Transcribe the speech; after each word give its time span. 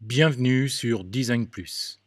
Bienvenue 0.00 0.68
sur 0.68 1.02
Design 1.02 1.48
Plus. 1.48 2.00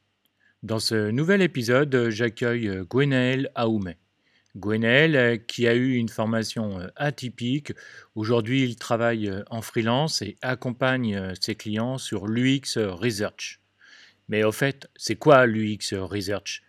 Dans 0.64 0.80
ce 0.80 1.12
nouvel 1.12 1.42
épisode, 1.42 2.08
j'accueille 2.10 2.72
Gwenaël 2.90 3.52
Aoumé. 3.54 3.98
Gwenaël, 4.56 5.46
qui 5.46 5.68
a 5.68 5.76
eu 5.76 5.96
une 5.96 6.08
formation 6.08 6.80
atypique, 6.96 7.74
aujourd'hui 8.16 8.64
il 8.64 8.78
travaille 8.78 9.30
en 9.50 9.62
freelance 9.62 10.22
et 10.22 10.38
accompagne 10.42 11.34
ses 11.42 11.56
clients 11.56 11.98
sur 11.98 12.28
l'UX 12.28 12.78
Research. 12.78 13.60
Mais 14.30 14.46
au 14.46 14.54
fait, 14.54 14.90
c'est 14.96 15.18
quoi 15.18 15.46
l'UX 15.46 15.94
Research? 15.94 16.62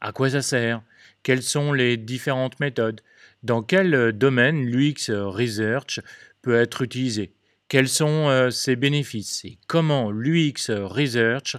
À 0.00 0.12
quoi 0.12 0.30
ça 0.30 0.42
sert? 0.42 0.80
Quelles 1.24 1.42
sont 1.42 1.72
les 1.72 1.96
différentes 1.96 2.60
méthodes? 2.60 3.00
Dans 3.42 3.64
quel 3.64 4.12
domaine 4.12 4.64
l'UX 4.64 5.10
Research 5.10 5.98
peut 6.40 6.54
être 6.54 6.82
utilisé? 6.82 7.32
Quels 7.68 7.88
sont 7.88 8.28
euh, 8.28 8.50
ses 8.50 8.76
bénéfices 8.76 9.44
et 9.44 9.58
comment 9.66 10.10
l'UX 10.10 10.70
Research 10.70 11.56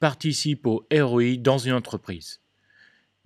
participe 0.00 0.66
au 0.66 0.86
ROI 0.92 1.36
dans 1.38 1.58
une 1.58 1.72
entreprise? 1.72 2.40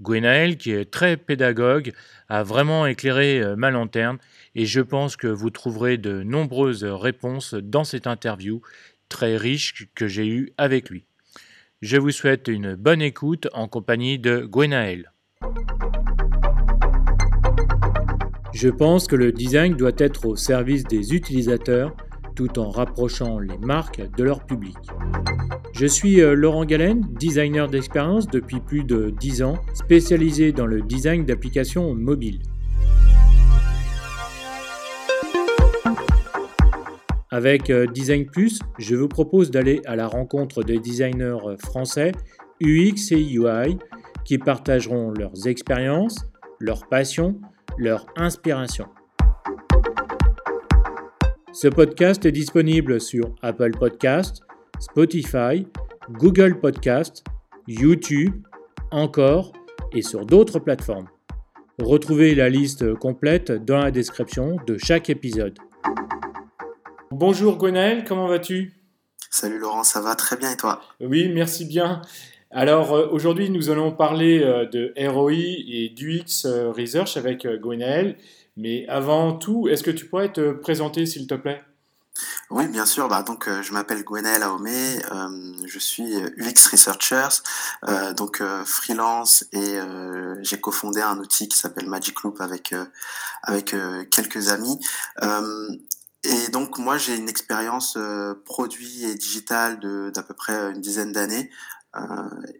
Gwenaël, 0.01 0.57
qui 0.57 0.71
est 0.71 0.91
très 0.91 1.17
pédagogue, 1.17 1.93
a 2.29 2.43
vraiment 2.43 2.87
éclairé 2.87 3.41
euh, 3.41 3.57
ma 3.57 3.71
lanterne 3.71 4.19
et 4.55 4.65
je 4.65 4.81
pense 4.81 5.17
que 5.17 5.27
vous 5.27 5.51
trouverez 5.51 5.99
de 5.99 6.23
nombreuses 6.23 6.85
réponses 6.85 7.55
dans 7.55 7.85
cette 7.85 8.07
interview 8.07 8.63
très 9.09 9.37
riche 9.37 9.89
que 9.95 10.07
j'ai 10.07 10.29
eue 10.29 10.53
avec 10.57 10.89
lui. 10.89 11.05
Je 11.83 11.97
vous 11.97 12.13
souhaite 12.13 12.47
une 12.47 12.77
bonne 12.77 13.03
écoute 13.03 13.49
en 13.53 13.67
compagnie 13.67 14.19
de 14.19 14.47
Gwenaël. 14.47 15.13
Je 18.53 18.69
pense 18.69 19.07
que 19.07 19.17
le 19.17 19.33
design 19.33 19.75
doit 19.77 19.93
être 19.99 20.27
au 20.27 20.37
service 20.37 20.85
des 20.85 21.15
utilisateurs 21.15 21.95
tout 22.41 22.59
en 22.59 22.71
rapprochant 22.71 23.39
les 23.39 23.59
marques 23.59 24.01
de 24.17 24.25
leur 24.25 24.47
public. 24.47 24.79
Je 25.75 25.85
suis 25.85 26.23
euh, 26.23 26.33
Laurent 26.33 26.65
Galen, 26.65 27.03
designer 27.19 27.69
d'expérience 27.69 28.27
depuis 28.29 28.61
plus 28.61 28.83
de 28.83 29.11
10 29.11 29.43
ans, 29.43 29.59
spécialisé 29.75 30.51
dans 30.51 30.65
le 30.65 30.81
design 30.81 31.27
d'applications 31.27 31.95
mobiles. 31.95 32.41
Avec 37.31 37.69
euh, 37.69 37.87
Design 37.87 38.25
Plus, 38.25 38.61
je 38.79 38.97
vous 38.97 39.09
propose 39.09 39.51
d'aller 39.51 39.83
à 39.85 39.97
la 39.97 40.09
rencontre 40.09 40.63
des 40.63 40.79
designers 40.79 41.59
français 41.59 42.13
UX 42.63 43.13
et 43.13 43.21
UI 43.21 43.77
qui 44.25 44.39
partageront 44.39 45.11
leurs 45.11 45.47
expériences, 45.47 46.27
leurs 46.59 46.89
passions, 46.89 47.39
leur 47.77 48.07
inspiration. 48.17 48.87
Ce 51.53 51.67
podcast 51.67 52.25
est 52.25 52.33
disponible 52.33 53.01
sur 53.01 53.35
Apple 53.43 53.73
Podcast, 53.73 54.43
Spotify, 54.79 55.67
Google 56.13 56.61
Podcast, 56.61 57.25
YouTube, 57.67 58.47
encore 58.93 59.53
et 59.93 60.03
sur 60.03 60.25
d'autres 60.25 60.61
plateformes. 60.61 61.09
Retrouvez 61.83 62.37
la 62.37 62.49
liste 62.49 62.95
complète 62.95 63.51
dans 63.51 63.79
la 63.79 63.91
description 63.91 64.59
de 64.65 64.79
chaque 64.79 65.11
épisode. 65.11 65.59
Bonjour 67.11 67.57
Gwenaël, 67.59 68.05
comment 68.05 68.29
vas-tu? 68.29 68.73
Salut 69.29 69.59
Laurent, 69.59 69.83
ça 69.83 70.01
va 70.01 70.15
très 70.15 70.37
bien 70.37 70.53
et 70.53 70.57
toi? 70.57 70.81
Oui, 71.01 71.31
merci 71.35 71.65
bien. 71.65 72.01
Alors 72.53 72.93
euh, 72.93 73.09
aujourd'hui, 73.11 73.51
nous 73.51 73.71
allons 73.71 73.91
parler 73.91 74.41
euh, 74.41 74.67
de 74.67 74.93
ROI 75.09 75.33
et 75.33 75.93
d'UX 75.97 76.45
euh, 76.45 76.71
Research 76.71 77.17
avec 77.17 77.45
Gwenaël. 77.47 78.17
Mais 78.61 78.87
avant 78.89 79.33
tout, 79.33 79.69
est-ce 79.69 79.83
que 79.83 79.91
tu 79.91 80.07
pourrais 80.07 80.33
te 80.33 80.53
présenter, 80.53 81.07
s'il 81.07 81.27
te 81.27 81.35
plaît? 81.35 81.63
Oui, 82.51 82.69
bien 82.69 82.85
sûr. 82.85 83.09
Bah, 83.09 83.23
donc, 83.23 83.49
euh, 83.49 83.63
je 83.63 83.73
m'appelle 83.73 84.05
Gwenaël 84.05 84.43
Aomé, 84.43 84.99
euh, 85.13 85.53
je 85.67 85.79
suis 85.79 86.15
UX 86.37 86.69
Researcher, 86.71 87.29
euh, 87.89 88.13
donc 88.13 88.43
freelance, 88.67 89.45
et 89.53 89.79
j'ai 90.43 90.61
cofondé 90.61 91.01
un 91.01 91.19
outil 91.19 91.49
qui 91.49 91.57
s'appelle 91.57 91.89
Magic 91.89 92.23
Loop 92.23 92.41
avec 92.41 92.75
avec 93.43 93.75
quelques 94.11 94.49
amis. 94.51 94.79
et 96.25 96.49
donc, 96.49 96.79
moi, 96.79 96.99
j'ai 96.99 97.17
une 97.17 97.31
expérience 97.31 97.97
produit 98.45 99.05
et 99.05 99.15
digitale 99.15 99.81
d'à 100.13 100.23
peu 100.23 100.35
près 100.35 100.73
une 100.73 100.83
dizaine 100.83 101.13
d'années. 101.13 101.51
Euh, 101.97 102.03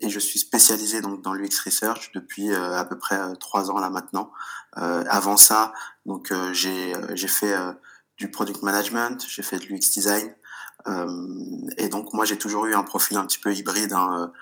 et 0.01 0.11
je 0.11 0.19
suis 0.19 0.39
spécialisé 0.39 1.01
donc 1.01 1.23
dans 1.23 1.33
l'UX 1.33 1.61
Research 1.65 2.11
depuis 2.15 2.53
euh, 2.53 2.77
à 2.77 2.85
peu 2.85 2.99
près 2.99 3.17
euh, 3.17 3.35
trois 3.35 3.71
ans 3.71 3.79
là 3.79 3.89
maintenant. 3.89 4.33
avant 4.75 5.37
ça, 5.37 5.73
donc 6.07 6.33
j'ai 6.53 6.95
j'ai 7.15 7.29
fait 7.29 7.55
du 8.17 8.31
product 8.31 8.63
management, 8.63 9.25
j'ai 9.29 9.43
fait 9.43 9.59
de 9.59 9.67
l'UX 9.67 9.91
design. 9.93 10.35
et 11.77 11.89
donc 11.89 12.13
moi 12.15 12.25
j'ai 12.25 12.39
toujours 12.39 12.67
eu 12.67 12.75
un 12.75 12.85
profil 12.85 13.17
un 13.17 13.27
petit 13.27 13.41
peu 13.41 13.53
hybride, 13.53 13.93
hein, 13.93 14.33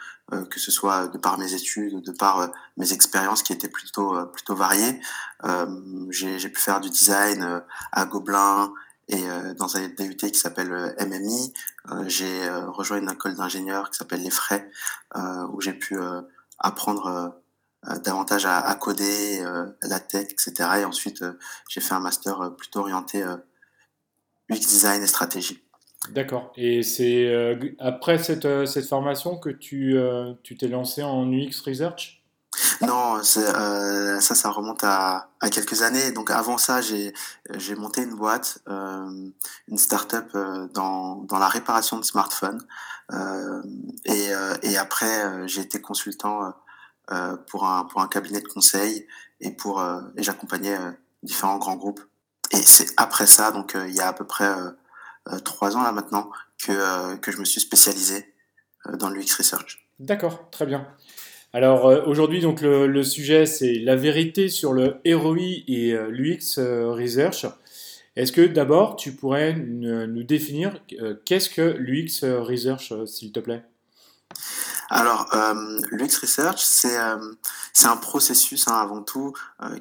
que 0.50 0.60
ce 0.60 0.70
soit 0.70 1.08
de 1.08 1.18
par 1.18 1.38
mes 1.38 1.54
études, 1.54 2.02
de 2.02 2.12
par 2.12 2.52
mes 2.76 2.92
expériences 2.92 3.42
qui 3.42 3.54
étaient 3.54 3.70
plutôt 3.70 4.14
plutôt 4.34 4.54
variées. 4.54 5.00
j'ai 6.10 6.50
pu 6.50 6.60
faire 6.60 6.80
du 6.80 6.90
design 6.90 7.62
à 7.92 8.04
Gobelin 8.04 8.72
et 9.08 9.28
euh, 9.28 9.54
dans 9.54 9.76
un 9.76 9.88
DUT 9.88 10.16
qui 10.16 10.34
s'appelle 10.34 10.72
euh, 10.72 11.06
MMI, 11.06 11.52
euh, 11.90 12.04
j'ai 12.08 12.48
rejoint 12.66 12.98
une 12.98 13.10
école 13.10 13.34
d'ingénieurs 13.34 13.90
qui 13.90 13.98
s'appelle 13.98 14.22
Les 14.22 14.30
Frais, 14.30 14.70
où 15.52 15.60
j'ai 15.60 15.72
pu 15.72 15.98
apprendre 16.58 17.40
davantage 18.04 18.44
à, 18.46 18.74
coder, 18.74 19.42
la 19.82 20.00
tech, 20.00 20.26
etc. 20.30 20.52
Et 20.80 20.84
ensuite, 20.84 21.24
j'ai 21.68 21.80
fait 21.80 21.94
un 21.94 22.00
master 22.00 22.54
plutôt 22.56 22.80
orienté 22.80 23.22
UX 24.50 24.58
design 24.60 25.02
et 25.02 25.06
stratégie. 25.06 25.62
D'accord. 26.10 26.52
Et 26.56 26.82
c'est 26.82 27.58
après 27.78 28.18
cette, 28.18 28.66
cette, 28.66 28.86
formation 28.86 29.38
que 29.38 29.50
tu 29.50 29.96
tu 30.42 30.56
t'es 30.56 30.68
lancé 30.68 31.02
en 31.02 31.30
UX 31.32 31.62
Research? 31.66 32.17
Non, 32.82 33.16
euh, 33.16 34.20
ça, 34.20 34.34
ça 34.34 34.50
remonte 34.50 34.84
à, 34.84 35.30
à, 35.40 35.50
quelques 35.50 35.82
années. 35.82 36.12
Donc 36.12 36.30
avant 36.30 36.58
ça, 36.58 36.80
j'ai 36.80 37.12
monté 37.76 38.02
une 38.02 38.14
boîte, 38.14 38.58
euh, 38.68 39.30
une 39.68 39.78
start-up 39.78 40.30
euh, 40.34 40.68
dans, 40.68 41.16
dans 41.22 41.38
la 41.38 41.48
réparation 41.48 41.98
de 41.98 42.04
smartphones. 42.04 42.62
Et, 44.04 44.28
et 44.62 44.76
après, 44.76 45.48
j'ai 45.48 45.62
été 45.62 45.80
consultant 45.80 46.52
pour 47.46 47.66
un 47.66 47.84
pour 47.84 48.02
un 48.02 48.06
cabinet 48.06 48.42
de 48.42 48.48
conseil 48.48 49.06
et 49.40 49.50
pour 49.50 49.82
et 50.14 50.22
j'accompagnais 50.22 50.76
différents 51.22 51.56
grands 51.56 51.76
groupes. 51.76 52.02
Et 52.50 52.58
c'est 52.58 52.86
après 52.98 53.26
ça, 53.26 53.50
donc 53.50 53.74
il 53.74 53.94
y 53.94 54.00
a 54.00 54.08
à 54.08 54.12
peu 54.12 54.26
près 54.26 54.52
trois 55.42 55.74
ans 55.78 55.82
là 55.82 55.92
maintenant, 55.92 56.28
que 56.62 57.16
que 57.16 57.32
je 57.32 57.38
me 57.38 57.46
suis 57.46 57.62
spécialisé 57.62 58.34
dans 58.98 59.08
l'UX 59.08 59.34
research. 59.38 59.88
D'accord, 59.98 60.50
très 60.50 60.66
bien. 60.66 60.86
Alors 61.54 61.86
euh, 61.86 62.02
aujourd'hui, 62.04 62.40
donc 62.40 62.60
le, 62.60 63.02
sujet, 63.02 63.46
c'est 63.46 63.78
la 63.78 63.96
vérité 63.96 64.48
sur 64.48 64.74
le 64.74 65.00
ROI 65.06 65.62
et 65.66 65.92
euh, 65.92 66.10
l'UX 66.10 66.58
euh, 66.58 66.92
Research. 66.92 67.46
Est-ce 68.16 68.32
que 68.32 68.42
d'abord, 68.42 68.96
tu 68.96 69.12
pourrais 69.12 69.54
nous 69.54 70.24
définir 70.24 70.82
qu'est-ce 71.24 71.48
que 71.48 71.76
l'UX 71.78 72.24
Research, 72.24 72.92
s'il 73.06 73.30
te 73.30 73.38
plaît? 73.38 73.64
Alors, 74.90 75.30
l'UX 75.92 76.18
Research, 76.20 76.58
c'est 76.58 76.96
un 76.96 77.96
processus 77.96 78.66
hein, 78.66 78.74
avant 78.74 79.02
tout 79.02 79.34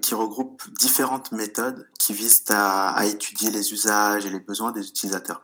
qui 0.03 0.13
regroupe 0.13 0.61
différentes 0.77 1.31
méthodes 1.31 1.87
qui 1.97 2.13
visent 2.13 2.43
à, 2.49 2.89
à, 2.91 3.05
étudier 3.05 3.49
les 3.49 3.73
usages 3.73 4.27
et 4.27 4.29
les 4.29 4.39
besoins 4.39 4.71
des 4.71 4.87
utilisateurs. 4.87 5.41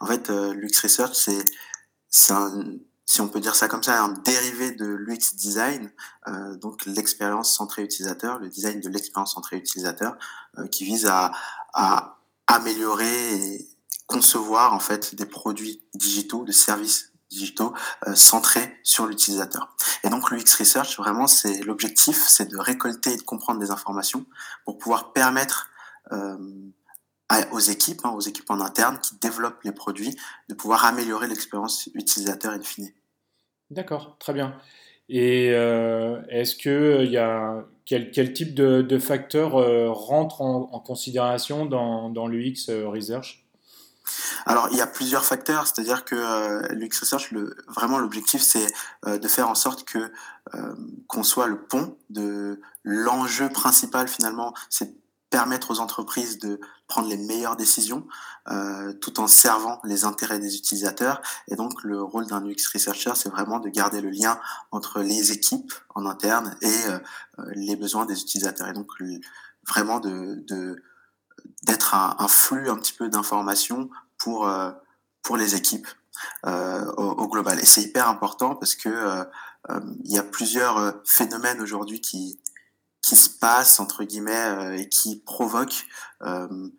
En 0.00 0.06
fait, 0.06 0.28
l'UX 0.28 0.80
Research, 0.82 1.14
c'est 1.14 2.32
un 2.32 2.72
si 3.04 3.20
on 3.20 3.28
peut 3.28 3.40
dire 3.40 3.54
ça 3.54 3.68
comme 3.68 3.82
ça, 3.82 4.02
un 4.02 4.08
dérivé 4.08 4.72
de 4.72 4.86
l'UX 4.86 5.34
design, 5.34 5.90
euh, 6.28 6.56
donc 6.56 6.86
l'expérience 6.86 7.54
centrée 7.54 7.82
utilisateur, 7.82 8.38
le 8.38 8.48
design 8.48 8.80
de 8.80 8.88
l'expérience 8.88 9.34
centrée 9.34 9.56
utilisateur, 9.56 10.16
euh, 10.58 10.66
qui 10.68 10.84
vise 10.84 11.06
à, 11.06 11.32
à, 11.74 12.18
améliorer 12.46 13.34
et 13.34 13.68
concevoir 14.06 14.74
en 14.74 14.80
fait 14.80 15.14
des 15.14 15.26
produits 15.26 15.82
digitaux, 15.94 16.44
des 16.44 16.52
services 16.52 17.12
digitaux 17.30 17.72
euh, 18.06 18.14
centrés 18.14 18.78
sur 18.82 19.06
l'utilisateur. 19.06 19.74
Et 20.04 20.10
donc 20.10 20.30
l'UX 20.30 20.54
research, 20.58 20.98
vraiment, 20.98 21.26
c'est 21.26 21.62
l'objectif, 21.62 22.22
c'est 22.28 22.46
de 22.46 22.58
récolter 22.58 23.12
et 23.12 23.16
de 23.16 23.22
comprendre 23.22 23.58
des 23.60 23.70
informations 23.70 24.26
pour 24.64 24.78
pouvoir 24.78 25.12
permettre 25.12 25.70
euh, 26.12 26.36
aux 27.50 27.58
équipes, 27.58 28.00
hein, 28.04 28.10
aux 28.10 28.20
équipes 28.20 28.50
en 28.50 28.60
interne 28.60 28.98
qui 28.98 29.16
développent 29.16 29.62
les 29.64 29.72
produits, 29.72 30.16
de 30.48 30.54
pouvoir 30.54 30.84
améliorer 30.84 31.28
l'expérience 31.28 31.88
utilisateur 31.94 32.52
in 32.52 32.62
fine. 32.62 32.90
D'accord, 33.70 34.16
très 34.18 34.32
bien. 34.32 34.54
Et 35.08 35.50
euh, 35.52 36.22
est-ce 36.28 36.56
que 36.56 37.02
il 37.04 37.10
y 37.10 37.18
a 37.18 37.64
quel, 37.84 38.10
quel 38.10 38.32
type 38.32 38.54
de, 38.54 38.82
de 38.82 38.98
facteurs 38.98 39.56
euh, 39.56 39.90
rentrent 39.90 40.42
en, 40.42 40.70
en, 40.72 40.80
considération 40.80 41.66
dans, 41.66 42.08
dans 42.10 42.26
l'UX 42.28 42.68
euh, 42.68 42.88
Research? 42.88 43.42
Alors, 44.46 44.68
il 44.70 44.78
y 44.78 44.80
a 44.80 44.86
plusieurs 44.86 45.24
facteurs, 45.24 45.66
c'est-à-dire 45.66 46.04
que 46.04 46.14
euh, 46.14 46.66
l'UX 46.70 47.00
Research, 47.00 47.30
le, 47.30 47.56
vraiment 47.68 47.98
l'objectif, 47.98 48.42
c'est 48.42 48.66
euh, 49.06 49.18
de 49.18 49.28
faire 49.28 49.48
en 49.48 49.54
sorte 49.54 49.84
que 49.84 50.10
euh, 50.54 50.74
qu'on 51.06 51.22
soit 51.22 51.46
le 51.46 51.62
pont 51.62 51.96
de 52.10 52.60
l'enjeu 52.82 53.48
principal 53.48 54.08
finalement, 54.08 54.54
c'est 54.70 54.94
permettre 55.32 55.70
aux 55.70 55.80
entreprises 55.80 56.38
de 56.38 56.60
prendre 56.86 57.08
les 57.08 57.16
meilleures 57.16 57.56
décisions 57.56 58.06
euh, 58.50 58.92
tout 58.92 59.18
en 59.18 59.26
servant 59.26 59.80
les 59.82 60.04
intérêts 60.04 60.38
des 60.38 60.56
utilisateurs. 60.56 61.22
Et 61.48 61.56
donc 61.56 61.82
le 61.82 62.02
rôle 62.02 62.26
d'un 62.26 62.44
UX 62.44 62.68
researcher, 62.72 63.12
c'est 63.16 63.30
vraiment 63.30 63.58
de 63.58 63.70
garder 63.70 64.02
le 64.02 64.10
lien 64.10 64.38
entre 64.70 65.00
les 65.00 65.32
équipes 65.32 65.72
en 65.94 66.04
interne 66.04 66.54
et 66.60 66.84
euh, 66.86 66.98
les 67.54 67.76
besoins 67.76 68.04
des 68.04 68.20
utilisateurs. 68.20 68.68
Et 68.68 68.74
donc 68.74 68.88
vraiment 69.66 70.00
de, 70.00 70.44
d'être 71.62 71.94
un, 71.94 72.28
flux 72.28 72.68
un 72.68 72.76
petit 72.76 72.92
peu 72.92 73.08
d'informations 73.08 73.88
pour 74.18 74.46
euh, 74.46 74.70
pour 75.22 75.38
les 75.38 75.54
équipes 75.54 75.88
au, 76.44 77.28
global. 77.28 77.58
Et 77.58 77.64
c'est 77.64 77.82
hyper 77.82 78.08
important 78.08 78.54
parce 78.54 78.74
que 78.74 79.24
il 80.04 80.12
y 80.12 80.18
a 80.18 80.22
plusieurs 80.22 81.00
phénomènes 81.04 81.60
aujourd'hui 81.60 82.00
qui 82.00 82.38
qui 83.02 83.16
se 83.16 83.28
passe 83.28 83.80
entre 83.80 84.04
guillemets 84.04 84.46
euh, 84.46 84.78
et 84.78 84.88
qui 84.88 85.16
provoque 85.16 85.86
euh, 86.22 86.70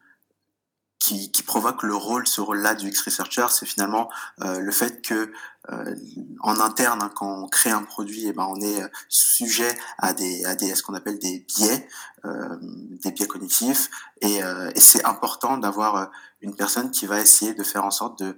qui, 1.03 1.31
qui, 1.31 1.43
provoque 1.43 1.83
le 1.83 1.95
rôle, 1.95 2.25
ce 2.27 2.39
rôle-là 2.39 2.75
du 2.75 2.87
X-Researcher, 2.87 3.47
c'est 3.49 3.65
finalement 3.65 4.09
euh, 4.41 4.59
le 4.59 4.71
fait 4.71 5.01
que 5.01 5.33
euh, 5.69 5.95
en 6.39 6.61
interne, 6.61 7.01
hein, 7.01 7.11
quand 7.13 7.43
on 7.43 7.47
crée 7.49 7.71
un 7.71 7.83
produit, 7.83 8.23
et 8.23 8.29
eh 8.29 8.33
ben, 8.33 8.47
on 8.49 8.61
est 8.61 8.81
sujet 9.09 9.77
à 9.97 10.13
des, 10.13 10.45
à 10.45 10.55
des 10.55 10.73
ce 10.75 10.81
qu'on 10.81 10.93
appelle 10.93 11.19
des 11.19 11.39
biais, 11.39 11.89
euh, 12.23 12.57
des 12.61 13.11
biais 13.11 13.27
cognitifs, 13.27 13.89
et, 14.21 14.37
et 14.37 14.79
c'est 14.79 15.03
important 15.03 15.57
d'avoir 15.57 16.09
une 16.39 16.55
personne 16.55 16.89
qui 16.89 17.05
va 17.05 17.19
essayer 17.19 17.53
de 17.53 17.63
faire 17.63 17.83
en 17.83 17.91
sorte 17.91 18.23
de 18.23 18.37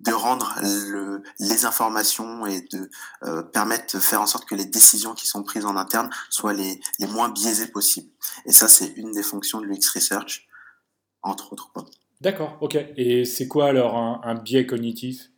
de 0.00 0.12
rendre 0.12 0.54
le, 0.62 1.22
les 1.38 1.64
informations 1.64 2.46
et 2.46 2.60
de 2.72 2.90
euh, 3.24 3.42
permettre 3.42 3.96
de 3.96 4.00
faire 4.00 4.20
en 4.20 4.26
sorte 4.26 4.46
que 4.46 4.54
les 4.54 4.66
décisions 4.66 5.14
qui 5.14 5.26
sont 5.26 5.42
prises 5.42 5.64
en 5.64 5.76
interne 5.76 6.10
soient 6.28 6.52
les, 6.52 6.80
les 6.98 7.06
moins 7.06 7.28
biaisées 7.30 7.68
possibles. 7.68 8.10
Et 8.44 8.52
ça, 8.52 8.68
c'est 8.68 8.88
une 8.96 9.12
des 9.12 9.22
fonctions 9.22 9.60
de 9.60 9.66
l'UX 9.66 9.88
Research, 9.94 10.46
entre 11.22 11.52
autres. 11.52 11.70
D'accord, 12.20 12.58
ok. 12.60 12.76
Et 12.96 13.24
c'est 13.24 13.48
quoi 13.48 13.68
alors 13.68 13.96
un, 13.96 14.34
biais 14.34 14.66
cognitif? 14.66 15.30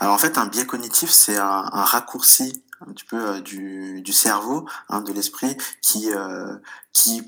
Alors 0.00 0.14
en 0.14 0.18
fait, 0.18 0.38
un 0.38 0.46
biais 0.46 0.66
cognitif, 0.66 1.10
c'est 1.10 1.36
un, 1.36 1.68
un, 1.72 1.84
raccourci 1.84 2.64
un 2.80 2.92
petit 2.92 3.04
peu 3.04 3.28
euh, 3.28 3.40
du, 3.40 4.02
du 4.02 4.12
cerveau, 4.12 4.66
hein, 4.88 5.02
de 5.02 5.12
l'esprit, 5.12 5.56
qui, 5.82 6.10
euh, 6.12 6.56
qui 6.92 7.22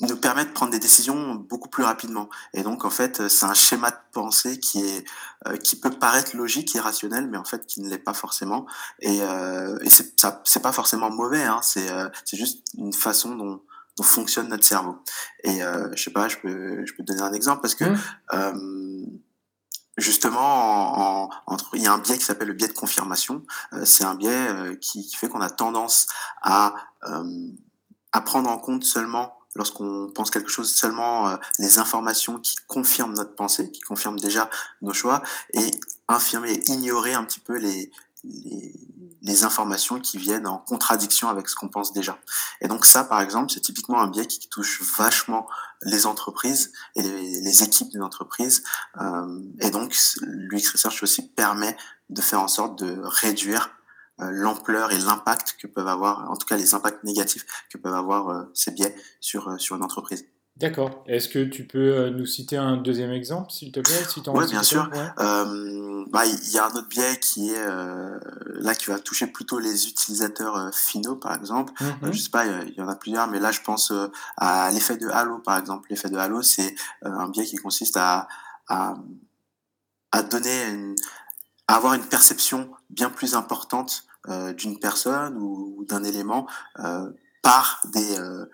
nous 0.00 0.16
permet 0.16 0.44
de 0.44 0.50
prendre 0.50 0.72
des 0.72 0.78
décisions 0.78 1.34
beaucoup 1.34 1.68
plus 1.68 1.82
rapidement. 1.82 2.28
Et 2.52 2.62
donc, 2.62 2.84
en 2.84 2.90
fait, 2.90 3.28
c'est 3.28 3.46
un 3.46 3.54
schéma 3.54 3.90
de 3.90 3.96
pensée 4.12 4.60
qui 4.60 4.84
est 4.84 5.04
euh, 5.46 5.56
qui 5.56 5.76
peut 5.76 5.90
paraître 5.90 6.36
logique 6.36 6.74
et 6.76 6.80
rationnel, 6.80 7.28
mais 7.28 7.38
en 7.38 7.44
fait, 7.44 7.66
qui 7.66 7.80
ne 7.80 7.88
l'est 7.88 7.98
pas 7.98 8.12
forcément. 8.14 8.66
Et, 9.00 9.22
euh, 9.22 9.78
et 9.82 9.90
c'est 9.90 10.18
ça, 10.20 10.42
c'est 10.44 10.62
pas 10.62 10.72
forcément 10.72 11.10
mauvais. 11.10 11.44
Hein, 11.44 11.60
c'est 11.62 11.90
euh, 11.90 12.08
c'est 12.24 12.36
juste 12.36 12.66
une 12.76 12.92
façon 12.92 13.34
dont, 13.36 13.62
dont 13.96 14.02
fonctionne 14.02 14.48
notre 14.48 14.64
cerveau. 14.64 14.98
Et 15.44 15.62
euh, 15.62 15.88
je 15.94 16.02
sais 16.02 16.10
pas, 16.10 16.28
je 16.28 16.36
peux 16.38 16.84
je 16.84 16.92
peux 16.92 17.02
te 17.02 17.12
donner 17.12 17.22
un 17.22 17.32
exemple 17.32 17.62
parce 17.62 17.74
que 17.74 17.84
mmh. 17.84 17.98
euh, 18.34 19.06
justement, 19.96 21.24
en, 21.24 21.30
entre, 21.46 21.70
il 21.74 21.82
y 21.82 21.86
a 21.86 21.92
un 21.92 21.98
biais 21.98 22.18
qui 22.18 22.24
s'appelle 22.24 22.48
le 22.48 22.54
biais 22.54 22.68
de 22.68 22.74
confirmation. 22.74 23.44
Euh, 23.72 23.84
c'est 23.86 24.04
un 24.04 24.14
biais 24.14 24.76
qui, 24.80 25.06
qui, 25.06 25.16
fait 25.16 25.28
qu'on 25.28 25.40
a 25.40 25.50
tendance 25.50 26.06
à 26.42 26.74
à 28.12 28.20
prendre 28.22 28.50
en 28.50 28.58
compte 28.58 28.82
seulement 28.82 29.35
lorsqu'on 29.56 30.10
pense 30.14 30.30
quelque 30.30 30.50
chose, 30.50 30.70
seulement 30.70 31.28
euh, 31.28 31.36
les 31.58 31.78
informations 31.78 32.38
qui 32.38 32.56
confirment 32.66 33.14
notre 33.14 33.34
pensée, 33.34 33.70
qui 33.70 33.80
confirment 33.80 34.18
déjà 34.18 34.48
nos 34.82 34.92
choix, 34.92 35.22
et 35.54 35.70
infirmer, 36.08 36.60
ignorer 36.66 37.14
un 37.14 37.24
petit 37.24 37.40
peu 37.40 37.56
les, 37.56 37.90
les, 38.24 38.72
les, 39.22 39.44
informations 39.44 40.00
qui 40.00 40.18
viennent 40.18 40.46
en 40.46 40.58
contradiction 40.58 41.28
avec 41.28 41.48
ce 41.48 41.56
qu'on 41.56 41.68
pense 41.68 41.92
déjà. 41.92 42.18
Et 42.60 42.68
donc 42.68 42.86
ça, 42.86 43.04
par 43.04 43.20
exemple, 43.20 43.52
c'est 43.52 43.60
typiquement 43.60 44.00
un 44.00 44.08
biais 44.08 44.26
qui 44.26 44.48
touche 44.48 44.82
vachement 44.98 45.46
les 45.82 46.06
entreprises 46.06 46.72
et 46.94 47.02
les, 47.02 47.62
équipes 47.62 47.92
des 47.92 48.00
entreprises. 48.00 48.62
Euh, 49.00 49.40
et 49.60 49.70
donc, 49.70 49.96
l'UX 50.22 50.70
Research 50.72 51.02
aussi 51.02 51.28
permet 51.28 51.76
de 52.10 52.20
faire 52.20 52.40
en 52.40 52.48
sorte 52.48 52.78
de 52.82 53.00
réduire 53.02 53.70
l'ampleur 54.18 54.92
et 54.92 54.98
l'impact 54.98 55.56
que 55.60 55.66
peuvent 55.66 55.88
avoir, 55.88 56.30
en 56.30 56.36
tout 56.36 56.46
cas 56.46 56.56
les 56.56 56.74
impacts 56.74 57.04
négatifs 57.04 57.44
que 57.70 57.78
peuvent 57.78 57.94
avoir 57.94 58.28
euh, 58.28 58.42
ces 58.54 58.70
biais 58.70 58.94
sur, 59.20 59.48
euh, 59.48 59.58
sur 59.58 59.76
une 59.76 59.82
entreprise. 59.82 60.24
D'accord. 60.56 61.04
Est-ce 61.06 61.28
que 61.28 61.44
tu 61.44 61.66
peux 61.66 62.08
nous 62.08 62.24
citer 62.24 62.56
un 62.56 62.78
deuxième 62.78 63.10
exemple, 63.10 63.50
s'il 63.50 63.72
te 63.72 63.80
plaît 63.80 64.02
si 64.08 64.22
Oui, 64.26 64.46
bien 64.48 64.62
sûr. 64.62 64.88
Bah, 65.18 66.24
il 66.24 66.50
y 66.50 66.56
a 66.56 66.64
un 66.64 66.70
autre 66.70 66.88
biais 66.88 67.18
qui 67.20 67.50
est 67.50 67.66
là 68.54 68.74
qui 68.74 68.86
va 68.86 68.98
toucher 68.98 69.26
plutôt 69.26 69.58
les 69.58 69.86
utilisateurs 69.86 70.74
finaux, 70.74 71.16
par 71.16 71.34
exemple. 71.34 71.74
Je 71.78 71.84
mm-hmm. 71.84 72.12
je 72.12 72.18
sais 72.18 72.30
pas, 72.30 72.46
il 72.46 72.74
y, 72.74 72.80
en 72.80 72.88
a 72.88 72.94
plusieurs, 72.94 73.26
mais 73.26 73.38
là 73.38 73.52
je 73.52 73.60
pense 73.60 73.92
à 74.38 74.70
l'effet 74.70 74.96
de 74.96 75.08
halo, 75.08 75.40
par 75.40 75.58
exemple. 75.58 75.88
L'effet 75.90 76.08
de 76.08 76.16
halo, 76.16 76.40
c'est 76.40 76.74
un 77.02 77.28
biais 77.28 77.44
qui 77.44 77.56
consiste 77.56 77.98
à, 77.98 78.26
à, 78.66 78.94
à 80.10 80.22
donner 80.22 80.70
une, 80.70 80.94
avoir 81.68 81.94
une 81.94 82.04
perception 82.04 82.70
bien 82.90 83.10
plus 83.10 83.34
importante 83.34 84.04
euh, 84.28 84.52
d'une 84.52 84.78
personne 84.78 85.36
ou, 85.36 85.84
d'un 85.88 86.04
élément 86.04 86.48
euh, 86.80 87.10
par 87.42 87.80
des 87.92 88.18
euh, 88.18 88.46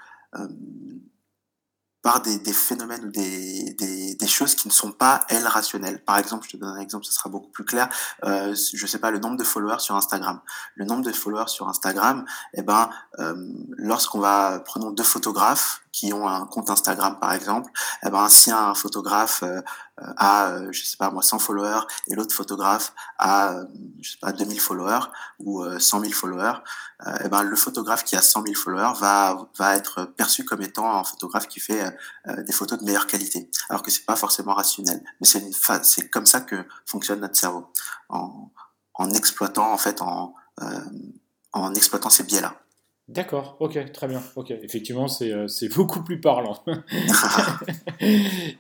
par 2.03 2.21
des, 2.21 2.53
phénomènes 2.53 3.05
ou 3.05 3.11
des, 3.11 3.77
des, 4.19 4.27
choses 4.27 4.57
qui 4.57 4.67
ne 4.67 4.73
sont 4.73 4.91
pas, 4.91 5.25
elles, 5.29 5.47
rationnelles. 5.47 6.03
Par 6.03 6.19
exemple, 6.19 6.45
je 6.47 6.57
te 6.57 6.57
donne 6.57 6.77
un 6.77 6.81
exemple, 6.81 7.05
ce 7.05 7.13
sera 7.13 7.31
beaucoup 7.31 7.51
plus 7.51 7.65
clair. 7.65 7.89
Euh, 8.25 8.57
je 8.75 8.87
sais 8.89 8.99
pas, 8.99 9.13
le 9.13 9.21
nombre 9.21 9.37
de 9.37 9.45
followers 9.45 9.79
sur 9.79 9.95
Instagram. 9.95 10.41
Le 10.75 10.85
nombre 10.85 11.05
de 11.05 11.13
followers 11.13 11.47
sur 11.47 11.69
Instagram, 11.69 12.25
eh 12.55 12.63
ben, 12.63 12.91
lorsqu'on 13.77 14.19
va, 14.19 14.59
prenons 14.65 14.91
deux 14.91 15.05
photographes 15.05 15.83
qui 15.93 16.13
ont 16.13 16.27
un 16.27 16.47
compte 16.47 16.71
Instagram, 16.71 17.19
par 17.21 17.33
exemple, 17.35 17.71
eh 18.05 18.11
ben, 18.11 18.29
si 18.29 18.51
un 18.51 18.75
photographe 18.75 19.43
euh, 19.43 19.61
a, 19.99 20.49
euh, 20.49 20.69
je 20.73 20.85
sais 20.85 20.97
pas 20.97 21.11
moi, 21.11 21.23
100 21.23 21.39
followers 21.39 21.83
et 22.07 22.15
l'autre 22.15 22.35
photographe 22.35 22.95
a, 23.19 23.57
je 24.01 24.13
sais 24.13 24.19
pas, 24.19 24.33
2000 24.33 24.59
followers 24.59 25.07
ou 25.39 25.65
100 25.79 26.01
000 26.01 26.13
followers, 26.13 26.59
eh 27.25 27.29
ben, 27.29 27.43
le 27.43 27.57
photographe 27.57 28.05
qui 28.05 28.17
a 28.17 28.23
100 28.23 28.43
000 28.45 28.55
followers 28.55 28.95
va, 28.99 29.49
va 29.59 29.77
être 29.77 30.05
perçu 30.05 30.45
comme 30.45 30.63
étant 30.63 30.99
un 30.99 31.05
photographe 31.05 31.49
qui 31.49 31.61
fait 31.61 31.93
euh, 32.29 32.43
des 32.45 32.53
photos 32.53 32.79
de 32.79 32.85
meilleure 32.85 33.07
qualité, 33.07 33.51
alors 33.69 33.83
que 33.83 33.91
c'est 33.91 34.05
pas 34.05 34.17
forcément 34.17 34.55
rationnel. 34.55 35.03
Mais 35.21 35.27
c'est 35.27 35.41
une 35.41 35.53
c'est 35.83 36.09
comme 36.09 36.27
ça 36.27 36.41
que 36.41 36.65
fonctionne 36.87 37.21
notre 37.21 37.37
cerveau, 37.37 37.67
en, 38.09 38.51
en 38.95 39.11
exploitant 39.11 39.73
en 39.73 39.79
fait 39.79 40.01
en, 40.03 40.35
euh, 40.61 40.81
en 41.53 41.75
exploitant 41.75 42.11
ces 42.11 42.25
biais-là. 42.25 42.62
D'accord, 43.13 43.57
ok, 43.61 43.93
très 43.93 44.09
bien. 44.09 44.23
Ok, 44.37 44.51
effectivement, 44.51 45.09
c'est 45.09 45.33
euh, 45.33 45.47
beaucoup 45.75 46.03
plus 46.03 46.21
parlant. 46.21 46.63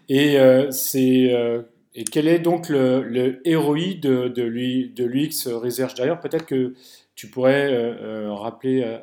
et 0.08 0.36
c'est 0.70 1.64
et 1.94 2.04
quel 2.04 2.26
est 2.26 2.38
donc 2.38 2.68
le, 2.68 3.02
le 3.02 3.40
ROI 3.58 3.94
de, 4.00 4.28
de 4.28 5.04
l'UX 5.04 5.46
Research 5.52 5.94
D'ailleurs, 5.94 6.20
peut-être 6.20 6.46
que 6.46 6.74
tu 7.14 7.28
pourrais 7.28 8.28
rappeler, 8.30 8.98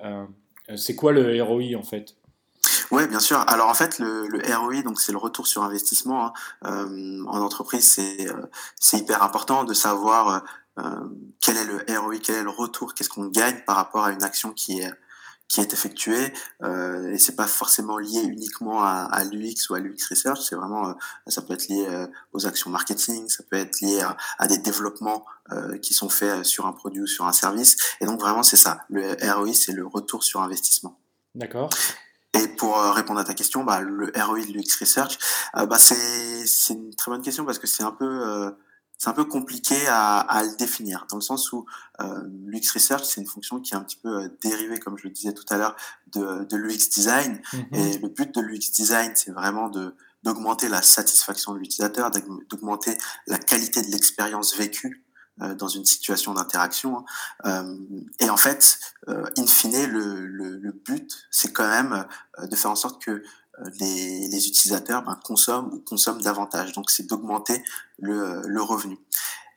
c'est 0.75 0.95
quoi 0.95 1.11
le 1.11 1.41
ROI 1.43 1.75
en 1.77 1.83
fait? 1.83 2.15
Oui, 2.91 3.07
bien 3.07 3.19
sûr. 3.19 3.43
Alors 3.47 3.69
en 3.69 3.73
fait, 3.73 3.99
le, 3.99 4.27
le 4.27 4.41
ROI, 4.55 4.81
donc 4.81 4.99
c'est 4.99 5.11
le 5.11 5.19
retour 5.19 5.45
sur 5.47 5.63
investissement 5.63 6.27
hein. 6.27 6.33
euh, 6.65 7.23
en 7.27 7.39
entreprise, 7.41 7.87
c'est 7.87 8.27
euh, 8.27 8.97
hyper 8.97 9.21
important 9.21 9.63
de 9.63 9.73
savoir 9.73 10.43
euh, 10.79 10.81
quel 11.39 11.57
est 11.57 11.65
le 11.65 11.99
ROI, 11.99 12.17
quel 12.21 12.35
est 12.35 12.43
le 12.43 12.49
retour, 12.49 12.95
qu'est-ce 12.95 13.09
qu'on 13.09 13.27
gagne 13.27 13.61
par 13.65 13.75
rapport 13.75 14.05
à 14.05 14.11
une 14.11 14.23
action 14.23 14.51
qui 14.51 14.79
est 14.79 14.91
qui 15.49 15.59
est 15.59 15.73
effectuée. 15.73 16.31
Euh, 16.63 17.11
et 17.11 17.17
c'est 17.17 17.35
pas 17.35 17.47
forcément 17.47 17.97
lié 17.97 18.21
uniquement 18.21 18.81
à, 18.83 19.09
à 19.11 19.25
l'UX 19.25 19.69
ou 19.69 19.73
à 19.73 19.79
l'UX 19.79 20.07
research. 20.09 20.39
C'est 20.41 20.55
vraiment, 20.55 20.95
ça 21.27 21.41
peut 21.41 21.53
être 21.53 21.67
lié 21.67 21.85
aux 22.31 22.47
actions 22.47 22.69
marketing, 22.69 23.27
ça 23.27 23.43
peut 23.43 23.57
être 23.57 23.81
lié 23.81 23.99
à, 23.99 24.15
à 24.37 24.47
des 24.47 24.59
développements 24.59 25.25
qui 25.81 25.93
sont 25.93 26.09
faits 26.09 26.45
sur 26.45 26.67
un 26.67 26.73
produit 26.73 27.01
ou 27.01 27.07
sur 27.07 27.25
un 27.25 27.33
service. 27.33 27.75
Et 27.99 28.05
donc 28.05 28.21
vraiment, 28.21 28.43
c'est 28.43 28.57
ça. 28.57 28.85
Le 28.89 29.17
ROI, 29.33 29.53
c'est 29.53 29.73
le 29.73 29.85
retour 29.85 30.23
sur 30.23 30.41
investissement. 30.41 30.99
D'accord. 31.35 31.69
Et 32.33 32.47
pour 32.47 32.77
euh, 32.77 32.91
répondre 32.91 33.19
à 33.19 33.23
ta 33.23 33.33
question, 33.33 33.63
bah, 33.63 33.81
le 33.81 34.11
ROI 34.15 34.45
de 34.45 34.53
l'UX 34.53 34.77
Research, 34.79 35.17
euh, 35.57 35.65
bah, 35.65 35.79
c'est, 35.79 36.45
c'est 36.45 36.73
une 36.73 36.93
très 36.95 37.11
bonne 37.11 37.21
question 37.21 37.45
parce 37.45 37.57
que 37.57 37.67
c'est 37.67 37.83
un 37.83 37.91
peu, 37.91 38.05
euh, 38.05 38.51
c'est 38.99 39.09
un 39.09 39.13
peu 39.13 39.25
compliqué 39.25 39.87
à, 39.87 40.19
à, 40.19 40.43
le 40.43 40.55
définir, 40.57 41.07
dans 41.09 41.15
le 41.15 41.21
sens 41.21 41.51
où 41.51 41.65
euh, 42.01 42.21
l'UX 42.45 42.73
Research, 42.73 43.05
c'est 43.05 43.21
une 43.21 43.27
fonction 43.27 43.59
qui 43.59 43.73
est 43.73 43.77
un 43.77 43.81
petit 43.81 43.97
peu 43.97 44.29
dérivée, 44.43 44.77
comme 44.77 44.97
je 44.97 45.05
le 45.05 45.09
disais 45.09 45.33
tout 45.33 45.45
à 45.49 45.57
l'heure, 45.57 45.75
de, 46.11 46.43
de 46.43 46.57
l'UX 46.57 46.89
Design. 46.93 47.41
Mm-hmm. 47.53 47.75
Et 47.75 47.97
le 47.97 48.09
but 48.09 48.35
de 48.35 48.41
l'UX 48.41 48.71
Design, 48.71 49.13
c'est 49.15 49.31
vraiment 49.31 49.69
de, 49.69 49.95
d'augmenter 50.23 50.67
la 50.67 50.81
satisfaction 50.81 51.53
de 51.53 51.59
l'utilisateur, 51.59 52.11
d'augmenter 52.11 52.97
la 53.27 53.37
qualité 53.37 53.81
de 53.81 53.87
l'expérience 53.87 54.55
vécue 54.55 55.05
euh, 55.41 55.55
dans 55.55 55.69
une 55.69 55.85
situation 55.85 56.33
d'interaction. 56.33 57.05
Hein. 57.45 57.63
Euh, 57.63 57.77
et 58.19 58.29
en 58.29 58.35
fait, 58.35 58.79
euh, 59.07 59.25
in 59.37 59.47
fine, 59.47 59.87
le, 59.87 60.25
le, 60.27 60.57
le 60.57 60.71
but, 60.73 61.27
c'est 61.31 61.53
quand 61.53 61.69
même 61.69 62.05
de 62.43 62.55
faire 62.55 62.71
en 62.71 62.75
sorte 62.75 63.01
que 63.01 63.23
les, 63.79 64.27
les 64.27 64.47
utilisateurs 64.47 65.03
ben, 65.03 65.19
consomment 65.23 65.73
ou 65.73 65.79
consomment 65.79 66.21
davantage. 66.21 66.73
Donc, 66.73 66.89
c'est 66.89 67.07
d'augmenter 67.07 67.63
le, 67.99 68.41
le 68.45 68.61
revenu. 68.61 68.97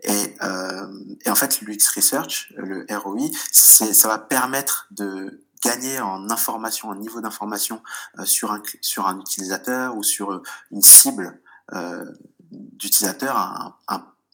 Et, 0.03 0.35
euh, 0.43 0.87
et, 1.25 1.31
en 1.31 1.35
fait, 1.35 1.61
l'UX 1.61 1.89
Research, 1.95 2.53
le 2.57 2.85
ROI, 2.91 3.31
ça 3.53 4.09
va 4.09 4.19
permettre 4.19 4.89
de 4.91 5.45
gagner 5.65 6.01
en 6.01 6.29
information, 6.31 6.89
en 6.89 6.97
niveau 6.97 7.21
d'information 7.21 7.83
sur, 8.25 8.51
un, 8.51 8.61
sur 8.81 9.07
un 9.07 9.21
utilisateur 9.21 9.97
ou 9.97 10.03
sur 10.03 10.43
une 10.73 10.83
cible 10.83 11.41
d'utilisateur, 12.51 13.37
un, 13.37 13.77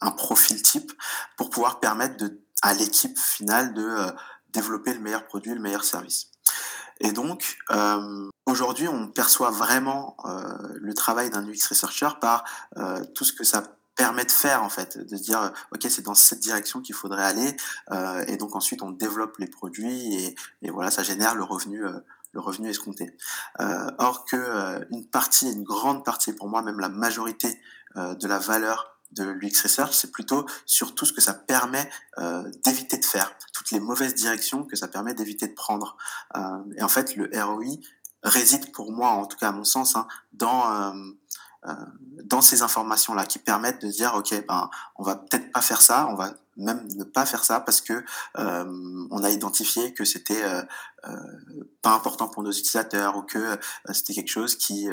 un, 0.01 0.11
profil 0.11 0.63
type, 0.63 0.91
pour 1.37 1.51
pouvoir 1.51 1.81
permettre 1.81 2.17
de, 2.17 2.41
à 2.63 2.73
l'équipe 2.73 3.19
finale 3.19 3.75
de 3.75 4.07
développer 4.53 4.95
le 4.95 5.01
meilleur 5.01 5.27
produit, 5.27 5.53
le 5.53 5.61
meilleur 5.61 5.85
service. 5.85 6.31
Et 7.01 7.13
donc, 7.13 7.59
euh, 7.71 8.29
aujourd'hui, 8.47 8.89
on 8.89 9.09
perçoit 9.09 9.51
vraiment 9.51 10.17
euh, 10.25 10.43
le 10.75 10.95
travail 10.95 11.31
d'un 11.31 11.47
UX 11.47 11.69
researcher 11.69 12.09
par 12.21 12.45
euh, 12.77 13.05
tout 13.15 13.25
ce 13.25 13.33
que 13.33 13.45
ça 13.45 13.63
permet 13.99 14.25
de 14.25 14.31
faire 14.31 14.63
en 14.63 14.69
fait, 14.69 14.97
de 14.97 15.17
dire 15.17 15.53
ok 15.75 15.87
c'est 15.91 16.03
dans 16.03 16.15
cette 16.15 16.39
direction 16.39 16.81
qu'il 16.81 16.95
faudrait 16.95 17.25
aller 17.25 17.57
euh, 17.91 18.25
et 18.29 18.37
donc 18.37 18.55
ensuite 18.55 18.81
on 18.81 18.93
développe 18.93 19.37
les 19.39 19.49
produits 19.49 20.15
et, 20.15 20.37
et 20.63 20.71
voilà 20.71 20.93
ça 20.93 21.03
génère 21.03 21.35
le 21.35 21.43
revenu 21.43 21.85
euh, 21.85 21.99
le 22.33 22.41
revenu 22.41 22.69
escompté. 22.69 23.17
Euh, 23.59 23.91
or 23.99 24.25
que 24.25 24.87
une 24.93 25.05
partie, 25.07 25.51
une 25.51 25.65
grande 25.65 26.05
partie 26.05 26.33
pour 26.33 26.49
moi 26.49 26.63
même 26.63 26.79
la 26.79 26.89
majorité 26.91 27.61
de 27.97 28.29
la 28.29 28.39
valeur 28.39 28.98
de 29.13 29.25
l'UX 29.25 29.63
Research, 29.63 29.93
c'est 29.93 30.13
plutôt 30.13 30.47
sur 30.67 30.95
tout 30.95 31.07
ce 31.07 31.13
que 31.13 31.21
ça 31.21 31.35
permet 31.35 31.89
euh, 32.19 32.51
d'éviter 32.65 32.99
de 32.99 33.05
faire, 33.05 33.33
toutes 33.53 33.71
les 33.71 33.81
mauvaises 33.81 34.15
directions 34.15 34.65
que 34.65 34.77
ça 34.77 34.89
permet 34.89 35.15
d'éviter 35.15 35.49
de 35.49 35.55
prendre. 35.55 35.97
Euh, 36.37 36.41
et 36.77 36.83
en 36.83 36.89
fait, 36.89 37.17
le 37.17 37.31
ROI 37.35 37.77
réside 38.23 38.73
pour 38.73 38.93
moi, 38.93 39.11
en 39.11 39.27
tout 39.27 39.37
cas 39.37 39.49
à 39.49 39.53
mon 39.53 39.65
sens, 39.65 39.97
hein, 39.97 40.07
dans 40.33 40.71
euh, 40.71 40.93
euh, 41.67 41.73
dans 42.25 42.41
ces 42.41 42.63
informations-là 42.63 43.27
qui 43.27 43.41
permettent 43.41 43.83
de 43.83 43.89
dire 43.89 44.15
ok 44.15 44.47
ben 44.47 44.71
on 44.95 45.03
va 45.03 45.17
peut-être 45.17 45.51
pas 45.51 45.61
faire 45.61 45.83
ça, 45.83 46.07
on 46.09 46.15
va 46.15 46.33
même 46.59 46.87
ne 46.97 47.05
pas 47.05 47.25
faire 47.25 47.45
ça 47.45 47.61
parce 47.61 47.81
que 47.81 48.05
euh, 48.39 49.07
on 49.11 49.25
a 49.25 49.31
identifié 49.31 49.95
que 49.95 50.05
c'était 50.05 50.43
euh, 50.43 50.63
euh, 51.07 51.17
pas 51.83 51.95
important 51.95 52.29
pour 52.29 52.43
nos 52.43 52.51
utilisateurs 52.51 53.17
ou 53.17 53.23
que 53.23 53.39
euh, 53.39 53.57
c'était 53.93 54.15
quelque 54.15 54.31
chose 54.31 54.57
qui 54.57 54.89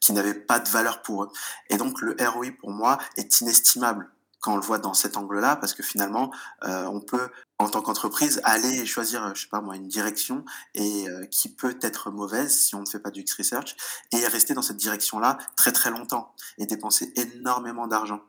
qui 0.00 0.12
n'avait 0.12 0.34
pas 0.34 0.58
de 0.58 0.68
valeur 0.68 1.02
pour 1.02 1.24
eux. 1.24 1.28
Et 1.70 1.76
donc 1.76 2.00
le 2.00 2.16
ROI 2.20 2.52
pour 2.60 2.70
moi 2.70 2.98
est 3.16 3.40
inestimable 3.40 4.10
quand 4.42 4.54
on 4.54 4.56
le 4.56 4.62
voit 4.62 4.78
dans 4.78 4.92
cet 4.92 5.16
angle-là, 5.16 5.56
parce 5.56 5.72
que 5.72 5.82
finalement, 5.84 6.32
euh, 6.64 6.84
on 6.86 7.00
peut, 7.00 7.30
en 7.58 7.68
tant 7.68 7.80
qu'entreprise, 7.80 8.40
aller 8.42 8.84
choisir, 8.84 9.34
je 9.36 9.42
sais 9.42 9.48
pas 9.48 9.60
moi, 9.60 9.76
une 9.76 9.86
direction 9.86 10.44
et 10.74 11.08
euh, 11.08 11.24
qui 11.26 11.48
peut 11.48 11.78
être 11.80 12.10
mauvaise 12.10 12.58
si 12.58 12.74
on 12.74 12.80
ne 12.80 12.86
fait 12.86 12.98
pas 12.98 13.12
du 13.12 13.20
X-Research, 13.20 13.76
et 14.10 14.26
rester 14.26 14.52
dans 14.52 14.62
cette 14.62 14.76
direction-là 14.76 15.38
très 15.56 15.70
très 15.70 15.90
longtemps 15.90 16.34
et 16.58 16.66
dépenser 16.66 17.12
énormément 17.16 17.86
d'argent. 17.86 18.20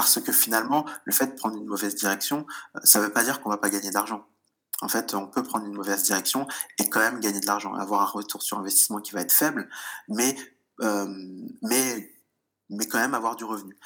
Parce 0.00 0.18
que 0.18 0.32
finalement, 0.32 0.86
le 1.04 1.12
fait 1.12 1.26
de 1.26 1.32
prendre 1.32 1.58
une 1.58 1.66
mauvaise 1.66 1.94
direction, 1.94 2.46
euh, 2.74 2.80
ça 2.84 3.00
ne 3.00 3.04
veut 3.04 3.12
pas 3.12 3.22
dire 3.22 3.42
qu'on 3.42 3.50
va 3.50 3.58
pas 3.58 3.68
gagner 3.68 3.90
d'argent. 3.90 4.24
En 4.80 4.88
fait, 4.88 5.12
on 5.12 5.26
peut 5.26 5.42
prendre 5.42 5.66
une 5.66 5.74
mauvaise 5.74 6.04
direction 6.04 6.48
et 6.78 6.88
quand 6.88 7.00
même 7.00 7.20
gagner 7.20 7.38
de 7.38 7.46
l'argent, 7.46 7.74
avoir 7.74 8.00
un 8.00 8.06
retour 8.06 8.42
sur 8.42 8.58
investissement 8.58 9.02
qui 9.02 9.12
va 9.12 9.20
être 9.20 9.32
faible, 9.32 9.68
mais 10.08 10.34
euh, 10.80 11.06
mais 11.60 12.14
mais 12.70 12.86
quand 12.86 12.96
même 12.96 13.12
avoir 13.12 13.36
du 13.36 13.44
revenu. 13.44 13.78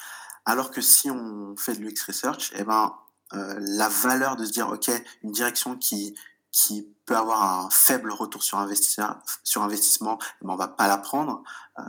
Alors 0.45 0.71
que 0.71 0.79
si 0.79 1.11
on 1.11 1.57
fait 1.57 1.75
de 1.75 1.81
l'UX 1.81 2.01
Research, 2.07 2.53
eh 2.55 2.63
ben, 2.63 2.95
euh, 3.33 3.55
la 3.59 3.89
valeur 3.89 4.37
de 4.37 4.45
se 4.45 4.53
dire, 4.53 4.69
OK, 4.69 4.89
une 5.21 5.33
direction 5.33 5.75
qui, 5.75 6.15
qui 6.53 6.87
peut 7.05 7.17
avoir 7.17 7.65
un 7.65 7.69
faible 7.69 8.13
retour 8.13 8.41
sur 8.41 8.57
investissement, 8.57 9.17
sur 9.43 9.63
investissement 9.63 10.17
eh 10.21 10.45
ben, 10.45 10.53
on 10.53 10.55
va 10.55 10.69
pas 10.69 10.87
la 10.87 10.97
prendre. 10.97 11.43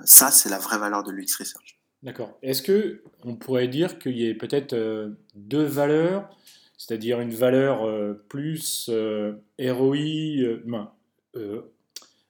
Ça, 0.04 0.32
c'est 0.32 0.48
la 0.48 0.58
vraie 0.58 0.78
valeur 0.78 1.04
de 1.04 1.12
l'UX 1.12 1.36
Research. 1.38 1.75
D'accord. 2.06 2.38
Est-ce 2.40 2.62
que 2.62 3.02
on 3.24 3.34
pourrait 3.34 3.66
dire 3.66 3.98
qu'il 3.98 4.16
y 4.16 4.28
ait 4.28 4.34
peut-être 4.34 4.74
euh, 4.74 5.08
deux 5.34 5.64
valeurs, 5.64 6.30
c'est-à-dire 6.78 7.20
une 7.20 7.32
valeur 7.32 7.84
euh, 7.84 8.14
plus 8.28 8.88
euh, 8.90 9.32
ROI, 9.58 10.60
ben, 10.64 10.92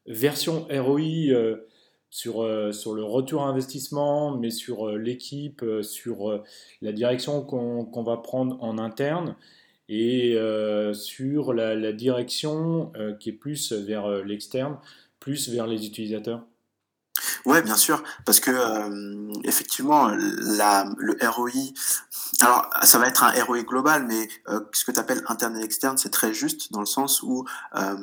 version 0.07 0.67
ROI 0.71 1.59
sur, 2.09 2.75
sur 2.75 2.95
le 2.95 3.05
retour 3.05 3.43
à 3.43 3.49
investissement, 3.49 4.35
mais 4.39 4.51
sur 4.51 4.97
l'équipe, 4.97 5.63
sur 5.83 6.43
la 6.81 6.93
direction 6.93 7.43
qu'on 7.43 8.03
va 8.03 8.17
prendre 8.17 8.57
en 8.65 8.79
interne 8.79 9.37
et 9.91 10.37
sur 10.95 11.53
la 11.53 11.93
direction 11.93 12.93
qui 13.21 13.29
est 13.29 13.33
plus 13.33 13.73
vers 13.73 14.25
l'externe, 14.25 14.79
plus 15.21 15.51
vers 15.51 15.67
les 15.67 15.87
utilisateurs? 15.87 16.47
Ouais, 17.47 17.63
bien 17.63 17.77
sûr, 17.77 18.03
parce 18.25 18.41
que 18.41 18.51
euh, 18.51 19.33
effectivement, 19.45 20.09
la, 20.09 20.85
le 20.99 21.17
ROI, 21.23 21.73
alors 22.41 22.69
ça 22.83 22.99
va 22.99 23.07
être 23.07 23.23
un 23.23 23.31
ROI 23.45 23.63
global, 23.63 24.05
mais 24.05 24.29
euh, 24.49 24.61
ce 24.73 24.85
que 24.85 24.91
tu 24.91 24.99
appelles 24.99 25.23
interne 25.29 25.57
et 25.57 25.63
externe, 25.63 25.97
c'est 25.97 26.11
très 26.11 26.35
juste 26.35 26.73
dans 26.73 26.81
le 26.81 26.87
sens 26.87 27.23
où 27.23 27.45
euh, 27.77 27.97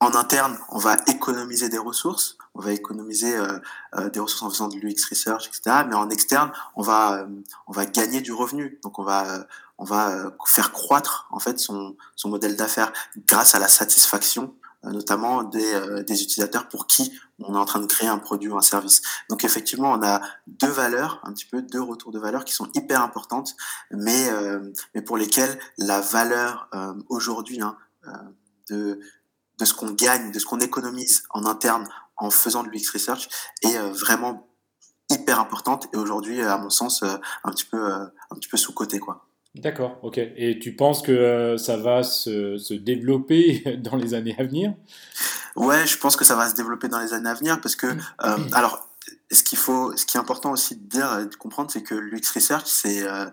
en 0.00 0.14
interne, 0.16 0.58
on 0.70 0.78
va 0.78 0.96
économiser 1.06 1.68
des 1.68 1.78
ressources, 1.78 2.36
on 2.54 2.60
va 2.60 2.72
économiser 2.72 3.36
euh, 3.36 3.58
euh, 3.96 4.10
des 4.10 4.18
ressources 4.18 4.42
en 4.42 4.50
faisant 4.50 4.68
de 4.68 4.76
l'UX 4.76 5.08
research, 5.08 5.46
etc. 5.46 5.84
Mais 5.88 5.94
en 5.94 6.10
externe, 6.10 6.50
on 6.74 6.82
va 6.82 7.20
euh, 7.20 7.26
on 7.68 7.72
va 7.72 7.86
gagner 7.86 8.20
du 8.20 8.32
revenu. 8.32 8.80
Donc 8.82 8.98
on 8.98 9.04
va 9.04 9.46
on 9.78 9.84
va 9.84 10.32
faire 10.46 10.72
croître 10.72 11.28
en 11.30 11.38
fait 11.38 11.58
son 11.58 11.96
son 12.16 12.28
modèle 12.28 12.56
d'affaires 12.56 12.92
grâce 13.28 13.54
à 13.54 13.58
la 13.58 13.68
satisfaction 13.68 14.54
notamment 14.84 15.42
des, 15.42 16.04
des 16.06 16.22
utilisateurs 16.22 16.68
pour 16.68 16.86
qui 16.86 17.12
on 17.38 17.54
est 17.54 17.58
en 17.58 17.64
train 17.64 17.80
de 17.80 17.86
créer 17.86 18.08
un 18.08 18.18
produit 18.18 18.48
ou 18.48 18.56
un 18.56 18.62
service. 18.62 19.02
Donc 19.28 19.44
effectivement, 19.44 19.92
on 19.92 20.02
a 20.02 20.20
deux 20.46 20.68
valeurs, 20.68 21.20
un 21.24 21.32
petit 21.32 21.46
peu 21.46 21.62
deux 21.62 21.82
retours 21.82 22.12
de 22.12 22.18
valeur 22.18 22.44
qui 22.44 22.52
sont 22.52 22.68
hyper 22.74 23.02
importantes, 23.02 23.54
mais 23.90 24.30
mais 24.94 25.02
pour 25.02 25.16
lesquelles 25.16 25.58
la 25.78 26.00
valeur 26.00 26.68
aujourd'hui 27.08 27.60
hein, 27.60 27.76
de 28.68 29.00
de 29.58 29.64
ce 29.64 29.74
qu'on 29.74 29.90
gagne, 29.90 30.32
de 30.32 30.38
ce 30.38 30.46
qu'on 30.46 30.60
économise 30.60 31.24
en 31.30 31.46
interne 31.46 31.88
en 32.16 32.30
faisant 32.30 32.62
de 32.62 32.68
l'UX 32.68 32.90
Research 32.92 33.28
est 33.62 33.76
euh, 33.76 33.92
vraiment 33.92 34.48
hyper 35.10 35.40
importante 35.40 35.88
et 35.92 35.96
aujourd'hui, 35.96 36.40
à 36.40 36.56
mon 36.56 36.70
sens, 36.70 37.02
euh, 37.02 37.16
un 37.44 37.50
petit 37.50 37.64
peu, 37.64 37.92
euh, 37.92 38.06
peu 38.50 38.56
sous-côté. 38.56 39.00
D'accord, 39.54 39.98
ok. 40.02 40.18
Et 40.18 40.58
tu 40.58 40.74
penses 40.74 41.00
que 41.00 41.56
ça 41.56 41.76
va 41.76 42.02
se, 42.02 42.58
se, 42.58 42.74
développer 42.74 43.62
dans 43.78 43.96
les 43.96 44.14
années 44.14 44.34
à 44.38 44.44
venir? 44.44 44.74
Ouais, 45.54 45.86
je 45.86 45.96
pense 45.96 46.16
que 46.16 46.24
ça 46.24 46.34
va 46.34 46.48
se 46.48 46.56
développer 46.56 46.88
dans 46.88 46.98
les 46.98 47.12
années 47.12 47.28
à 47.28 47.34
venir 47.34 47.60
parce 47.60 47.76
que, 47.76 47.86
euh, 47.86 48.36
alors, 48.52 48.88
ce 49.30 49.42
qu'il 49.42 49.58
faut, 49.58 49.96
ce 49.96 50.06
qui 50.06 50.16
est 50.16 50.20
important 50.20 50.52
aussi 50.52 50.76
de 50.76 50.88
dire 50.88 51.18
et 51.18 51.26
de 51.26 51.34
comprendre, 51.34 51.70
c'est 51.70 51.82
que 51.82 51.94
l'UX 51.94 52.30
Research, 52.34 52.66
c'est 52.66 53.02
euh, 53.02 53.26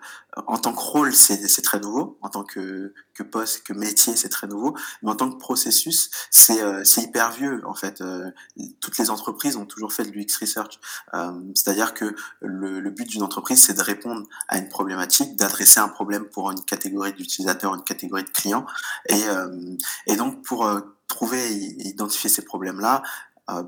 en 0.48 0.58
tant 0.58 0.74
que 0.74 0.80
rôle, 0.80 1.14
c'est 1.14 1.62
très 1.62 1.80
nouveau, 1.80 2.18
en 2.22 2.30
tant 2.30 2.44
que, 2.44 2.94
que 3.14 3.24
poste, 3.24 3.64
que 3.64 3.74
métier, 3.74 4.16
c'est 4.16 4.30
très 4.30 4.48
nouveau, 4.48 4.76
mais 5.02 5.12
en 5.12 5.16
tant 5.16 5.30
que 5.30 5.38
processus, 5.38 6.10
c'est 6.30 6.62
euh, 6.62 6.84
hyper 6.98 7.32
vieux 7.32 7.62
en 7.66 7.74
fait. 7.74 8.02
Euh, 8.02 8.32
toutes 8.80 8.98
les 8.98 9.10
entreprises 9.10 9.58
ont 9.58 9.66
toujours 9.66 9.94
fait 9.94 10.06
de 10.06 10.12
l'UX 10.12 10.38
Research, 10.40 10.80
euh, 11.14 11.32
c'est-à-dire 11.56 11.94
que 11.94 12.16
le, 12.42 12.80
le 12.80 12.90
but 12.90 13.08
d'une 13.08 13.24
entreprise, 13.24 13.62
c'est 13.64 13.74
de 13.74 13.82
répondre 13.82 14.28
à 14.48 14.58
une 14.58 14.70
problématique, 14.70 15.36
d'adresser 15.36 15.80
un 15.80 15.90
problème 15.90 16.26
pour 16.26 16.52
une 16.52 16.64
catégorie 16.64 17.14
d'utilisateurs, 17.14 17.76
une 17.76 17.84
catégorie 17.84 18.24
de 18.24 18.30
clients, 18.30 18.66
et, 19.10 19.28
euh, 19.28 19.76
et 20.08 20.16
donc 20.16 20.44
pour 20.44 20.66
euh, 20.66 20.80
trouver 21.08 21.52
et 21.52 21.88
identifier 21.88 22.30
ces 22.30 22.44
problèmes-là, 22.44 23.04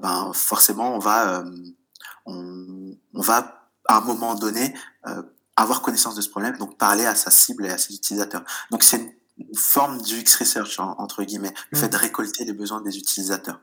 ben 0.01 0.31
forcément, 0.33 0.95
on 0.95 0.99
va 0.99 1.43
on, 2.25 2.95
on, 3.13 3.21
va 3.21 3.69
à 3.87 3.97
un 3.97 4.01
moment 4.01 4.35
donné 4.35 4.73
euh, 5.07 5.21
avoir 5.55 5.81
connaissance 5.81 6.15
de 6.15 6.21
ce 6.21 6.29
problème, 6.29 6.57
donc 6.57 6.77
parler 6.77 7.05
à 7.05 7.15
sa 7.15 7.31
cible 7.31 7.65
et 7.65 7.69
à 7.69 7.77
ses 7.77 7.93
utilisateurs. 7.93 8.43
Donc 8.71 8.83
c'est 8.83 8.97
une, 8.97 9.11
forme 9.57 9.99
du 9.99 10.19
X 10.19 10.35
research 10.35 10.79
entre 10.79 11.23
guillemets, 11.23 11.55
le 11.71 11.79
fait 11.79 11.89
de 11.89 11.97
récolter 11.97 12.45
les 12.45 12.53
besoins 12.53 12.81
des 12.81 12.99
utilisateurs. 12.99 13.59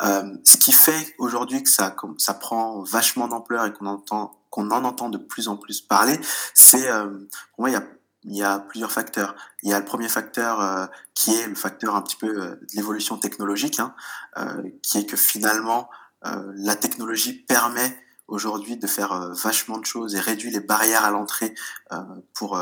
Euh, 0.00 0.22
ce 0.44 0.56
qui 0.56 0.72
fait 0.72 1.14
aujourd'hui 1.18 1.62
que 1.62 1.68
ça, 1.68 1.94
ça 2.16 2.32
prend 2.32 2.82
vachement 2.84 3.28
d'ampleur 3.28 3.66
et 3.66 3.72
qu'on 3.74 3.84
entend 3.84 4.32
qu'on 4.48 4.70
en 4.70 4.82
entend 4.82 5.10
de 5.10 5.18
plus 5.18 5.46
en 5.48 5.58
plus 5.58 5.82
parler, 5.82 6.18
c'est 6.54 6.88
euh, 6.88 7.06
pour 7.52 7.60
moi 7.64 7.68
il 7.68 7.74
y 7.74 7.76
a 7.76 7.84
il 8.24 8.36
y 8.36 8.42
a 8.42 8.58
plusieurs 8.58 8.92
facteurs. 8.92 9.34
Il 9.62 9.70
y 9.70 9.72
a 9.72 9.78
le 9.78 9.84
premier 9.84 10.08
facteur 10.08 10.60
euh, 10.60 10.86
qui 11.14 11.34
est 11.34 11.46
le 11.46 11.54
facteur 11.54 11.96
un 11.96 12.02
petit 12.02 12.16
peu 12.16 12.28
euh, 12.28 12.50
de 12.56 12.76
l'évolution 12.76 13.16
technologique, 13.16 13.80
hein, 13.80 13.94
euh, 14.36 14.62
qui 14.82 14.98
est 14.98 15.06
que 15.06 15.16
finalement 15.16 15.88
la 16.22 16.76
technologie 16.76 17.32
permet 17.32 17.96
aujourd'hui 18.30 18.76
de 18.76 18.86
faire 18.86 19.12
euh, 19.12 19.32
vachement 19.32 19.78
de 19.78 19.84
choses 19.84 20.14
et 20.14 20.20
réduit 20.20 20.50
les 20.50 20.60
barrières 20.60 21.04
à 21.04 21.10
l'entrée 21.10 21.54
euh, 21.92 21.96
pour 22.32 22.58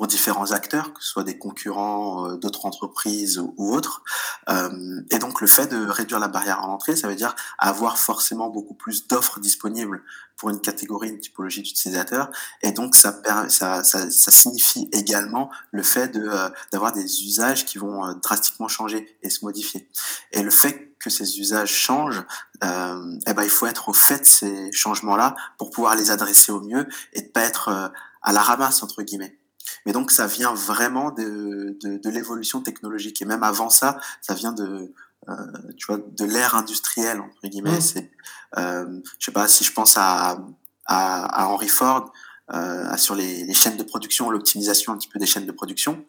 pour 0.00 0.06
différents 0.06 0.52
acteurs, 0.52 0.94
que 0.94 1.04
ce 1.04 1.10
soit 1.10 1.24
des 1.24 1.36
concurrents 1.36 2.32
d'autres 2.36 2.64
entreprises 2.64 3.38
ou, 3.38 3.74
autres. 3.74 4.02
Euh, 4.48 5.02
et 5.10 5.18
donc 5.18 5.42
le 5.42 5.46
fait 5.46 5.66
de 5.66 5.90
réduire 5.90 6.18
la 6.18 6.28
barrière 6.28 6.64
à 6.64 6.66
l'entrée, 6.68 6.96
ça 6.96 7.06
veut 7.06 7.16
dire 7.16 7.36
avoir 7.58 7.98
forcément 7.98 8.48
beaucoup 8.48 8.72
plus 8.72 9.06
d'offres 9.08 9.40
disponibles 9.40 10.02
pour 10.38 10.48
une 10.48 10.62
catégorie, 10.62 11.10
une 11.10 11.18
typologie 11.18 11.60
d'utilisateurs. 11.60 12.30
Et 12.62 12.72
donc 12.72 12.96
ça, 12.96 13.20
ça, 13.50 13.84
ça, 13.84 14.10
ça, 14.10 14.30
signifie 14.30 14.88
également 14.90 15.50
le 15.70 15.82
fait 15.82 16.08
de 16.08 16.30
d'avoir 16.72 16.92
des 16.92 17.22
usages 17.24 17.66
qui 17.66 17.76
vont 17.76 18.14
drastiquement 18.22 18.68
changer 18.68 19.18
et 19.22 19.28
se 19.28 19.44
modifier. 19.44 19.86
Et 20.32 20.42
le 20.42 20.50
fait 20.50 20.94
que 20.98 21.10
ces 21.10 21.40
usages 21.40 21.74
changent, 21.74 22.24
euh, 22.64 23.18
eh 23.26 23.34
ben, 23.34 23.42
il 23.42 23.50
faut 23.50 23.66
être 23.66 23.90
au 23.90 23.92
fait 23.92 24.20
de 24.20 24.24
ces 24.24 24.72
changements-là 24.72 25.36
pour 25.58 25.68
pouvoir 25.68 25.94
les 25.94 26.10
adresser 26.10 26.52
au 26.52 26.62
mieux 26.62 26.88
et 27.12 27.20
de 27.20 27.28
pas 27.28 27.42
être 27.42 27.68
euh, 27.68 27.88
à 28.22 28.32
la 28.32 28.40
ramasse 28.40 28.82
entre 28.82 29.02
guillemets. 29.02 29.39
Mais 29.86 29.92
donc 29.92 30.10
ça 30.10 30.26
vient 30.26 30.54
vraiment 30.54 31.10
de, 31.10 31.76
de, 31.82 31.98
de 31.98 32.10
l'évolution 32.10 32.60
technologique. 32.60 33.20
Et 33.22 33.24
même 33.24 33.42
avant 33.42 33.70
ça, 33.70 33.98
ça 34.20 34.34
vient 34.34 34.52
de, 34.52 34.92
euh, 35.28 35.34
tu 35.76 35.86
vois, 35.86 35.98
de 35.98 36.24
l'ère 36.24 36.54
industrielle, 36.54 37.20
entre 37.20 37.46
guillemets. 37.48 37.78
Mmh. 37.78 37.80
C'est, 37.80 38.10
euh, 38.58 39.00
je 39.18 39.26
sais 39.26 39.32
pas, 39.32 39.48
si 39.48 39.64
je 39.64 39.72
pense 39.72 39.96
à, 39.96 40.38
à, 40.86 41.42
à 41.42 41.46
Henry 41.48 41.68
Ford, 41.68 42.12
euh, 42.52 42.96
sur 42.96 43.14
les, 43.14 43.44
les, 43.44 43.54
chaînes 43.54 43.76
de 43.76 43.82
production, 43.82 44.30
l'optimisation 44.30 44.92
un 44.92 44.96
petit 44.96 45.08
peu 45.08 45.18
des 45.18 45.26
chaînes 45.26 45.46
de 45.46 45.52
production, 45.52 46.04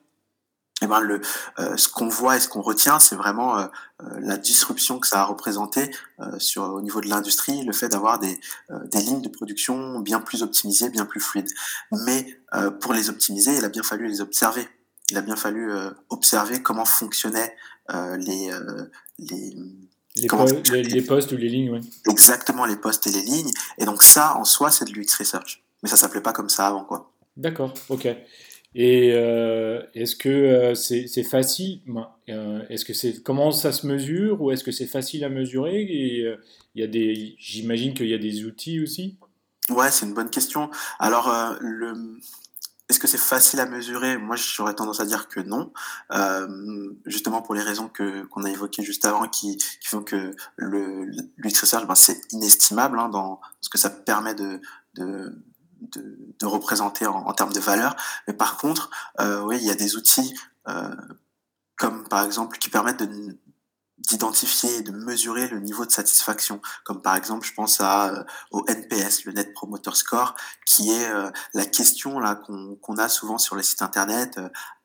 eh 0.82 0.88
ben 0.88 1.00
le, 1.00 1.22
euh, 1.60 1.78
ce 1.78 1.88
qu'on 1.88 2.08
voit 2.08 2.38
et 2.38 2.40
ce 2.40 2.48
qu'on 2.48 2.62
retient, 2.62 3.00
c'est 3.00 3.16
vraiment 3.16 3.58
euh, 3.58 3.68
euh, 4.02 4.20
la 4.20 4.38
disruption 4.38 5.00
que 5.00 5.08
ça 5.08 5.22
a 5.22 5.26
représenté 5.26 5.92
sur 6.38 6.64
au 6.64 6.82
niveau 6.82 7.02
de 7.02 7.08
l'industrie, 7.08 7.64
le 7.64 7.74
fait 7.74 7.90
d'avoir 7.90 8.20
des, 8.20 8.40
des 8.70 9.00
lignes 9.00 9.22
de 9.22 9.30
production 9.30 10.00
bien 10.00 10.20
plus 10.22 10.44
optimisées, 10.44 10.90
bien 10.90 11.06
plus 11.06 11.20
fluides. 11.20 11.50
Mais 12.06 12.40
pour 12.80 12.94
les 12.94 13.10
optimiser, 13.10 13.56
il 13.58 13.66
a 13.66 13.70
bien 13.70 13.82
fallu 13.82 14.08
les 14.08 14.22
observer. 14.22 14.68
Il 15.10 15.18
a 15.18 15.22
bien 15.22 15.36
fallu 15.36 15.72
observer 16.10 16.62
comment 16.62 16.86
fonctionnaient 16.86 17.56
les, 17.90 18.52
les 19.18 19.56
les, 20.16 20.28
les, 20.84 21.02
postes 21.02 21.32
ou 21.32 21.38
les 21.38 21.50
lignes, 21.50 21.72
oui. 21.72 21.80
Exactement, 22.10 22.66
les 22.66 22.76
postes 22.76 23.08
et 23.08 23.12
les 23.12 23.22
lignes. 23.22 23.52
Et 23.78 23.86
donc 23.86 24.04
ça, 24.04 24.36
en 24.36 24.44
soi, 24.44 24.70
c'est 24.70 24.86
de 24.86 24.92
l'UX 24.92 25.16
Research. 25.18 25.64
Mais 25.82 25.90
ça 25.90 25.96
s'appelait 25.96 26.22
pas 26.22 26.34
comme 26.34 26.50
ça 26.50 26.68
avant, 26.68 26.84
quoi. 26.84 27.14
D'accord, 27.38 27.74
ok. 27.90 28.08
Et 28.74 29.12
euh, 29.14 29.82
est-ce 29.94 30.16
que 30.16 30.30
euh, 30.30 30.76
c'est 30.76 31.24
facile 31.24 31.82
euh, 32.30 32.62
Est-ce 32.70 32.86
que 32.86 32.94
c'est 32.94 33.22
comment 33.22 33.52
ça 33.52 33.72
se 33.72 33.86
mesure 33.86 34.42
ou 34.42 34.52
est-ce 34.52 34.64
que 34.64 34.72
c'est 34.72 34.88
facile 34.88 35.26
à 35.26 35.30
mesurer 35.30 36.38
y 36.76 36.84
a 36.84 36.88
des, 36.88 37.36
j'imagine 37.38 37.94
qu'il 37.94 38.08
y 38.08 38.14
a 38.14 38.18
des 38.18 38.46
outils 38.46 38.82
aussi? 38.82 39.18
Ouais, 39.70 39.92
c'est 39.92 40.06
une 40.06 40.14
bonne 40.14 40.30
question. 40.30 40.72
Alors, 41.00 41.34
est-ce 42.90 43.00
que 43.00 43.08
c'est 43.08 43.18
facile 43.18 43.60
à 43.60 43.66
mesurer? 43.66 44.18
Moi, 44.18 44.38
j'aurais 44.38 44.74
tendance 44.74 45.02
à 45.02 45.06
dire 45.06 45.28
que 45.28 45.42
non, 45.42 45.74
justement 47.06 47.42
pour 47.42 47.56
les 47.56 47.62
raisons 47.62 47.90
que 47.90 48.24
qu'on 48.28 48.46
a 48.46 48.50
évoquées 48.50 48.84
juste 48.84 49.04
avant, 49.04 49.28
qui, 49.28 49.58
font 49.84 50.02
que 50.02 50.34
le 50.56 51.12
l'UX 51.38 51.86
ben, 51.86 51.96
c'est 51.96 52.22
inestimable 52.32 53.00
hein, 53.00 53.10
dans 53.10 53.42
ce 53.60 53.70
que 53.70 53.78
ça 53.78 53.90
permet 53.90 54.34
de, 54.34 54.62
de 54.96 55.44
de, 55.82 56.46
représenter 56.46 57.06
en, 57.06 57.34
termes 57.34 57.54
de 57.54 57.60
valeur. 57.60 57.96
Mais 58.28 58.34
par 58.34 58.58
contre, 58.58 58.90
euh, 59.20 59.42
oui, 59.42 59.58
il 59.60 59.68
y 59.68 59.72
a 59.72 59.76
des 59.76 59.96
outils 59.96 60.36
euh, 60.68 60.96
comme 61.78 62.08
par 62.08 62.24
exemple 62.24 62.58
qui 62.58 62.70
permettent 62.70 63.04
de 63.04 63.38
d'identifier 64.10 64.78
et 64.78 64.82
de 64.82 64.90
mesurer 64.90 65.48
le 65.48 65.60
niveau 65.60 65.86
de 65.86 65.92
satisfaction, 65.92 66.60
comme 66.86 67.04
par 67.04 67.16
exemple, 67.16 67.46
je 67.46 67.54
pense 67.54 67.80
à 67.82 68.10
euh, 68.10 68.24
au 68.50 68.66
NPS, 68.68 69.26
le 69.26 69.32
Net 69.32 69.54
Promoter 69.54 69.92
Score, 69.94 70.34
qui 70.66 70.92
est 70.92 71.08
la 71.54 71.66
question 71.68 72.20
là 72.20 72.34
qu'on 72.34 72.98
a 72.98 73.10
souvent 73.10 73.38
sur 73.38 73.56
les 73.56 73.62
sites 73.62 73.84
internet. 73.84 74.40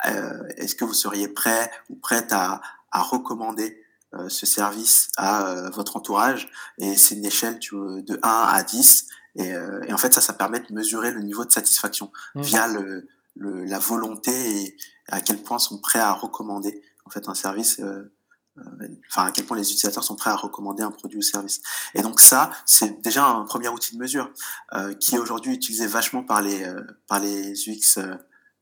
Est-ce 0.04 0.74
que 0.74 0.84
vous 0.84 0.92
seriez 0.92 1.28
prêt 1.28 1.70
ou 1.88 1.96
prête 1.96 2.30
à, 2.30 2.60
recommander 2.92 3.82
ce 4.28 4.44
service 4.44 5.08
à 5.16 5.70
votre 5.70 5.96
entourage? 5.96 6.50
Et 6.76 6.98
c'est 6.98 7.14
une 7.14 7.24
échelle 7.24 7.58
de 7.58 8.20
1 8.22 8.28
à 8.28 8.62
10 8.64 9.06
et, 9.36 9.52
euh, 9.52 9.82
et, 9.86 9.92
en 9.92 9.98
fait, 9.98 10.12
ça, 10.12 10.20
ça 10.20 10.32
permet 10.32 10.60
de 10.60 10.72
mesurer 10.72 11.10
le 11.12 11.22
niveau 11.22 11.44
de 11.44 11.52
satisfaction 11.52 12.10
mmh. 12.34 12.40
via 12.42 12.68
le, 12.68 13.08
le, 13.34 13.64
la 13.64 13.78
volonté 13.78 14.32
et 14.32 14.76
à 15.08 15.20
quel 15.20 15.42
point 15.42 15.58
sont 15.58 15.78
prêts 15.78 15.98
à 15.98 16.12
recommander 16.12 16.82
en 17.04 17.10
fait 17.10 17.28
un 17.28 17.34
service. 17.34 17.78
Euh, 17.80 18.12
euh, 18.58 18.88
enfin, 19.10 19.26
à 19.26 19.32
quel 19.32 19.44
point 19.44 19.56
les 19.56 19.64
utilisateurs 19.64 20.02
sont 20.02 20.16
prêts 20.16 20.30
à 20.30 20.36
recommander 20.36 20.82
un 20.82 20.90
produit 20.90 21.18
ou 21.18 21.22
service. 21.22 21.60
Et 21.94 22.00
donc 22.00 22.20
ça, 22.20 22.50
c'est 22.64 23.02
déjà 23.02 23.26
un 23.26 23.44
premier 23.44 23.68
outil 23.68 23.94
de 23.94 24.00
mesure 24.00 24.30
euh, 24.72 24.94
qui 24.94 25.14
est 25.14 25.18
aujourd'hui 25.18 25.52
utilisé 25.52 25.86
vachement 25.86 26.22
par 26.22 26.40
les 26.40 26.64
euh, 26.64 26.80
par 27.06 27.20
les 27.20 27.52
UX 27.68 27.98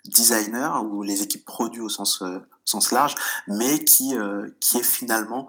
designers 0.05 0.81
ou 0.85 1.05
les 1.05 1.23
équipes 1.23 1.45
produits 1.45 1.81
au 1.81 1.89
sens 1.89 2.23
au 2.23 2.41
sens 2.65 2.91
large, 2.91 3.15
mais 3.47 3.85
qui 3.85 4.15
qui 4.61 4.79
est 4.79 4.83
finalement 4.83 5.49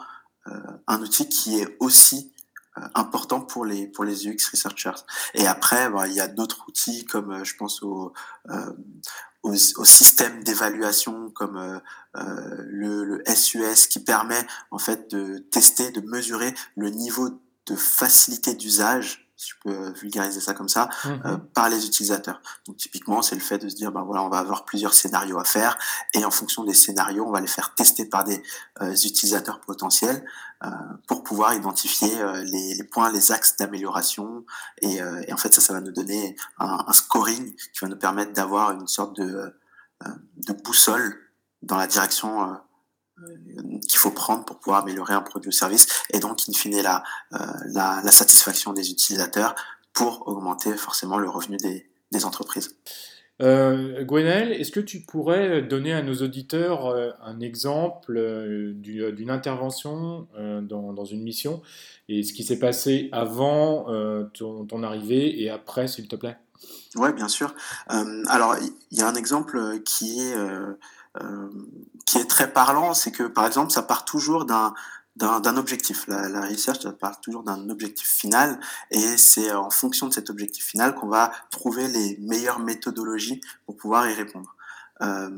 un 0.88 1.01
outil 1.01 1.27
qui 1.27 1.60
est 1.60 1.75
aussi 1.79 2.32
euh, 2.32 2.35
important 2.94 3.41
pour 3.41 3.65
les 3.65 3.88
pour 3.88 4.03
les 4.03 4.27
UX 4.27 4.50
researchers. 4.51 5.03
Et 5.34 5.48
après, 5.48 5.89
bah, 5.89 6.08
il 6.08 6.13
y 6.13 6.20
a 6.20 6.27
d'autres 6.27 6.65
outils 6.67 7.05
comme 7.05 7.32
euh, 7.32 7.44
je 7.44 7.55
pense 7.55 7.82
au 7.84 8.13
euh, 8.50 8.74
au, 9.44 9.55
système 9.55 10.44
d'évaluation 10.44 11.29
comme 11.29 11.58
euh, 11.58 11.79
le, 12.67 13.04
le, 13.04 13.23
SUS 13.28 13.88
qui 13.88 14.00
permet 14.00 14.45
en 14.71 14.80
fait 14.80 15.12
de 15.12 15.38
tester, 15.38 15.91
de 15.91 16.02
mesurer 16.02 16.54
le 16.76 16.89
niveau 16.89 17.30
de 17.67 17.76
facilité 17.76 18.56
d'usage 18.56 19.25
si 19.38 19.50
je 19.50 19.56
peux 19.63 19.91
vulgariser 20.00 20.39
ça 20.39 20.54
comme 20.54 20.69
ça, 20.69 20.89
mmh 21.04 21.10
euh, 21.26 21.38
par 21.54 21.69
les 21.69 21.86
utilisateurs. 21.86 22.41
Donc 22.67 22.78
typiquement, 22.78 23.21
c'est 23.21 23.36
le 23.36 23.41
fait 23.41 23.58
de 23.58 23.69
se 23.69 23.76
dire, 23.76 23.91
ben 23.91 24.04
voilà, 24.04 24.24
on 24.24 24.30
va 24.30 24.39
avoir 24.39 24.65
plusieurs 24.65 24.93
scénarios 24.93 25.39
à 25.39 25.43
faire, 25.43 25.78
et 26.13 26.24
en 26.26 26.32
fonction 26.32 26.63
des 26.63 26.74
scénarios, 26.74 27.26
on 27.26 27.32
va 27.32 27.41
les 27.41 27.48
faire 27.48 27.74
tester 27.76 28.06
par 28.06 28.24
des 28.24 28.41
euh, 28.82 28.91
utilisateurs 28.91 29.60
potentiels 29.62 30.26
euh, 30.63 30.69
pour 31.08 31.24
pouvoir 31.24 31.54
identifier 31.54 32.12
les, 32.43 32.76
les, 32.76 32.84
points, 32.84 33.12
les 33.12 33.32
axes 33.32 33.58
d'amélioration, 33.58 34.45
et, 34.82 34.98
et, 35.28 35.34
en 35.34 35.38
fait 35.38 35.54
ça, 35.54 35.62
ça 35.62 35.74
va 35.74 35.82
nous 35.82 35.91
donner 35.91 36.36
un, 36.60 36.86
un 36.88 36.93
scoring 36.93 37.56
qui 37.56 37.80
va 37.82 37.88
nous 37.88 37.98
permettre 37.98 38.34
d'avoir 38.34 38.71
une 38.71 38.88
sorte 38.88 39.15
de, 39.17 39.54
de 40.38 40.54
boussole 40.54 41.17
dans 41.62 41.78
la 41.78 41.88
direction 41.88 42.58
qu'il 43.88 43.97
faut 43.97 44.12
prendre 44.12 44.45
pour 44.45 44.60
pouvoir 44.60 44.82
améliorer 44.84 45.13
un 45.13 45.21
produit 45.21 45.49
ou 45.49 45.51
service 45.51 45.88
et 46.12 46.19
donc 46.19 46.41
in 46.49 46.54
fine 46.54 46.82
la, 46.82 47.04
euh, 47.34 47.38
la, 47.67 48.01
la 48.04 48.12
satisfaction 48.12 48.73
des 48.73 48.91
utilisateurs 48.91 49.56
pour 49.93 50.28
augmenter 50.28 50.75
forcément 50.75 51.17
le 51.17 51.30
revenu 51.30 51.58
des, 51.58 51.89
des 52.12 52.25
entreprises. 52.25 52.75
Euh, 53.41 54.06
est-ce 54.06 54.71
que 54.71 54.80
tu 54.80 55.01
pourrais 55.01 55.62
donner 55.62 55.93
à 55.93 56.01
nos 56.01 56.15
auditeurs 56.15 56.88
euh, 56.88 57.12
un 57.21 57.41
exemple 57.41 58.15
euh, 58.15 58.73
d'une 58.73 59.30
intervention 59.30 60.28
dans, 60.38 60.93
dans, 60.93 61.06
une 61.06 61.21
mission 61.21 61.62
et 62.08 62.23
ce 62.23 62.32
qui 62.32 62.43
s'est 62.43 62.60
passé 62.60 63.10
avant 63.12 63.88
ton, 64.34 64.65
ton, 64.65 64.84
arrivée 64.84 65.41
et 65.41 65.49
après, 65.49 65.88
s'il 65.88 66.08
te 66.08 66.15
plaît? 66.15 66.38
Oui, 66.95 67.12
bien 67.13 67.28
sûr. 67.28 67.54
alors, 67.88 68.56
il 68.91 68.97
y 68.97 69.01
a 69.01 69.08
un 69.08 69.15
exemple 69.15 69.82
qui 69.84 70.21
est 70.21 70.36
qui 72.06 72.17
est 72.17 72.30
très 72.30 72.51
parlant, 72.51 72.93
c'est 72.93 73.12
que 73.12 73.23
par 73.23 73.45
exemple, 73.45 73.71
ça 73.71 73.82
part 73.82 74.06
toujours 74.06 74.45
d'un 74.45 74.73
d'un 75.15 75.56
objectif. 75.56 76.08
La, 76.08 76.28
la, 76.28 76.41
research, 76.41 76.82
ça 76.82 76.91
part 76.91 77.21
toujours 77.21 77.43
d'un 77.43 77.69
objectif 77.69 78.08
final, 78.08 78.60
et 78.91 79.17
c'est 79.17 79.51
en 79.54 79.69
fonction 79.69 80.08
de 80.08 80.13
cet 80.13 80.30
objectif 80.30 80.65
final 80.65 80.93
qu'on 80.93 81.08
va 81.08 81.32
trouver 81.51 81.88
les 81.88 82.17
meilleures 82.19 82.60
méthodologies 82.60 83.39
pour 83.65 83.78
pouvoir 83.78 84.10
y 84.10 84.13
répondre. 84.13 84.56
Euh, 85.01 85.30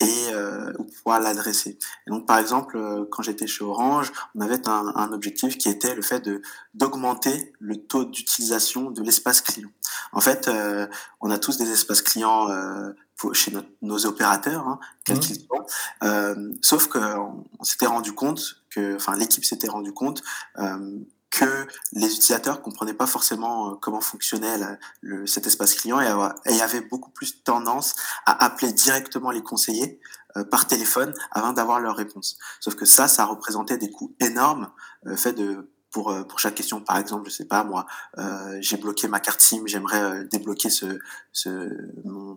et 0.00 0.32
euh, 0.32 0.72
pouvoir 0.96 1.20
l'adresser. 1.20 1.78
donc, 2.06 2.26
par 2.26 2.38
exemple, 2.38 2.76
euh, 2.76 3.04
quand 3.10 3.22
j'étais 3.22 3.46
chez 3.46 3.64
Orange, 3.64 4.12
on 4.34 4.40
avait 4.40 4.66
un, 4.66 4.92
un, 4.94 5.12
objectif 5.12 5.58
qui 5.58 5.68
était 5.68 5.94
le 5.94 6.02
fait 6.02 6.20
de 6.20 6.40
d'augmenter 6.74 7.52
le 7.58 7.76
taux 7.76 8.04
d'utilisation 8.04 8.90
de 8.90 9.02
l'espace 9.02 9.42
client. 9.42 9.68
En 10.12 10.20
fait, 10.20 10.48
euh, 10.48 10.86
on 11.20 11.30
a 11.30 11.38
tous 11.38 11.58
des 11.58 11.70
espaces 11.70 12.02
clients 12.02 12.48
euh, 12.50 12.92
chez 13.32 13.50
notre, 13.50 13.68
nos 13.82 14.06
opérateurs, 14.06 14.66
hein, 14.66 14.80
quels 15.04 15.18
mmh. 15.18 15.20
qu'ils 15.20 15.40
soient. 15.40 15.66
Euh, 16.02 16.52
sauf 16.62 16.86
qu'on 16.88 17.44
on, 17.58 17.64
s'était 17.64 17.86
rendu 17.86 18.12
compte 18.12 18.62
que, 18.70 18.96
enfin, 18.96 19.16
l'équipe 19.16 19.44
s'était 19.44 19.68
rendu 19.68 19.92
compte 19.92 20.22
euh, 20.58 20.98
que 21.30 21.66
les 21.92 22.06
utilisateurs 22.06 22.60
comprenaient 22.60 22.94
pas 22.94 23.06
forcément 23.06 23.70
euh, 23.70 23.74
comment 23.80 24.00
fonctionnait 24.00 24.58
le, 25.00 25.26
cet 25.26 25.46
espace 25.46 25.74
client 25.74 26.00
et, 26.00 26.50
et 26.50 26.54
y 26.54 26.60
avait 26.60 26.80
beaucoup 26.80 27.10
plus 27.10 27.42
tendance 27.42 27.94
à 28.26 28.44
appeler 28.44 28.72
directement 28.72 29.30
les 29.30 29.42
conseillers 29.42 30.00
euh, 30.36 30.44
par 30.44 30.66
téléphone 30.66 31.14
avant 31.30 31.52
d'avoir 31.52 31.80
leur 31.80 31.96
réponse. 31.96 32.36
Sauf 32.60 32.74
que 32.74 32.84
ça, 32.84 33.08
ça 33.08 33.24
représentait 33.24 33.78
des 33.78 33.90
coûts 33.90 34.14
énormes, 34.20 34.70
euh, 35.06 35.16
fait 35.16 35.32
de 35.32 35.70
pour, 35.90 36.10
euh, 36.10 36.22
pour 36.22 36.38
chaque 36.38 36.54
question, 36.54 36.80
par 36.80 36.98
exemple, 36.98 37.28
je 37.28 37.34
sais 37.34 37.44
pas 37.46 37.64
moi, 37.64 37.86
euh, 38.18 38.58
j'ai 38.60 38.76
bloqué 38.76 39.08
ma 39.08 39.18
carte 39.20 39.40
SIM, 39.40 39.62
j'aimerais 39.66 40.24
débloquer 40.26 40.70
ce, 40.70 40.98
ce 41.32 41.68
mon, 42.04 42.32
euh, 42.32 42.36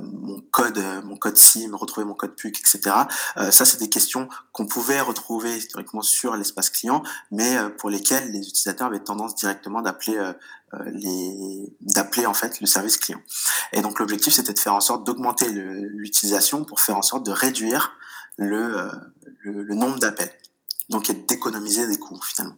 mon 0.00 0.40
code, 0.50 0.78
mon 1.04 1.16
code 1.16 1.36
SIM, 1.36 1.74
retrouver 1.74 2.06
mon 2.06 2.14
code 2.14 2.34
PUC, 2.36 2.60
etc. 2.60 2.96
Euh, 3.36 3.50
ça, 3.50 3.64
c'est 3.64 3.78
des 3.78 3.88
questions 3.88 4.28
qu'on 4.52 4.66
pouvait 4.66 5.00
retrouver 5.00 5.56
historiquement 5.56 6.02
sur 6.02 6.36
l'espace 6.36 6.70
client, 6.70 7.02
mais 7.30 7.56
euh, 7.56 7.68
pour 7.68 7.90
lesquelles 7.90 8.30
les 8.30 8.40
utilisateurs 8.40 8.88
avaient 8.88 9.00
tendance 9.00 9.34
directement 9.34 9.82
d'appeler 9.82 10.32
les 10.92 11.72
d'appeler 11.80 12.26
en 12.26 12.34
fait 12.34 12.60
le 12.60 12.66
service 12.66 12.98
client. 12.98 13.20
Et 13.72 13.80
donc 13.80 13.98
l'objectif, 13.98 14.34
c'était 14.34 14.52
de 14.52 14.58
faire 14.58 14.74
en 14.74 14.80
sorte 14.80 15.06
d'augmenter 15.06 15.48
l'utilisation 15.50 16.64
pour 16.64 16.80
faire 16.80 16.96
en 16.96 17.02
sorte 17.02 17.24
de 17.24 17.32
réduire 17.32 17.96
le, 18.36 18.90
le, 19.40 19.62
le 19.62 19.74
nombre 19.74 19.98
d'appels. 19.98 20.32
Donc, 20.88 21.10
et 21.10 21.14
d'économiser 21.14 21.86
des 21.86 21.98
coûts 21.98 22.20
finalement. 22.22 22.56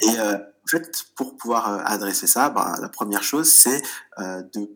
Et 0.00 0.18
euh, 0.18 0.34
en 0.34 0.66
fait, 0.66 1.06
pour 1.16 1.36
pouvoir 1.36 1.86
adresser 1.86 2.26
ça, 2.26 2.50
bah, 2.50 2.76
la 2.80 2.88
première 2.88 3.22
chose, 3.22 3.50
c'est 3.50 3.82
euh, 4.18 4.42
de, 4.52 4.70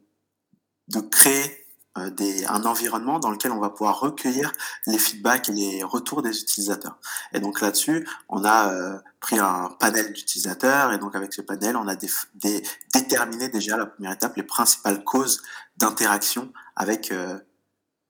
de 0.89 1.01
créer 1.01 1.45
euh, 1.45 1.66
des, 2.11 2.45
un 2.47 2.65
environnement 2.65 3.19
dans 3.19 3.31
lequel 3.31 3.53
on 3.53 3.61
va 3.61 3.71
pouvoir 3.71 4.01
recueillir 4.01 4.53
les 4.87 4.99
feedbacks 4.99 5.49
et 5.49 5.53
les 5.53 5.83
retours 5.83 6.23
des 6.23 6.41
utilisateurs. 6.41 6.99
Et 7.33 7.41
donc 7.41 7.61
là-dessus, 7.61 8.09
on 8.29 8.45
a 8.45 8.73
euh, 8.73 8.99
pris 9.21 9.39
un 9.39 9.71
panel 9.81 10.13
d'utilisateurs 10.13 10.93
et 10.93 10.99
donc 10.99 11.15
avec 11.15 11.33
ce 11.33 11.41
panel, 11.41 11.77
on 11.77 11.89
a 11.89 11.97
déterminé 12.95 13.49
déjà 13.49 13.77
la 13.77 13.87
première 13.87 14.13
étape 14.13 14.37
les 14.37 14.43
principales 14.43 15.05
causes 15.05 15.43
d'interaction 15.77 16.53
avec 16.75 17.13
euh, 17.13 17.39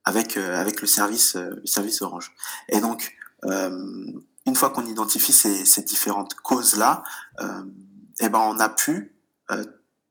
avec, 0.04 0.36
avec 0.36 0.80
le, 0.80 0.86
service, 0.86 1.34
le 1.34 1.66
service 1.66 2.00
Orange. 2.00 2.32
Et 2.68 2.78
donc, 2.78 3.16
une 3.42 4.54
fois 4.54 4.70
qu'on 4.70 4.86
identifie 4.86 5.32
ces, 5.32 5.64
ces 5.64 5.82
différentes 5.82 6.34
causes-là, 6.34 7.02
eh 8.20 8.28
ben 8.28 8.38
on 8.38 8.60
a 8.60 8.68
pu 8.68 9.16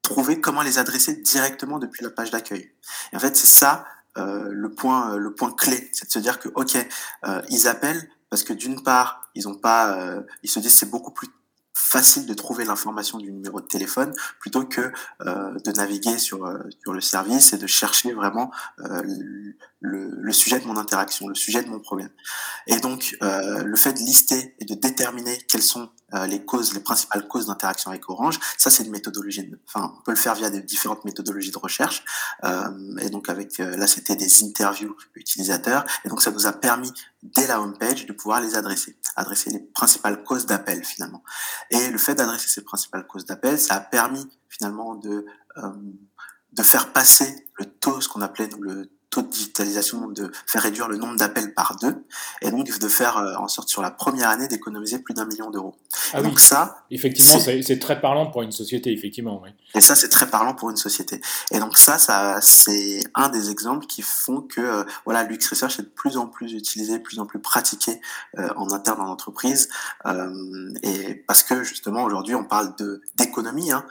trouver 0.06 0.40
comment 0.40 0.62
les 0.62 0.78
adresser 0.78 1.16
directement 1.18 1.80
depuis 1.80 2.04
la 2.04 2.10
page 2.10 2.32
d'accueil. 2.32 2.72
Et 3.12 3.18
en 3.18 3.20
fait, 3.20 3.36
c'est 3.36 3.48
ça 3.48 3.86
euh, 4.18 4.48
le 4.50 4.72
point 4.72 5.18
le 5.18 5.34
point 5.34 5.52
clé, 5.52 5.90
c'est 5.92 6.06
de 6.08 6.12
se 6.12 6.20
dire 6.20 6.40
que 6.40 6.48
ok, 6.56 6.78
euh, 7.26 7.42
ils 7.50 7.68
appellent 7.68 8.10
parce 8.30 8.44
que 8.44 8.54
d'une 8.54 8.82
part, 8.82 9.30
ils 9.36 9.48
ont 9.48 9.56
pas, 9.56 9.98
euh, 9.98 10.22
ils 10.44 10.50
se 10.50 10.60
disent 10.60 10.74
c'est 10.74 10.90
beaucoup 10.90 11.12
plus 11.12 11.28
facile 11.78 12.26
de 12.26 12.34
trouver 12.34 12.66
l'information 12.66 13.18
du 13.18 13.32
numéro 13.32 13.62
de 13.62 13.68
téléphone 13.68 14.14
plutôt 14.40 14.66
que 14.66 14.92
euh, 15.22 15.54
de 15.64 15.72
naviguer 15.72 16.18
sur, 16.18 16.46
euh, 16.46 16.58
sur 16.82 16.94
le 16.94 17.02
service 17.02 17.54
et 17.54 17.58
de 17.58 17.68
chercher 17.68 18.14
vraiment 18.14 18.52
euh, 18.80 19.02
le, 19.82 20.10
le, 20.12 20.32
sujet 20.32 20.60
de 20.60 20.66
mon 20.66 20.78
interaction, 20.78 21.28
le 21.28 21.36
sujet 21.36 21.64
de 21.64 21.70
mon 21.70 21.80
problème. 21.80 22.10
Et 22.68 22.80
donc, 22.80 23.16
euh, 23.22 23.64
le 23.64 23.76
fait 23.76 23.94
de 23.94 24.00
lister 24.00 24.56
et 24.60 24.66
de 24.66 24.74
déterminer 24.74 25.38
quelles 25.50 25.62
sont 25.62 25.90
euh, 26.14 26.28
les 26.28 26.46
causes, 26.46 26.74
les 26.74 26.80
principales 26.80 27.28
causes 27.28 27.48
d'interaction 27.48 27.90
avec 27.92 28.08
Orange, 28.10 28.40
ça 28.58 28.70
c'est 28.70 28.84
une 28.84 28.92
méthodologie. 28.92 29.52
Enfin, 29.68 29.94
on 29.98 30.04
peut 30.04 30.12
le 30.12 30.18
faire 30.18 30.36
via 30.36 30.50
des 30.50 30.62
différentes 30.62 31.04
méthodologies 31.06 31.52
de 31.52 31.58
recherche. 31.58 32.04
et 33.00 33.10
donc 33.10 33.30
avec 33.30 33.58
là 33.58 33.88
c'était 33.88 34.16
des 34.16 34.44
interviews 34.44 34.96
utilisateurs. 35.16 35.86
Et 36.04 36.10
donc 36.10 36.22
ça 36.22 36.32
nous 36.32 36.46
a 36.46 36.54
permis 36.54 36.92
dès 37.24 37.48
la 37.48 37.60
homepage 37.60 38.06
de 38.06 38.14
pouvoir 38.14 38.42
les 38.42 38.56
adresser, 38.56 38.98
adresser 39.16 39.50
les 39.50 39.60
principales 39.60 40.24
causes 40.24 40.46
d'appel 40.46 40.84
finalement. 40.84 41.24
Et 41.72 41.90
le 41.90 41.98
fait 41.98 42.16
d'adresser 42.16 42.48
ces 42.48 42.64
principales 42.64 43.08
causes 43.08 43.26
d'appel, 43.26 43.60
ça 43.60 43.76
a 43.76 43.80
permis 43.80 44.28
finalement 44.50 44.96
de 44.96 45.26
euh, 45.58 45.72
de 46.56 46.64
faire 46.64 46.94
passer 46.94 47.48
le 47.56 47.66
taux, 47.66 48.00
ce 48.00 48.08
qu'on 48.08 48.22
appelait 48.22 48.50
le 48.60 48.90
taux 49.16 49.22
de 49.22 49.30
digitalisation, 49.30 50.10
de 50.10 50.30
faire 50.46 50.62
réduire 50.62 50.90
le 50.90 50.98
nombre 50.98 51.16
d'appels 51.16 51.54
par 51.54 51.78
deux, 51.78 52.04
et 52.42 52.52
donc 52.52 52.66
de 52.66 52.88
faire 52.90 53.18
euh, 53.18 53.36
en 53.38 53.48
sorte 53.48 53.70
sur 53.70 53.82
la 53.82 53.92
première 53.92 54.30
année 54.30 54.50
d'économiser 54.50 55.00
plus 55.00 55.14
d'un 55.14 55.26
million 55.26 55.50
d'euros. 55.50 55.74
Ah 56.14 56.22
donc 56.22 56.42
ça, 56.42 56.84
effectivement, 56.92 57.40
c'est 57.40 57.80
très 57.80 58.02
parlant 58.02 58.30
pour 58.30 58.42
une 58.42 58.52
société, 58.52 58.92
effectivement. 58.92 59.42
Oui. 59.42 59.52
Et 59.74 59.80
ça, 59.80 59.96
c'est 59.96 60.10
très 60.10 60.28
parlant 60.28 60.54
pour 60.54 60.70
une 60.70 60.76
société. 60.76 61.22
Et 61.52 61.60
donc 61.60 61.78
ça, 61.78 61.98
ça 61.98 62.40
c'est 62.42 63.00
un 63.14 63.30
des 63.30 63.50
exemples 63.50 63.86
qui 63.86 64.02
font 64.02 64.42
que 64.42 64.60
euh, 64.60 64.84
voilà, 65.06 65.24
l'UX 65.24 65.48
Research 65.50 65.80
est 65.80 65.84
de 65.84 65.88
plus 65.88 66.18
en 66.18 66.28
plus 66.28 66.52
utilisé, 66.52 66.98
de 66.98 67.04
plus 67.04 67.20
en 67.20 67.26
plus 67.26 67.40
pratiqué 67.40 68.02
euh, 68.38 68.50
en 68.58 68.70
interne 68.72 68.98
dans 68.98 69.06
l'entreprise, 69.06 69.70
euh, 70.06 70.74
et 70.84 71.16
parce 71.16 71.44
que 71.44 71.64
justement 71.64 72.04
aujourd'hui, 72.04 72.36
on 72.36 72.44
parle 72.44 72.76
de 72.76 73.02
d'économies 73.16 73.72
hein, 73.72 73.86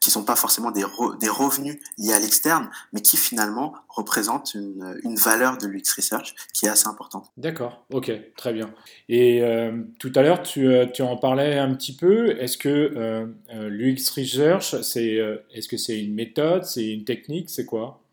qui 0.00 0.10
sont 0.10 0.24
pas 0.24 0.36
forcément 0.36 0.70
des, 0.70 0.84
re, 0.84 1.16
des 1.18 1.28
revenus 1.28 1.78
liés 1.98 2.14
à 2.14 2.18
l'externe, 2.18 2.70
mais 2.94 3.02
qui 3.02 3.18
finalement 3.18 3.74
représente 4.06 4.54
une, 4.54 5.16
valeur 5.16 5.58
de 5.58 5.66
l'UX 5.66 5.94
Research 5.96 6.34
qui 6.54 6.66
est 6.66 6.68
assez 6.68 6.86
importante. 6.86 7.26
D'accord, 7.36 7.84
ok, 7.92 8.12
très 8.36 8.52
bien. 8.52 8.72
Et 9.08 9.42
euh, 9.42 9.82
tout 9.98 10.12
à 10.14 10.22
l'heure, 10.22 10.42
tu, 10.42 10.68
euh, 10.68 10.86
tu, 10.86 11.02
en 11.02 11.16
parlais 11.16 11.58
un 11.58 11.74
petit 11.74 11.96
peu. 11.96 12.40
Est-ce 12.40 12.56
que 12.56 12.68
euh 12.96 13.26
l'UX 13.68 14.10
Research, 14.16 14.80
c'est, 14.82 15.18
est-ce 15.52 15.68
que 15.68 15.76
c'est 15.76 16.00
une 16.00 16.14
méthode, 16.14 16.64
c'est 16.64 16.86
une 16.86 17.04
technique, 17.04 17.50
c'est 17.50 17.66
quoi? 17.66 18.05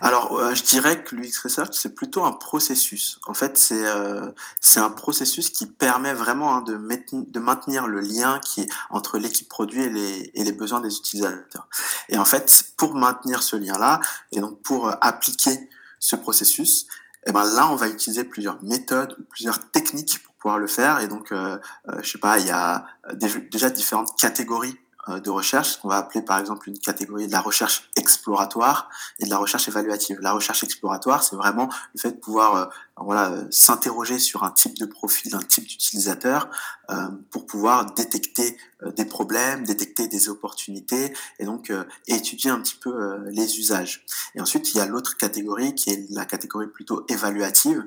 Alors, 0.00 0.38
euh, 0.38 0.54
je 0.54 0.62
dirais 0.62 1.04
que 1.04 1.14
l'UX 1.14 1.42
Research, 1.44 1.72
c'est 1.72 1.94
plutôt 1.94 2.24
un 2.24 2.32
processus. 2.32 3.20
En 3.26 3.34
fait, 3.34 3.58
c'est 3.58 3.86
euh, 3.86 4.30
c'est 4.60 4.80
un 4.80 4.90
processus 4.90 5.50
qui 5.50 5.66
permet 5.66 6.14
vraiment 6.14 6.56
hein, 6.56 6.62
de, 6.62 6.72
de 7.12 7.40
maintenir 7.40 7.86
le 7.86 8.00
lien 8.00 8.40
qui 8.40 8.62
est 8.62 8.68
entre 8.88 9.18
l'équipe 9.18 9.48
produit 9.48 9.82
et 9.82 9.90
les, 9.90 10.30
et 10.34 10.44
les 10.44 10.52
besoins 10.52 10.80
des 10.80 10.96
utilisateurs. 10.96 11.68
Et 12.08 12.16
en 12.16 12.24
fait, 12.24 12.72
pour 12.78 12.94
maintenir 12.94 13.42
ce 13.42 13.56
lien-là, 13.56 14.00
et 14.32 14.40
donc 14.40 14.62
pour 14.62 14.88
euh, 14.88 14.94
appliquer 15.02 15.68
ce 15.98 16.16
processus, 16.16 16.86
eh 17.26 17.32
ben 17.32 17.44
là, 17.44 17.68
on 17.70 17.76
va 17.76 17.88
utiliser 17.88 18.24
plusieurs 18.24 18.62
méthodes, 18.62 19.16
plusieurs 19.28 19.70
techniques 19.70 20.22
pour 20.22 20.34
pouvoir 20.36 20.58
le 20.58 20.66
faire. 20.66 21.00
Et 21.00 21.08
donc, 21.08 21.32
euh, 21.32 21.58
euh 21.88 22.00
je 22.02 22.10
sais 22.10 22.18
pas, 22.18 22.38
il 22.38 22.46
y 22.46 22.50
a 22.50 22.86
déjà 23.12 23.68
différentes 23.68 24.18
catégories 24.18 24.78
de 25.18 25.30
recherche, 25.30 25.70
ce 25.70 25.78
qu'on 25.78 25.88
va 25.88 25.96
appeler 25.96 26.22
par 26.22 26.38
exemple 26.38 26.68
une 26.68 26.78
catégorie 26.78 27.26
de 27.26 27.32
la 27.32 27.40
recherche 27.40 27.90
exploratoire 27.96 28.88
et 29.18 29.24
de 29.24 29.30
la 29.30 29.38
recherche 29.38 29.66
évaluative. 29.68 30.18
La 30.20 30.32
recherche 30.32 30.62
exploratoire, 30.62 31.22
c'est 31.22 31.36
vraiment 31.36 31.68
le 31.94 32.00
fait 32.00 32.12
de 32.12 32.16
pouvoir 32.16 32.54
euh, 32.54 32.66
voilà, 33.04 33.30
euh, 33.30 33.44
s'interroger 33.50 34.18
sur 34.18 34.44
un 34.44 34.50
type 34.50 34.76
de 34.78 34.86
profil, 34.86 35.34
un 35.34 35.40
type 35.40 35.66
d'utilisateur 35.66 36.48
euh, 36.90 37.08
pour 37.30 37.46
pouvoir 37.46 37.92
détecter 37.94 38.56
euh, 38.82 38.92
des 38.92 39.04
problèmes, 39.04 39.64
détecter 39.64 40.08
des 40.08 40.28
opportunités 40.28 41.14
et 41.38 41.44
donc 41.44 41.72
étudier 42.06 42.50
un 42.50 42.60
petit 42.60 42.76
peu 42.76 43.18
les 43.30 43.58
usages. 43.58 44.04
Et 44.34 44.40
ensuite, 44.40 44.74
il 44.74 44.78
y 44.78 44.80
a 44.80 44.86
l'autre 44.86 45.16
catégorie 45.16 45.74
qui 45.74 45.90
est 45.90 46.06
la 46.10 46.24
catégorie 46.24 46.66
plutôt 46.66 47.04
évaluative 47.08 47.86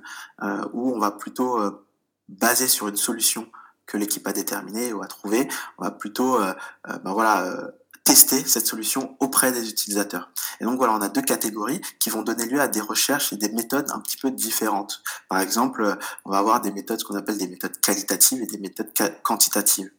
où 0.74 0.94
on 0.94 1.00
va 1.00 1.12
plutôt 1.12 1.60
baser 2.30 2.68
sur 2.68 2.88
une 2.88 2.96
solution 2.96 3.48
que 3.86 3.98
l'équipe 3.98 4.26
a 4.28 4.34
déterminé 4.34 4.93
ou 4.93 5.02
a 5.02 5.08
trouvé, 5.08 5.48
on 5.78 5.84
va 5.84 5.91
plutôt 5.91 6.39
euh, 6.39 6.54
euh, 6.89 6.98
ben 7.00 7.13
voilà, 7.13 7.43
euh, 7.43 7.67
tester 8.04 8.43
cette 8.46 8.67
solution 8.67 9.15
auprès 9.19 9.52
des 9.52 9.69
utilisateurs. 9.69 10.30
Et 10.60 10.65
donc 10.65 10.78
voilà, 10.78 10.93
on 10.93 11.02
a 11.02 11.10
deux 11.10 11.22
catégories 11.22 11.82
qui 12.00 12.10
vont 12.10 12.22
donner 12.22 12.46
lieu 12.46 12.60
à 12.60 12.67
des 12.67 12.82
recherches 12.82 13.32
et 13.32 13.38
des 13.38 13.50
méthodes 13.50 13.89
un 13.91 14.00
petit 14.00 14.17
peu 14.17 14.30
différentes. 14.30 15.02
Par 15.30 15.39
exemple, 15.39 15.98
on 16.26 16.32
va 16.32 16.39
avoir 16.39 16.60
des 16.60 16.72
méthodes, 16.72 17.00
ce 17.00 17.06
qu'on 17.06 17.15
appelle 17.15 17.38
des 17.38 17.48
méthodes 17.48 17.80
qualitatives 17.80 18.41
et 18.41 18.46
des 18.46 18.58
méthodes 18.58 18.91
quantitatives. 19.24 19.89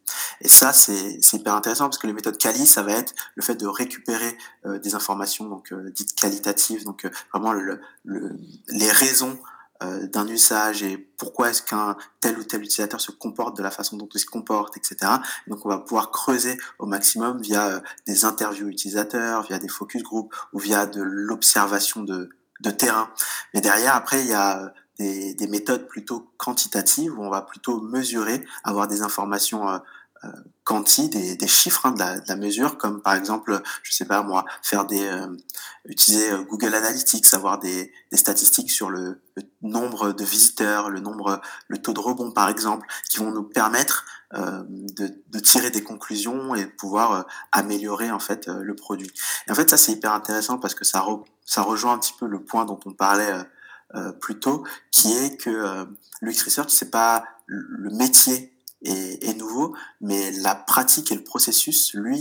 Et 0.40 0.48
ça, 0.48 0.72
c'est 0.72 1.18
hyper 1.32 1.54
intéressant 1.54 1.84
parce 1.84 1.98
que 1.98 2.06
les 2.06 2.12
méthodes 2.12 2.36
quali, 2.36 2.66
ça 2.66 2.82
va 2.82 2.92
être 2.92 3.14
le 3.34 3.42
fait 3.42 3.54
de 3.54 3.66
récupérer 3.66 4.36
euh, 4.66 4.78
des 4.78 4.94
informations 4.94 5.46
donc 5.46 5.72
euh, 5.72 5.90
dites 5.90 6.14
qualitatives, 6.14 6.84
donc 6.84 7.04
euh, 7.04 7.10
vraiment 7.32 7.52
le, 7.52 7.80
le, 8.04 8.36
les 8.68 8.90
raisons 8.90 9.38
euh, 9.82 10.06
d'un 10.06 10.28
usage 10.28 10.84
et 10.84 10.96
pourquoi 10.96 11.50
est-ce 11.50 11.60
qu'un 11.60 11.96
tel 12.20 12.38
ou 12.38 12.44
tel 12.44 12.62
utilisateur 12.62 13.00
se 13.00 13.10
comporte 13.10 13.56
de 13.56 13.62
la 13.62 13.72
façon 13.72 13.96
dont 13.96 14.08
il 14.14 14.20
se 14.20 14.26
comporte, 14.26 14.76
etc. 14.76 15.10
Donc 15.48 15.66
on 15.66 15.68
va 15.68 15.78
pouvoir 15.78 16.12
creuser 16.12 16.56
au 16.78 16.86
maximum 16.86 17.40
via 17.40 17.66
euh, 17.66 17.80
des 18.06 18.24
interviews 18.24 18.68
utilisateurs, 18.68 19.42
via 19.42 19.58
des 19.58 19.68
focus 19.68 20.04
group 20.04 20.32
ou 20.52 20.60
via 20.60 20.86
de 20.86 21.02
l'observation 21.02 22.02
de, 22.02 22.30
de 22.60 22.70
terrain. 22.70 23.10
Mais 23.52 23.60
derrière, 23.60 23.96
après, 23.96 24.20
il 24.20 24.28
y 24.28 24.32
a 24.32 24.62
euh, 24.62 24.68
des, 25.00 25.34
des, 25.34 25.48
méthodes 25.48 25.88
plutôt 25.88 26.30
quantitatives 26.36 27.18
où 27.18 27.24
on 27.24 27.30
va 27.30 27.42
plutôt 27.42 27.80
mesurer, 27.80 28.46
avoir 28.62 28.86
des 28.86 29.02
informations 29.02 29.80
quanti, 30.64 31.10
des, 31.10 31.46
chiffres 31.46 31.86
hein, 31.86 31.92
de, 31.92 32.28
la, 32.28 32.36
mesure, 32.36 32.78
comme 32.78 33.02
par 33.02 33.14
exemple, 33.14 33.60
je 33.82 33.92
sais 33.92 34.06
pas 34.06 34.22
moi, 34.22 34.46
faire 34.62 34.86
des 34.86 35.06
euh, 35.06 35.28
utiliser 35.84 36.32
euh, 36.32 36.42
Google 36.42 36.74
Analytics, 36.74 37.32
avoir 37.34 37.58
des, 37.58 37.92
statistiques 38.12 38.70
sur 38.70 38.88
le, 38.88 39.20
nombre 39.60 40.12
de 40.12 40.24
visiteurs, 40.24 40.88
le 40.88 41.00
nombre, 41.00 41.40
le 41.68 41.78
taux 41.78 41.92
de 41.92 42.00
rebond 42.00 42.32
par 42.32 42.48
exemple, 42.48 42.86
qui 43.08 43.18
vont 43.18 43.30
nous 43.30 43.42
permettre 43.42 44.06
euh, 44.32 44.62
de, 44.68 45.38
tirer 45.38 45.70
des 45.70 45.82
conclusions 45.82 46.54
et 46.54 46.64
de 46.64 46.70
pouvoir 46.70 47.26
améliorer 47.52 48.10
en 48.10 48.18
fait 48.18 48.46
le 48.48 48.74
produit. 48.74 49.10
Et 49.46 49.52
en 49.52 49.54
fait, 49.54 49.68
ça 49.68 49.76
c'est 49.76 49.92
hyper 49.92 50.14
intéressant 50.14 50.58
parce 50.58 50.74
que 50.74 50.84
ça 50.84 51.04
ça 51.44 51.60
rejoint 51.60 51.92
un 51.92 51.98
petit 51.98 52.14
peu 52.18 52.26
le 52.26 52.42
point 52.42 52.64
dont 52.64 52.80
on 52.86 52.92
parlait 52.92 53.32
plus 54.20 54.40
tôt, 54.40 54.64
qui 54.90 55.12
est 55.12 55.36
que 55.36 55.86
l'UX 56.22 56.42
Research 56.44 56.70
c'est 56.70 56.90
pas 56.90 57.24
le 57.46 57.90
métier 57.90 58.53
est, 58.84 59.38
nouveau, 59.38 59.74
mais 60.00 60.30
la 60.32 60.54
pratique 60.54 61.10
et 61.12 61.14
le 61.14 61.24
processus, 61.24 61.94
lui, 61.94 62.20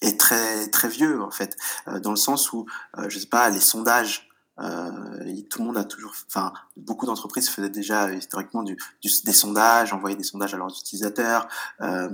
est, 0.00 0.18
très 0.18 0.68
très 0.68 0.88
vieux 0.88 1.20
en 1.22 1.30
fait, 1.30 1.56
euh, 1.88 1.98
dans 1.98 2.10
le 2.10 2.16
sens 2.16 2.52
où, 2.52 2.66
euh, 2.98 3.08
je 3.08 3.18
sais 3.18 3.26
pas, 3.26 3.50
les 3.50 3.60
sondages. 3.60 4.28
Euh, 4.60 5.42
tout 5.48 5.60
le 5.60 5.66
monde 5.66 5.78
a 5.78 5.84
toujours, 5.84 6.12
enfin, 6.26 6.52
beaucoup 6.76 7.06
d'entreprises 7.06 7.48
faisaient 7.48 7.70
déjà 7.70 8.12
historiquement 8.12 8.64
du, 8.64 8.76
du, 9.00 9.08
des 9.24 9.32
sondages, 9.32 9.92
envoyaient 9.92 10.16
des 10.16 10.24
sondages 10.24 10.52
à 10.52 10.56
leurs 10.56 10.76
utilisateurs 10.76 11.46
euh, 11.80 12.08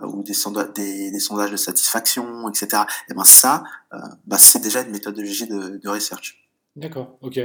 ou 0.00 0.24
des, 0.24 0.34
sonda 0.34 0.64
des, 0.64 1.12
des, 1.12 1.20
sondages 1.20 1.52
de 1.52 1.56
satisfaction, 1.56 2.48
etc. 2.48 2.82
Et 3.08 3.14
ben 3.14 3.22
ça, 3.22 3.62
euh, 3.92 3.98
bah, 4.26 4.38
c'est 4.38 4.58
déjà 4.58 4.80
une 4.80 4.90
méthodologie 4.90 5.46
de, 5.46 5.78
de 5.78 5.88
research. 5.88 6.43
D'accord, 6.76 7.18
ok. 7.20 7.38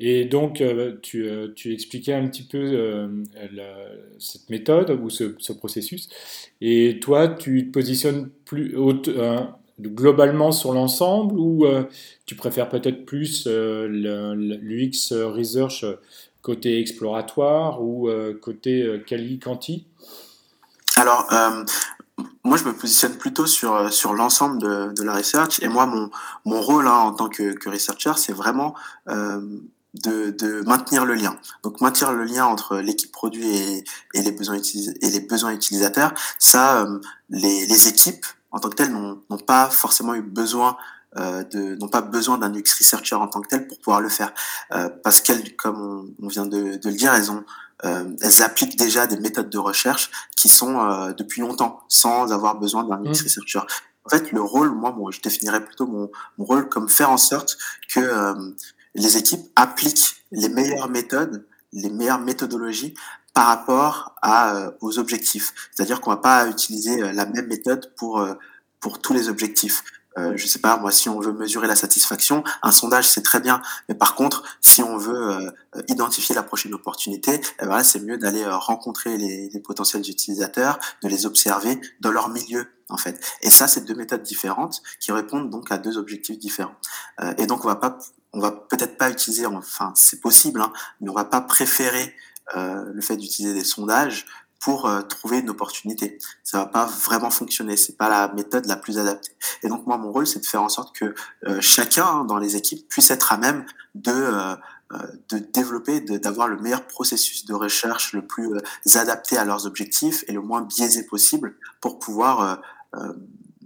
Et 0.00 0.24
donc, 0.24 0.60
euh, 0.60 0.96
tu, 1.02 1.28
euh, 1.28 1.52
tu, 1.54 1.72
expliquais 1.72 2.14
un 2.14 2.26
petit 2.26 2.42
peu 2.42 2.58
euh, 2.58 3.06
cette 4.18 4.50
méthode 4.50 4.90
ou 4.90 5.08
ce, 5.08 5.36
ce, 5.38 5.52
processus. 5.52 6.08
Et 6.60 6.98
toi, 7.00 7.28
tu 7.28 7.68
te 7.68 7.70
positionnes 7.70 8.30
plus 8.44 8.76
haute, 8.76 9.08
globalement 9.80 10.50
sur 10.50 10.72
l'ensemble 10.72 11.38
ou 11.38 11.64
tu 12.26 12.34
préfères 12.34 12.68
peut-être 12.68 13.04
plus 13.04 13.46
l'UX 13.46 15.12
Research 15.12 15.84
côté 16.40 16.80
exploratoire 16.80 17.82
ou 17.82 18.08
côté 18.40 19.00
quali-quanti 19.06 19.86
Alors, 20.96 21.28
moi, 22.44 22.56
je 22.56 22.64
me 22.64 22.72
positionne 22.72 23.16
plutôt 23.16 23.46
sur, 23.46 23.74
euh, 23.74 23.90
sur 23.90 24.14
l'ensemble 24.14 24.58
de, 24.58 24.92
de 24.92 25.02
la 25.02 25.14
research. 25.14 25.60
Et 25.62 25.68
moi, 25.68 25.86
mon, 25.86 26.10
mon 26.44 26.60
rôle 26.60 26.86
hein, 26.86 26.94
en 26.94 27.12
tant 27.12 27.28
que, 27.28 27.52
que 27.52 27.68
researcher, 27.68 28.12
c'est 28.16 28.32
vraiment 28.32 28.74
euh, 29.08 29.40
de, 29.94 30.30
de 30.30 30.62
maintenir 30.62 31.04
le 31.04 31.14
lien. 31.14 31.36
Donc, 31.62 31.80
maintenir 31.80 32.12
le 32.12 32.24
lien 32.24 32.46
entre 32.46 32.78
l'équipe 32.78 33.12
produit 33.12 33.46
et, 33.46 33.84
et, 34.14 34.22
les 34.22 34.32
besoins 34.32 34.56
et 34.56 35.10
les 35.10 35.20
besoins 35.20 35.52
utilisateurs. 35.52 36.12
Ça, 36.38 36.82
euh, 36.82 36.98
les, 37.30 37.66
les 37.66 37.88
équipes, 37.88 38.26
en 38.50 38.58
tant 38.58 38.68
que 38.68 38.76
telles, 38.76 38.92
n'ont 38.92 39.38
pas 39.46 39.70
forcément 39.70 40.14
eu 40.14 40.22
besoin 40.22 40.76
de, 41.14 41.74
n'ont 41.76 41.88
pas 41.88 42.00
besoin 42.00 42.38
d'un 42.38 42.54
UX 42.54 42.72
researcher 42.78 43.16
en 43.16 43.28
tant 43.28 43.42
que 43.42 43.48
tel 43.48 43.66
pour 43.66 43.78
pouvoir 43.78 44.00
le 44.00 44.08
faire, 44.08 44.32
parce 45.02 45.20
qu'elles, 45.20 45.56
comme 45.56 46.14
on, 46.22 46.28
vient 46.28 46.46
de, 46.46 46.76
de, 46.76 46.88
le 46.88 46.94
dire, 46.94 47.12
elles 47.12 47.30
ont 47.30 47.44
elles 47.82 48.42
appliquent 48.42 48.78
déjà 48.78 49.06
des 49.06 49.16
méthodes 49.18 49.50
de 49.50 49.58
recherche 49.58 50.10
qui 50.36 50.48
sont 50.48 51.12
depuis 51.18 51.40
longtemps, 51.40 51.80
sans 51.88 52.32
avoir 52.32 52.58
besoin 52.58 52.84
d'un 52.84 53.02
UX 53.02 53.08
mmh. 53.08 53.24
researcher. 53.24 53.60
En 54.04 54.08
fait, 54.08 54.30
le 54.32 54.40
rôle, 54.40 54.70
moi, 54.70 54.94
je 55.10 55.20
définirais 55.20 55.64
plutôt 55.64 55.86
mon, 55.86 56.10
mon, 56.38 56.44
rôle 56.44 56.68
comme 56.68 56.88
faire 56.88 57.10
en 57.10 57.16
sorte 57.16 57.58
que 57.92 58.54
les 58.94 59.16
équipes 59.16 59.42
appliquent 59.56 60.24
les 60.30 60.48
meilleures 60.48 60.88
méthodes, 60.88 61.46
les 61.72 61.90
meilleures 61.90 62.20
méthodologies 62.20 62.94
par 63.34 63.46
rapport 63.46 64.14
à, 64.20 64.54
euh, 64.54 64.70
aux 64.80 64.98
objectifs. 64.98 65.52
C'est-à-dire 65.72 66.00
qu'on 66.00 66.10
va 66.10 66.18
pas 66.18 66.46
utiliser 66.48 67.02
euh, 67.02 67.12
la 67.12 67.26
même 67.26 67.46
méthode 67.46 67.92
pour, 67.96 68.20
euh, 68.20 68.34
pour 68.80 69.00
tous 69.00 69.14
les 69.14 69.28
objectifs. 69.28 69.82
Euh, 70.18 70.32
je 70.36 70.46
sais 70.46 70.58
pas, 70.58 70.76
moi, 70.76 70.90
si 70.90 71.08
on 71.08 71.20
veut 71.20 71.32
mesurer 71.32 71.66
la 71.66 71.76
satisfaction, 71.76 72.44
un 72.62 72.72
sondage, 72.72 73.08
c'est 73.08 73.22
très 73.22 73.40
bien. 73.40 73.62
Mais 73.88 73.94
par 73.94 74.14
contre, 74.14 74.42
si 74.60 74.82
on 74.82 74.96
veut 74.96 75.52
identifier 75.88 76.34
la 76.34 76.42
prochaine 76.42 76.74
opportunité, 76.74 77.40
eh 77.60 77.66
ben 77.66 77.82
c'est 77.82 78.00
mieux 78.00 78.18
d'aller 78.18 78.44
rencontrer 78.46 79.16
les, 79.16 79.48
les, 79.48 79.60
potentiels 79.60 80.02
utilisateurs, 80.08 80.78
de 81.02 81.08
les 81.08 81.26
observer 81.26 81.80
dans 82.00 82.10
leur 82.10 82.28
milieu, 82.28 82.66
en 82.92 82.96
fait. 82.96 83.20
Et 83.42 83.50
ça, 83.50 83.66
c'est 83.66 83.84
deux 83.84 83.94
méthodes 83.94 84.22
différentes 84.22 84.82
qui 85.00 85.12
répondent 85.12 85.50
donc 85.50 85.72
à 85.72 85.78
deux 85.78 85.96
objectifs 85.96 86.38
différents. 86.38 86.74
Euh, 87.20 87.34
et 87.38 87.46
donc, 87.46 87.64
on 87.64 87.68
va 87.68 87.76
pas, 87.76 87.98
on 88.32 88.40
va 88.40 88.52
peut-être 88.52 88.96
pas 88.96 89.10
utiliser, 89.10 89.46
enfin, 89.46 89.92
c'est 89.96 90.20
possible, 90.20 90.60
hein, 90.60 90.72
mais 91.00 91.10
on 91.10 91.14
va 91.14 91.24
pas 91.24 91.40
préférer 91.40 92.14
euh, 92.56 92.84
le 92.92 93.00
fait 93.00 93.16
d'utiliser 93.16 93.54
des 93.54 93.64
sondages 93.64 94.26
pour 94.62 94.86
euh, 94.86 95.02
trouver 95.02 95.40
une 95.40 95.50
opportunité. 95.50 96.18
Ça 96.44 96.58
va 96.58 96.66
pas 96.66 96.86
vraiment 96.86 97.30
fonctionner. 97.30 97.76
C'est 97.76 97.96
pas 97.96 98.08
la 98.08 98.32
méthode 98.32 98.66
la 98.66 98.76
plus 98.76 98.98
adaptée. 98.98 99.32
Et 99.62 99.68
donc 99.68 99.86
moi, 99.86 99.98
mon 99.98 100.12
rôle, 100.12 100.26
c'est 100.26 100.40
de 100.40 100.46
faire 100.46 100.62
en 100.62 100.68
sorte 100.68 100.94
que 100.96 101.14
euh, 101.46 101.60
chacun 101.60 102.06
hein, 102.06 102.24
dans 102.24 102.38
les 102.38 102.56
équipes 102.56 102.88
puisse 102.88 103.10
être 103.10 103.32
à 103.32 103.36
même 103.36 103.66
de 103.94 104.56
de 105.30 105.38
développer, 105.38 106.00
d'avoir 106.00 106.48
le 106.48 106.58
meilleur 106.58 106.86
processus 106.86 107.46
de 107.46 107.54
recherche 107.54 108.12
le 108.12 108.26
plus 108.26 108.52
adapté 108.94 109.38
à 109.38 109.44
leurs 109.46 109.64
objectifs 109.64 110.22
et 110.28 110.32
le 110.32 110.42
moins 110.42 110.60
biaisé 110.60 111.06
possible 111.06 111.56
pour 111.80 111.98
pouvoir 111.98 112.60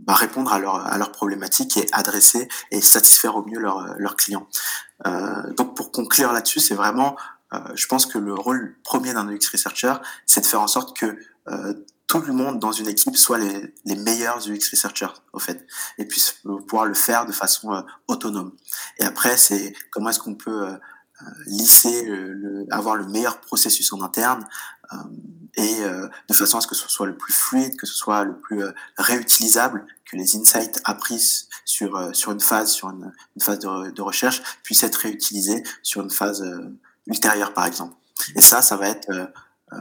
bah, 0.07 0.15
répondre 0.15 0.53
à, 0.53 0.61
leur, 0.61 0.77
à 0.77 0.97
leurs 0.99 1.11
problématiques 1.11 1.77
et 1.79 1.89
adresser 1.91 2.47
et 2.71 2.81
satisfaire 2.81 3.35
au 3.35 3.45
mieux 3.45 3.59
leurs, 3.59 3.97
leurs 3.99 4.15
clients. 4.15 4.47
Euh, 5.05 5.53
donc 5.55 5.77
pour 5.77 5.91
conclure 5.91 6.33
là-dessus, 6.33 6.61
c'est 6.61 6.75
vraiment 6.75 7.17
euh, 7.17 7.36
je 7.75 7.87
pense 7.87 8.07
que 8.07 8.19
le 8.19 8.35
rôle 8.35 8.77
premier 8.85 9.12
d'un 9.12 9.29
UX 9.29 9.49
researcher, 9.53 9.95
c'est 10.27 10.40
de 10.40 10.47
faire 10.47 10.61
en 10.61 10.66
sorte 10.66 10.97
que 10.97 11.19
euh, 11.49 11.75
tout 12.07 12.21
le 12.21 12.33
monde 12.33 12.61
dans 12.61 12.73
une 12.73 12.88
équipe 12.88 13.16
soit 13.16 13.38
les, 13.38 13.97
meilleurs 13.97 14.49
UX 14.49 14.71
researchers, 14.71 15.14
au 15.33 15.38
fait, 15.38 15.66
et 15.99 16.05
puisse 16.05 16.37
pouvoir 16.69 16.87
le 16.87 16.95
faire 16.95 17.27
de 17.27 17.33
façon 17.33 17.75
euh, 17.75 17.83
autonome. 18.07 18.53
Et 18.99 19.05
après, 19.05 19.37
c'est 19.37 19.75
comment 19.90 20.11
est-ce 20.11 20.21
qu'on 20.21 20.35
peut 20.35 20.69
euh, 20.69 20.77
lisser, 21.47 22.07
avoir 22.71 22.95
le 22.97 23.07
meilleur 23.07 23.40
processus 23.40 23.92
en 23.92 24.03
interne, 24.03 24.47
euh, 24.92 24.97
et 25.57 25.83
de 26.29 26.35
façon 26.35 26.59
à 26.59 26.61
ce 26.61 26.66
que 26.66 26.75
ce 26.75 26.87
soit 26.88 27.07
le 27.07 27.16
plus 27.16 27.33
fluide, 27.33 27.77
que 27.77 27.87
ce 27.87 27.95
soit 27.95 28.25
le 28.25 28.38
plus 28.38 28.62
réutilisable, 28.99 29.87
que 30.05 30.16
les 30.16 30.37
insights 30.37 30.79
appris 30.85 31.49
sur 31.64 32.14
sur 32.14 32.33
une 32.33 32.40
phase, 32.40 32.71
sur 32.71 32.90
une, 32.90 33.11
phase 33.40 33.61
de, 33.61 34.03
recherche, 34.03 34.42
puissent 34.62 34.83
être 34.83 34.97
réutilisés 34.97 35.64
sur 35.83 36.03
une 36.03 36.11
phase 36.11 36.45
ultérieure, 37.07 37.53
par 37.53 37.66
exemple. 37.66 37.95
Et 38.35 38.40
ça, 38.40 38.62
ça 38.62 38.77
va 38.77 38.88
être 38.88 39.11
euh, 39.11 39.27
euh 39.73 39.77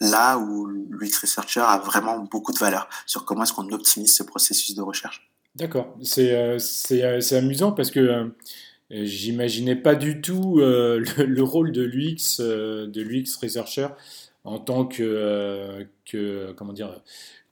là 0.00 0.38
où 0.38 0.66
l'UX 0.66 1.20
Researcher 1.22 1.60
a 1.60 1.78
vraiment 1.78 2.18
beaucoup 2.18 2.52
de 2.52 2.58
valeur 2.58 2.88
sur 3.06 3.24
comment 3.24 3.44
est-ce 3.44 3.52
qu'on 3.52 3.70
optimise 3.70 4.14
ce 4.14 4.22
processus 4.22 4.74
de 4.74 4.82
recherche. 4.82 5.30
D'accord, 5.54 5.96
c'est 6.02 6.34
euh, 6.34 6.58
euh, 6.90 7.38
amusant 7.38 7.72
parce 7.72 7.90
que 7.90 8.32
j'imaginais 8.90 9.76
pas 9.76 9.94
du 9.94 10.20
tout 10.20 10.56
le, 10.58 10.98
le, 11.24 11.42
rôle 11.42 11.72
de 11.72 11.82
l'UX 11.82 12.40
de 12.40 13.00
l'UX 13.00 13.36
Researcher 13.40 13.88
en 14.42 14.58
tant 14.58 14.84
que, 14.84 15.86
que 16.04 16.52
comment 16.56 16.72
dire 16.72 17.00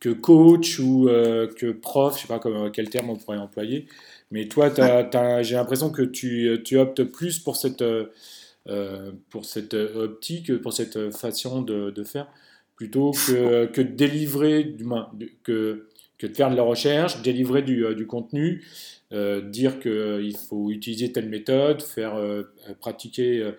que 0.01 0.11
coach 0.11 0.79
ou 0.79 1.07
que 1.07 1.73
prof, 1.73 2.17
je 2.17 2.23
sais 2.23 2.29
pas 2.29 2.41
quel 2.71 2.91
terme 2.91 3.11
on 3.11 3.17
pourrait 3.17 3.39
employer. 3.39 3.87
Mais 4.31 4.47
toi, 4.49 4.71
j'ai 5.43 5.55
l'impression 5.55 5.91
que 5.91 6.03
tu, 6.03 6.61
tu, 6.65 6.77
optes 6.77 7.05
plus 7.05 7.39
pour 7.39 7.57
cette 7.57 7.85
pour 9.31 9.45
cette 9.45 9.75
optique, 9.75 10.61
pour 10.61 10.73
cette 10.73 11.11
façon 11.11 11.63
de, 11.63 12.05
faire, 12.05 12.29
plutôt 12.77 13.13
que, 13.13 13.67
que 13.67 13.81
de 13.81 13.95
délivrer, 13.95 14.77
que, 15.43 15.89
que 16.19 16.27
de 16.27 16.35
faire 16.35 16.51
de 16.51 16.57
la 16.57 16.63
recherche, 16.63 17.23
délivrer 17.23 17.63
du, 17.63 17.85
euh, 17.85 17.95
du 17.95 18.07
contenu, 18.07 18.65
euh, 19.13 19.41
dire 19.41 19.81
qu'il 19.81 20.37
faut 20.37 20.71
utiliser 20.71 21.13
telle 21.13 21.29
méthode, 21.29 21.83
faire 21.83 22.15
pratiquer 22.81 23.53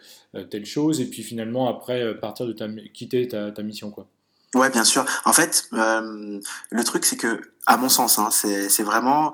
telle 0.50 0.66
chose, 0.66 1.02
et 1.02 1.06
puis 1.06 1.24
finalement 1.24 1.68
après 1.68 2.18
partir 2.20 2.46
de 2.48 2.54
ta, 2.54 2.68
quitter 2.94 3.28
ta, 3.28 3.52
ta 3.52 3.64
mission 3.64 3.92
quoi. 3.92 4.08
Ouais, 4.56 4.70
bien 4.70 4.84
sûr. 4.84 5.04
En 5.26 5.34
fait, 5.34 5.68
le 5.72 6.84
truc 6.84 7.06
c'est 7.06 7.18
que, 7.18 7.42
à 7.66 7.78
mon 7.78 7.90
sens, 7.90 8.20
hein, 8.20 8.30
c'est 8.32 8.84
vraiment 8.84 9.34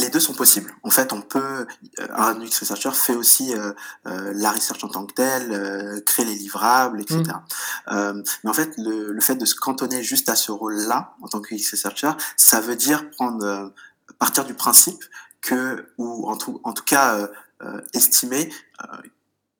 les 0.00 0.08
deux 0.08 0.20
sont 0.20 0.32
possibles. 0.32 0.72
En 0.82 0.90
fait, 0.90 1.12
on 1.12 1.20
peut, 1.20 1.66
euh, 2.00 2.06
un 2.14 2.40
UX 2.40 2.60
researcher 2.60 2.90
fait 2.92 3.14
aussi 3.14 3.54
euh, 3.54 3.72
euh, 4.06 4.32
la 4.34 4.50
research 4.50 4.82
en 4.84 4.88
tant 4.88 5.04
que 5.04 5.12
telle, 5.12 5.52
euh, 5.52 6.00
créer 6.00 6.24
les 6.24 6.34
livrables, 6.34 7.00
etc. 7.00 7.22
Mm. 7.90 8.22
mais 8.44 8.50
en 8.50 8.54
fait, 8.54 8.72
le, 8.78 9.12
le, 9.12 9.20
fait 9.20 9.34
de 9.34 9.44
se 9.44 9.54
cantonner 9.54 10.02
juste 10.02 10.28
à 10.28 10.36
ce 10.36 10.50
rôle-là 10.50 11.14
en 11.20 11.28
tant 11.28 11.40
que 11.40 11.54
UX 11.54 11.72
researcher, 11.72 12.12
ça 12.36 12.60
veut 12.60 12.76
dire 12.76 13.10
prendre, 13.10 13.72
partir 14.18 14.44
du 14.44 14.54
principe 14.54 15.04
que, 15.40 15.86
ou 15.98 16.28
en 16.28 16.36
tout, 16.36 16.60
en 16.64 16.72
tout 16.72 16.84
cas 16.84 17.28
estimer 17.92 18.50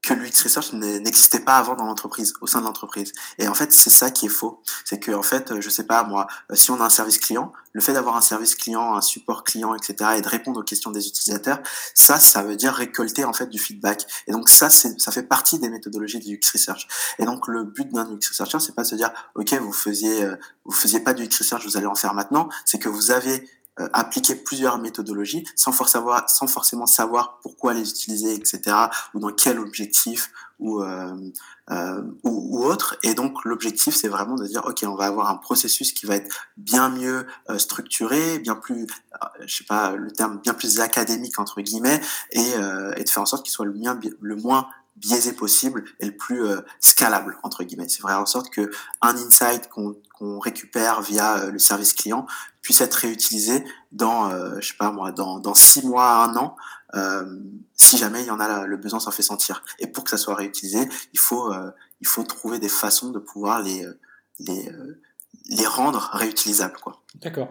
que 0.03 0.15
l'UX 0.15 0.43
Research 0.43 0.73
n'existait 0.73 1.41
pas 1.41 1.57
avant 1.57 1.77
dans 1.77 1.85
l'entreprise, 1.85 2.35
au 2.41 2.49
sein 2.49 2.61
de 2.61 2.65
l'entreprise. 2.65 3.13
Et 3.39 3.47
en 3.47 3.55
fait, 3.55 3.73
c'est 3.73 3.91
ça 3.91 4.11
qui 4.11 4.27
est 4.27 4.31
faux. 4.31 4.61
C'est 4.85 4.99
que, 4.99 5.13
en 5.13 5.23
fait, 5.23 5.61
je 5.61 5.71
sais 5.71 5.85
pas, 5.85 6.03
moi, 6.03 6.27
si 6.55 6.73
on 6.73 6.81
a 6.81 6.85
un 6.85 6.91
service 6.91 7.19
client, 7.19 7.53
le 7.73 7.81
fait 7.81 7.93
d'avoir 7.93 8.17
un 8.17 8.21
service 8.21 8.57
client, 8.57 8.97
un 8.97 9.01
support 9.01 9.45
client, 9.45 9.75
etc., 9.75 10.15
et 10.17 10.21
de 10.21 10.29
répondre 10.29 10.59
aux 10.59 10.65
questions 10.65 10.91
des 10.91 11.07
utilisateurs, 11.07 11.61
ça, 11.95 12.19
ça 12.19 12.43
veut 12.43 12.57
dire 12.57 12.73
récolter, 12.73 13.25
en 13.25 13.33
fait, 13.33 13.47
du 13.47 13.61
feedback. 13.61 14.05
Et 14.27 14.33
donc, 14.33 14.49
ça, 14.49 14.71
c'est, 14.71 15.01
ça 15.01 15.13
fait 15.13 15.23
partie 15.23 15.61
des 15.61 15.69
méthodologies 15.69 16.19
du 16.19 16.35
UX 16.35 16.51
Research. 16.53 16.89
Et 17.21 17.25
donc, 17.25 17.47
le 17.47 17.63
but 17.63 17.89
d'un 17.93 18.05
UX 18.07 18.29
Researcher, 18.29 18.59
c'est 18.59 18.75
pas 18.75 18.83
de 18.83 18.89
se 18.89 18.97
dire, 18.97 19.13
OK, 19.37 19.55
vous 19.55 19.73
faisiez, 19.73 20.25
euh, 20.25 20.37
vous 20.65 20.73
faisiez 20.73 20.99
pas 20.99 21.15
du 21.15 21.23
UX 21.23 21.39
Research, 21.39 21.65
vous 21.65 21.77
allez 21.77 21.87
en 21.87 21.95
faire 21.95 22.15
maintenant. 22.15 22.49
C'est 22.65 22.81
que 22.81 22.89
vous 22.89 23.13
avez 23.13 23.49
euh, 23.81 23.89
appliquer 23.95 24.35
plusieurs 24.35 24.79
méthodologies 24.79 25.45
sans, 25.57 25.73
forcément 25.73 26.87
savoir 26.87 27.39
pourquoi 27.41 27.73
les 27.73 27.89
utiliser, 27.89 28.35
etc., 28.35 28.61
ou 29.15 29.19
dans 29.19 29.33
quel 29.33 29.59
objectif, 29.59 30.31
ou, 30.59 30.83
euh, 30.83 31.15
euh, 31.71 32.03
ou, 32.23 32.59
ou, 32.59 32.65
autre. 32.65 32.97
Et 33.03 33.15
donc 33.15 33.45
l'objectif, 33.45 33.95
c'est 33.95 34.09
vraiment 34.09 34.35
de 34.35 34.47
dire, 34.47 34.63
ok, 34.67 34.85
on 34.87 34.95
va 34.95 35.07
avoir 35.07 35.31
un 35.31 35.37
processus 35.37 35.93
qui 35.93 36.07
va 36.07 36.17
être 36.17 36.49
bien 36.57 36.89
mieux 36.89 37.27
euh, 37.51 37.59
structuré, 37.59 38.39
bien 38.39 38.57
plus, 38.57 38.83
euh, 38.83 39.27
je 39.47 39.57
sais 39.57 39.65
pas 39.65 39.97
le 39.97 40.11
terme, 40.11 40.39
bien 40.43 40.55
plus 40.55 40.81
académique 40.81 41.39
entre 41.39 41.61
guillemets, 41.63 42.01
et, 42.33 42.53
et 42.97 43.05
de 43.05 43.09
faire 43.09 43.23
en 43.23 43.27
sorte 43.27 43.45
qu'il 43.45 43.53
soit 43.53 43.65
le, 43.65 43.75
le 44.21 44.37
moins 44.37 44.69
biaisé 44.97 45.33
possible 45.33 45.85
et 46.01 46.07
le 46.07 46.17
plus 46.17 46.45
euh, 46.45 46.61
scalable 46.81 47.39
entre 47.43 47.65
guillemets. 47.65 47.89
C'est 47.89 48.03
vrai 48.03 48.15
en 48.15 48.27
sorte 48.27 48.51
que 48.51 48.71
un 49.01 49.17
insight 49.17 49.69
qu'on 49.69 50.39
récupère 50.39 51.03
via 51.03 51.39
euh, 51.39 51.51
le 51.51 51.59
service 51.59 51.95
client 51.95 52.27
puisse 52.61 52.81
être 52.81 52.95
réutilisé 52.95 53.65
dans 53.91 54.31
euh, 54.31 54.61
je 54.61 54.69
sais 54.69 54.77
pas 54.79 54.93
moi 54.93 55.11
dans 55.13 55.41
dans 55.41 55.55
six 55.55 55.85
mois 55.87 56.05
à 56.05 56.25
un 56.27 56.37
an 56.37 56.57
si 57.75 57.97
jamais 57.97 58.21
il 58.21 58.27
y 58.27 58.31
en 58.31 58.39
a 58.39 58.67
le 58.67 58.77
besoin 58.77 59.01
s'en 59.01 59.11
fait 59.11 59.23
sentir. 59.23 59.65
Et 59.79 59.87
pour 59.87 60.05
que 60.05 60.11
ça 60.11 60.19
soit 60.19 60.35
réutilisé, 60.35 60.87
il 61.15 61.19
faut 61.19 61.51
il 62.03 62.07
faut 62.07 62.23
trouver 62.23 62.59
des 62.59 62.69
façons 62.69 63.09
de 63.09 63.19
pouvoir 63.19 63.63
les 63.63 63.87
les 64.41 64.71
les 65.49 65.67
rendre 65.67 66.11
réutilisables 66.13 66.77
quoi. 66.83 67.01
D'accord. 67.23 67.51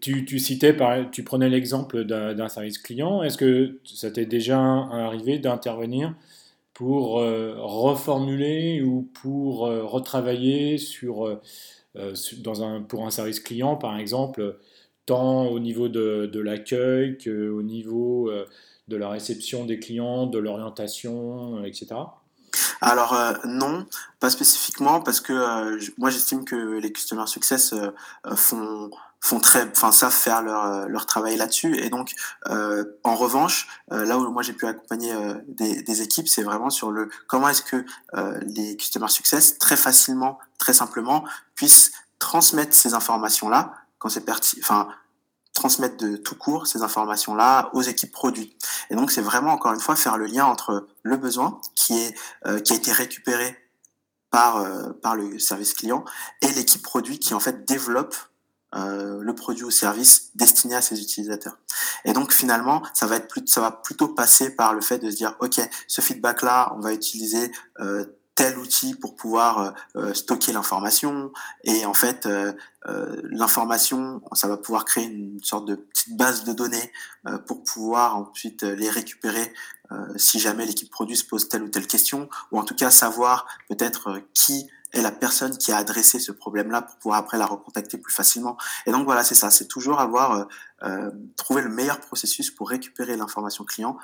Tu, 0.00 0.24
tu 0.24 0.38
citais 0.40 0.76
tu 1.12 1.22
prenais 1.22 1.48
l'exemple 1.48 2.02
d'un 2.02 2.48
service 2.48 2.78
client. 2.78 3.22
Est-ce 3.22 3.38
que 3.38 3.78
ça 3.84 4.10
t'est 4.10 4.26
déjà 4.26 4.58
arrivé 4.58 5.38
d'intervenir 5.38 6.12
pour 6.74 7.20
euh, 7.20 7.54
reformuler 7.58 8.82
ou 8.82 9.02
pour 9.14 9.66
euh, 9.66 9.84
retravailler 9.84 10.78
sur, 10.78 11.26
euh, 11.26 12.14
dans 12.38 12.62
un, 12.64 12.82
pour 12.82 13.06
un 13.06 13.10
service 13.10 13.40
client, 13.40 13.76
par 13.76 13.98
exemple, 13.98 14.58
tant 15.06 15.46
au 15.46 15.58
niveau 15.58 15.88
de, 15.88 16.30
de 16.32 16.40
l'accueil 16.40 17.18
qu'au 17.18 17.62
niveau 17.62 18.30
de 18.88 18.96
la 18.96 19.10
réception 19.10 19.64
des 19.66 19.78
clients, 19.78 20.26
de 20.26 20.38
l'orientation, 20.38 21.64
etc. 21.64 21.96
Alors 22.82 23.16
non, 23.44 23.86
pas 24.20 24.28
spécifiquement 24.28 25.00
parce 25.00 25.20
que 25.20 25.78
moi 25.98 26.10
j'estime 26.10 26.44
que 26.44 26.56
les 26.56 26.92
customer 26.92 27.26
success 27.26 27.74
font 28.34 28.90
font 29.22 29.38
très, 29.38 29.70
enfin 29.70 29.92
savent 29.92 30.12
faire 30.12 30.42
leur, 30.42 30.64
euh, 30.64 30.86
leur 30.88 31.06
travail 31.06 31.36
là-dessus. 31.36 31.78
Et 31.78 31.90
donc, 31.90 32.14
euh, 32.48 32.84
en 33.04 33.14
revanche, 33.14 33.68
euh, 33.92 34.04
là 34.04 34.18
où 34.18 34.30
moi 34.32 34.42
j'ai 34.42 34.52
pu 34.52 34.66
accompagner 34.66 35.12
euh, 35.12 35.34
des, 35.46 36.02
équipes, 36.02 36.28
c'est 36.28 36.42
vraiment 36.42 36.70
sur 36.70 36.90
le 36.90 37.08
comment 37.28 37.48
est-ce 37.48 37.62
que 37.62 37.84
euh, 38.14 38.40
les 38.42 38.76
customer 38.76 39.08
success 39.08 39.58
très 39.58 39.76
facilement, 39.76 40.40
très 40.58 40.72
simplement 40.72 41.24
puissent 41.54 41.92
transmettre 42.18 42.74
ces 42.74 42.94
informations-là 42.94 43.72
quand 44.00 44.08
c'est 44.08 44.24
pertinent, 44.24 44.60
enfin 44.64 44.88
transmettre 45.52 45.96
de 45.96 46.16
tout 46.16 46.36
court 46.36 46.66
ces 46.66 46.82
informations-là 46.82 47.70
aux 47.74 47.82
équipes 47.82 48.12
produits. 48.12 48.56
Et 48.90 48.94
donc, 48.94 49.10
c'est 49.10 49.20
vraiment, 49.20 49.52
encore 49.52 49.72
une 49.72 49.80
fois, 49.80 49.96
faire 49.96 50.16
le 50.16 50.26
lien 50.26 50.44
entre 50.44 50.86
le 51.02 51.16
besoin 51.16 51.60
qui, 51.74 51.98
est, 51.98 52.14
euh, 52.46 52.60
qui 52.60 52.72
a 52.72 52.76
été 52.76 52.92
récupéré 52.92 53.56
par, 54.30 54.56
euh, 54.56 54.92
par 55.02 55.14
le 55.14 55.38
service 55.38 55.74
client 55.74 56.04
et 56.40 56.50
l'équipe 56.52 56.82
produit 56.82 57.18
qui, 57.18 57.34
en 57.34 57.40
fait, 57.40 57.66
développe 57.66 58.16
euh, 58.74 59.20
le 59.20 59.34
produit 59.34 59.64
ou 59.64 59.70
service 59.70 60.30
destiné 60.34 60.74
à 60.74 60.80
ses 60.80 60.98
utilisateurs. 60.98 61.58
Et 62.06 62.14
donc 62.14 62.32
finalement, 62.32 62.82
ça 62.94 63.06
va 63.06 63.16
être 63.16 63.28
plus, 63.28 63.42
ça 63.46 63.60
va 63.60 63.70
plutôt 63.70 64.08
passer 64.08 64.56
par 64.56 64.72
le 64.72 64.80
fait 64.80 64.98
de 64.98 65.10
se 65.10 65.16
dire, 65.16 65.36
ok, 65.40 65.60
ce 65.86 66.00
feedback-là, 66.00 66.72
on 66.74 66.80
va 66.80 66.94
utiliser 66.94 67.52
euh, 67.80 68.06
tel 68.42 68.58
outil 68.58 68.96
pour 68.96 69.14
pouvoir 69.14 69.58
euh, 69.58 69.70
euh, 69.94 70.14
stocker 70.14 70.52
l'information. 70.52 71.30
Et 71.62 71.86
en 71.86 71.94
fait 71.94 72.26
euh, 72.26 72.52
l'information 73.22 74.20
ça 74.32 74.48
va 74.48 74.56
pouvoir 74.56 74.84
créer 74.84 75.04
une 75.04 75.38
sorte 75.44 75.68
de 75.68 75.76
petite 75.76 76.16
base 76.16 76.42
de 76.42 76.52
données 76.52 76.92
pour 77.46 77.62
pouvoir 77.62 78.16
ensuite 78.16 78.64
les 78.64 78.90
récupérer 78.90 79.52
si 80.16 80.40
jamais 80.40 80.66
l'équipe 80.66 80.90
produit 80.90 81.16
se 81.16 81.24
pose 81.24 81.48
telle 81.48 81.62
ou 81.62 81.68
telle 81.68 81.86
question. 81.86 82.28
Ou 82.50 82.58
en 82.58 82.64
tout 82.64 82.74
cas 82.74 82.90
savoir 82.90 83.46
peut-être 83.68 84.20
qui 84.34 84.66
est 84.92 85.00
la 85.00 85.12
personne 85.12 85.56
qui 85.56 85.70
a 85.70 85.76
adressé 85.76 86.18
ce 86.18 86.32
problème-là 86.32 86.82
pour 86.82 86.96
pouvoir 86.96 87.20
après 87.20 87.38
la 87.38 87.46
recontacter 87.46 87.98
plus 87.98 88.12
facilement. 88.12 88.56
Et 88.86 88.90
donc 88.90 89.04
voilà, 89.04 89.22
c'est 89.22 89.36
ça, 89.36 89.52
c'est 89.52 89.68
toujours 89.68 90.00
avoir 90.00 90.48
trouvé 91.36 91.62
le 91.62 91.68
meilleur 91.68 92.00
processus 92.00 92.50
pour 92.50 92.68
récupérer 92.68 93.16
l'information 93.16 93.62
client 93.64 93.96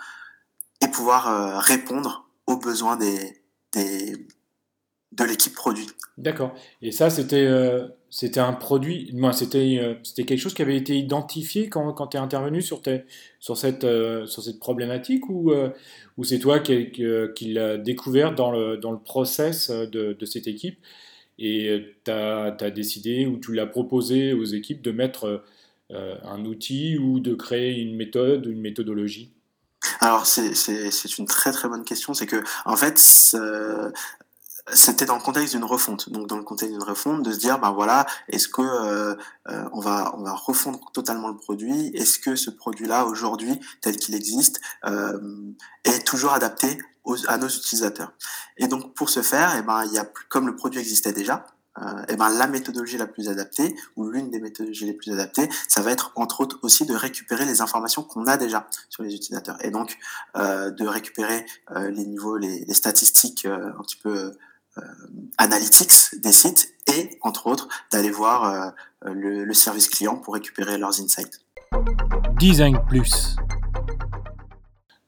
et 0.81 0.87
pouvoir 0.87 1.61
répondre 1.61 2.29
aux 2.47 2.59
besoins 2.59 2.97
des, 2.97 3.43
de 3.75 5.25
l'équipe 5.25 5.55
produit. 5.55 5.87
D'accord. 6.17 6.55
Et 6.83 6.91
ça, 6.91 7.11
c'était 7.11 7.47
euh, 7.47 7.89
un 8.37 8.53
produit, 8.53 9.11
euh, 9.15 9.95
c'était 10.03 10.25
quelque 10.25 10.39
chose 10.39 10.55
qui 10.55 10.63
avait 10.63 10.77
été 10.77 10.97
identifié 10.97 11.69
quand, 11.69 12.09
tu 12.09 12.17
es 12.17 12.21
intervenu 12.21 12.61
sur, 12.61 12.83
sur, 13.41 13.57
cette, 13.57 13.85
euh, 13.85 14.27
sur 14.27 14.43
cette 14.43 14.59
problématique 14.59 15.29
ou, 15.29 15.53
c'est 16.23 16.39
toi 16.39 16.61
qui, 16.61 17.53
l'as 17.53 17.79
découvert 17.79 18.35
dans 18.35 18.51
le, 18.51 18.77
dans 18.77 18.97
process 18.97 19.71
de, 19.71 20.17
cette 20.25 20.47
équipe 20.47 20.79
et 21.39 21.95
tu 22.05 22.11
as, 22.11 22.71
décidé 22.71 23.27
ou 23.27 23.39
tu 23.39 23.55
l'as 23.55 23.67
proposé 23.67 24.33
aux 24.33 24.45
équipes 24.45 24.83
de 24.83 24.91
mettre 24.91 25.45
un 25.91 26.45
outil 26.45 26.99
ou 26.99 27.21
de 27.21 27.35
créer 27.35 27.81
une 27.81 27.97
méthode, 27.97 28.47
une 28.47 28.61
méthodologie? 28.61 29.33
Alors 30.01 30.27
c'est 30.27 31.19
une 31.19 31.27
très 31.27 31.53
très 31.53 31.69
bonne 31.69 31.85
question. 31.85 32.15
C'est 32.15 32.27
que 32.27 32.43
en 32.65 32.77
fait 32.77 32.99
c'était 34.73 35.05
dans 35.05 35.17
le 35.17 35.23
contexte 35.23 35.55
d'une 35.55 35.65
refonte. 35.65 36.11
Donc 36.11 36.27
dans 36.27 36.37
le 36.37 36.43
contexte 36.43 36.73
d'une 36.73 36.83
refonte, 36.83 37.23
de 37.23 37.33
se 37.33 37.39
dire 37.39 37.59
ben 37.59 37.71
voilà, 37.73 38.07
est-ce 38.29 38.49
que 38.49 38.63
euh, 38.63 39.15
euh, 39.49 39.69
on 39.73 39.81
va 39.81 40.15
on 40.17 40.23
va 40.23 40.33
refondre 40.33 40.91
totalement 40.93 41.29
le 41.29 41.37
produit? 41.37 41.89
Est-ce 41.95 42.19
que 42.19 42.37
ce 42.37 42.51
produit-là 42.51 43.07
aujourd'hui 43.07 43.61
tel 43.81 43.97
qu'il 43.97 44.15
existe 44.15 44.61
euh, 44.85 45.19
est 45.85 46.07
toujours 46.07 46.33
adapté 46.33 46.79
à 47.27 47.39
nos 47.39 47.49
utilisateurs? 47.49 48.13
Et 48.57 48.69
donc 48.69 48.95
pour 48.95 49.11
ce 49.11 49.23
faire, 49.23 49.55
et 49.55 49.61
eh 49.61 49.63
ben 49.63 49.85
y 49.87 49.99
a 49.99 50.07
comme 50.29 50.47
le 50.47 50.57
produit 50.57 50.81
existait 50.81 51.13
déjà, 51.13 51.47
euh, 51.81 52.05
et 52.09 52.17
ben 52.17 52.29
la 52.31 52.47
méthodologie 52.47 52.97
la 52.97 53.07
plus 53.07 53.29
adaptée 53.29 53.75
ou 53.97 54.09
l'une 54.09 54.31
des 54.31 54.41
méthodologies 54.41 54.87
les 54.87 54.95
plus 54.95 55.13
adaptées, 55.13 55.49
ça 55.69 55.81
va 55.83 55.93
être 55.93 56.13
entre 56.17 56.41
autres 56.41 56.59
aussi 56.63 56.87
de 56.87 56.95
récupérer 56.95 57.45
les 57.45 57.61
informations 57.61 58.03
qu'on 58.03 58.27
a 58.27 58.37
déjà 58.37 58.69
sur 58.89 59.03
les 59.03 59.15
utilisateurs 59.15 59.57
et 59.65 59.71
donc 59.71 59.99
euh, 60.37 60.71
de 60.71 60.87
récupérer 60.87 61.45
euh, 61.73 61.91
les 61.91 62.05
niveaux, 62.05 62.37
les, 62.37 62.65
les 62.65 62.75
statistiques 62.75 63.45
euh, 63.45 63.71
un 63.79 63.83
petit 63.83 63.97
peu 63.97 64.33
euh, 64.79 64.81
analytics 65.37 66.21
des 66.23 66.33
sites 66.33 66.75
et 66.87 67.19
entre 67.23 67.47
autres 67.47 67.69
d'aller 67.93 68.11
voir 68.11 68.73
le, 69.03 69.45
le, 69.45 69.55
service 69.55 69.89
client 69.89 70.17
pour 70.17 70.35
récupérer 70.35 70.79
leurs 70.79 71.01
insights. 71.01 71.41
Design 72.39 72.79
plus. 72.89 73.37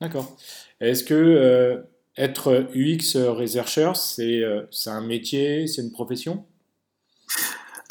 D'accord. 0.00 0.37
Est-ce 0.80 1.04
que 1.04 1.85
être 2.16 2.68
UX 2.74 3.16
researcher, 3.16 3.92
c'est 3.94 4.90
un 4.90 5.00
métier, 5.00 5.66
c'est 5.68 5.83
une 5.83 5.92
profession? 5.92 6.44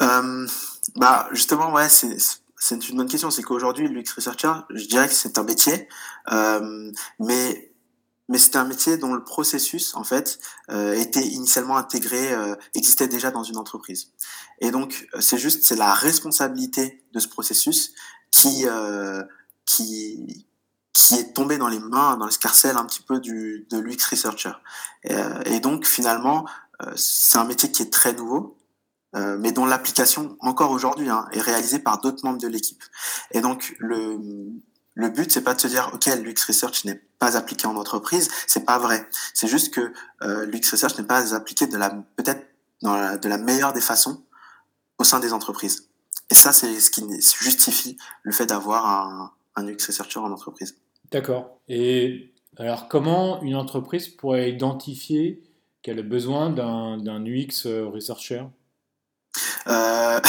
Euh, 0.01 0.47
bah 0.95 1.27
justement, 1.31 1.71
ouais, 1.73 1.89
c'est 1.89 2.17
c'est 2.57 2.89
une 2.89 2.97
bonne 2.97 3.07
question. 3.07 3.31
C'est 3.31 3.43
qu'aujourd'hui, 3.43 3.88
l'UX 3.88 4.13
researcher, 4.15 4.51
je 4.69 4.85
dirais 4.85 5.07
que 5.07 5.13
c'est 5.13 5.38
un 5.38 5.43
métier, 5.43 5.88
euh, 6.31 6.91
mais 7.19 7.69
mais 8.29 8.38
c'était 8.38 8.57
un 8.57 8.65
métier 8.65 8.97
dont 8.97 9.13
le 9.13 9.23
processus 9.23 9.95
en 9.95 10.03
fait 10.03 10.39
euh, 10.69 10.93
était 10.93 11.25
initialement 11.25 11.77
intégré, 11.77 12.31
euh, 12.31 12.55
existait 12.75 13.07
déjà 13.07 13.31
dans 13.31 13.43
une 13.43 13.57
entreprise. 13.57 14.12
Et 14.59 14.71
donc 14.71 15.07
c'est 15.19 15.39
juste 15.39 15.63
c'est 15.63 15.75
la 15.75 15.93
responsabilité 15.93 17.03
de 17.12 17.19
ce 17.19 17.27
processus 17.27 17.93
qui 18.31 18.67
euh, 18.67 19.23
qui 19.65 20.45
qui 20.93 21.15
est 21.15 21.33
tombé 21.33 21.57
dans 21.57 21.69
les 21.69 21.79
mains, 21.79 22.17
dans 22.17 22.25
l'escarcelle 22.25 22.77
un 22.77 22.85
petit 22.85 23.01
peu 23.01 23.19
du 23.19 23.65
de 23.71 23.79
l'UX 23.79 24.05
researcher. 24.12 24.51
Et, 25.03 25.13
euh, 25.15 25.41
et 25.45 25.59
donc 25.59 25.88
finalement 25.88 26.45
euh, 26.83 26.93
c'est 26.95 27.39
un 27.39 27.45
métier 27.45 27.71
qui 27.71 27.81
est 27.81 27.91
très 27.91 28.13
nouveau, 28.13 28.59
euh, 29.15 29.38
mais 29.39 29.52
dont 29.52 29.65
l'application, 29.65 30.38
encore 30.39 30.72
aujourd'hui, 30.72 31.10
hein, 31.10 31.28
est 31.32 31.41
réalisée 31.41 31.80
par 31.80 32.00
d'autres 32.00 32.24
membres 32.24 32.39
de 32.39 32.48
l'équipe. 32.48 32.84
Et 33.32 33.41
donc, 33.41 33.76
le, 33.80 34.19
le 34.93 35.10
but, 35.10 35.32
c'est 35.32 35.43
pas 35.43 35.56
de 35.56 35.62
se 35.62 35.67
dire, 35.67 35.89
OK, 35.93 36.06
l'UX 36.06 36.45
Research 36.48 36.86
n'est 36.86 37.02
pas 37.17 37.36
appliqué 37.36 37.67
en 37.67 37.76
entreprise, 37.76 38.30
c'est 38.48 38.65
pas 38.65 38.78
vrai. 38.78 39.08
C'est 39.34 39.48
juste 39.48 39.74
que 39.74 39.93
euh, 40.22 40.45
l'UX 40.45 40.72
Research 40.72 40.98
n'est 40.98 41.06
pas 41.06 41.34
appliqué 41.34 41.67
de 41.67 41.78
la, 41.78 41.89
peut-être 42.15 42.45
de 42.82 43.28
la 43.28 43.38
meilleure 43.38 43.74
des 43.74 43.82
façons 43.82 44.24
au 45.00 45.04
sein 45.04 45.19
des 45.19 45.34
entreprises. 45.34 45.89
Et 46.30 46.36
ça, 46.36 46.54
c'est 46.54 46.80
ce 46.80 46.91
qui 46.91 47.04
justifie 47.39 47.98
le 48.24 48.32
fait 48.32 48.45
d'avoir 48.45 48.86
un, 48.88 49.34
un 49.56 49.67
UX 49.67 49.88
Researcher 49.88 50.19
en 50.19 50.32
entreprise. 50.32 50.78
D'accord. 51.12 51.60
Et 51.67 52.34
alors, 52.58 52.88
comment 52.88 53.41
une 53.41 53.56
entreprise 53.56 54.08
pourrait 54.08 54.52
identifier 54.52 55.41
qu'elle 55.82 56.00
a 56.00 56.04
besoin 56.04 56.50
d'un 56.52 57.26
UX 57.26 57.65
Researcher? 57.65 58.43
Euh, 59.67 60.19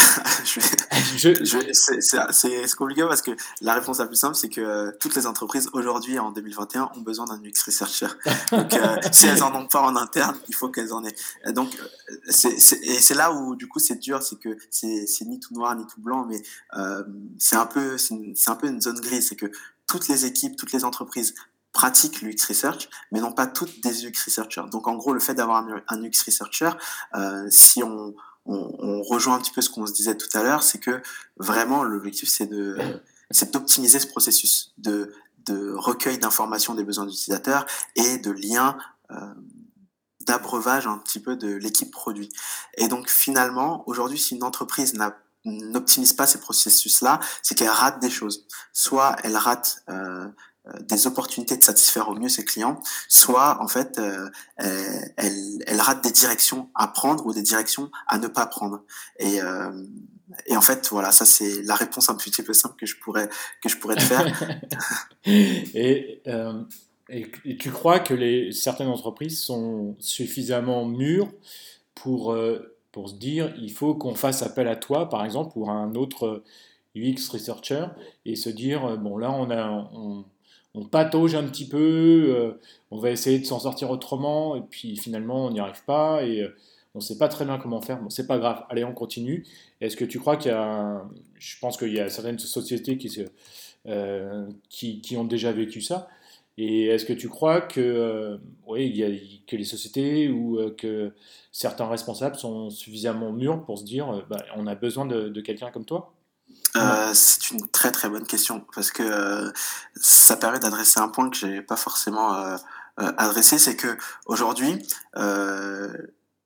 c'est 2.33 2.77
compliqué 2.77 3.03
parce 3.03 3.23
que 3.23 3.33
la 3.61 3.75
réponse 3.75 3.99
la 3.99 4.07
plus 4.07 4.16
simple, 4.16 4.35
c'est 4.35 4.49
que 4.49 4.61
euh, 4.61 4.93
toutes 5.01 5.14
les 5.14 5.27
entreprises 5.27 5.69
aujourd'hui, 5.73 6.19
en 6.19 6.31
2021, 6.33 6.90
ont 6.97 7.01
besoin 7.01 7.27
d'un 7.27 7.40
UX 7.43 7.62
researcher. 7.66 8.09
Donc, 8.53 8.75
euh, 8.75 8.97
si 9.12 9.27
elles 9.27 9.43
en 9.43 9.55
ont 9.55 9.66
pas 9.66 9.83
en 9.83 9.97
interne, 9.97 10.37
il 10.49 10.55
faut 10.55 10.69
qu'elles 10.69 10.93
en 10.93 11.05
aient. 11.05 11.14
Donc, 11.53 11.75
euh, 11.75 12.16
c'est 12.29 12.51
et 12.83 13.01
c'est 13.01 13.14
là 13.14 13.33
où 13.33 13.57
du 13.57 13.69
coup 13.69 13.79
c'est 13.79 13.97
dur, 13.97 14.23
c'est 14.23 14.38
que 14.38 14.57
c'est 14.71 15.25
ni 15.27 15.40
tout 15.40 15.55
noir 15.55 15.77
ni 15.77 15.87
tout 15.87 16.01
blanc, 16.01 16.27
mais 16.27 16.43
c'est 17.38 17.57
un 17.57 17.66
peu 17.66 17.99
c'est 17.99 18.14
un 18.49 18.57
peu 18.57 18.69
une 18.69 18.81
zone 18.81 19.01
grise, 19.01 19.29
c'est 19.29 19.37
que 19.37 19.51
toutes 19.87 20.09
les 20.09 20.25
équipes, 20.25 20.57
toutes 20.57 20.73
les 20.73 20.85
entreprises 20.85 21.35
pratiquent 21.73 22.23
l'UX 22.23 22.47
Research, 22.49 22.88
mais 23.12 23.21
non 23.21 23.33
pas 23.33 23.47
toutes 23.47 23.81
des 23.83 24.07
UX 24.07 24.25
Researchers. 24.27 24.64
Donc 24.71 24.88
en 24.88 24.97
gros, 24.97 25.12
le 25.12 25.21
fait 25.21 25.35
d'avoir 25.35 25.59
un, 25.59 25.83
un, 25.88 26.03
UX 26.03 26.23
Researcher, 26.27 26.71
euh, 27.14 27.47
si 27.51 27.83
on, 27.83 28.14
on, 28.50 29.02
rejoint 29.02 29.36
un 29.36 29.38
petit 29.38 29.52
peu 29.52 29.60
ce 29.60 29.70
qu'on 29.70 29.86
se 29.86 29.92
disait 29.92 30.16
tout 30.16 30.28
à 30.36 30.42
l'heure, 30.42 30.62
c'est 30.62 30.78
que 30.78 31.00
vraiment 31.36 31.82
l'objectif 31.82 32.28
c'est 32.28 32.46
de 32.46 32.76
c'est 33.30 33.52
d'optimiser 33.52 34.00
ce 34.00 34.06
processus 34.06 34.72
de, 34.78 35.12
recueil 35.74 36.18
d'informations 36.18 36.74
des 36.74 36.84
besoins 36.84 37.06
d'utilisateurs 37.06 37.66
et 37.96 38.18
de 38.18 38.30
lien 38.30 38.78
euh, 39.10 39.16
d'abreuvage 40.20 40.86
un 40.86 40.98
petit 40.98 41.18
peu 41.18 41.34
de 41.34 41.48
l'équipe 41.54 41.90
produit. 41.90 42.28
Et 42.76 42.86
donc 42.86 43.08
finalement, 43.08 43.82
aujourd'hui, 43.88 44.18
si 44.18 44.36
une 44.36 44.44
entreprise 44.44 44.94
n'optimise 45.44 46.12
pas 46.12 46.26
ces 46.26 46.38
processus-là, 46.38 47.18
c'est 47.42 47.56
qu'elle 47.56 47.68
rate 47.68 48.00
des 48.00 48.10
choses. 48.10 48.46
Soit 48.72 49.16
elle 49.24 49.36
rate 49.36 49.82
euh, 49.88 50.28
des 50.81 51.07
opportunités 51.07 51.57
de 51.57 51.62
satisfaire 51.62 52.09
au 52.09 52.14
mieux 52.14 52.29
ses 52.29 52.44
clients, 52.44 52.81
soit 53.09 53.62
en 53.62 53.68
fait 53.68 53.99
euh, 53.99 54.29
elle, 54.59 55.62
elle, 55.66 55.81
rate 55.81 56.05
des 56.05 56.11
directions 56.11 56.68
à 56.75 56.88
prendre 56.88 57.25
ou 57.27 57.33
des 57.33 57.42
directions 57.42 57.90
à 58.07 58.18
ne 58.18 58.29
pas 58.29 58.46
prendre. 58.46 58.83
Et, 59.18 59.40
euh, 59.40 59.87
et 60.46 60.57
en 60.57 60.61
fait 60.61 60.88
voilà, 60.90 61.12
ça 61.12 61.25
c'est 61.25 61.62
la 61.62 61.75
réponse 61.75 62.11
un 62.11 62.14
petit 62.14 62.42
peu 62.42 62.53
simple 62.53 62.77
que 62.77 62.87
je 62.87 62.96
pourrais 62.96 63.29
que 63.62 63.68
je 63.68 63.77
pourrais 63.79 63.96
te 63.96 64.03
faire. 64.03 64.61
et, 65.25 66.20
euh, 66.27 66.62
et, 67.09 67.31
et, 67.44 67.57
tu 67.57 67.70
crois 67.70 67.99
que 67.99 68.14
les 68.14 68.53
certaines 68.53 68.88
entreprises 68.88 69.40
sont 69.40 69.96
suffisamment 69.99 70.85
mûres 70.85 71.33
pour 71.94 72.37
pour 72.92 73.09
se 73.09 73.14
dire 73.14 73.55
il 73.59 73.73
faut 73.73 73.94
qu'on 73.94 74.14
fasse 74.14 74.42
appel 74.42 74.68
à 74.68 74.77
toi 74.77 75.09
par 75.09 75.25
exemple 75.25 75.53
pour 75.53 75.70
un 75.70 75.95
autre 75.95 76.45
UX 76.95 77.28
researcher 77.30 77.87
et 78.26 78.37
se 78.37 78.51
dire 78.51 78.99
bon 78.99 79.16
là 79.16 79.30
on 79.30 79.51
a 79.51 79.91
on, 79.93 80.24
on 80.75 80.85
patauge 80.85 81.35
un 81.35 81.45
petit 81.45 81.68
peu, 81.68 81.79
euh, 82.37 82.53
on 82.91 82.99
va 82.99 83.11
essayer 83.11 83.39
de 83.39 83.45
s'en 83.45 83.59
sortir 83.61 83.91
autrement, 83.91 84.57
et 84.57 84.62
puis 84.62 84.97
finalement 84.97 85.47
on 85.47 85.51
n'y 85.51 85.61
arrive 85.61 85.85
pas, 85.85 86.23
et 86.25 86.43
euh, 86.43 86.57
on 86.95 86.99
ne 86.99 87.03
sait 87.03 87.18
pas 87.18 87.29
très 87.29 87.45
bien 87.45 87.59
comment 87.59 87.81
faire. 87.81 88.01
Bon, 88.01 88.11
c'est 88.11 88.27
pas 88.27 88.39
grave, 88.39 88.64
allez, 88.71 88.85
on 88.85 88.95
continue. 88.95 89.47
Est-ce 89.81 89.97
que 89.97 90.05
tu 90.05 90.18
crois 90.18 90.37
qu'il 90.37 90.51
y 90.51 90.55
a. 90.55 91.05
Je 91.39 91.59
pense 91.61 91.77
qu'il 91.77 91.93
y 91.93 92.01
a 92.01 92.09
certaines 92.09 92.39
sociétés 92.39 92.99
qui, 92.99 93.25
euh, 93.87 94.49
qui, 94.68 95.16
ont 95.16 95.25
déjà 95.25 95.53
vécu 95.53 95.81
ça. 95.81 96.09
Et 96.59 96.87
est-ce 96.87 97.07
que 97.07 97.12
tu 97.12 97.29
crois 97.29 97.61
que, 97.62 98.39
oui, 98.66 99.43
que 99.47 99.57
les 99.57 99.64
sociétés 99.64 100.29
ou 100.29 100.59
que 100.77 101.12
certains 101.53 101.89
responsables 101.89 102.37
sont 102.37 102.71
suffisamment 102.71 103.33
mûrs 103.33 103.64
pour 103.64 103.79
se 103.79 103.85
dire 103.85 104.27
bah, 104.29 104.45
on 104.57 104.66
a 104.66 104.75
besoin 104.75 105.07
de 105.07 105.41
quelqu'un 105.41 105.71
comme 105.71 105.87
toi? 105.87 106.12
Euh, 106.77 107.12
c'est 107.14 107.51
une 107.51 107.66
très 107.68 107.91
très 107.91 108.09
bonne 108.09 108.27
question 108.27 108.64
parce 108.75 108.91
que 108.93 109.03
euh, 109.03 109.51
ça 109.97 110.37
permet 110.37 110.61
d'adresser 110.61 111.01
un 111.01 111.09
point 111.09 111.29
que 111.29 111.37
j'ai 111.37 111.62
pas 111.62 111.77
forcément 111.77 112.35
euh, 112.35 112.57
adressé, 112.97 113.59
c'est 113.59 113.77
que 113.77 113.97
aujourd'hui 114.27 114.87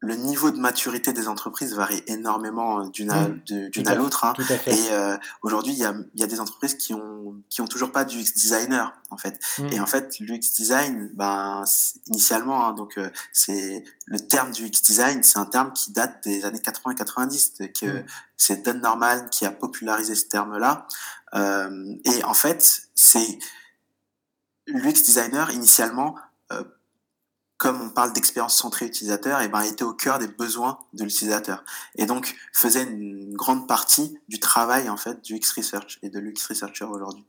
le 0.04 0.16
niveau 0.16 0.50
de 0.50 0.58
maturité 0.58 1.12
des 1.12 1.28
entreprises 1.28 1.74
varie 1.74 2.02
énormément 2.06 2.80
euh, 2.80 2.90
d'une 2.90 3.10
à, 3.10 3.28
mmh. 3.28 3.70
à 3.86 3.94
l'autre. 3.94 4.24
Hein. 4.24 4.34
Et 4.66 4.92
euh, 4.92 5.16
aujourd'hui, 5.42 5.72
il 5.72 5.78
y 5.78 5.84
a, 5.84 5.94
y 6.14 6.22
a, 6.22 6.26
des 6.26 6.40
entreprises 6.40 6.74
qui 6.74 6.94
ont, 6.94 7.42
qui 7.48 7.60
ont 7.62 7.66
toujours 7.66 7.90
pas 7.90 8.04
d'UX 8.04 8.34
designer, 8.34 8.92
en 9.10 9.16
fait. 9.16 9.40
Mmh. 9.58 9.68
Et 9.72 9.80
en 9.80 9.86
fait, 9.86 10.18
l'UX 10.20 10.52
design, 10.56 11.10
ben, 11.14 11.64
initialement, 12.08 12.66
hein, 12.66 12.74
donc 12.74 12.98
euh, 12.98 13.10
c'est 13.32 13.84
le 14.06 14.20
terme 14.20 14.50
du 14.50 14.66
UX 14.66 14.82
design, 14.82 15.22
c'est 15.22 15.38
un 15.38 15.46
terme 15.46 15.72
qui 15.72 15.92
date 15.92 16.22
des 16.24 16.44
années 16.44 16.60
80 16.60 16.94
90, 16.94 17.54
que 17.80 17.86
mmh. 17.86 18.04
c'est 18.36 18.64
Don 18.64 18.74
Norman 18.74 19.26
qui 19.30 19.46
a 19.46 19.50
popularisé 19.50 20.14
ce 20.14 20.26
terme-là. 20.26 20.86
Euh, 21.34 21.94
et 22.04 22.22
en 22.24 22.34
fait, 22.34 22.82
c'est 22.94 23.38
l'UX 24.66 25.02
designer 25.04 25.50
initialement 25.50 26.14
comme 27.56 27.80
on 27.80 27.90
parle 27.90 28.12
d'expérience 28.12 28.56
centrée 28.56 28.86
utilisateur, 28.86 29.40
et 29.40 29.44
eh 29.44 29.48
ben, 29.48 29.60
était 29.62 29.84
au 29.84 29.94
cœur 29.94 30.18
des 30.18 30.26
besoins 30.26 30.78
de 30.92 31.04
l'utilisateur. 31.04 31.64
Et 31.96 32.06
donc, 32.06 32.34
faisait 32.52 32.82
une 32.82 33.34
grande 33.34 33.68
partie 33.68 34.18
du 34.28 34.40
travail, 34.40 34.88
en 34.88 34.96
fait, 34.96 35.22
du 35.22 35.36
X-Research 35.36 35.98
et 36.02 36.10
de 36.10 36.18
l'UX 36.18 36.46
Researcher 36.48 36.84
aujourd'hui. 36.84 37.24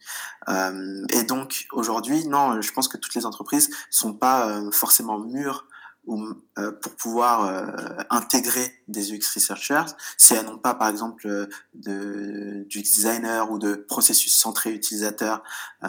Euh, 0.50 1.06
et 1.10 1.24
donc, 1.24 1.68
aujourd'hui, 1.72 2.28
non, 2.28 2.60
je 2.62 2.72
pense 2.72 2.88
que 2.88 2.98
toutes 2.98 3.16
les 3.16 3.26
entreprises 3.26 3.70
sont 3.90 4.14
pas 4.14 4.50
euh, 4.50 4.72
forcément 4.72 5.20
mûres 5.20 5.68
euh, 6.08 6.72
pour 6.72 6.96
pouvoir 6.96 7.46
euh, 7.46 8.04
intégrer 8.12 8.66
des 8.88 9.12
UX 9.12 9.22
researchers 9.34 9.94
si 10.18 10.36
elles 10.36 10.46
n'ont 10.46 10.60
pas 10.60 10.76
par 10.76 10.90
exemple 10.90 11.28
euh, 11.28 11.48
de, 11.74 12.64
du 12.70 12.82
designer 12.82 13.52
ou 13.52 13.58
de 13.58 13.74
processus 13.74 14.36
centré 14.36 14.72
utilisateur, 14.72 15.42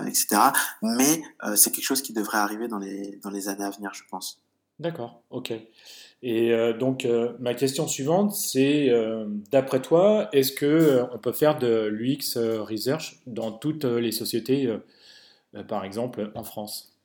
etc. 0.07 0.27
Mais 0.83 1.23
c'est 1.55 1.71
quelque 1.71 1.85
chose 1.85 2.03
qui 2.03 2.13
devrait 2.13 2.39
arriver 2.39 2.69
dans 2.69 2.79
les, 2.79 3.19
dans 3.23 3.31
les 3.31 3.49
années 3.49 3.65
à 3.65 3.71
venir, 3.71 3.93
je 3.95 4.03
pense. 4.11 4.41
D'accord, 4.79 5.23
ok. 5.31 5.53
Et 6.23 6.73
donc 6.79 7.07
ma 7.39 7.55
question 7.55 7.87
suivante, 7.87 8.35
c'est 8.35 8.91
d'après 9.51 9.81
toi, 9.81 10.29
est-ce 10.33 10.53
que 10.53 11.03
on 11.13 11.19
peut 11.19 11.33
faire 11.33 11.59
de 11.59 11.87
l'UX 11.87 12.37
research 12.37 13.21
dans 13.27 13.53
toutes 13.53 13.85
les 13.85 14.13
sociétés, 14.13 14.75
par 15.69 15.85
exemple 15.85 16.33
en 16.35 16.45
France? 16.45 16.96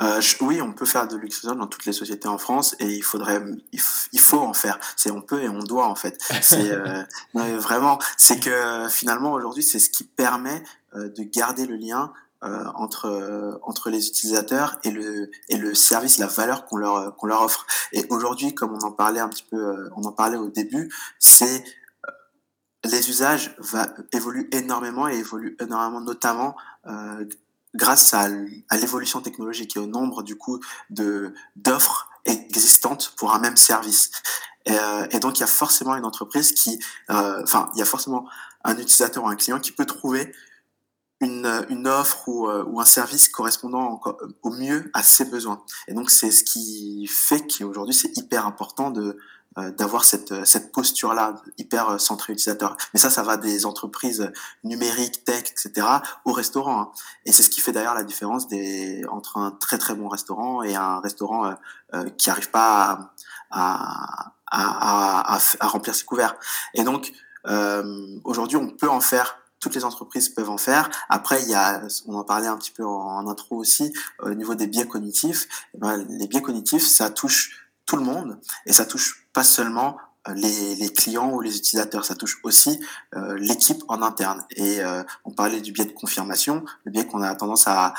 Euh, 0.00 0.20
oui, 0.40 0.60
on 0.60 0.72
peut 0.72 0.86
faire 0.86 1.06
de 1.08 1.16
l'UX 1.16 1.44
dans 1.44 1.66
toutes 1.66 1.86
les 1.86 1.92
sociétés 1.92 2.28
en 2.28 2.38
France 2.38 2.74
et 2.78 2.86
il 2.86 3.02
faudrait, 3.02 3.42
il, 3.72 4.20
faut 4.20 4.40
en 4.40 4.52
faire. 4.52 4.78
C'est 4.96 5.10
on 5.10 5.20
peut 5.20 5.42
et 5.42 5.48
on 5.48 5.60
doit 5.60 5.86
en 5.86 5.94
fait. 5.94 6.20
C'est 6.42 6.70
euh, 6.70 7.02
vraiment, 7.34 7.98
c'est 8.16 8.40
que 8.40 8.88
finalement 8.88 9.32
aujourd'hui, 9.32 9.62
c'est 9.62 9.78
ce 9.78 9.90
qui 9.90 10.04
permet 10.04 10.62
euh, 10.94 11.08
de 11.08 11.22
garder 11.22 11.66
le 11.66 11.76
lien 11.76 12.12
entre 12.42 13.60
entre 13.64 13.90
les 13.90 14.08
utilisateurs 14.08 14.78
et 14.82 14.90
le 14.90 15.30
et 15.50 15.58
le 15.58 15.74
service, 15.74 16.16
la 16.16 16.26
valeur 16.26 16.64
qu'on 16.64 16.78
leur 16.78 17.14
qu'on 17.16 17.26
leur 17.26 17.42
offre. 17.42 17.66
Et 17.92 18.06
aujourd'hui, 18.08 18.54
comme 18.54 18.72
on 18.72 18.80
en 18.80 18.92
parlait 18.92 19.20
un 19.20 19.28
petit 19.28 19.44
peu, 19.50 19.90
on 19.94 20.04
en 20.04 20.12
parlait 20.12 20.38
au 20.38 20.48
début, 20.48 20.90
c'est 21.18 21.62
les 22.82 23.10
usages 23.10 23.54
va, 23.58 23.88
évoluent 24.12 24.48
énormément 24.52 25.06
et 25.06 25.16
évoluent 25.16 25.54
énormément, 25.60 26.00
notamment 26.00 26.56
grâce 27.74 28.14
à, 28.14 28.28
l'évolution 28.28 29.20
technologique 29.20 29.76
et 29.76 29.80
au 29.80 29.86
nombre 29.86 30.22
du 30.22 30.36
coup 30.36 30.60
de 30.90 31.34
d'offres 31.56 32.08
existantes 32.24 33.14
pour 33.16 33.32
un 33.32 33.38
même 33.38 33.56
service. 33.56 34.10
Et, 34.66 34.72
euh, 34.72 35.06
donc 35.20 35.38
il 35.38 35.40
y 35.40 35.44
a 35.44 35.48
forcément 35.48 35.96
une 35.96 36.04
entreprise 36.04 36.52
qui, 36.52 36.78
euh, 37.10 37.42
enfin 37.42 37.70
il 37.74 37.78
y 37.78 37.82
a 37.82 37.86
forcément 37.86 38.28
un 38.64 38.76
utilisateur 38.76 39.24
ou 39.24 39.28
un 39.28 39.36
client 39.36 39.58
qui 39.58 39.72
peut 39.72 39.86
trouver 39.86 40.34
une, 41.20 41.66
une 41.68 41.86
offre 41.86 42.28
ou, 42.28 42.48
euh, 42.48 42.64
ou 42.64 42.80
un 42.80 42.84
service 42.84 43.28
correspondant 43.28 44.00
au 44.42 44.50
mieux 44.50 44.90
à 44.92 45.02
ses 45.02 45.24
besoins. 45.24 45.62
Et 45.88 45.94
donc 45.94 46.10
c'est 46.10 46.30
ce 46.30 46.44
qui 46.44 47.06
fait 47.06 47.46
qu'aujourd'hui 47.46 47.94
c'est 47.94 48.16
hyper 48.16 48.46
important 48.46 48.90
de 48.90 49.18
d'avoir 49.56 50.04
cette, 50.04 50.44
cette 50.46 50.70
posture-là 50.72 51.34
hyper 51.58 51.90
euh, 51.90 51.98
centrée 51.98 52.32
utilisateur. 52.32 52.76
Mais 52.94 53.00
ça, 53.00 53.10
ça 53.10 53.22
va 53.22 53.36
des 53.36 53.66
entreprises 53.66 54.30
numériques, 54.62 55.24
tech, 55.24 55.44
etc., 55.50 55.86
au 56.24 56.32
restaurant. 56.32 56.80
Hein. 56.80 56.90
Et 57.26 57.32
c'est 57.32 57.42
ce 57.42 57.50
qui 57.50 57.60
fait 57.60 57.72
d'ailleurs 57.72 57.94
la 57.94 58.04
différence 58.04 58.46
des, 58.46 59.04
entre 59.10 59.38
un 59.38 59.50
très 59.50 59.78
très 59.78 59.94
bon 59.94 60.08
restaurant 60.08 60.62
et 60.62 60.76
un 60.76 61.00
restaurant 61.00 61.56
euh, 61.94 62.08
qui 62.16 62.28
n'arrive 62.28 62.50
pas 62.50 63.10
à, 63.50 64.32
à, 64.46 65.34
à, 65.34 65.38
à, 65.60 65.66
remplir 65.66 65.94
ses 65.94 66.04
couverts. 66.04 66.36
Et 66.74 66.84
donc, 66.84 67.12
euh, 67.46 68.18
aujourd'hui, 68.24 68.56
on 68.56 68.68
peut 68.68 68.88
en 68.88 69.00
faire 69.00 69.36
toutes 69.58 69.74
les 69.74 69.84
entreprises 69.84 70.30
peuvent 70.30 70.48
en 70.48 70.56
faire. 70.56 70.88
Après, 71.10 71.42
il 71.42 71.50
y 71.50 71.54
a, 71.54 71.82
on 72.06 72.14
en 72.14 72.24
parlait 72.24 72.46
un 72.46 72.56
petit 72.56 72.70
peu 72.70 72.84
en, 72.84 73.28
intro 73.28 73.56
aussi, 73.56 73.92
au 74.20 74.30
niveau 74.30 74.54
des 74.54 74.66
biais 74.66 74.86
cognitifs. 74.86 75.68
Eh 75.74 75.78
ben, 75.78 76.06
les 76.08 76.26
biais 76.28 76.40
cognitifs, 76.40 76.86
ça 76.86 77.10
touche 77.10 77.69
tout 77.90 77.96
le 77.96 78.04
monde 78.04 78.38
et 78.66 78.72
ça 78.72 78.86
touche 78.86 79.26
pas 79.32 79.42
seulement 79.42 79.96
euh, 80.28 80.34
les, 80.34 80.92
clients 80.92 81.32
ou 81.32 81.40
les 81.40 81.56
utilisateurs, 81.56 82.04
ça 82.04 82.14
touche 82.14 82.38
aussi 82.44 82.78
euh, 83.16 83.36
l'équipe 83.36 83.82
en 83.88 84.00
interne. 84.00 84.44
Et 84.54 84.80
euh, 84.80 85.02
on 85.24 85.32
parlait 85.32 85.60
du 85.60 85.72
biais 85.72 85.86
de 85.86 85.92
confirmation, 85.92 86.64
le 86.84 86.92
biais 86.92 87.04
qu'on 87.04 87.22
a 87.22 87.34
tendance 87.34 87.66
à, 87.66 87.94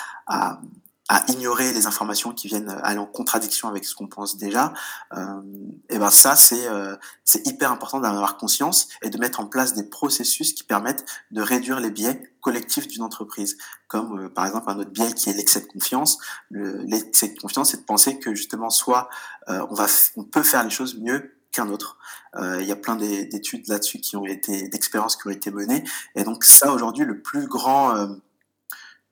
à, 1.11 1.23
ignorer 1.29 1.73
les 1.73 1.87
informations 1.87 2.31
qui 2.31 2.47
viennent 2.47 2.69
aller 2.83 2.99
en 2.99 3.05
contradiction 3.05 3.67
avec 3.67 3.85
ce 3.85 3.95
qu'on 3.95 4.07
pense 4.07 4.37
déjà. 4.37 4.73
Euh, 5.17 5.41
et 5.89 5.99
ben 5.99 6.09
ça, 6.09 6.35
c'est 6.35 6.67
euh, 6.67 6.95
c'est 7.23 7.45
hyper 7.45 7.71
important 7.71 7.99
d'en 7.99 8.09
avoir 8.09 8.37
conscience 8.37 8.87
et 9.01 9.09
de 9.09 9.17
mettre 9.17 9.39
en 9.39 9.45
place 9.45 9.73
des 9.73 9.83
processus 9.83 10.53
qui 10.53 10.63
permettent 10.63 11.05
de 11.31 11.41
réduire 11.41 11.79
les 11.79 11.91
biais 11.91 12.21
collectifs 12.41 12.87
d'une 12.87 13.03
entreprise, 13.03 13.57
comme 13.87 14.29
par 14.29 14.45
exemple 14.45 14.69
un 14.69 14.79
autre 14.79 14.91
biais 14.91 15.13
qui 15.13 15.29
est 15.29 15.33
l'excès 15.33 15.61
de 15.61 15.67
confiance. 15.67 16.17
L'excès 16.49 17.29
de 17.29 17.39
confiance, 17.39 17.71
c'est 17.71 17.81
de 17.81 17.85
penser 17.85 18.19
que 18.19 18.33
justement 18.33 18.69
soit 18.69 19.09
on 19.47 19.73
va, 19.73 19.87
on 20.15 20.23
peut 20.23 20.43
faire 20.43 20.63
les 20.63 20.69
choses 20.69 20.97
mieux 20.97 21.35
qu'un 21.51 21.69
autre. 21.69 21.97
Euh, 22.35 22.61
il 22.61 22.67
y 22.67 22.71
a 22.71 22.75
plein 22.75 22.95
d'études 22.95 23.67
là-dessus 23.67 23.99
qui 23.99 24.15
ont 24.15 24.25
été, 24.25 24.67
d'expériences 24.69 25.17
qui 25.17 25.27
ont 25.27 25.31
été 25.31 25.51
menées. 25.51 25.83
Et 26.15 26.23
donc 26.23 26.43
ça, 26.43 26.71
aujourd'hui, 26.71 27.05
le 27.05 27.21
plus 27.21 27.47
grand, 27.47 27.95
euh, 27.95 28.07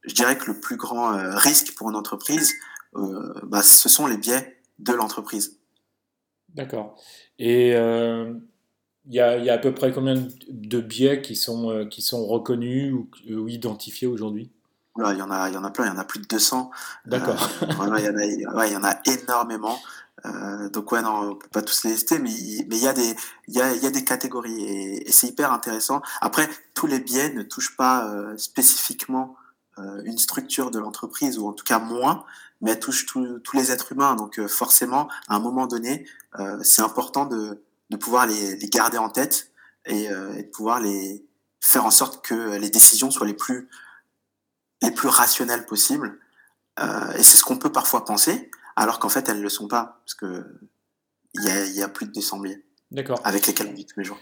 je 0.10 0.16
dirais 0.16 0.38
que 0.38 0.52
le 0.52 0.60
plus 0.60 0.76
grand 0.76 1.14
euh, 1.14 1.36
risque 1.36 1.76
pour 1.76 1.90
une 1.90 1.96
entreprise, 1.96 2.54
bah, 3.44 3.62
ce 3.62 3.88
sont 3.88 4.08
les 4.08 4.18
biais 4.18 4.60
de 4.80 4.94
l'entreprise. 4.94 5.60
D'accord. 6.56 7.00
Et 7.38 7.70
il 7.70 9.14
y, 9.14 9.20
a, 9.20 9.38
y, 9.38 9.50
a, 9.50 9.54
à 9.54 9.58
peu 9.60 9.74
près 9.74 9.92
combien 9.92 10.16
de 10.50 10.82
biais 10.82 11.22
qui 11.22 11.36
sont, 11.36 11.88
qui 11.90 12.02
sont 12.02 12.26
reconnus 12.26 12.92
ou, 12.92 13.08
ou 13.30 13.48
identifiés 13.48 14.08
aujourd'hui 14.08 14.52
il 14.98 15.18
y 15.18 15.22
en 15.22 15.32
a, 15.32 15.50
il 15.50 15.54
y 15.54 15.58
en 15.58 15.64
a 15.64 15.72
plein, 15.72 15.86
il 15.86 15.90
y 15.90 15.92
en 15.92 15.98
a 15.98 16.04
plus 16.04 16.20
de 16.20 16.26
200. 16.26 16.72
D'accord. 17.06 17.50
il, 17.62 17.70
y 17.70 17.76
en 17.76 17.92
a, 17.92 18.56
ouais, 18.56 18.70
il 18.70 18.74
y 18.74 18.78
en 18.78 18.84
a 18.84 19.00
énormément. 19.06 19.80
Euh, 20.26 20.70
donc 20.70 20.92
ouais, 20.92 21.02
non, 21.02 21.32
on 21.32 21.36
peut 21.36 21.48
pas 21.48 21.62
tous 21.62 21.86
les 21.86 21.92
lister, 21.92 22.20
mais 22.20 22.32
mais 22.68 22.76
il 22.76 22.84
y 22.84 22.88
a 22.88 22.94
des 22.94 23.16
il 23.48 23.56
y 23.56 23.62
a, 23.62 23.74
y 23.74 23.86
a 23.86 23.90
des 23.90 24.04
catégories 24.04 24.66
et, 24.66 25.12
c'est 25.12 25.28
hyper 25.28 25.54
intéressant. 25.54 26.02
Après, 26.20 26.50
tous 26.74 26.88
les 26.88 27.00
biais 27.00 27.34
ne 27.34 27.44
touchent 27.44 27.78
pas 27.78 28.10
euh, 28.10 28.36
spécifiquement 28.38 29.36
euh, 29.38 29.39
une 30.06 30.18
structure 30.18 30.72
de 30.72 30.80
l'entreprise 30.80 31.38
ou 31.38 31.48
en 31.48 31.54
tout 31.54 31.66
cas 31.66 31.80
moins, 31.80 32.26
mais 32.62 32.72
elles 32.72 32.80
touchent 32.80 33.06
tous 33.06 33.42
les 33.54 33.72
êtres 33.72 33.92
humains. 33.92 34.16
Donc 34.16 34.40
euh, 34.40 34.48
forcément, 34.48 35.08
à 35.28 35.36
un 35.36 35.40
moment 35.40 35.68
donné, 35.68 36.06
euh, 36.40 36.60
c'est 36.64 36.82
important 36.82 37.26
de 37.26 37.64
de 37.90 37.98
pouvoir 37.98 38.28
les, 38.28 38.56
les 38.56 38.70
garder 38.70 39.00
en 39.00 39.10
tête 39.10 39.52
et, 39.86 40.04
et, 40.04 40.44
de 40.44 40.50
pouvoir 40.52 40.80
les 40.80 41.26
faire 41.60 41.86
en 41.86 41.90
sorte 41.90 42.24
que 42.24 42.56
les 42.58 42.70
décisions 42.70 43.10
soient 43.10 43.26
les 43.26 43.34
plus 43.34 43.68
les 44.84 44.92
plus 44.92 45.08
rationnelles 45.08 45.66
possibles. 45.66 46.20
et 46.80 47.24
c'est 47.24 47.38
ce 47.38 47.44
qu'on 47.44 47.58
peut 47.58 47.72
parfois 47.72 48.06
penser 48.06 48.52
alors 48.80 49.00
qu'en 49.00 49.10
fait, 49.10 49.28
elles 49.28 49.40
ne 49.40 49.44
le 49.44 49.50
sont 49.50 49.68
pas, 49.68 50.00
parce 50.06 50.14
que 50.14 50.46
il 51.34 51.44
y 51.44 51.84
a, 51.84 51.90
plus 51.90 52.06
de 52.06 52.12
200 52.12 52.40
biais 52.40 52.64
D'accord. 52.92 53.20
avec 53.26 53.46
lesquels 53.46 53.68
on 53.68 53.74
vit 53.74 53.86
tous 53.86 54.00
les 54.00 54.06
jours. 54.06 54.18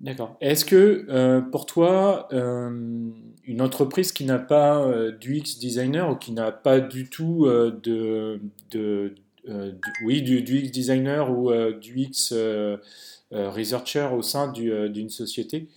D'accord. 0.00 0.36
Est-ce 0.40 0.64
que 0.64 1.06
euh, 1.08 1.40
pour 1.40 1.66
toi, 1.66 2.28
euh, 2.32 3.10
une 3.44 3.62
entreprise 3.62 4.10
qui 4.12 4.24
n'a 4.24 4.38
pas 4.38 4.82
euh, 4.82 5.12
d'UX 5.12 5.58
designer 5.60 6.10
ou 6.10 6.16
qui 6.16 6.32
n'a 6.32 6.50
pas 6.50 6.80
du 6.80 7.08
tout 7.08 7.46
de, 7.46 8.40
de, 8.70 9.14
oui, 10.04 10.22
du, 10.22 10.38
UX 10.38 10.70
designer 10.70 11.30
ou 11.30 11.52
du 11.74 12.06
UX 12.06 12.34
researcher 13.30 14.08
au 14.12 14.22
sein 14.22 14.52
d'une 14.52 15.08
société, 15.08 15.68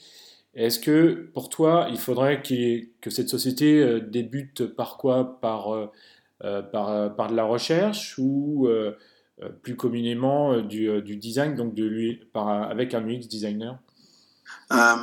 est-ce 0.56 0.80
que 0.80 1.30
pour 1.34 1.50
toi, 1.50 1.88
il 1.92 1.98
faudrait 1.98 2.42
que 2.42 3.10
cette 3.10 3.30
société 3.30 4.02
débute 4.02 4.66
par 4.66 4.98
quoi? 4.98 5.40
Par 5.40 5.90
euh, 6.44 6.62
par, 6.62 6.90
euh, 6.90 7.08
par, 7.10 7.32
de 7.32 7.36
la 7.36 7.46
recherche 7.46 8.16
ou 8.18 8.68
euh, 8.68 8.92
plus 9.62 9.78
communément 9.78 10.62
du, 10.62 11.02
du, 11.02 11.16
design, 11.16 11.56
donc 11.56 11.74
de 11.74 11.86
lui, 11.86 12.16
par, 12.34 12.50
avec 12.50 12.94
un 12.94 13.08
UX 13.08 13.28
designer? 13.30 13.80
Bah, 14.70 14.98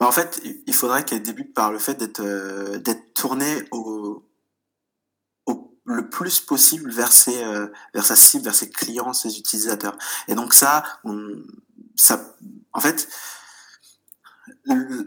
En 0.00 0.12
fait, 0.12 0.40
il 0.66 0.74
faudrait 0.74 1.04
qu'elle 1.04 1.22
débute 1.22 1.54
par 1.54 1.72
le 1.72 1.78
fait 1.78 1.94
d'être 1.94 2.22
d'être 2.78 3.14
tournée 3.14 3.68
le 5.90 6.10
plus 6.10 6.40
possible 6.40 6.90
vers, 6.90 7.10
ses, 7.10 7.42
vers 7.94 8.04
sa 8.04 8.14
cible, 8.14 8.44
vers 8.44 8.54
ses 8.54 8.68
clients, 8.68 9.14
ses 9.14 9.38
utilisateurs. 9.38 9.96
Et 10.28 10.34
donc 10.34 10.52
ça, 10.52 10.84
ça 11.96 12.36
en 12.72 12.80
fait, 12.80 13.08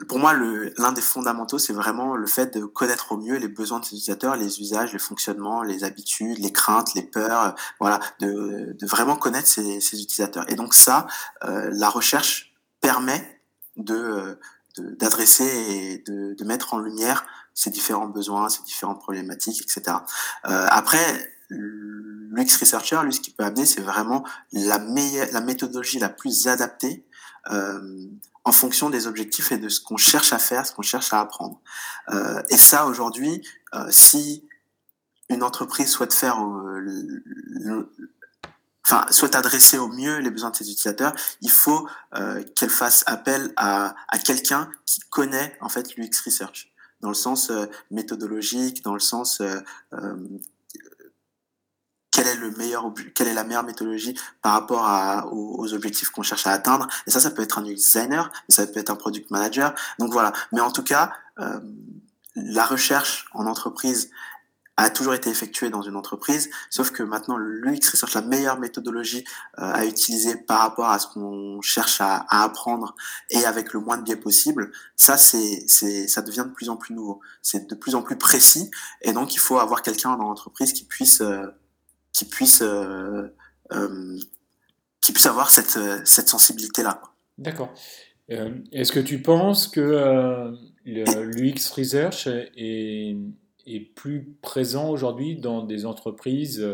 pour 0.07 0.19
moi, 0.19 0.34
l'un 0.34 0.91
des 0.91 1.01
fondamentaux, 1.01 1.59
c'est 1.59 1.74
vraiment 1.74 2.15
le 2.15 2.28
fait 2.28 2.57
de 2.57 2.65
connaître 2.65 3.11
au 3.11 3.17
mieux 3.17 3.38
les 3.38 3.47
besoins 3.47 3.80
de 3.80 3.86
ses 3.86 3.95
utilisateurs, 3.95 4.36
les 4.36 4.59
usages, 4.59 4.93
les 4.93 4.99
fonctionnements, 4.99 5.63
les 5.63 5.84
habitudes, 5.84 6.39
les 6.39 6.51
craintes, 6.51 6.93
les 6.95 7.03
peurs, 7.03 7.55
voilà, 7.80 7.99
de, 8.19 8.76
vraiment 8.82 9.15
connaître 9.15 9.47
ses, 9.47 9.78
utilisateurs. 9.78 10.49
Et 10.49 10.55
donc 10.55 10.74
ça, 10.74 11.07
euh, 11.43 11.69
la 11.72 11.89
recherche 11.89 12.51
permet 12.82 13.41
de 13.77 14.38
d'adresser 14.77 15.43
et 15.43 15.97
de, 16.09 16.34
de, 16.34 16.43
mettre 16.45 16.73
en 16.73 16.79
lumière 16.79 17.25
ces 17.53 17.69
différents 17.69 18.07
besoins, 18.07 18.47
ces 18.47 18.63
différentes 18.63 19.01
problématiques, 19.01 19.61
etc. 19.61 19.97
Euh, 20.45 20.65
après, 20.69 21.36
l'UX 21.49 22.57
Researcher, 22.57 23.01
lui, 23.03 23.13
ce 23.13 23.19
qu'il 23.19 23.34
peut 23.34 23.43
amener, 23.43 23.65
c'est 23.65 23.82
vraiment 23.82 24.25
la, 24.53 24.79
meilleure, 24.79 25.27
la 25.34 25.41
méthodologie 25.41 25.99
la 25.99 26.07
plus 26.07 26.47
adaptée 26.47 27.05
euh, 27.49 28.07
en 28.43 28.51
fonction 28.51 28.89
des 28.89 29.07
objectifs 29.07 29.51
et 29.51 29.57
de 29.57 29.69
ce 29.69 29.79
qu'on 29.82 29.97
cherche 29.97 30.34
à 30.34 30.39
faire, 30.39 30.65
ce 30.65 30.73
qu'on 30.73 30.82
cherche 30.82 31.13
à 31.13 31.19
apprendre. 31.19 31.61
Euh, 32.09 32.41
et 32.49 32.57
ça, 32.57 32.86
aujourd'hui, 32.86 33.45
euh, 33.75 33.86
si 33.89 34.47
une 35.29 35.43
entreprise 35.43 35.89
souhaite 35.89 36.13
faire, 36.13 36.43
euh, 36.43 37.91
enfin, 38.92 39.06
souhaite 39.12 39.36
adresser 39.36 39.78
au 39.78 39.88
mieux 39.88 40.18
les 40.18 40.30
besoins 40.30 40.50
de 40.50 40.56
ses 40.56 40.70
utilisateurs, 40.70 41.14
il 41.42 41.52
faut 41.52 41.88
euh, 42.16 42.44
qu'elle 42.56 42.70
fasse 42.70 43.04
appel 43.08 43.54
à, 43.56 43.96
à 44.10 44.18
quelqu'un 44.18 44.70
qui 44.86 45.00
connaît 45.10 45.58
en 45.62 45.70
fait 45.70 45.96
l'UX 45.96 46.22
Research. 46.26 46.72
Dans 47.00 47.10
le 47.10 47.16
sens 47.16 47.50
euh, 47.50 47.66
méthodologique, 47.89 48.84
dans 48.84 48.94
le 48.94 49.00
sens 49.00 49.42
quelle 52.12 52.28
est 52.28 52.36
le 52.36 52.52
meilleur 52.52 52.94
quelle 53.16 53.30
est 53.30 53.34
la 53.34 53.44
meilleure 53.44 53.64
méthodologie 53.64 54.20
par 54.42 54.54
rapport 54.54 54.86
à, 54.86 55.28
aux, 55.32 55.74
objectifs 55.74 56.10
qu'on 56.10 56.22
cherche 56.22 56.46
à 56.46 56.52
atteindre. 56.52 56.88
Et 57.08 57.12
ça 57.12 57.20
ça 57.20 57.32
peut 57.32 57.42
être 57.42 57.58
un 57.58 57.66
UX 57.66 57.76
designer 57.76 58.32
ça 58.50 58.68
peut 58.68 58.80
être 58.80 58.89
un 58.89 58.96
product 58.96 59.32
manager. 59.32 59.74
Donc 59.98 60.12
voilà. 60.12 60.34
Mais 60.52 60.62
en 60.62 60.72
tout 60.72 60.84
cas 60.84 61.14
euh, 61.39 61.60
la 62.36 62.66
recherche 62.66 63.28
en 63.34 63.46
entreprise 63.46 64.12
a 64.82 64.89
toujours 64.89 65.13
été 65.13 65.29
effectuée 65.29 65.69
dans 65.69 65.82
une 65.82 65.95
entreprise, 65.95 66.49
sauf 66.69 66.91
que 66.91 67.03
maintenant 67.03 67.38
l'UX 67.38 67.89
Research, 67.91 68.13
la 68.13 68.21
meilleure 68.21 68.59
méthodologie 68.59 69.23
euh, 69.59 69.63
à 69.63 69.86
utiliser 69.86 70.36
par 70.36 70.59
rapport 70.59 70.89
à 70.89 70.99
ce 70.99 71.07
qu'on 71.07 71.61
cherche 71.61 72.01
à, 72.01 72.25
apprendre 72.29 72.95
et 73.29 73.45
avec 73.45 73.73
le 73.73 73.79
moins 73.79 73.97
de 73.97 74.03
biais 74.03 74.15
possible, 74.15 74.71
ça 74.95 75.17
c'est, 75.17 75.67
ça 75.67 76.21
devient 76.21 76.45
de 76.47 76.53
plus 76.53 76.69
en 76.69 76.77
plus 76.77 76.93
nouveau, 76.93 77.21
c'est 77.41 77.69
de 77.69 77.75
plus 77.75 77.95
en 77.95 78.01
plus 78.01 78.17
précis 78.17 78.71
et 79.01 79.13
donc 79.13 79.36
il 79.36 79.39
faut 79.39 79.59
avoir 79.59 79.82
quelqu'un 79.82 80.17
dans 80.17 80.25
l'entreprise 80.25 80.73
qui 80.73 80.86
puisse 80.86 81.21
euh, 81.21 81.47
qui 82.13 82.25
puisse, 82.25 82.61
euh, 82.61 83.29
qui 85.01 85.13
puisse 85.13 85.25
avoir 85.25 85.49
cette, 85.49 85.79
cette 86.05 86.27
sensibilité-là. 86.27 87.01
D'accord. 87.38 87.73
Euh, 88.29 88.59
est-ce 88.71 88.91
que 88.91 88.99
tu 88.99 89.21
penses 89.21 89.67
que 89.67 90.51
l'UX 90.86 91.69
Research 91.75 92.27
est, 92.27 93.15
est, 93.68 93.80
plus 93.80 94.36
présent 94.41 94.89
aujourd'hui 94.89 95.36
dans 95.36 95.64
des 95.64 95.86
entreprises, 95.86 96.66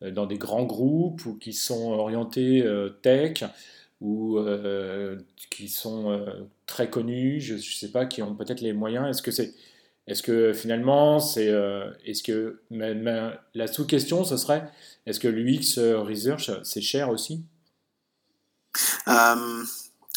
dans 0.00 0.26
des 0.26 0.38
grands 0.38 0.64
groupes 0.64 1.24
ou 1.26 1.34
qui 1.34 1.52
sont 1.52 1.92
orientés 1.92 2.64
tech 3.02 3.44
ou 4.00 4.38
qui 5.50 5.68
sont 5.68 6.24
très 6.66 6.90
connus, 6.90 7.40
je 7.40 7.54
ne 7.54 7.58
sais 7.58 7.90
pas, 7.90 8.06
qui 8.06 8.22
ont 8.22 8.34
peut-être 8.34 8.60
les 8.60 8.72
moyens. 8.72 9.08
Est-ce 9.08 9.22
que 9.22 9.30
c'est 9.30 9.54
est-ce 10.06 10.22
que 10.22 10.52
finalement, 10.52 11.20
c'est, 11.20 11.48
euh, 11.48 11.90
est-ce 12.04 12.22
que 12.22 12.60
la 12.70 13.66
sous-question, 13.66 14.24
ce 14.24 14.36
serait, 14.36 14.68
est-ce 15.06 15.20
que 15.20 15.28
l'UX 15.28 15.78
Research, 15.78 16.50
c'est 16.64 16.80
cher 16.80 17.08
aussi? 17.10 17.44
Euh, 19.06 19.62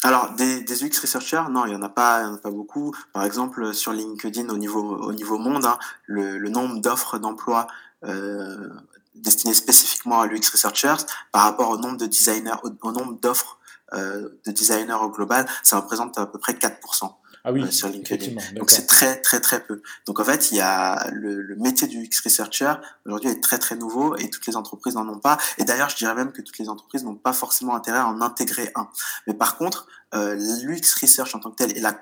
alors, 0.02 0.30
des, 0.32 0.84
UX 0.84 1.00
researchers, 1.00 1.44
non, 1.50 1.64
il 1.64 1.70
n'y 1.70 1.76
en, 1.76 1.82
a 1.82 1.88
pas, 1.88 2.30
beaucoup. 2.44 2.94
Par 3.12 3.24
exemple, 3.24 3.72
sur 3.74 3.92
LinkedIn, 3.92 4.48
au 4.50 4.58
niveau, 4.58 4.80
au 4.80 5.38
monde, 5.38 5.64
hein, 5.64 5.78
le, 6.04 6.48
nombre 6.48 6.80
d'offres 6.80 7.18
d'emploi 7.18 7.66
euh, 8.04 8.68
destinées 9.14 9.54
spécifiquement 9.54 10.20
à 10.20 10.26
l'UX 10.26 10.50
researchers 10.52 11.06
par 11.32 11.42
rapport 11.42 11.70
au 11.70 11.78
nombre 11.78 11.96
de 11.96 12.06
designers, 12.06 12.56
au, 12.62 12.70
au 12.82 12.92
nombre 12.92 13.18
d'offres 13.20 13.58
euh, 13.94 14.28
de 14.44 14.52
designers 14.52 15.00
au 15.00 15.10
global, 15.10 15.46
ça 15.62 15.76
représente 15.76 16.18
à 16.18 16.26
peu 16.26 16.38
près 16.38 16.52
4% 16.52 17.14
ah 17.46 17.52
oui, 17.52 17.62
euh, 17.62 17.70
sur 17.70 17.88
LinkedIn. 17.88 18.36
Donc 18.54 18.70
c'est 18.70 18.86
très 18.86 19.20
très 19.22 19.40
très 19.40 19.64
peu. 19.64 19.80
Donc 20.06 20.20
en 20.20 20.24
fait, 20.24 20.50
il 20.50 20.58
y 20.58 20.60
a 20.60 21.08
le, 21.12 21.40
le 21.40 21.56
métier 21.56 21.86
du 21.86 22.02
UX 22.02 22.20
researcher 22.24 22.74
aujourd'hui 23.06 23.30
est 23.30 23.42
très 23.42 23.58
très 23.58 23.76
nouveau 23.76 24.16
et 24.16 24.28
toutes 24.28 24.46
les 24.46 24.56
entreprises 24.56 24.96
n'en 24.96 25.08
ont 25.08 25.20
pas. 25.20 25.38
Et 25.58 25.64
d'ailleurs, 25.64 25.88
je 25.88 25.96
dirais 25.96 26.14
même 26.14 26.32
que 26.32 26.42
toutes 26.42 26.58
les 26.58 26.68
entreprises 26.68 27.04
n'ont 27.04 27.14
pas 27.14 27.32
forcément 27.32 27.74
intérêt 27.74 27.98
à 27.98 28.08
en 28.08 28.20
intégrer 28.20 28.70
un. 28.74 28.88
Mais 29.26 29.34
par 29.34 29.56
contre, 29.56 29.86
euh, 30.14 30.34
l'UX 30.34 31.00
research 31.00 31.34
en 31.34 31.38
tant 31.38 31.50
que 31.50 31.56
tel 31.56 31.76
et 31.76 31.80
la 31.80 31.96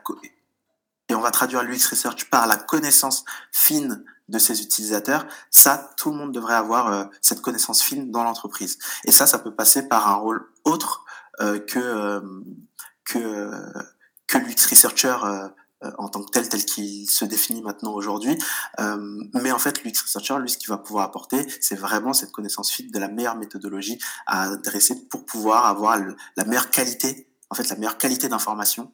et 1.09 1.14
on 1.14 1.20
va 1.20 1.30
traduire 1.30 1.62
l'UX 1.62 1.86
research 1.90 2.30
par 2.30 2.47
la 2.47 2.57
connaissance 2.57 3.24
fine 3.53 4.03
de 4.28 4.38
ses 4.38 4.62
utilisateurs, 4.62 5.26
ça, 5.51 5.90
tout 5.99 6.11
le 6.11 6.16
monde 6.16 6.32
devrait 6.32 6.55
avoir 6.55 6.90
euh, 6.90 7.05
cette 7.20 7.42
connaissance 7.42 7.82
fine 7.82 8.11
dans 8.11 8.24
l'entreprise. 8.24 8.78
Et 9.05 9.12
ça, 9.12 9.26
ça 9.26 9.38
peut 9.38 9.55
passer 9.55 9.86
par 9.86 10.09
un 10.09 10.14
rôle 10.14 10.49
autre 10.64 11.05
euh, 11.40 11.59
que 11.59 11.78
euh, 11.78 12.20
que 13.05 13.51
que 14.39 14.47
l'UX 14.47 14.66
researcher 14.68 15.16
euh, 15.24 15.49
euh, 15.85 15.91
en 15.99 16.09
tant 16.09 16.22
que 16.22 16.30
tel, 16.30 16.49
tel 16.49 16.64
qu'il 16.64 17.09
se 17.09 17.24
définit 17.24 17.62
maintenant 17.62 17.93
aujourd'hui. 17.93 18.39
Euh, 18.80 19.22
mais 19.35 19.53
en 19.53 19.59
fait, 19.59 19.82
l'UX 19.85 20.03
researcher, 20.03 20.37
lui, 20.39 20.51
ce 20.51 20.59
qu'il 20.59 20.68
va 20.68 20.78
pouvoir 20.78 21.05
apporter, 21.05 21.47
c'est 21.61 21.74
vraiment 21.74 22.12
cette 22.12 22.32
connaissance 22.32 22.70
fine 22.70 22.91
de 22.91 22.99
la 22.99 23.09
meilleure 23.09 23.37
méthodologie 23.37 23.99
à 24.26 24.45
adresser 24.53 25.09
pour 25.09 25.24
pouvoir 25.24 25.66
avoir 25.66 25.99
le, 25.99 26.16
la 26.37 26.45
meilleure 26.45 26.70
qualité, 26.70 27.28
en 27.51 27.55
fait, 27.55 27.68
la 27.68 27.76
meilleure 27.76 27.99
qualité 27.99 28.28
d'information 28.28 28.93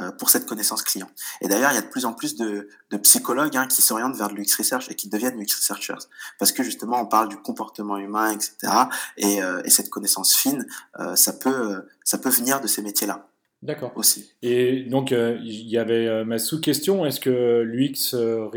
euh, 0.00 0.10
pour 0.10 0.30
cette 0.30 0.46
connaissance 0.46 0.82
client. 0.82 1.10
Et 1.42 1.48
d'ailleurs, 1.48 1.70
il 1.72 1.74
y 1.74 1.78
a 1.78 1.82
de 1.82 1.88
plus 1.88 2.06
en 2.06 2.14
plus 2.14 2.34
de, 2.34 2.68
de 2.90 2.96
psychologues 2.96 3.56
hein, 3.56 3.66
qui 3.66 3.82
s'orientent 3.82 4.16
vers 4.16 4.30
l'UX 4.30 4.56
research 4.58 4.90
et 4.90 4.94
qui 4.94 5.08
deviennent 5.08 5.38
UX 5.38 5.54
researchers, 5.56 6.08
parce 6.38 6.52
que 6.52 6.62
justement, 6.62 7.00
on 7.00 7.06
parle 7.06 7.28
du 7.28 7.36
comportement 7.36 7.98
humain, 7.98 8.30
etc. 8.30 8.72
Et, 9.18 9.42
euh, 9.42 9.60
et 9.64 9.70
cette 9.70 9.90
connaissance 9.90 10.34
fine, 10.34 10.66
ça 11.14 11.34
peut, 11.34 11.86
ça 12.04 12.16
peut 12.18 12.30
venir 12.30 12.60
de 12.60 12.66
ces 12.66 12.80
métiers-là. 12.82 13.28
D'accord. 13.62 13.92
Aussi. 13.94 14.32
Et 14.42 14.82
donc, 14.82 15.12
euh, 15.12 15.38
il 15.40 15.68
y 15.68 15.78
avait 15.78 16.08
euh, 16.08 16.24
ma 16.24 16.38
sous-question 16.38 17.06
est-ce 17.06 17.20
que 17.20 17.62
l'UX 17.62 18.14
euh, 18.14 18.48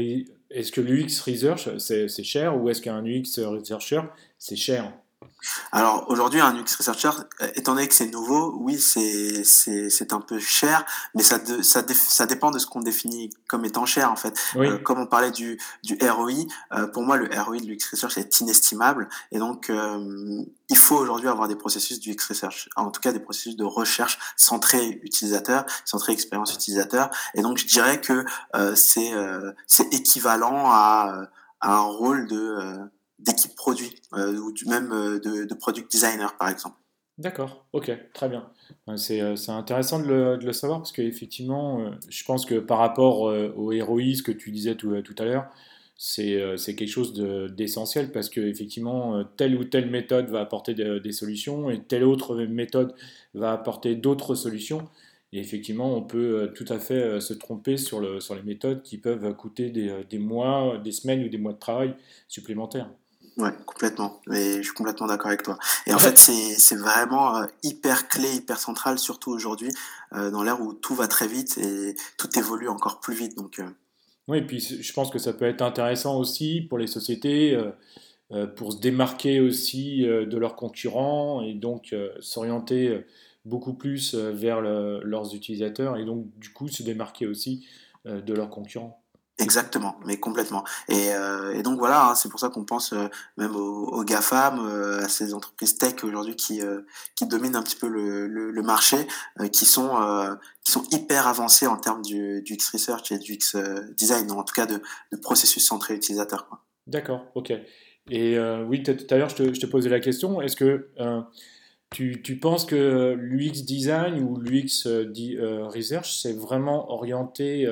est-ce 0.50 0.72
que 0.72 0.82
l'UX 0.82 1.22
Research 1.26 1.70
c'est 1.78 2.24
cher 2.24 2.60
ou 2.60 2.70
est-ce 2.70 2.82
qu'un 2.82 3.06
UX 3.06 3.40
Researcher 3.46 4.02
c'est 4.40 4.56
cher? 4.56 4.92
Alors 5.72 6.06
aujourd'hui, 6.10 6.40
un 6.42 6.56
UX 6.56 6.76
Researcher, 6.78 7.10
euh, 7.42 7.48
étant 7.56 7.74
donné 7.74 7.88
que 7.88 7.94
c'est 7.94 8.08
nouveau, 8.08 8.56
oui, 8.60 8.80
c'est 8.80 9.44
c'est 9.44 10.14
un 10.14 10.22
peu 10.22 10.40
cher, 10.40 10.86
mais 11.14 11.24
ça 11.24 11.40
de, 11.40 11.62
ça, 11.62 11.84
ça 11.94 12.26
dépend 12.26 12.52
de 12.52 12.60
ce 12.60 12.68
qu'on 12.68 12.82
définit 12.82 13.30
comme 13.48 13.66
étant 13.66 13.86
cher 13.86 14.12
en 14.12 14.16
fait. 14.16 14.40
Euh, 14.56 14.78
comme 14.78 15.00
on 15.00 15.08
parlait 15.08 15.32
du 15.32 15.60
du 15.84 15.98
ROI, 16.02 16.46
euh, 16.74 16.88
pour 16.88 17.04
moi 17.04 17.18
le 17.18 17.30
ROI 17.40 17.60
de 17.60 17.66
l'UX 17.66 17.90
Research 17.92 18.18
est 18.18 18.40
inestimable 18.40 19.10
et 19.32 19.40
donc 19.40 19.72
il 20.70 20.78
faut 20.78 20.96
aujourd'hui 20.96 21.30
avoir 21.30 21.48
des 21.48 21.56
processus 21.56 22.00
du 22.00 22.12
UX 22.12 22.28
Research, 22.30 22.70
en 22.76 22.92
tout 22.92 23.02
cas 23.02 23.12
des 23.12 23.20
processus 23.20 23.56
de 23.56 23.64
recherche 23.64 24.20
centrés 24.36 25.00
utilisateur, 25.04 25.66
centrés 25.86 26.14
expérience 26.14 26.54
utilisateur. 26.54 27.10
Et 27.34 27.42
donc 27.42 27.58
je 27.58 27.66
dirais 27.66 28.02
que 28.02 28.26
c'est 28.76 29.12
c'est 29.68 29.94
équivalent 29.94 30.70
à, 30.70 31.28
à 31.62 31.74
un 31.74 31.82
rôle 31.82 32.28
de 32.28 32.90
d'équipe 33.20 33.56
produit 33.56 33.96
euh, 34.14 34.38
ou 34.38 34.54
même 34.68 34.92
euh, 34.92 35.20
de, 35.20 35.46
de, 35.46 35.54
product 35.54 35.92
designer 35.92 36.38
par 36.38 36.50
exemple. 36.50 36.78
D'accord, 37.18 37.66
ok, 37.72 37.92
très 38.14 38.28
bien. 38.28 38.50
Euh, 38.90 38.98
c'est 38.98 39.52
intéressant 39.52 40.00
de 40.00 40.08
le, 40.08 40.38
de 40.38 40.46
le, 40.46 40.52
savoir 40.52 40.80
parce 40.80 40.92
qu'effectivement, 40.92 41.92
je 42.10 42.24
pense 42.26 42.46
que 42.46 42.56
par 42.56 42.80
rapport 42.80 43.22
au 43.22 43.72
héroïsme 43.72 44.26
que 44.26 44.34
tu 44.34 44.52
disais 44.52 44.76
tout, 44.76 45.02
tout 45.02 45.16
à 45.18 45.24
l'heure, 45.24 45.46
c'est 45.98 46.76
quelque 46.76 46.90
chose 46.90 47.14
d'essentiel 47.56 48.12
parce 48.12 48.28
qu'effectivement, 48.28 49.24
telle 49.38 49.56
ou 49.56 49.64
telle 49.64 49.90
méthode 49.90 50.30
va 50.30 50.42
apporter 50.42 50.74
des 50.74 51.12
solutions 51.14 51.70
et 51.70 51.82
telle 51.84 52.04
autre 52.04 52.36
méthode 52.36 52.94
va 53.34 53.54
apporter 53.54 53.96
d'autres 53.96 54.36
solutions. 54.36 54.90
Et 55.32 55.40
effectivement, 55.40 55.96
on 55.96 56.02
peut 56.02 56.52
tout 56.54 56.66
à 56.68 56.80
fait 56.80 57.22
se 57.22 57.34
tromper 57.34 57.78
sur, 57.78 58.02
le, 58.02 58.20
sur 58.20 58.36
les 58.36 58.44
méthodes 58.44 58.84
qui 58.84 58.98
peuvent 58.98 59.34
coûter 59.38 59.70
des, 59.70 60.04
des 60.10 60.20
mois, 60.20 60.78
des 60.84 60.92
semaines 60.92 61.24
ou 61.24 61.30
des 61.30 61.38
mois 61.38 61.54
de 61.54 61.60
travail 61.60 61.96
supplémentaires. 62.28 62.90
Ouais, 63.38 63.52
complètement. 63.66 64.22
Mais 64.28 64.58
je 64.58 64.62
suis 64.62 64.74
complètement 64.74 65.08
d'accord 65.08 65.28
avec 65.28 65.44
toi. 65.44 65.58
Et 65.88 65.94
en 65.94 66.00
fait, 66.00 66.18
c'est 66.18 66.76
vraiment 66.76 67.38
euh, 67.38 67.46
hyper 67.64 68.08
clé, 68.08 68.34
hyper 68.36 68.58
central, 68.58 68.98
surtout 68.98 69.32
aujourd'hui, 69.32 69.70
euh, 70.14 70.32
dans 70.32 70.42
l'ère 70.42 70.62
où 70.62 70.74
tout 70.74 70.96
va 70.96 71.08
très 71.08 71.28
vite 71.28 71.58
et 71.58 71.96
tout 72.18 72.30
évolue 72.40 72.70
encore 72.70 73.02
plus 73.02 73.14
vite. 73.14 73.36
Donc, 73.36 73.60
euh... 73.60 73.68
Oui, 74.28 74.38
et 74.38 74.42
puis 74.42 74.60
je 74.60 74.94
pense 74.94 75.12
que 75.12 75.20
ça 75.20 75.34
peut 75.34 75.46
être 75.46 75.62
intéressant 75.62 76.18
aussi 76.18 76.62
pour 76.62 76.78
les 76.78 76.88
sociétés, 76.88 77.56
euh 77.56 77.72
pour 78.56 78.74
se 78.74 78.80
démarquer 78.80 79.40
aussi 79.40 80.02
de 80.02 80.38
leurs 80.38 80.56
concurrents 80.56 81.44
et 81.44 81.54
donc 81.54 81.96
s'orienter 82.22 83.06
beaucoup 83.46 83.76
plus 83.76 84.16
vers 84.16 84.62
le, 84.62 85.00
leurs 85.04 85.36
utilisateurs 85.36 85.96
et 85.96 86.06
donc 86.06 86.26
du 86.40 86.52
coup 86.52 86.68
se 86.68 86.82
démarquer 86.82 87.28
aussi 87.28 87.68
de 88.04 88.34
leurs 88.34 88.50
concurrents. 88.50 89.05
Exactement, 89.38 90.00
mais 90.06 90.18
complètement. 90.18 90.64
Et, 90.88 91.10
euh, 91.10 91.62
donc 91.62 91.78
voilà, 91.78 92.08
hein, 92.08 92.16
c'est 92.16 92.30
pour 92.30 92.40
ça 92.40 92.48
qu'on 92.48 92.64
pense 92.64 92.94
euh, 92.94 93.10
même 93.36 93.54
aux, 93.54 94.04
GAFAM, 94.06 94.60
euh, 94.60 95.04
à 95.04 95.10
ces 95.10 95.34
entreprises 95.34 95.78
tech 95.78 95.96
aujourd'hui 96.04 96.38
qui, 96.38 96.62
qui 97.16 97.28
dominent 97.28 97.58
un 97.58 97.62
petit 97.62 97.76
peu 97.76 97.90
le, 97.90 98.28
le, 98.28 98.62
marché, 98.62 98.98
qui, 99.52 99.66
sont, 99.66 100.38
qui 100.64 100.72
sont 100.72 100.84
hyper 100.92 101.28
avancées 101.28 101.68
en 101.68 101.76
termes 101.76 102.02
du, 102.02 102.42
du 102.44 102.54
X 102.54 102.70
Research 102.72 103.12
et 103.12 103.20
du 103.20 103.34
X 103.34 103.58
Design, 103.98 104.32
en 104.32 104.44
tout 104.44 104.54
cas 104.54 104.66
de, 104.66 104.82
de 105.12 105.18
processus 105.18 105.66
centré 105.66 105.96
utilisateur. 105.96 106.48
D'accord, 106.88 107.26
ok. 107.36 107.54
Et 108.10 108.40
oui, 108.68 108.84
tout 108.84 108.96
à 109.10 109.18
l'heure, 109.18 109.30
je 109.30 109.54
je 109.54 109.60
te, 109.60 109.66
posais 109.66 109.90
la 109.90 110.00
question, 110.00 110.42
est-ce 110.42 110.56
que 110.56 110.90
tu, 111.92 112.22
tu, 112.22 112.38
penses 112.38 112.66
que 112.66 113.16
l'UX 113.20 113.66
Design 113.66 114.24
ou 114.24 114.38
l'UX 114.40 114.86
Research, 114.86 116.22
c'est 116.22 116.34
vraiment 116.34 116.90
orienté 116.90 117.68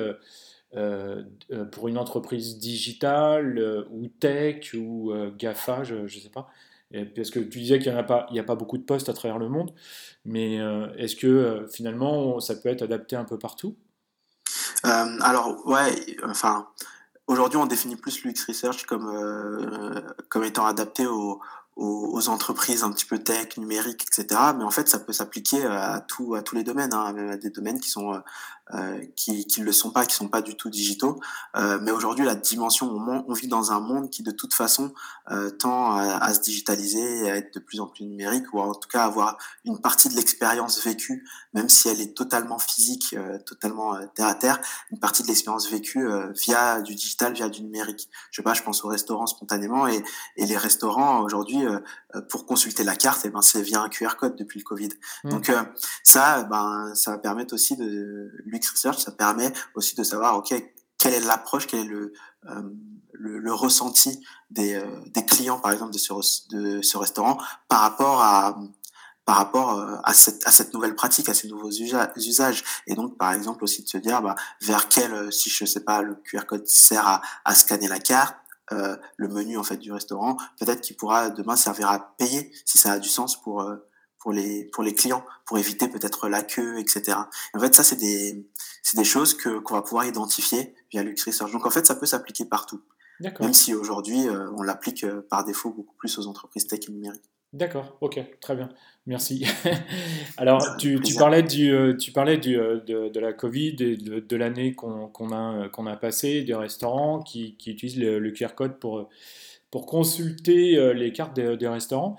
pour 1.72 1.88
une 1.88 1.98
entreprise 1.98 2.58
digitale 2.58 3.58
euh, 3.58 3.84
ou 3.90 4.08
tech 4.08 4.74
ou 4.74 5.12
GAFA, 5.36 5.84
je 5.84 5.94
ne 5.96 6.08
sais 6.08 6.30
pas. 6.30 6.48
parce 7.14 7.30
que 7.30 7.40
tu 7.40 7.60
disais 7.60 7.78
qu'il 7.78 7.92
n'y 7.92 7.98
a, 8.38 8.44
pas, 8.44 8.54
beaucoup 8.54 8.78
de 8.78 8.82
postes 8.82 9.08
à 9.08 9.12
travers 9.12 9.38
le 9.38 9.48
monde, 9.48 9.72
mais 10.24 10.56
est-ce 10.96 11.16
que 11.16 11.66
finalement 11.70 12.40
ça 12.40 12.56
peut 12.56 12.68
être 12.68 12.82
adapté 12.82 13.16
un 13.16 13.24
peu 13.24 13.38
partout? 13.38 13.76
Alors, 14.82 15.66
ouais, 15.66 16.16
enfin, 16.24 16.68
aujourd'hui 17.26 17.58
on 17.58 17.66
définit 17.66 17.96
plus 17.96 18.22
l'UX 18.24 18.44
Research 18.48 18.84
comme, 18.84 19.08
comme 20.28 20.44
étant 20.44 20.66
adapté 20.66 21.06
aux, 21.06 21.40
aux, 21.76 22.28
entreprises 22.28 22.84
un 22.84 22.92
petit 22.92 23.04
peu 23.04 23.18
tech, 23.18 23.56
numérique, 23.56 24.06
etc. 24.06 24.40
Mais 24.56 24.64
en 24.64 24.70
fait, 24.70 24.88
ça 24.88 24.98
peut 24.98 25.12
s'appliquer 25.12 25.64
à, 25.64 26.00
tout, 26.00 26.34
à 26.34 26.42
tous 26.42 26.54
les 26.54 26.62
domaines, 26.62 26.94
hein, 26.94 27.12
même 27.12 27.30
à 27.30 27.36
des 27.36 27.50
domaines 27.50 27.80
qui 27.80 27.90
sont 27.90 28.22
euh, 28.72 29.04
qui 29.14 29.46
qui 29.46 29.60
le 29.60 29.72
sont 29.72 29.90
pas, 29.90 30.06
qui 30.06 30.14
sont 30.14 30.28
pas 30.28 30.40
du 30.40 30.56
tout 30.56 30.70
digitaux. 30.70 31.20
Euh, 31.54 31.78
mais 31.82 31.90
aujourd'hui, 31.90 32.24
la 32.24 32.34
dimension, 32.34 32.90
on, 32.90 33.24
on, 33.28 33.32
vit 33.34 33.46
dans 33.46 33.72
un 33.72 33.80
monde 33.80 34.08
qui 34.08 34.22
de 34.22 34.30
toute 34.30 34.54
façon 34.54 34.94
euh, 35.30 35.50
tend 35.50 35.92
à, 35.96 36.16
à, 36.16 36.32
se 36.32 36.40
digitaliser, 36.40 37.30
à 37.30 37.36
être 37.36 37.52
de 37.52 37.60
plus 37.60 37.80
en 37.80 37.86
plus 37.86 38.04
numérique, 38.04 38.52
ou 38.54 38.60
en 38.60 38.74
tout 38.74 38.88
cas 38.88 39.04
avoir 39.04 39.36
une 39.66 39.78
partie 39.80 40.08
de 40.08 40.14
l'expérience 40.14 40.82
vécue, 40.82 41.26
même 41.52 41.68
si 41.68 41.90
elle 41.90 42.00
est 42.00 42.16
totalement 42.16 42.58
physique, 42.58 43.14
euh, 43.14 43.38
totalement 43.38 43.94
euh, 43.96 44.06
terre 44.14 44.28
à 44.28 44.34
terre, 44.34 44.60
une 44.90 44.98
partie 44.98 45.22
de 45.22 45.28
l'expérience 45.28 45.70
vécue 45.70 46.08
via 46.34 46.80
du 46.80 46.94
digital, 46.94 47.34
via 47.34 47.50
du 47.50 47.62
numérique. 47.62 48.08
Je 48.30 48.36
sais 48.36 48.42
pas, 48.42 48.54
je 48.54 48.62
pense 48.62 48.82
aux 48.84 48.88
restaurants 48.88 49.26
spontanément, 49.26 49.86
et, 49.86 50.02
et 50.36 50.46
les 50.46 50.56
restaurants 50.56 51.20
aujourd'hui, 51.20 51.63
pour 52.28 52.46
consulter 52.46 52.84
la 52.84 52.96
carte, 52.96 53.24
et 53.24 53.28
eh 53.28 53.30
ben 53.30 53.42
c'est 53.42 53.62
via 53.62 53.80
un 53.80 53.88
QR 53.88 54.16
code 54.18 54.36
depuis 54.36 54.58
le 54.60 54.64
Covid. 54.64 54.90
Mmh. 55.24 55.30
Donc 55.30 55.52
ça, 56.02 56.44
ben 56.44 56.92
ça 56.94 57.12
va 57.12 57.18
permettre 57.18 57.54
aussi 57.54 57.76
de 57.76 58.30
l'UX 58.44 58.70
Research, 58.72 58.98
ça 58.98 59.12
permet 59.12 59.52
aussi 59.74 59.94
de 59.96 60.02
savoir, 60.02 60.36
OK, 60.36 60.54
quelle 60.98 61.14
est 61.14 61.20
l'approche, 61.20 61.66
quel 61.66 61.80
est 61.80 61.88
le, 61.88 62.12
euh, 62.48 62.62
le, 63.12 63.38
le, 63.38 63.52
ressenti 63.52 64.20
des, 64.50 64.74
euh, 64.74 64.84
des, 65.08 65.24
clients, 65.24 65.58
par 65.58 65.72
exemple, 65.72 65.92
de 65.92 65.98
ce, 65.98 66.12
de 66.50 66.82
ce 66.82 66.96
restaurant 66.96 67.38
par 67.68 67.80
rapport 67.80 68.22
à 68.22 68.58
par 69.24 69.36
rapport 69.36 69.78
euh, 69.78 69.96
à 70.04 70.12
cette, 70.12 70.46
à 70.46 70.50
cette 70.50 70.74
nouvelle 70.74 70.94
pratique, 70.94 71.28
à 71.28 71.34
ces 71.34 71.48
nouveaux 71.48 71.70
usages. 71.70 72.62
Et 72.86 72.94
donc, 72.94 73.16
par 73.16 73.32
exemple, 73.32 73.64
aussi 73.64 73.82
de 73.82 73.88
se 73.88 73.96
dire, 73.96 74.20
bah, 74.20 74.34
vers 74.60 74.88
quel, 74.88 75.14
euh, 75.14 75.30
si 75.30 75.48
je 75.48 75.64
sais 75.64 75.80
pas, 75.80 76.02
le 76.02 76.14
QR 76.16 76.44
code 76.46 76.66
sert 76.66 77.06
à, 77.06 77.22
à 77.44 77.54
scanner 77.54 77.88
la 77.88 77.98
carte, 77.98 78.36
euh, 78.72 78.96
le 79.16 79.28
menu 79.28 79.58
en 79.58 79.62
fait 79.62 79.76
du 79.76 79.92
restaurant, 79.92 80.36
peut-être 80.58 80.80
qu'il 80.80 80.96
pourra 80.96 81.30
demain 81.30 81.56
servir 81.56 81.90
à 81.90 82.16
payer 82.16 82.52
si 82.64 82.78
ça 82.78 82.92
a 82.92 82.98
du 82.98 83.08
sens 83.08 83.40
pour 83.40 83.62
euh, 83.62 83.76
pour 84.18 84.32
les 84.32 84.64
pour 84.72 84.82
les 84.82 84.94
clients 84.94 85.24
pour 85.44 85.58
éviter 85.58 85.86
peut-être 85.86 86.28
la 86.28 86.42
queue 86.42 86.78
etc 86.78 87.18
en 87.52 87.60
fait 87.60 87.74
ça 87.74 87.84
c'est 87.84 87.96
des 87.96 88.48
c'est 88.82 88.96
des 88.96 89.04
choses 89.04 89.34
que 89.34 89.58
qu'on 89.58 89.74
va 89.74 89.82
pouvoir 89.82 90.06
identifier 90.06 90.74
via 90.90 91.02
Lux 91.02 91.22
Research 91.24 91.52
donc 91.52 91.66
en 91.66 91.70
fait 91.70 91.86
ça 91.86 91.94
peut 91.94 92.06
s'appliquer 92.06 92.46
partout. 92.46 92.80
Même 93.40 93.54
si 93.54 93.74
aujourd'hui 93.74 94.26
euh, 94.28 94.50
on 94.56 94.62
l'applique 94.62 95.04
euh, 95.04 95.22
par 95.30 95.44
défaut 95.44 95.70
beaucoup 95.70 95.94
plus 95.96 96.18
aux 96.18 96.26
entreprises 96.26 96.66
tech 96.66 96.80
et 96.88 96.90
numériques 96.90 97.30
D'accord, 97.54 97.96
ok, 98.02 98.20
très 98.40 98.56
bien, 98.56 98.68
merci. 99.06 99.46
Alors, 100.36 100.76
tu, 100.76 101.00
tu, 101.00 101.14
parlais, 101.14 101.42
du, 101.42 101.72
euh, 101.72 101.96
tu 101.96 102.12
parlais 102.12 102.36
du, 102.36 102.56
de, 102.56 103.08
de, 103.08 103.20
la 103.20 103.32
Covid 103.32 103.76
et 103.78 103.96
de, 103.96 104.18
de 104.18 104.36
l'année 104.36 104.74
qu'on 104.74 105.08
qu 105.08 105.24
a, 105.32 105.68
qu'on 105.72 105.86
a 105.86 105.96
passé, 105.96 106.42
des 106.42 106.54
restaurants 106.54 107.22
qui, 107.22 107.56
qui 107.56 107.70
utilisent 107.70 107.98
le, 107.98 108.18
le, 108.18 108.30
QR 108.32 108.54
code 108.56 108.78
pour, 108.78 109.08
pour 109.70 109.86
consulter 109.86 110.94
les 110.94 111.12
cartes 111.12 111.34
des, 111.36 111.56
des 111.56 111.68
restaurants. 111.68 112.16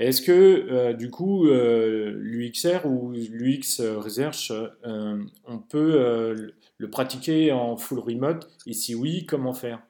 Est-ce 0.00 0.22
que 0.22 0.32
euh, 0.32 0.94
du 0.94 1.10
coup 1.10 1.46
euh, 1.46 2.14
l'UXR 2.16 2.86
ou 2.86 3.12
l'UX 3.12 3.82
Research, 3.98 4.50
euh, 4.86 5.22
on 5.46 5.58
peut 5.58 5.94
euh, 6.00 6.52
le 6.78 6.90
pratiquer 6.90 7.52
en 7.52 7.76
full 7.76 7.98
remote? 7.98 8.48
Et 8.66 8.72
si 8.72 8.94
oui, 8.94 9.26
comment 9.26 9.52
faire? 9.52 9.82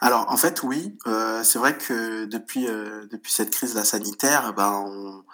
Alors 0.00 0.26
en 0.30 0.36
fait 0.36 0.62
oui, 0.62 0.96
euh, 1.06 1.42
c'est 1.42 1.58
vrai 1.58 1.76
que 1.76 2.24
depuis 2.24 2.66
euh, 2.68 3.06
depuis 3.10 3.32
cette 3.32 3.50
crise 3.50 3.74
la 3.74 3.84
sanitaire, 3.84 4.52
ben 4.54 4.84
on, 4.86 5.24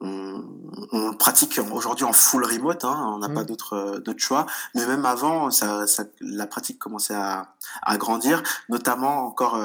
on, 0.00 0.44
on 0.92 1.10
le 1.10 1.16
pratique 1.16 1.60
aujourd'hui 1.72 2.04
en 2.04 2.12
full 2.12 2.44
remote, 2.44 2.84
hein, 2.84 3.12
on 3.14 3.18
n'a 3.18 3.28
mmh. 3.28 3.34
pas 3.34 3.44
d'autre 3.44 3.98
d'autre 4.04 4.20
choix. 4.20 4.46
Mais 4.74 4.86
même 4.86 5.06
avant, 5.06 5.50
ça, 5.50 5.86
ça, 5.86 6.04
la 6.20 6.46
pratique 6.46 6.78
commençait 6.78 7.14
à, 7.14 7.54
à 7.82 7.96
grandir, 7.96 8.42
notamment 8.68 9.26
encore 9.26 9.58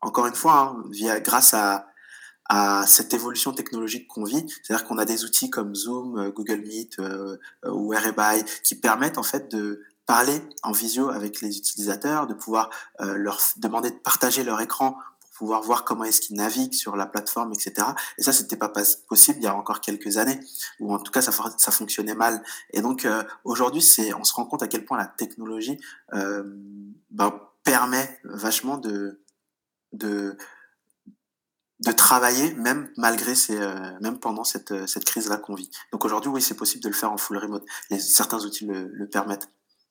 encore 0.00 0.26
une 0.26 0.34
fois 0.34 0.76
hein, 0.76 0.84
via 0.90 1.20
grâce 1.20 1.54
à 1.54 1.88
à 2.48 2.86
cette 2.86 3.12
évolution 3.12 3.52
technologique 3.52 4.08
qu'on 4.08 4.24
vit. 4.24 4.46
C'est-à-dire 4.62 4.86
qu'on 4.86 4.98
a 4.98 5.04
des 5.04 5.24
outils 5.24 5.50
comme 5.50 5.74
Zoom, 5.74 6.18
euh, 6.18 6.30
Google 6.30 6.62
Meet 6.62 6.98
euh, 6.98 7.36
euh, 7.64 7.70
ou 7.70 7.90
Whereby 7.90 8.44
qui 8.64 8.74
permettent 8.74 9.18
en 9.18 9.22
fait 9.22 9.50
de 9.50 9.82
parler 10.08 10.40
en 10.62 10.72
visio 10.72 11.10
avec 11.10 11.42
les 11.42 11.58
utilisateurs, 11.58 12.26
de 12.26 12.32
pouvoir 12.32 12.70
euh, 13.02 13.14
leur 13.16 13.38
demander 13.58 13.90
de 13.90 13.96
partager 13.96 14.42
leur 14.42 14.58
écran 14.62 14.92
pour 15.20 15.30
pouvoir 15.36 15.62
voir 15.62 15.84
comment 15.84 16.04
est-ce 16.04 16.22
qu'ils 16.22 16.36
naviguent 16.36 16.72
sur 16.72 16.96
la 16.96 17.04
plateforme, 17.04 17.52
etc. 17.52 17.88
Et 18.16 18.22
ça, 18.22 18.32
c'était 18.32 18.56
pas 18.56 18.72
possible 19.06 19.38
il 19.38 19.44
y 19.44 19.46
a 19.46 19.54
encore 19.54 19.82
quelques 19.82 20.16
années, 20.16 20.40
ou 20.80 20.94
en 20.94 20.98
tout 20.98 21.12
cas 21.12 21.20
ça, 21.20 21.30
ça 21.58 21.70
fonctionnait 21.70 22.14
mal. 22.14 22.42
Et 22.72 22.80
donc 22.80 23.04
euh, 23.04 23.22
aujourd'hui, 23.44 23.82
c'est, 23.82 24.14
on 24.14 24.24
se 24.24 24.32
rend 24.32 24.46
compte 24.46 24.62
à 24.62 24.66
quel 24.66 24.86
point 24.86 24.96
la 24.96 25.06
technologie 25.06 25.78
euh, 26.14 26.42
ben, 27.10 27.38
permet 27.62 28.18
vachement 28.24 28.78
de, 28.78 29.22
de 29.92 30.38
de 31.80 31.92
travailler 31.92 32.54
même 32.54 32.90
malgré 32.96 33.34
ces, 33.34 33.56
euh, 33.56 33.92
même 34.00 34.18
pendant 34.18 34.44
cette, 34.44 34.72
euh, 34.72 34.86
cette 34.86 35.04
crise-là 35.04 35.36
qu'on 35.36 35.54
vit. 35.54 35.70
Donc 35.92 36.04
aujourd'hui, 36.04 36.30
oui, 36.30 36.42
c'est 36.42 36.56
possible 36.56 36.82
de 36.82 36.88
le 36.88 36.94
faire 36.94 37.12
en 37.12 37.16
full 37.16 37.38
remote. 37.38 37.64
Les, 37.90 38.00
certains 38.00 38.44
outils 38.44 38.66
le, 38.66 38.88
le 38.88 39.08
permettent. 39.08 39.48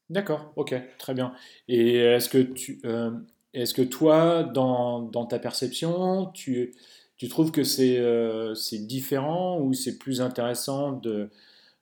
D'accord, 0.10 0.54
ok, 0.56 0.74
très 0.98 1.14
bien. 1.14 1.34
Et 1.68 1.98
est-ce 1.98 2.30
que 2.30 2.38
tu, 2.38 2.80
euh, 2.86 3.12
est-ce 3.54 3.74
que 3.74 3.82
toi, 3.82 4.44
dans, 4.44 5.02
dans, 5.02 5.26
ta 5.26 5.40
perception, 5.40 6.28
tu, 6.28 6.74
tu 7.18 7.28
trouves 7.28 7.52
que 7.52 7.64
c'est, 7.64 8.00
euh, 8.00 8.56
c'est 8.56 8.80
différent 8.80 9.60
ou 9.60 9.74
c'est 9.74 9.98
plus 9.98 10.22
intéressant 10.22 10.94
de, 10.94 11.30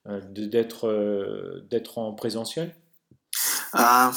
de 0.06 0.46
d'être, 0.46 1.64
d'être 1.70 1.98
en 2.00 2.14
présentiel? 2.14 2.76
Euh, 3.76 4.12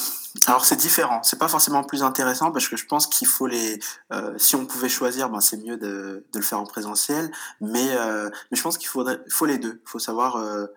alors 0.45 0.63
c'est 0.63 0.77
différent, 0.77 1.21
c'est 1.23 1.39
pas 1.39 1.49
forcément 1.49 1.83
plus 1.83 2.01
intéressant 2.03 2.51
parce 2.51 2.69
que 2.69 2.77
je 2.77 2.85
pense 2.85 3.07
qu'il 3.07 3.27
faut 3.27 3.47
les, 3.47 3.79
euh, 4.13 4.33
si 4.37 4.55
on 4.55 4.65
pouvait 4.65 4.87
choisir, 4.89 5.29
ben 5.29 5.41
c'est 5.41 5.57
mieux 5.57 5.75
de, 5.75 6.25
de, 6.31 6.39
le 6.39 6.41
faire 6.41 6.59
en 6.61 6.65
présentiel, 6.65 7.29
mais, 7.59 7.89
euh, 7.97 8.29
mais 8.51 8.57
je 8.57 8.61
pense 8.61 8.77
qu'il 8.77 8.87
faudrait, 8.87 9.19
faut 9.29 9.45
les 9.45 9.57
deux, 9.57 9.81
il 9.85 9.89
faut 9.89 9.99
savoir 9.99 10.37
euh, 10.37 10.67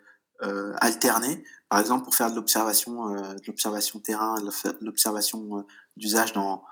euh, 0.43 0.75
alterner, 0.81 1.45
par 1.69 1.81
exemple 1.81 2.05
pour 2.05 2.15
faire 2.15 2.31
de 2.31 2.37
l'observation, 2.37 3.15
euh, 3.15 3.35
de 3.35 3.47
l'observation 3.47 4.01
terrain, 4.01 4.41
de 4.41 4.85
l'observation 4.85 5.65
d'usage 5.97 6.33
dans 6.33 6.65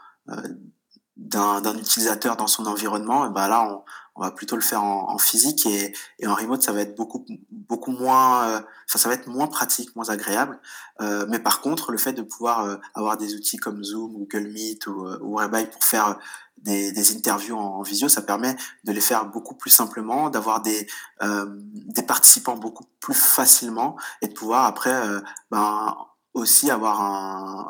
d'un 1.21 1.77
utilisateur 1.77 2.37
dans 2.37 2.47
son 2.47 2.67
environnement, 2.67 3.27
et 3.27 3.31
ben 3.31 3.47
là 3.47 3.63
on, 3.71 3.83
on 4.17 4.23
va 4.23 4.31
plutôt 4.31 4.57
le 4.57 4.63
faire 4.63 4.83
en, 4.83 5.11
en 5.13 5.19
physique 5.19 5.67
et, 5.67 5.95
et, 6.19 6.27
en 6.27 6.35
remote 6.35 6.63
ça 6.63 6.73
va 6.73 6.81
être 6.81 6.97
beaucoup 6.97 7.25
beaucoup 7.51 7.93
moins 7.93 8.49
euh, 8.49 8.61
enfin 8.89 8.99
ça 8.99 9.09
va 9.09 9.15
être 9.15 9.29
moins 9.29 9.47
pratique 9.47 9.95
moins 9.97 10.11
agréable. 10.11 10.61
Euh, 11.01 11.27
mais 11.29 11.39
par 11.39 11.61
contre 11.61 11.93
le 11.93 11.99
fait 11.99 12.13
de 12.13 12.23
pouvoir 12.23 12.65
euh, 12.65 12.77
avoir 12.95 13.17
des 13.17 13.35
outils 13.35 13.57
comme 13.57 13.83
Zoom 13.85 14.13
Google 14.13 14.49
Meet 14.49 14.87
ou, 14.87 15.07
euh, 15.07 15.19
ou 15.23 15.39
Whereby 15.39 15.67
pour 15.67 15.85
faire 15.85 16.19
des, 16.59 16.93
des 16.93 17.17
interviews 17.17 17.57
en, 17.57 17.83
visio 17.83 18.09
ça 18.09 18.23
permet 18.23 18.57
de 18.85 18.93
les 18.93 19.01
faire 19.01 19.27
beaucoup 19.27 19.55
plus 19.55 19.71
simplement 19.71 20.29
d'avoir 20.29 20.61
des 20.61 20.87
euh, 21.23 21.47
des 21.49 22.03
participants 22.03 22.57
beaucoup 22.57 22.85
plus 23.01 23.15
facilement 23.15 23.97
et 24.21 24.29
de 24.29 24.35
pouvoir 24.35 24.67
après 24.67 24.93
ben 25.51 25.97
aussi 26.41 26.71
avoir 26.71 27.01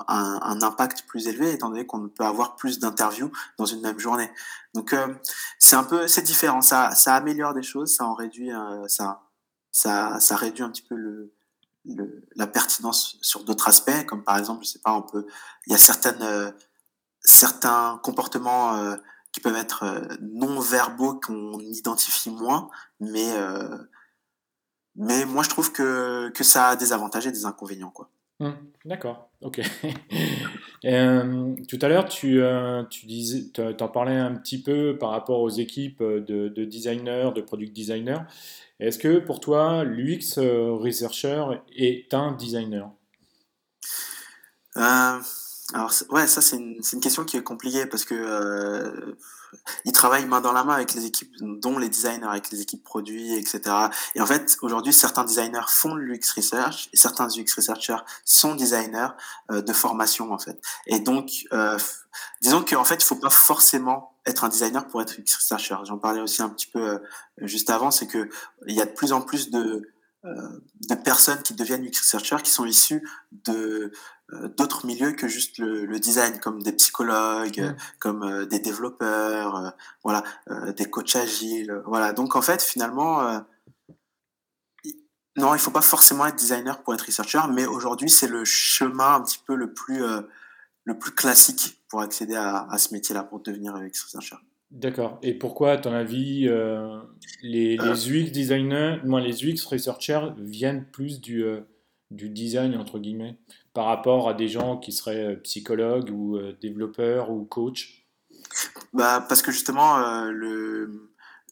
un, 0.08 0.62
impact 0.62 1.04
plus 1.06 1.26
élevé 1.26 1.52
étant 1.52 1.70
donné 1.70 1.86
qu'on 1.86 2.08
peut 2.08 2.24
avoir 2.24 2.56
plus 2.56 2.78
d'interviews 2.78 3.30
dans 3.58 3.64
une 3.64 3.80
même 3.80 3.98
journée. 3.98 4.30
Donc 4.74 4.92
euh, 4.92 5.14
c'est 5.58 5.76
un 5.76 5.84
peu 5.84 6.06
c'est 6.06 6.22
différent, 6.22 6.60
ça 6.60 6.94
ça 6.94 7.14
améliore 7.14 7.54
des 7.54 7.62
choses, 7.62 7.94
ça 7.94 8.04
en 8.04 8.14
réduit 8.14 8.52
euh, 8.52 8.86
ça 8.88 9.22
ça 9.72 10.36
réduit 10.36 10.62
un 10.62 10.70
petit 10.70 10.82
peu 10.82 10.94
le, 10.94 11.32
la 12.36 12.46
pertinence 12.46 13.16
sur 13.22 13.44
d'autres 13.44 13.68
aspects 13.68 14.06
comme 14.06 14.22
par 14.22 14.38
exemple, 14.38 14.64
je 14.64 14.70
sais 14.70 14.80
pas, 14.80 14.92
on 14.92 15.02
peut 15.02 15.26
il 15.66 15.72
y 15.72 15.74
a 15.74 15.78
certaines 15.78 16.22
euh, 16.22 16.50
certains 17.20 18.00
comportements 18.02 18.96
qui 19.32 19.40
peuvent 19.40 19.56
être 19.56 19.84
non 20.22 20.60
verbaux 20.60 21.20
qu'on 21.20 21.60
identifie 21.60 22.30
moins 22.30 22.70
mais 22.98 23.34
mais 24.96 25.26
moi 25.26 25.42
je 25.42 25.50
trouve 25.50 25.70
que 25.72 26.30
que 26.30 26.44
ça 26.44 26.68
a 26.68 26.76
des 26.76 26.92
avantages 26.92 27.26
et 27.26 27.32
des 27.32 27.44
inconvénients 27.44 27.90
quoi. 27.90 28.10
Mmh, 28.40 28.50
d'accord. 28.84 29.30
ok. 29.42 29.60
Euh, 30.86 31.54
tout 31.68 31.78
à 31.82 31.88
l'heure, 31.88 32.08
tu, 32.08 32.40
euh, 32.40 32.82
en 32.82 33.88
parlais 33.88 34.16
un 34.16 34.34
petit 34.36 34.62
peu 34.62 34.96
par 34.96 35.10
rapport 35.10 35.40
aux 35.40 35.50
équipes 35.50 36.02
de, 36.02 36.48
de 36.48 36.64
designers, 36.64 37.32
de 37.36 37.42
product 37.42 37.76
designers. 37.76 38.22
Est-ce 38.78 38.98
que 38.98 39.18
pour 39.18 39.40
toi, 39.40 39.84
l'UX 39.84 40.38
researcher 40.38 41.44
est 41.76 42.14
un 42.14 42.32
designer? 42.32 42.90
Alors 45.72 45.92
ouais, 46.10 46.26
ça 46.26 46.40
c'est 46.40 46.56
une, 46.56 46.80
question 47.00 47.24
qui 47.24 47.36
est 47.36 47.42
compliquée 47.42 47.86
parce 47.86 48.04
que 48.04 48.14
euh, 48.14 49.16
ils 49.84 49.92
travaillent 49.92 50.26
main 50.26 50.40
dans 50.40 50.52
la 50.52 50.64
main 50.64 50.74
avec 50.74 50.94
les 50.94 51.06
équipes, 51.06 51.32
dont 51.40 51.78
les 51.78 51.88
designers, 51.88 52.26
avec 52.26 52.50
les 52.50 52.60
équipes 52.60 52.84
produits, 52.84 53.34
etc. 53.34 53.60
Et 54.14 54.20
en 54.20 54.26
fait, 54.26 54.56
aujourd'hui, 54.62 54.92
certains 54.92 55.24
designers 55.24 55.68
font 55.68 55.94
de 55.94 56.00
l'UX 56.00 56.32
research 56.36 56.88
et 56.92 56.96
certains 56.96 57.28
UX 57.28 57.54
researchers 57.56 58.02
sont 58.24 58.54
designers 58.54 59.08
euh, 59.50 59.62
de 59.62 59.72
formation 59.72 60.32
en 60.32 60.38
fait. 60.38 60.60
Et 60.86 61.00
donc, 61.00 61.46
euh, 61.52 61.78
disons 62.42 62.64
qu'en 62.64 62.84
fait, 62.84 62.96
il 62.96 63.04
faut 63.04 63.16
pas 63.16 63.30
forcément 63.30 64.16
être 64.26 64.44
un 64.44 64.48
designer 64.48 64.86
pour 64.86 65.02
être 65.02 65.18
UX 65.18 65.36
researcher. 65.36 65.76
J'en 65.84 65.98
parlais 65.98 66.20
aussi 66.20 66.42
un 66.42 66.48
petit 66.48 66.66
peu 66.66 66.80
euh, 66.80 66.98
juste 67.38 67.70
avant, 67.70 67.90
c'est 67.90 68.06
que 68.06 68.28
il 68.66 68.74
y 68.74 68.80
a 68.80 68.86
de 68.86 68.92
plus 68.92 69.12
en 69.12 69.20
plus 69.20 69.50
de 69.50 69.88
de 70.22 70.94
personnes 70.94 71.42
qui 71.42 71.54
deviennent 71.54 71.84
UX 71.84 71.98
researchers 71.98 72.42
qui 72.42 72.50
sont 72.50 72.66
issus 72.66 73.08
de 73.32 73.90
euh, 74.32 74.48
d'autres 74.48 74.86
milieux 74.86 75.12
que 75.12 75.28
juste 75.28 75.58
le, 75.58 75.86
le, 75.86 75.98
design, 75.98 76.38
comme 76.40 76.62
des 76.62 76.72
psychologues, 76.72 77.74
comme 77.98 78.22
euh, 78.22 78.46
des 78.46 78.58
développeurs, 78.58 79.74
voilà, 80.04 80.22
des 80.76 80.88
coachs 80.90 81.16
agiles, 81.16 81.82
voilà. 81.86 82.12
Donc 82.12 82.36
en 82.36 82.42
fait, 82.42 82.62
finalement, 82.62 83.42
non, 85.36 85.54
il 85.54 85.60
faut 85.60 85.70
pas 85.70 85.80
forcément 85.80 86.26
être 86.26 86.36
designer 86.36 86.82
pour 86.82 86.94
être 86.94 87.06
researcher, 87.06 87.40
mais 87.50 87.66
aujourd'hui 87.66 88.10
c'est 88.10 88.28
le 88.28 88.44
chemin 88.44 89.14
un 89.14 89.22
petit 89.22 89.42
peu 89.46 89.54
le 89.54 89.72
plus 89.72 90.02
le 90.84 90.98
plus 90.98 91.12
classique 91.12 91.82
pour 91.88 92.00
accéder 92.00 92.36
à, 92.36 92.66
à 92.70 92.78
ce 92.78 92.92
métier-là, 92.94 93.22
pour 93.24 93.40
devenir 93.40 93.76
UX 93.76 94.04
researcher. 94.04 94.36
D'accord. 94.70 95.18
Et 95.22 95.34
pourquoi, 95.34 95.72
à 95.72 95.78
ton 95.78 95.92
avis, 95.92 96.46
euh, 96.48 97.00
les, 97.42 97.76
les, 97.76 97.80
euh. 97.80 98.24
UX 98.24 98.30
designers, 98.30 98.98
moi, 99.04 99.20
les 99.20 99.44
UX 99.44 99.66
researchers 99.66 100.28
viennent 100.38 100.86
plus 100.92 101.20
du, 101.20 101.42
euh, 101.42 101.62
du 102.12 102.28
design, 102.28 102.76
entre 102.76 103.00
guillemets, 103.00 103.36
par 103.74 103.86
rapport 103.86 104.28
à 104.28 104.34
des 104.34 104.46
gens 104.46 104.76
qui 104.76 104.92
seraient 104.92 105.36
psychologues 105.42 106.10
ou 106.10 106.38
développeurs 106.60 107.30
ou 107.30 107.44
coachs 107.44 107.88
bah, 108.92 109.24
Parce 109.28 109.42
que 109.42 109.50
justement, 109.50 109.98
le, 110.30 111.08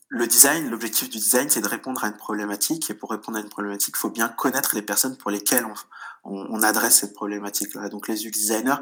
le 0.09 0.27
design, 0.29 0.71
l'objectif 0.71 1.11
du 1.11 1.19
design, 1.19 1.51
c'est 1.51 1.61
de 1.61 1.69
répondre 1.69 2.05
à 2.05 2.09
une 2.09 2.17
problématique. 2.17 2.89
Et 2.91 2.95
pour 2.95 3.11
répondre 3.11 3.39
à 3.39 3.41
une 3.41 3.49
problématique, 3.49 3.95
il 3.97 4.01
faut 4.01 4.11
bien 4.11 4.29
connaître 4.29 4.77
les 4.77 4.83
personnes 4.83 5.17
pour 5.17 5.33
lesquelles 5.33 5.65
on, 5.65 5.75
on, 6.25 6.47
on 6.51 6.63
adresse 6.63 7.01
cette 7.01 7.15
problématique-là. 7.15 7.89
Donc 7.89 8.07
les 8.07 8.27
UX 8.27 8.31
designers, 8.31 8.79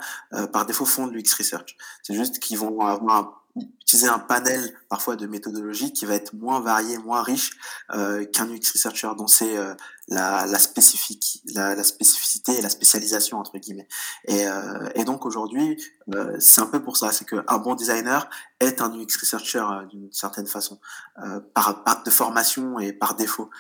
par 0.53 0.67
défaut, 0.67 0.85
font 0.85 1.07
de 1.07 1.13
l'UX 1.13 1.35
research. 1.39 1.77
C'est 2.03 2.15
juste 2.15 2.39
qu'ils 2.39 2.59
vont 2.59 2.81
avoir 2.81 3.17
un 3.19 3.46
utiliser 3.81 4.09
un 4.09 4.19
panel 4.19 4.75
parfois 4.89 5.17
de 5.17 5.27
méthodologies 5.27 5.93
qui 5.93 6.07
va 6.07 6.15
être 6.15 6.35
moins 6.35 6.61
varié, 6.61 6.99
moins 6.99 7.23
riche 7.23 7.53
euh, 7.95 8.25
qu'un 8.25 8.49
UX 8.49 8.73
researcher 8.73 9.11
dont 9.17 9.27
c'est 9.27 9.57
euh, 9.57 9.75
la, 10.09 10.47
la, 10.47 10.59
spécifique, 10.59 11.43
la, 11.55 11.75
la, 11.75 11.85
spécificité 11.85 12.59
et 12.59 12.63
la 12.63 12.69
spécialisation 12.69 13.39
entre 13.39 13.59
guillemets. 13.59 13.89
Et, 14.27 14.47
euh, 14.47 14.89
et 14.95 15.05
donc 15.05 15.25
aujourd'hui, 15.25 15.81
euh, 16.15 16.37
c'est 16.39 16.61
un 16.61 16.67
peu 16.67 16.83
pour 16.83 16.97
ça, 16.97 17.13
c'est 17.13 17.25
qu'un 17.25 17.59
bon 17.59 17.75
designer 17.75 18.29
est 18.61 18.81
un 18.81 18.91
UX 18.93 19.17
researcher 19.21 19.59
euh, 19.59 19.87
d'une 19.87 20.13
certaine 20.13 20.47
façon, 20.47 20.81
euh, 21.25 21.41
par, 21.55 21.85
par, 21.85 22.03
de 22.03 22.11
formation 22.11 22.79
et 22.79 22.93
par 22.93 23.15
défaut. 23.15 23.51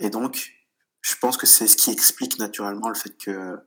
et 0.00 0.10
donc, 0.10 0.52
je 1.00 1.14
pense 1.16 1.36
que 1.36 1.46
c'est 1.46 1.66
ce 1.66 1.76
qui 1.76 1.90
explique 1.90 2.38
naturellement 2.38 2.88
le 2.88 2.94
fait 2.94 3.16
que 3.16 3.58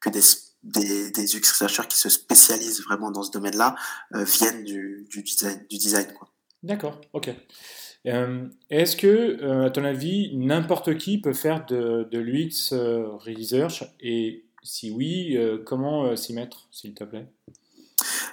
que 0.00 0.10
des 0.10 0.22
des, 0.64 1.10
des 1.10 1.36
UX 1.36 1.50
researchers 1.50 1.86
qui 1.88 1.98
se 1.98 2.08
spécialisent 2.08 2.82
vraiment 2.82 3.10
dans 3.10 3.22
ce 3.22 3.30
domaine-là 3.30 3.76
euh, 4.14 4.24
viennent 4.24 4.64
du, 4.64 5.06
du, 5.10 5.22
design. 5.22 5.64
Du 5.70 5.76
design 5.76 6.06
D'accord, 6.62 7.00
ok. 7.12 7.30
Euh, 8.06 8.48
Est-ce 8.70 8.96
que, 8.96 9.06
euh, 9.06 9.66
à 9.66 9.70
ton 9.70 9.84
avis, 9.84 10.34
n'importe 10.36 10.96
qui 10.96 11.20
peut 11.20 11.34
faire 11.34 11.64
de, 11.66 12.08
de 12.10 12.18
l'UX 12.18 12.72
research? 12.72 13.84
Et 14.00 14.46
si 14.62 14.90
oui, 14.90 15.38
comment 15.66 16.16
s'y 16.16 16.32
mettre, 16.32 16.68
s'il 16.70 16.94
te 16.94 17.04
plaît? 17.04 17.26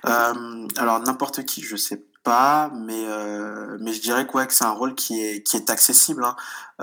Alors, 0.03 1.01
n'importe 1.01 1.45
qui, 1.45 1.61
je 1.61 1.75
sais 1.75 2.01
pas, 2.23 2.69
mais 2.73 3.05
euh, 3.07 3.77
mais 3.79 3.93
je 3.93 4.01
dirais 4.01 4.27
quoi 4.27 4.45
que 4.45 4.53
c'est 4.53 4.63
un 4.63 4.71
rôle 4.71 4.95
qui 4.95 5.21
est 5.21 5.43
qui 5.43 5.57
est 5.57 5.69
accessible, 5.69 6.23
hein, 6.23 6.35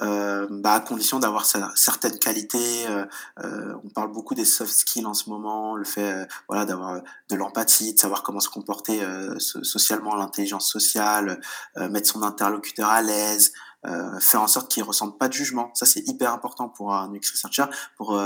euh, 0.02 0.46
bah, 0.50 0.74
à 0.74 0.80
condition 0.80 1.18
d'avoir 1.18 1.44
certaines 1.76 2.18
qualités. 2.18 2.86
Euh, 2.88 3.04
euh, 3.44 3.74
on 3.84 3.88
parle 3.88 4.12
beaucoup 4.12 4.34
des 4.34 4.44
soft 4.44 4.72
skills 4.72 5.06
en 5.06 5.14
ce 5.14 5.30
moment, 5.30 5.76
le 5.76 5.84
fait 5.84 6.12
euh, 6.12 6.26
voilà 6.48 6.64
d'avoir 6.64 7.00
de 7.28 7.36
l'empathie, 7.36 7.94
de 7.94 7.98
savoir 7.98 8.22
comment 8.22 8.40
se 8.40 8.48
comporter 8.48 9.02
euh, 9.02 9.38
socialement, 9.38 10.14
l'intelligence 10.16 10.70
sociale, 10.70 11.40
mettre 11.76 12.08
son 12.08 12.22
interlocuteur 12.22 12.88
à 12.88 13.02
l'aise. 13.02 13.52
faire 14.20 14.42
en 14.42 14.48
sorte 14.48 14.70
qu'il 14.70 14.82
ressente 14.82 15.18
pas 15.18 15.28
de 15.28 15.32
jugement, 15.32 15.70
ça 15.74 15.86
c'est 15.86 16.06
hyper 16.08 16.32
important 16.32 16.68
pour 16.68 16.94
un 16.94 17.12
UX 17.12 17.30
researcher, 17.32 17.64
pour 17.96 18.18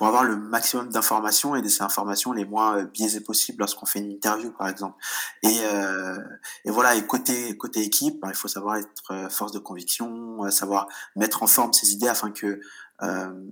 pour 0.00 0.06
avoir 0.06 0.24
le 0.24 0.34
maximum 0.34 0.88
d'informations 0.88 1.54
et 1.56 1.60
des 1.60 1.82
informations 1.82 2.32
les 2.32 2.46
moins 2.46 2.78
euh, 2.78 2.86
biaisées 2.86 3.20
possibles 3.20 3.58
lorsqu'on 3.58 3.84
fait 3.84 3.98
une 3.98 4.10
interview 4.12 4.50
par 4.50 4.66
exemple. 4.66 4.96
Et, 5.42 5.58
euh, 5.64 6.16
et 6.64 6.70
voilà, 6.70 6.94
et 6.94 7.06
côté 7.06 7.54
côté 7.58 7.82
équipe, 7.82 8.18
ben, 8.18 8.28
il 8.30 8.34
faut 8.34 8.48
savoir 8.48 8.76
être 8.76 9.10
euh, 9.10 9.28
force 9.28 9.52
de 9.52 9.58
conviction, 9.58 10.42
euh, 10.46 10.50
savoir 10.50 10.88
mettre 11.16 11.42
en 11.42 11.46
forme 11.46 11.74
ses 11.74 11.92
idées 11.92 12.08
afin 12.08 12.30
que 12.30 12.62
euh, 13.02 13.44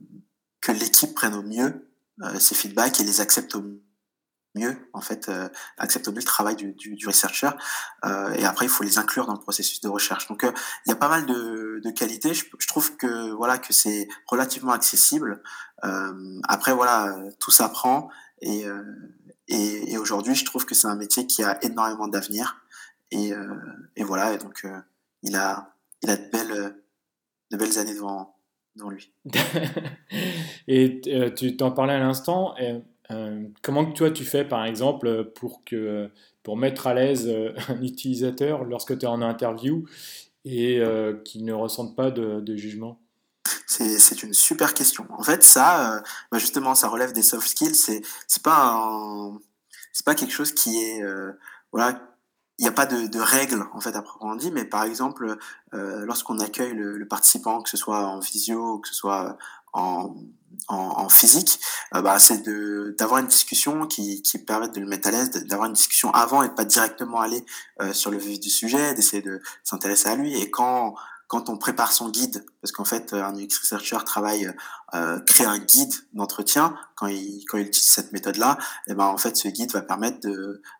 que 0.63 0.73
l'équipe 0.73 1.15
prenne 1.15 1.35
au 1.35 1.43
mieux 1.43 1.87
euh, 2.23 2.39
ses 2.39 2.55
feedbacks 2.55 2.99
et 2.99 3.05
les 3.05 3.21
accepte 3.21 3.55
au 3.55 3.61
mieux 3.61 3.83
en 4.93 5.01
fait 5.01 5.29
euh, 5.29 5.49
accepte 5.77 6.09
au 6.09 6.13
mieux 6.13 6.19
le 6.19 6.25
travail 6.25 6.57
du, 6.57 6.73
du, 6.73 7.07
researcher 7.07 7.51
euh, 8.05 8.33
et 8.35 8.45
après 8.45 8.67
il 8.67 8.69
faut 8.69 8.83
les 8.83 8.99
inclure 8.99 9.27
dans 9.27 9.35
le 9.35 9.41
processus 9.41 9.81
de 9.81 9.89
recherche. 9.89 10.27
Donc 10.29 10.45
euh, 10.45 10.53
il 10.87 10.91
y 10.91 10.93
a 10.93 10.97
pas 10.97 11.09
mal 11.09 11.27
de, 11.27 11.81
de 11.83 11.91
qualités. 11.91 12.35
Je, 12.35 12.45
je, 12.59 12.67
trouve 12.67 12.97
que 12.97 13.31
voilà 13.33 13.59
que 13.59 13.73
c'est 13.73 14.09
relativement 14.27 14.73
accessible. 14.73 15.43
Euh, 15.85 16.41
après 16.49 16.73
voilà 16.73 17.17
tout 17.39 17.51
s'apprend 17.51 18.11
et, 18.41 18.65
et, 19.49 19.99
aujourd'hui 19.99 20.35
je 20.35 20.45
trouve 20.45 20.65
que 20.65 20.75
c'est 20.75 20.89
un 20.89 20.97
métier 20.97 21.27
qui 21.27 21.43
a 21.43 21.63
énormément 21.65 22.09
d'avenir. 22.09 22.65
Et, 23.11 23.33
et 23.97 24.05
voilà 24.05 24.33
et 24.33 24.39
donc 24.39 24.67
il 25.23 25.35
a 25.37 25.75
il 26.03 26.11
a 26.11 26.17
de 26.17 26.31
belles 26.31 26.77
de 27.51 27.57
belles 27.57 27.79
années 27.79 27.95
devant 27.95 28.37
devant 28.77 28.91
lui. 28.91 29.13
Et 30.69 31.01
tu 31.37 31.57
t'en 31.57 31.73
parlais 31.73 31.95
à 31.95 31.99
l'instant 31.99 32.55
euh, 33.11 33.49
comment 33.63 33.91
toi 33.91 34.11
tu 34.11 34.25
fais 34.25 34.45
par 34.45 34.65
exemple 34.67 35.33
pour, 35.35 35.65
que, 35.65 36.11
pour 36.43 36.57
mettre 36.57 36.87
à 36.87 36.95
l'aise 36.95 37.27
euh, 37.29 37.55
un 37.69 37.81
utilisateur 37.83 38.65
lorsque 38.65 38.99
tu 38.99 39.05
es 39.05 39.09
en 39.09 39.23
interview 39.23 39.85
et 40.45 40.79
euh, 40.81 41.15
qu'il 41.25 41.45
ne 41.45 41.53
ressente 41.53 41.97
pas 41.97 42.11
de, 42.11 42.57
jugement? 42.57 43.01
C'est 43.67 44.23
une 44.23 44.35
super 44.35 44.75
question. 44.75 45.07
En 45.11 45.23
fait, 45.23 45.45
ça, 45.45 46.03
bah 46.33 46.39
justement, 46.39 46.75
ça 46.75 46.89
relève 46.89 47.13
des 47.13 47.23
soft 47.23 47.47
skills. 47.47 47.77
C'est 47.77 48.03
c'est 48.27 48.43
pas 48.43 49.31
pas 50.05 50.15
quelque 50.15 50.33
chose 50.33 50.53
qui 50.53 50.77
est 50.79 51.03
voilà. 51.71 52.03
Il 52.59 52.63
n'y 52.63 52.69
a 52.69 52.73
pas 52.73 52.87
de, 52.87 53.21
règles 53.21 53.65
en 53.73 53.81
fait 53.81 53.95
à 53.95 54.03
proprement 54.03 54.35
dit, 54.35 54.51
mais 54.51 54.65
par 54.65 54.83
exemple, 54.83 55.37
lorsqu'on 55.73 56.41
accueille 56.41 56.75
le, 56.75 56.99
le, 56.99 57.07
participant, 57.07 57.63
que 57.63 57.71
ce 57.71 57.77
soit 57.77 58.05
en 58.05 58.19
visio, 58.19 58.81
que 58.81 58.89
ce 58.89 58.95
soit 58.95 59.39
en, 59.73 60.17
en, 60.69 60.77
en 60.77 61.09
physique, 61.09 61.61
euh, 61.95 62.03
bah, 62.03 62.19
c'est 62.19 62.43
d'avoir 62.99 63.21
une 63.21 63.27
discussion 63.27 63.87
qui, 63.87 64.23
qui 64.23 64.39
permette 64.39 64.75
de 64.75 64.81
le 64.81 64.87
mettre 64.87 65.09
à 65.09 65.11
l'aise, 65.11 65.31
d'avoir 65.47 65.69
une 65.69 65.75
discussion 65.75 66.11
avant 66.13 66.43
et 66.43 66.49
de 66.49 66.55
pas 66.55 66.65
directement 66.65 67.21
aller 67.21 67.45
euh, 67.81 67.93
sur 67.93 68.11
le 68.11 68.19
vif 68.19 68.41
du 68.41 68.51
sujet, 68.51 68.95
d'essayer 68.95 69.23
de 69.23 69.41
s'intéresser 69.65 70.09
à 70.09 70.17
lui. 70.17 70.41
Et 70.41 70.51
quand 70.51 70.95
quand 71.29 71.51
on 71.51 71.59
prépare 71.59 71.93
son 71.93 72.09
guide, 72.09 72.43
parce 72.63 72.73
qu'en 72.73 72.87
fait, 72.87 73.13
un 73.13 73.35
UX 73.35 73.61
researcher 73.61 73.99
travaille, 74.07 74.51
euh, 74.95 75.21
crée 75.21 75.45
un 75.45 75.59
guide 75.59 75.93
d'entretien 76.15 76.75
quand 76.97 77.07
il, 77.07 77.45
quand 77.47 77.59
il 77.59 77.67
utilise 77.67 77.91
cette 77.91 78.13
méthode-là, 78.13 78.57
et 78.87 78.95
ben 78.95 79.05
en 79.05 79.19
fait, 79.19 79.37
ce 79.37 79.47
guide 79.49 79.71
va 79.73 79.83
permettre 79.83 80.27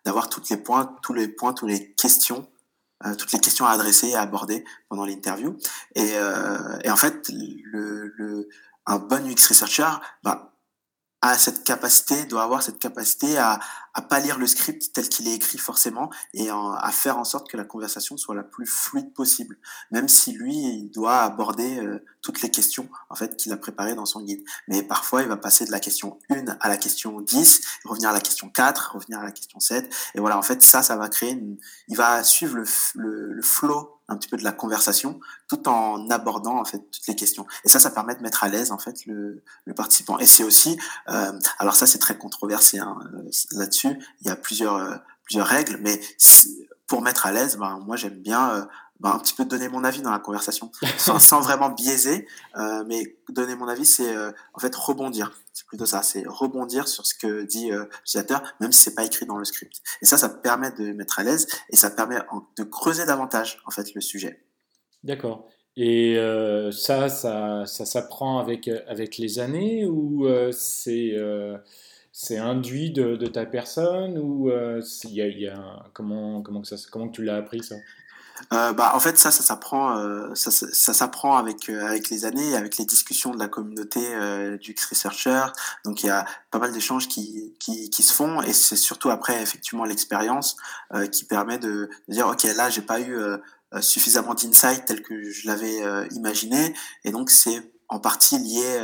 d'avoir 0.07 0.31
toutes 0.31 0.49
les 0.49 0.57
points, 0.57 0.97
tous 1.03 1.13
les 1.13 1.29
points, 1.29 1.53
toutes 1.53 1.69
les 1.69 1.93
questions, 1.93 2.49
euh, 3.05 3.15
toutes 3.15 3.33
les 3.33 3.41
questions 3.41 3.67
à 3.67 3.73
adresser 3.73 4.09
et 4.09 4.15
à 4.15 4.23
aborder 4.23 4.65
pendant 4.89 5.05
l'interview. 5.05 5.57
Et, 5.95 6.15
euh, 6.15 6.79
et 6.83 6.91
en 6.91 6.97
fait, 6.97 7.29
le, 7.29 8.15
le 8.17 8.49
un 8.89 8.99
bon 8.99 9.25
UX 9.29 9.47
researcher 9.49 9.89
bah, 10.25 10.49
a 11.21 11.37
cette 11.37 11.65
capacité, 11.65 12.25
doit 12.27 12.45
avoir 12.45 12.63
cette 12.63 12.79
capacité 12.79 13.39
à, 13.39 13.59
à 13.93 14.03
pas 14.03 14.21
lire 14.21 14.39
le 14.39 14.47
script 14.47 14.93
tel 14.93 15.09
qu'il 15.09 15.27
est 15.27 15.35
écrit 15.35 15.59
forcément 15.59 16.11
et 16.33 16.49
à 16.49 16.91
faire 16.93 17.19
en 17.19 17.25
sorte 17.25 17.51
que 17.51 17.57
la 17.57 17.65
conversation 17.65 18.17
soit 18.17 18.37
la 18.37 18.45
plus 18.45 18.67
fluide 18.67 19.13
possible, 19.13 19.59
même 19.91 20.09
si 20.09 20.33
lui 20.33 20.55
il 20.55 20.91
doit 20.91 21.23
aborder 21.23 21.81
euh, 21.81 22.05
toutes 22.23 22.41
les 22.41 22.51
questions 22.51 22.89
en 23.11 23.17
fait 23.17 23.37
qu'il 23.37 23.53
a 23.53 23.57
préparées 23.57 23.97
dans 23.97 24.07
son 24.07 24.23
guide. 24.23 24.45
Mais 24.69 24.85
parfois 24.85 25.23
il 25.23 25.29
va 25.29 25.37
passer 25.37 25.65
de 25.65 25.73
la 25.73 25.81
question 25.81 26.21
1 26.31 26.45
à 26.61 26.69
la 26.69 26.77
question 26.77 27.21
10, 27.21 27.63
revenir 27.85 28.11
à 28.11 28.13
la 28.13 28.21
question 28.21 28.49
4, 28.49 28.93
revenir 28.95 29.19
à 29.19 29.25
la 29.25 29.33
question 29.33 29.59
7 29.59 29.93
et 30.15 30.21
voilà 30.21 30.39
en 30.39 30.43
fait 30.43 30.63
ça 30.63 30.85
ça 30.85 30.97
va 30.97 31.09
créer 31.09 31.33
une, 31.33 31.57
il 31.89 31.97
va 31.97 32.23
suivre 32.23 32.55
le, 32.57 32.65
le, 32.95 33.33
le 33.33 33.43
flow 33.43 33.98
un 34.09 34.17
petit 34.17 34.29
peu 34.29 34.37
de 34.37 34.45
la 34.45 34.53
conversation, 34.53 35.21
tout 35.49 35.69
en 35.69 36.09
abordant 36.11 36.59
en 36.59 36.65
fait 36.65 36.79
toutes 36.79 37.07
les 37.07 37.15
questions. 37.15 37.47
Et 37.65 37.69
ça, 37.69 37.79
ça 37.79 37.91
permet 37.91 38.15
de 38.15 38.23
mettre 38.23 38.45
à 38.45 38.49
l'aise 38.49 38.73
en 38.73 38.79
fait 38.79 39.07
le, 39.07 39.43
le 39.65 39.75
participant. 39.75 40.19
Et 40.19 40.27
c'est 40.27 40.45
aussi, 40.45 40.79
euh, 41.09 41.33
alors 41.59 41.77
ça 41.77 41.87
c'est 41.87 41.99
très 41.99 42.17
controversé 42.17 42.79
hein, 42.79 42.99
là-dessus. 43.53 43.99
Il 44.21 44.27
y 44.27 44.31
a 44.31 44.37
plusieurs 44.37 45.01
plusieurs 45.25 45.47
règles, 45.47 45.79
mais 45.83 46.01
pour 46.87 47.03
mettre 47.03 47.27
à 47.27 47.33
l'aise, 47.33 47.59
ben, 47.59 47.79
moi 47.85 47.97
j'aime 47.97 48.19
bien 48.19 48.67
ben, 49.01 49.11
un 49.11 49.19
petit 49.21 49.35
peu 49.35 49.45
donner 49.45 49.69
mon 49.69 49.85
avis 49.85 50.03
dans 50.03 50.11
la 50.11 50.19
conversation, 50.19 50.73
sans, 50.99 51.19
sans 51.21 51.41
vraiment 51.41 51.71
biaiser, 51.71 52.27
euh, 52.57 52.83
mais 52.87 53.17
donner 53.29 53.55
mon 53.55 53.69
avis, 53.69 53.87
c'est 53.87 54.15
euh, 54.15 54.33
en 54.55 54.59
fait 54.59 54.75
rebondir. 54.75 55.33
C'est 55.59 55.67
plutôt 55.67 55.87
ça, 55.87 56.03
c'est 56.05 56.23
rebondir 56.25 56.87
sur 56.87 57.05
ce 57.05 57.15
que 57.15 57.43
dit 57.43 57.73
euh, 57.73 57.87
l'utilisateur, 57.87 58.55
même 58.61 58.71
si 58.71 58.81
c'est 58.81 58.95
pas 58.95 59.05
écrit 59.05 59.27
dans 59.27 59.39
le 59.39 59.45
script. 59.45 59.83
Et 60.01 60.07
ça, 60.07 60.17
ça 60.17 60.29
permet 60.29 60.71
de 60.71 60.93
mettre 60.93 61.19
à 61.19 61.25
l'aise 61.25 61.49
et 61.71 61.75
ça 61.75 61.91
permet 61.91 62.19
de 62.57 62.63
creuser 62.63 63.07
davantage 63.07 63.61
en 63.67 63.73
fait 63.73 63.93
le 63.93 64.01
sujet. 64.01 64.45
D'accord. 65.03 65.49
Et 65.77 66.17
euh, 66.17 66.71
ça, 66.71 67.09
ça, 67.09 67.67
ça 67.67 67.87
s'apprend 67.87 68.39
avec 68.39 68.69
avec 68.69 69.19
les 69.19 69.41
années 69.41 69.85
ou 69.85 70.29
c'est 70.53 71.17
c'est 72.13 72.39
induit 72.39 72.93
de, 72.93 73.27
ta 73.27 73.45
personne 73.45 74.17
ou 74.17 74.53
il 74.53 75.11
y 75.11 75.51
comment 75.93 76.41
comment 76.41 76.63
que 76.63 76.69
ça 76.69 76.77
comment 76.89 77.09
tu 77.09 77.25
l'as 77.25 77.37
appris 77.37 77.65
ça? 77.65 77.75
Euh, 78.53 78.73
bah, 78.73 78.93
en 78.95 79.01
fait, 79.01 79.19
ça, 79.19 79.31
ça 79.31 79.43
s'apprend, 79.43 79.97
euh, 79.97 80.35
ça, 80.35 80.51
ça 80.51 80.95
s'apprend 80.95 81.37
avec 81.37 81.69
euh, 81.69 81.87
avec 81.87 82.11
les 82.11 82.25
années, 82.25 82.57
avec 82.57 82.79
les 82.79 82.85
discussions 82.85 83.33
de 83.33 83.39
la 83.39 83.49
communauté 83.49 84.01
euh, 84.15 84.57
du 84.59 84.73
X-Researcher. 84.73 85.47
Donc, 85.85 86.03
il 86.03 86.07
y 86.07 86.11
a 86.11 86.25
pas 86.51 86.59
mal 86.59 86.73
d'échanges 86.73 87.09
qui, 87.09 87.55
qui, 87.59 87.91
qui 87.91 88.03
se 88.03 88.13
font, 88.13 88.43
et 88.43 88.53
c'est 88.53 88.77
surtout 88.77 89.11
après 89.11 89.43
effectivement 89.43 89.85
l'expérience 89.85 90.57
euh, 90.95 91.07
qui 91.07 91.25
permet 91.25 91.59
de, 91.59 91.91
dire, 92.09 92.29
ok, 92.29 92.45
là, 92.45 92.71
j'ai 92.71 92.83
pas 92.83 93.01
eu 93.01 93.17
suffisamment 93.81 94.35
d'insight 94.35 94.87
tel 94.87 95.03
que 95.03 95.31
je 95.31 95.47
l'avais 95.47 95.83
imaginé, 96.13 96.75
et 97.05 97.11
donc 97.11 97.31
c'est 97.31 97.71
en 97.89 98.01
partie 98.01 98.39
lié 98.39 98.81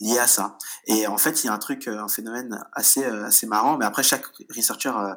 lié 0.00 0.18
à 0.18 0.26
ça. 0.26 0.58
Et 0.86 1.06
en 1.06 1.18
fait, 1.18 1.44
il 1.44 1.46
y 1.46 1.50
a 1.50 1.52
un 1.52 1.58
truc, 1.58 1.86
un 1.86 2.08
phénomène 2.08 2.60
assez 2.72 3.04
assez 3.04 3.46
marrant, 3.46 3.76
mais 3.76 3.84
après 3.84 4.02
chaque 4.02 4.26
researcher 4.54 4.92
euh, 4.96 5.14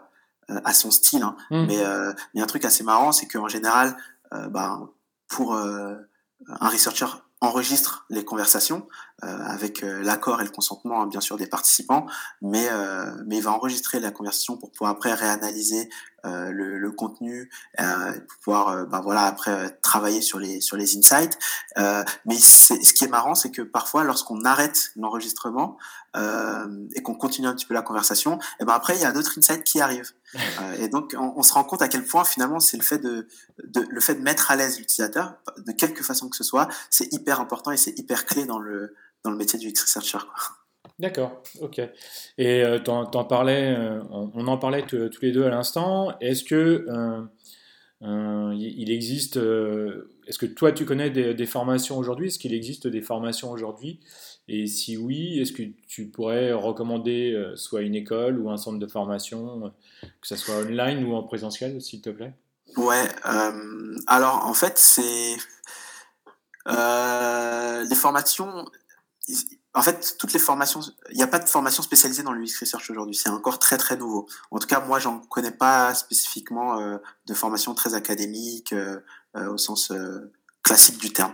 à 0.50 0.74
son 0.74 0.92
style. 0.92 1.24
Hein. 1.24 1.36
Mmh. 1.52 1.66
Mais 1.66 1.80
euh, 1.84 2.12
a 2.12 2.44
un 2.44 2.46
truc 2.46 2.66
assez 2.66 2.84
marrant, 2.84 3.12
c'est 3.12 3.28
qu'en 3.28 3.48
général, 3.48 3.98
euh, 4.34 4.48
ben, 4.48 4.90
pour 5.28 5.56
un 5.56 6.70
researcher 6.70 7.08
enregistre 7.42 8.06
les 8.10 8.26
conversations 8.26 8.80
euh, 8.80 8.84
avec 9.24 9.84
euh, 9.84 10.04
l'accord 10.04 10.42
et 10.42 10.44
le 10.44 10.52
consentement 10.52 11.08
bien 11.08 11.22
sûr 11.22 11.38
des 11.38 11.48
participants, 11.48 12.06
mais 12.42 12.68
euh, 12.72 13.12
mais 13.26 13.38
il 13.38 13.44
va 13.44 13.52
enregistrer 13.52 14.00
la 14.00 14.12
conversation 14.12 14.58
pour 14.58 14.72
pouvoir 14.72 14.92
après 14.92 15.14
réanalyser 15.14 15.90
le, 16.24 16.78
le, 16.78 16.92
contenu, 16.92 17.50
pour 17.78 18.38
pouvoir 18.44 18.86
ben 18.88 19.00
voilà 19.00 19.28
après 19.28 19.80
travailler 19.82 20.20
sur 20.20 20.40
les 20.40 20.60
sur 20.60 20.76
les 20.76 20.98
insights. 20.98 21.40
mais 21.78 22.38
ce 22.38 22.94
qui 22.94 23.06
est 23.06 23.08
marrant, 23.08 23.34
c'est 23.34 23.50
que 23.50 23.62
parfois 23.62 24.04
lorsqu'on 24.04 24.44
arrête 24.44 24.92
l'enregistrement 24.98 25.78
et 26.14 27.02
qu'on 27.02 27.16
continue 27.16 27.48
un 27.48 27.54
petit 27.54 27.66
peu 27.66 27.74
la 27.74 27.82
conversation, 27.82 28.40
et 28.60 28.66
ben 28.66 28.74
après 28.74 28.98
il 28.98 29.02
y 29.02 29.06
a 29.06 29.14
d'autres 29.14 29.40
insights 29.40 29.64
qui 29.64 29.80
arrivent. 29.80 30.12
et 30.80 30.90
donc 30.90 31.16
on, 31.18 31.36
on, 31.38 31.44
se 31.44 31.54
rend 31.54 31.64
compte 31.64 31.82
à 31.82 31.88
quel 31.88 32.04
point 32.04 32.26
finalement 32.26 32.60
c'est 32.60 32.76
le 32.76 32.84
fait 32.84 32.98
de, 32.98 33.30
de 33.64 33.88
le 33.90 34.02
fait 34.02 34.16
de 34.16 34.22
mettre 34.22 34.52
à 34.52 34.58
l'aise 34.58 34.78
l'utilisateur 34.80 35.38
de 35.66 35.72
quelque 35.72 36.04
façon 36.04 36.28
que 36.28 36.36
ce 36.36 36.44
soit, 36.44 36.68
c'est 36.90 37.14
hyper 37.14 37.40
important 37.40 37.72
et 37.72 37.78
c'est 37.78 37.98
hyper 37.98 38.26
clé 38.26 38.44
dans 38.44 38.60
le 38.60 38.94
dans 39.24 39.32
le 39.32 39.38
métier 39.38 39.60
du 39.60 39.70
X-Researcher. 39.70 40.20
D'accord, 41.00 41.44
ok. 41.62 41.80
Et 42.40 42.64
euh, 42.64 42.80
parlais, 42.80 43.76
euh, 43.78 44.02
on, 44.10 44.48
en 44.48 44.58
parlait 44.58 44.84
tous 44.84 45.22
les 45.22 45.32
deux 45.32 45.44
à 45.44 45.50
l'instant. 45.50 46.18
Est-ce 46.22 46.44
que 46.44 46.88
euh, 48.02 48.54
il 48.58 48.92
existe, 48.92 49.38
est-ce 49.38 50.40
que 50.40 50.48
toi 50.48 50.72
tu 50.72 50.86
connais 50.86 51.12
des, 51.12 51.46
formations 51.46 52.00
aujourd'hui? 52.00 52.28
Est-ce 52.28 52.40
qu'il 52.40 52.54
existe 52.54 52.88
des 52.88 53.02
formations 53.02 53.52
aujourd'hui? 53.52 54.00
Et 54.48 54.66
si 54.66 54.98
oui, 54.98 55.40
est-ce 55.40 55.52
que 55.52 55.64
tu 55.88 56.08
pourrais 56.08 56.52
recommander 56.54 57.52
soit 57.56 57.82
une 57.82 57.96
école 57.96 58.40
ou 58.40 58.50
un 58.50 58.58
centre 58.58 58.80
de 58.80 58.88
formation, 58.88 59.72
que 60.02 60.28
ce 60.28 60.36
soit 60.36 60.56
online 60.56 61.04
ou 61.04 61.14
en 61.14 61.24
présentiel, 61.24 61.80
s'il 61.82 62.02
te 62.02 62.10
plaît? 62.10 62.34
Ouais, 62.76 63.08
alors 64.08 64.46
en 64.46 64.54
fait, 64.56 64.80
c'est. 64.80 65.36
les 66.68 67.96
formations, 67.96 68.66
en 69.74 69.82
fait, 69.84 70.16
toutes 70.18 70.34
les 70.34 70.40
formations, 70.40 70.82
il 71.12 71.18
n'y 71.18 71.24
a 71.24 71.28
pas 71.28 71.40
de 71.40 71.48
formation 71.48 71.84
spécialisée 71.84 72.24
dans 72.24 72.32
l'UX 72.32 72.60
Research 72.60 72.90
aujourd'hui. 72.90 73.16
C'est 73.16 73.30
encore 73.30 73.60
très 73.60 73.78
très 73.78 73.96
nouveau. 73.96 74.28
En 74.50 74.58
tout 74.58 74.68
cas, 74.68 74.80
moi, 74.80 74.98
j'en 75.00 75.20
connais 75.20 75.52
pas 75.52 75.94
spécifiquement 75.94 76.80
euh, 76.80 76.98
de 77.28 77.34
formation 77.36 77.76
très 77.76 77.94
académique 77.94 78.74
euh, 78.74 79.00
euh, 79.36 79.52
au 79.52 79.58
sens 79.58 79.94
classique 80.64 80.98
du 80.98 81.14
terme. 81.14 81.34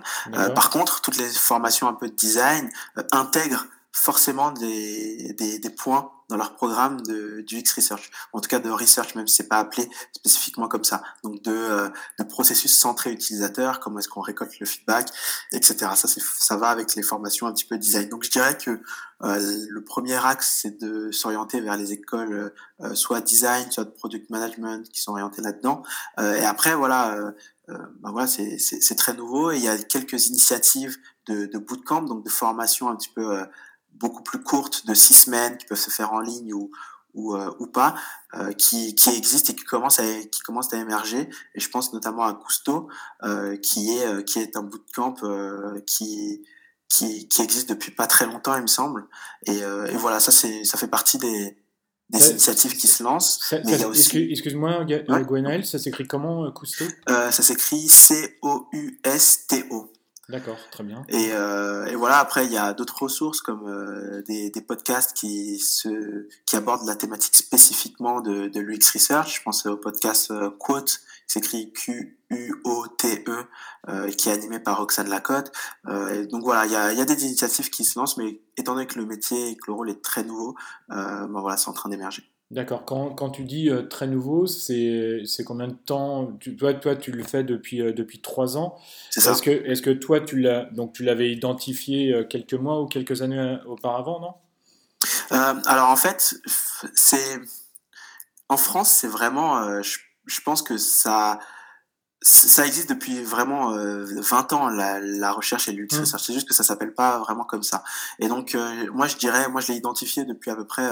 par 0.53 0.69
contre, 0.69 1.01
toutes 1.01 1.17
les 1.17 1.29
formations 1.29 1.87
un 1.87 1.93
peu 1.93 2.07
de 2.07 2.13
design 2.13 2.69
intègrent 3.11 3.65
forcément 3.93 4.51
des, 4.51 5.33
des, 5.33 5.59
des, 5.59 5.69
points 5.69 6.11
dans 6.27 6.35
leur 6.35 6.55
programme 6.55 6.99
de, 7.01 7.41
du 7.41 7.57
X-Research, 7.57 8.09
en 8.33 8.41
tout 8.41 8.49
cas 8.49 8.57
de 8.59 8.71
research, 8.71 9.13
même 9.13 9.27
si 9.27 9.35
c'est 9.35 9.47
pas 9.47 9.59
appelé 9.59 9.87
spécifiquement 10.13 10.67
comme 10.67 10.83
ça. 10.83 11.03
Donc 11.23 11.43
de, 11.43 11.51
euh, 11.51 11.89
de 12.17 12.23
processus 12.23 12.75
centré 12.75 13.11
utilisateur, 13.11 13.79
comment 13.79 13.99
est-ce 13.99 14.09
qu'on 14.09 14.21
récolte 14.21 14.59
le 14.59 14.65
feedback, 14.65 15.09
etc. 15.51 15.91
Ça, 15.95 16.07
c'est, 16.07 16.21
ça 16.21 16.57
va 16.57 16.69
avec 16.69 16.95
les 16.95 17.03
formations 17.03 17.45
un 17.45 17.53
petit 17.53 17.65
peu 17.65 17.77
design. 17.77 18.09
Donc 18.09 18.23
je 18.23 18.31
dirais 18.31 18.57
que 18.57 18.81
euh, 19.23 19.65
le 19.69 19.83
premier 19.83 20.15
axe, 20.25 20.59
c'est 20.61 20.81
de 20.81 21.11
s'orienter 21.11 21.61
vers 21.61 21.77
les 21.77 21.93
écoles 21.93 22.51
euh, 22.81 22.95
soit 22.95 23.21
design, 23.21 23.69
soit 23.69 23.85
product 23.93 24.31
management 24.31 24.89
qui 24.89 25.01
sont 25.01 25.11
orientées 25.11 25.43
là-dedans. 25.43 25.83
Euh, 26.19 26.35
et 26.35 26.45
après, 26.45 26.73
voilà, 26.73 27.15
euh, 27.15 27.31
ben 28.01 28.11
voilà 28.11 28.27
c'est, 28.27 28.57
c'est, 28.57 28.81
c'est 28.81 28.95
très 28.95 29.13
nouveau 29.13 29.51
et 29.51 29.57
il 29.57 29.63
y 29.63 29.69
a 29.69 29.77
quelques 29.77 30.27
initiatives 30.27 30.97
de, 31.27 31.45
de 31.45 31.57
bootcamp, 31.59 32.01
donc 32.01 32.25
de 32.25 32.29
formation 32.29 32.89
un 32.89 32.95
petit 32.95 33.11
peu 33.15 33.45
beaucoup 33.95 34.23
plus 34.23 34.41
courtes 34.41 34.85
de 34.85 34.93
six 34.93 35.13
semaines 35.13 35.57
qui 35.57 35.65
peuvent 35.65 35.79
se 35.79 35.91
faire 35.91 36.13
en 36.13 36.19
ligne 36.19 36.53
ou 36.53 36.71
ou, 37.13 37.35
euh, 37.35 37.51
ou 37.59 37.67
pas, 37.67 37.93
euh, 38.33 38.53
qui, 38.53 38.95
qui 38.95 39.11
existent 39.11 39.53
et 39.53 39.55
qui 39.55 39.63
commencent 39.65 39.99
à 39.99 40.03
qui 40.31 40.39
commencent 40.41 40.73
à 40.73 40.77
émerger. 40.77 41.29
Et 41.53 41.59
je 41.59 41.69
pense 41.69 41.93
notamment 41.93 42.23
à 42.23 42.33
Cousteau, 42.33 42.89
euh, 43.23 43.55
qui 43.57 43.91
est 43.91 44.25
qui 44.25 44.39
est 44.39 44.57
un 44.57 44.63
bootcamp 44.63 45.13
qui 45.85 46.43
qui 46.89 47.27
qui 47.27 47.41
existe 47.43 47.69
depuis 47.69 47.91
pas 47.91 48.07
très 48.07 48.25
longtemps, 48.25 48.55
il 48.55 48.63
me 48.63 48.67
semble. 48.67 49.07
Et, 49.45 49.57
et 49.59 49.95
voilà, 49.97 50.19
ça 50.19 50.31
c'est 50.31 50.63
ça 50.63 50.79
fait 50.79 50.87
partie 50.87 51.19
des 51.19 51.55
des 52.09 52.31
initiatives 52.31 52.75
qui 52.75 52.87
se 52.87 53.03
lancent. 53.03 53.39
Ça, 53.41 53.59
mais 53.59 53.71
ça, 53.71 53.77
il 53.77 53.81
y 53.81 53.83
a 53.83 53.87
aussi... 53.87 54.17
Excuse-moi, 54.31 54.83
ouais. 54.83 55.23
Gwenaël, 55.23 55.65
ça 55.65 55.79
s'écrit 55.79 56.05
comment, 56.05 56.51
Cousteau? 56.51 56.85
Ça 57.07 57.31
s'écrit 57.31 57.87
C-O-U-S-T-O. 57.87 58.33
D'accord, 60.29 60.57
très 60.71 60.85
bien. 60.85 61.03
Et, 61.09 61.33
euh, 61.33 61.85
et, 61.85 61.95
voilà, 61.95 62.19
après, 62.19 62.45
il 62.45 62.51
y 62.51 62.57
a 62.57 62.73
d'autres 62.73 63.03
ressources 63.03 63.41
comme 63.41 63.67
euh, 63.67 64.21
des, 64.21 64.49
des, 64.51 64.61
podcasts 64.61 65.13
qui, 65.17 65.59
se, 65.59 66.29
qui 66.45 66.55
abordent 66.55 66.87
la 66.87 66.95
thématique 66.95 67.35
spécifiquement 67.35 68.21
de, 68.21 68.47
de 68.47 68.59
l'UX 68.61 68.89
Research. 68.93 69.39
Je 69.39 69.43
pense 69.43 69.65
au 69.65 69.75
podcast 69.75 70.31
euh, 70.31 70.49
Quote, 70.49 71.01
qui 71.27 71.33
s'écrit 71.33 71.73
Q-U-O-T-E, 71.73 73.45
euh, 73.89 74.11
qui 74.11 74.29
est 74.29 74.31
animé 74.31 74.61
par 74.61 74.77
Roxane 74.77 75.09
Lacotte. 75.09 75.51
Euh, 75.89 76.25
donc 76.27 76.43
voilà, 76.43 76.65
il 76.67 76.71
y 76.71 76.75
a, 76.77 76.93
y 76.93 77.01
a, 77.01 77.05
des 77.05 77.25
initiatives 77.25 77.69
qui 77.69 77.83
se 77.83 77.99
lancent, 77.99 78.15
mais 78.15 78.39
étant 78.55 78.75
donné 78.75 78.87
que 78.87 78.99
le 78.99 79.05
métier 79.05 79.49
et 79.49 79.57
que 79.57 79.65
le 79.67 79.73
rôle 79.73 79.89
est 79.89 80.01
très 80.01 80.23
nouveau, 80.23 80.55
ben 80.87 81.27
voilà, 81.31 81.57
c'est 81.57 81.69
en 81.69 81.73
train 81.73 81.89
d'émerger. 81.89 82.32
D'accord. 82.53 82.85
Quand, 82.85 83.09
quand, 83.15 83.31
tu 83.31 83.45
dis 83.45 83.69
euh, 83.69 83.81
très 83.81 84.05
nouveau, 84.05 84.45
c'est 84.45 85.23
combien 85.45 85.67
de 85.67 85.73
temps 85.73 86.37
tu, 86.39 86.55
toi, 86.55 86.73
toi, 86.75 86.95
tu 86.95 87.11
le 87.11 87.23
fais 87.23 87.43
depuis, 87.43 87.81
euh, 87.81 87.93
depuis 87.93 88.21
trois 88.21 88.57
ans. 88.57 88.77
C'est 89.09 89.21
ça. 89.21 89.31
Est-ce 89.31 89.41
que, 89.41 89.49
est 89.49 89.73
-ce 89.73 89.81
que 89.81 89.89
toi, 89.89 90.19
tu 90.21 90.39
l'avais 90.39 91.31
identifié 91.31 92.13
euh, 92.13 92.23
quelques 92.25 92.53
mois 92.53 92.79
ou 92.79 92.85
quelques 92.85 93.23
années 93.23 93.57
auparavant, 93.65 94.19
non? 94.19 94.33
Alors, 95.65 95.89
en 95.89 95.95
fait, 95.95 96.35
c'est 96.93 97.41
en 98.49 98.57
France, 98.57 98.89
c'est 98.89 99.07
vraiment. 99.07 99.81
Je, 99.81 99.97
je, 100.27 100.41
pense 100.41 100.61
que 100.61 100.77
ça. 100.77 101.39
Ça 102.21 102.65
existe 102.65 102.89
depuis 102.89 103.21
vraiment 103.21 103.71
20 103.75 104.53
ans, 104.53 104.69
la, 104.69 105.01
la 105.01 105.31
recherche 105.31 105.67
et 105.67 105.73
l'UX 105.73 105.87
mmh. 105.91 106.05
C'est 106.05 106.33
juste 106.33 106.47
que 106.47 106.53
ça 106.53 106.63
s'appelle 106.63 106.93
pas 106.93 107.19
vraiment 107.19 107.43
comme 107.43 107.63
ça. 107.63 107.83
Et 108.19 108.27
donc, 108.29 108.55
moi, 108.93 109.07
je 109.07 109.17
dirais, 109.17 109.49
moi, 109.49 109.59
je 109.59 109.71
l'ai 109.71 109.77
identifié 109.77 110.23
depuis 110.23 110.51
à 110.51 110.55
peu 110.55 110.65
près 110.65 110.87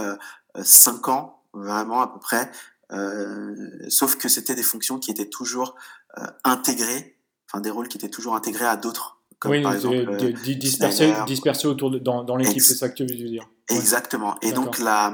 5 0.62 1.08
ans 1.08 1.41
vraiment 1.54 2.02
à 2.02 2.08
peu 2.08 2.20
près. 2.20 2.52
Euh, 2.91 3.56
sauf 3.89 4.18
que 4.18 4.28
c'était 4.28 4.56
des 4.56 4.64
fonctions 4.64 4.99
qui 4.99 5.12
étaient 5.12 5.30
toujours 5.30 5.76
euh, 6.18 6.26
intégrées, 6.43 7.18
enfin 7.49 7.62
des 7.62 7.70
rôles 7.70 7.88
qui 7.88 7.97
étaient 7.97 8.10
toujours 8.10 8.36
intégrés 8.36 8.66
à 8.66 8.76
d'autres. 8.76 9.22
Comme 9.39 9.52
oui, 9.54 9.64
par 9.64 9.74
exemple, 9.74 9.95
euh, 9.95 10.34
dispersés, 10.56 11.14
dispersés 11.26 11.68
autour 11.68 11.89
de, 11.89 11.97
dans, 11.97 12.24
dans 12.24 12.36
l'équipe, 12.36 12.62
c'est 12.62 12.76
ça 12.76 12.89
que 12.89 12.95
tu 12.95 13.06
veux 13.06 13.16
dire. 13.16 13.49
Exactement. 13.70 14.38
Et 14.41 14.52
donc 14.52 14.78
la, 14.78 15.14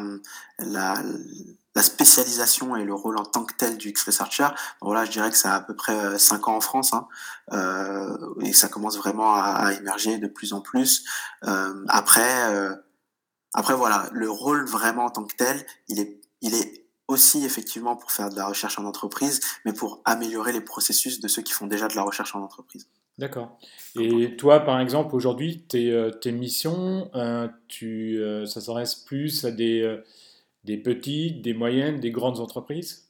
la, 0.59 0.95
la 1.77 1.83
spécialisation 1.83 2.75
et 2.75 2.83
le 2.83 2.93
rôle 2.93 3.17
en 3.19 3.23
tant 3.23 3.45
que 3.45 3.53
tel 3.53 3.77
du 3.77 3.89
X-Researcher, 3.89 4.47
voilà, 4.81 5.05
je 5.05 5.11
dirais 5.11 5.29
que 5.29 5.37
ça 5.37 5.53
a 5.53 5.57
à 5.57 5.61
peu 5.61 5.75
près 5.75 6.17
5 6.17 6.47
ans 6.47 6.55
en 6.55 6.59
France, 6.59 6.91
hein, 6.91 7.07
euh, 7.53 8.17
et 8.41 8.51
ça 8.51 8.67
commence 8.67 8.97
vraiment 8.97 9.35
à, 9.35 9.41
à, 9.41 9.73
émerger 9.73 10.17
de 10.17 10.27
plus 10.27 10.53
en 10.53 10.59
plus. 10.59 11.05
Euh, 11.45 11.85
après, 11.87 12.51
euh, 12.51 12.75
après 13.53 13.75
voilà, 13.75 14.09
le 14.11 14.29
rôle 14.29 14.65
vraiment 14.65 15.05
en 15.05 15.09
tant 15.11 15.23
que 15.23 15.35
tel, 15.35 15.63
il 15.87 15.99
est 15.99 16.19
il 16.41 16.53
est 16.53 16.85
aussi 17.07 17.45
effectivement 17.45 17.95
pour 17.95 18.11
faire 18.11 18.29
de 18.29 18.35
la 18.35 18.47
recherche 18.47 18.77
en 18.79 18.85
entreprise, 18.85 19.39
mais 19.65 19.73
pour 19.73 20.01
améliorer 20.05 20.51
les 20.51 20.61
processus 20.61 21.19
de 21.19 21.27
ceux 21.27 21.41
qui 21.41 21.53
font 21.53 21.67
déjà 21.67 21.87
de 21.87 21.95
la 21.95 22.03
recherche 22.03 22.35
en 22.35 22.41
entreprise. 22.41 22.87
D'accord. 23.17 23.57
Et 23.99 24.35
toi, 24.35 24.59
par 24.59 24.79
exemple, 24.79 25.15
aujourd'hui, 25.15 25.63
tes, 25.63 25.91
euh, 25.91 26.11
tes 26.11 26.31
missions, 26.31 27.09
euh, 27.15 27.47
tu, 27.67 28.19
euh, 28.19 28.45
ça 28.45 28.61
s'adresse 28.61 28.93
plus 28.93 29.43
à 29.43 29.51
des, 29.51 29.97
des 30.65 30.77
petites, 30.77 31.41
des 31.41 31.53
moyennes, 31.53 31.99
des 31.99 32.11
grandes 32.11 32.39
entreprises? 32.39 33.06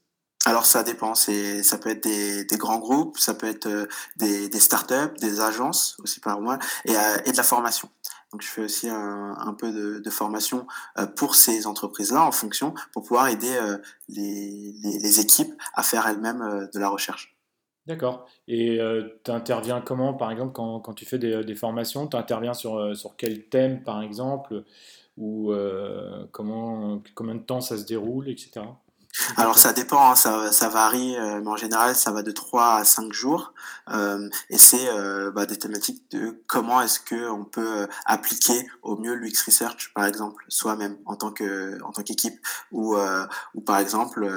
Alors 0.48 0.66
ça 0.66 0.84
dépend, 0.84 1.14
ça 1.16 1.78
peut 1.78 1.90
être 1.90 2.04
des, 2.04 2.58
grands 2.58 2.80
groupes, 2.80 3.18
ça 3.18 3.34
peut 3.34 3.48
être 3.48 3.88
des, 4.16 4.50
des 4.50 4.60
startups, 4.60 5.16
des 5.20 5.42
agences 5.42 5.98
aussi 6.04 6.20
par 6.20 6.40
moi, 6.42 6.58
et, 6.86 6.94
et 7.26 7.32
de 7.32 7.38
la 7.38 7.44
formation. 7.44 7.90
Donc 8.32 8.42
je 8.42 8.48
fais 8.48 8.62
aussi 8.62 8.90
un, 8.90 9.56
peu 9.58 9.72
de, 9.72 10.10
formation 10.10 10.68
pour 11.16 11.36
ces 11.36 11.66
entreprises-là 11.66 12.24
en 12.24 12.32
fonction, 12.32 12.74
pour 12.92 13.04
pouvoir 13.04 13.28
aider 13.30 13.58
les, 14.10 15.20
équipes 15.20 15.54
à 15.76 15.84
faire 15.84 16.08
elles-mêmes 16.08 16.70
de 16.74 16.80
la 16.80 16.90
recherche. 16.90 17.38
D'accord. 17.88 18.28
Et 18.50 18.82
euh, 18.82 19.18
tu 19.24 19.32
interviens 19.32 19.80
comment, 19.80 20.14
par 20.14 20.30
exemple, 20.30 20.52
quand, 20.52 20.94
tu 20.94 21.06
fais 21.06 21.18
des, 21.18 21.56
formations, 21.56 22.06
tu 22.08 22.18
interviens 22.18 22.54
sur, 22.54 22.76
euh, 22.76 22.94
sur 22.96 23.16
quel 23.16 23.46
thème, 23.46 23.82
par 23.82 24.02
exemple, 24.02 24.66
ou 25.16 25.54
euh, 25.54 26.28
comment, 26.32 27.02
combien 27.16 27.36
de 27.36 27.44
temps 27.44 27.62
ça 27.62 27.78
se 27.78 27.86
déroule, 27.86 28.28
etc. 28.28 28.62
Alors 29.36 29.58
ça 29.58 29.74
dépend, 29.74 30.12
hein, 30.12 30.16
ça, 30.16 30.52
ça, 30.52 30.70
varie, 30.70 31.18
euh, 31.18 31.42
mais 31.42 31.50
en 31.50 31.56
général 31.56 31.96
ça 31.96 32.12
va 32.12 32.24
de 32.24 32.32
3 32.32 32.76
à 32.76 32.84
5 32.84 33.12
jours. 33.14 33.54
Euh, 33.90 34.30
et 34.50 34.58
c'est 34.58 34.90
euh, 34.90 35.32
bah, 35.32 35.46
des 35.46 35.58
thématiques 35.58 36.04
de 36.12 36.44
comment 36.48 36.82
est-ce 36.82 37.00
qu'on 37.00 37.46
peut 37.46 37.82
euh, 37.82 37.88
appliquer 38.06 38.68
au 38.82 38.98
mieux 38.98 39.16
l'UX 39.16 39.44
Research, 39.46 39.92
par 39.94 40.06
exemple, 40.06 40.44
soi-même 40.50 40.98
en 41.06 41.16
tant 41.16 41.32
que 41.32 41.82
en 41.84 41.92
tant 41.92 42.04
qu'équipe, 42.04 42.40
ou, 42.72 42.96
euh, 42.96 43.26
ou 43.56 43.62
par 43.62 43.80
exemple 43.80 44.30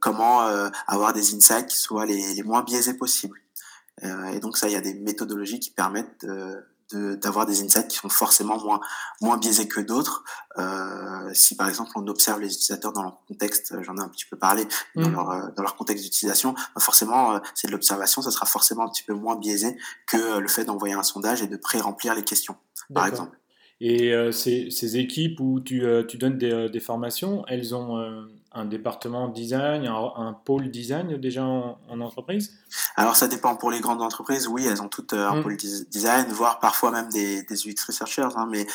comment 0.00 0.40
avoir 0.86 1.12
des 1.12 1.34
insights 1.34 1.66
qui 1.66 1.76
soient 1.76 2.06
les, 2.06 2.34
les 2.34 2.42
moins 2.42 2.62
biaisés 2.62 2.94
possibles. 2.94 3.40
et 4.02 4.40
donc 4.40 4.56
ça, 4.56 4.68
il 4.68 4.72
y 4.72 4.76
a 4.76 4.80
des 4.80 4.94
méthodologies 4.94 5.60
qui 5.60 5.70
permettent 5.70 6.26
d'avoir 6.94 7.46
des 7.46 7.62
insights 7.62 7.88
qui 7.88 7.96
sont 7.96 8.08
forcément 8.08 8.58
moins 8.62 8.80
moins 9.20 9.36
biaisés 9.36 9.68
que 9.68 9.80
d'autres. 9.80 10.24
Euh, 10.58 11.30
si 11.34 11.56
par 11.56 11.68
exemple 11.68 11.90
on 11.96 12.06
observe 12.06 12.40
les 12.40 12.52
utilisateurs 12.52 12.92
dans 12.92 13.02
leur 13.02 13.24
contexte, 13.26 13.74
j'en 13.82 13.96
ai 13.96 14.00
un 14.00 14.08
petit 14.08 14.24
peu 14.24 14.36
parlé, 14.36 14.66
dans, 14.96 15.08
mmh. 15.08 15.12
leur, 15.12 15.30
euh, 15.30 15.48
dans 15.56 15.62
leur 15.62 15.76
contexte 15.76 16.04
d'utilisation, 16.04 16.54
bah 16.74 16.80
forcément 16.80 17.34
euh, 17.34 17.38
c'est 17.54 17.68
de 17.68 17.72
l'observation, 17.72 18.22
ça 18.22 18.30
sera 18.30 18.46
forcément 18.46 18.84
un 18.84 18.90
petit 18.90 19.04
peu 19.04 19.14
moins 19.14 19.36
biaisé 19.36 19.76
que 20.06 20.38
le 20.38 20.48
fait 20.48 20.64
d'envoyer 20.64 20.94
un 20.94 21.02
sondage 21.02 21.42
et 21.42 21.46
de 21.46 21.56
pré-remplir 21.56 22.14
les 22.14 22.24
questions, 22.24 22.56
par 22.92 23.06
exemple. 23.06 23.38
Et 23.80 24.12
euh, 24.12 24.32
ces, 24.32 24.70
ces, 24.70 24.96
équipes 24.96 25.38
où 25.38 25.60
tu, 25.60 25.84
euh, 25.84 26.02
tu 26.04 26.16
donnes 26.16 26.36
des, 26.36 26.50
euh, 26.50 26.68
des, 26.68 26.80
formations, 26.80 27.44
elles 27.46 27.74
ont 27.74 27.96
un 28.58 28.64
département 28.64 29.28
design, 29.28 29.86
un, 29.86 30.12
un, 30.16 30.32
pôle 30.32 30.70
design 30.70 31.16
déjà 31.16 31.44
en, 31.44 31.78
en, 31.88 32.00
entreprise? 32.00 32.52
Alors 32.96 33.16
ça 33.16 33.28
dépend. 33.28 33.56
Pour 33.56 33.70
les 33.70 33.80
grandes 33.80 34.02
entreprises, 34.02 34.48
oui, 34.48 34.66
elles 34.66 34.82
ont 34.82 34.88
toutes 34.88 35.14
un 35.14 35.36
mmh. 35.36 35.42
pôle 35.42 35.56
design, 35.56 36.26
voire 36.28 36.58
parfois 36.58 36.90
même 36.90 37.08
des, 37.08 37.42
des 37.42 37.68
UX 37.68 37.84
researchers, 37.86 38.28
hein, 38.36 38.48
mais 38.50 38.66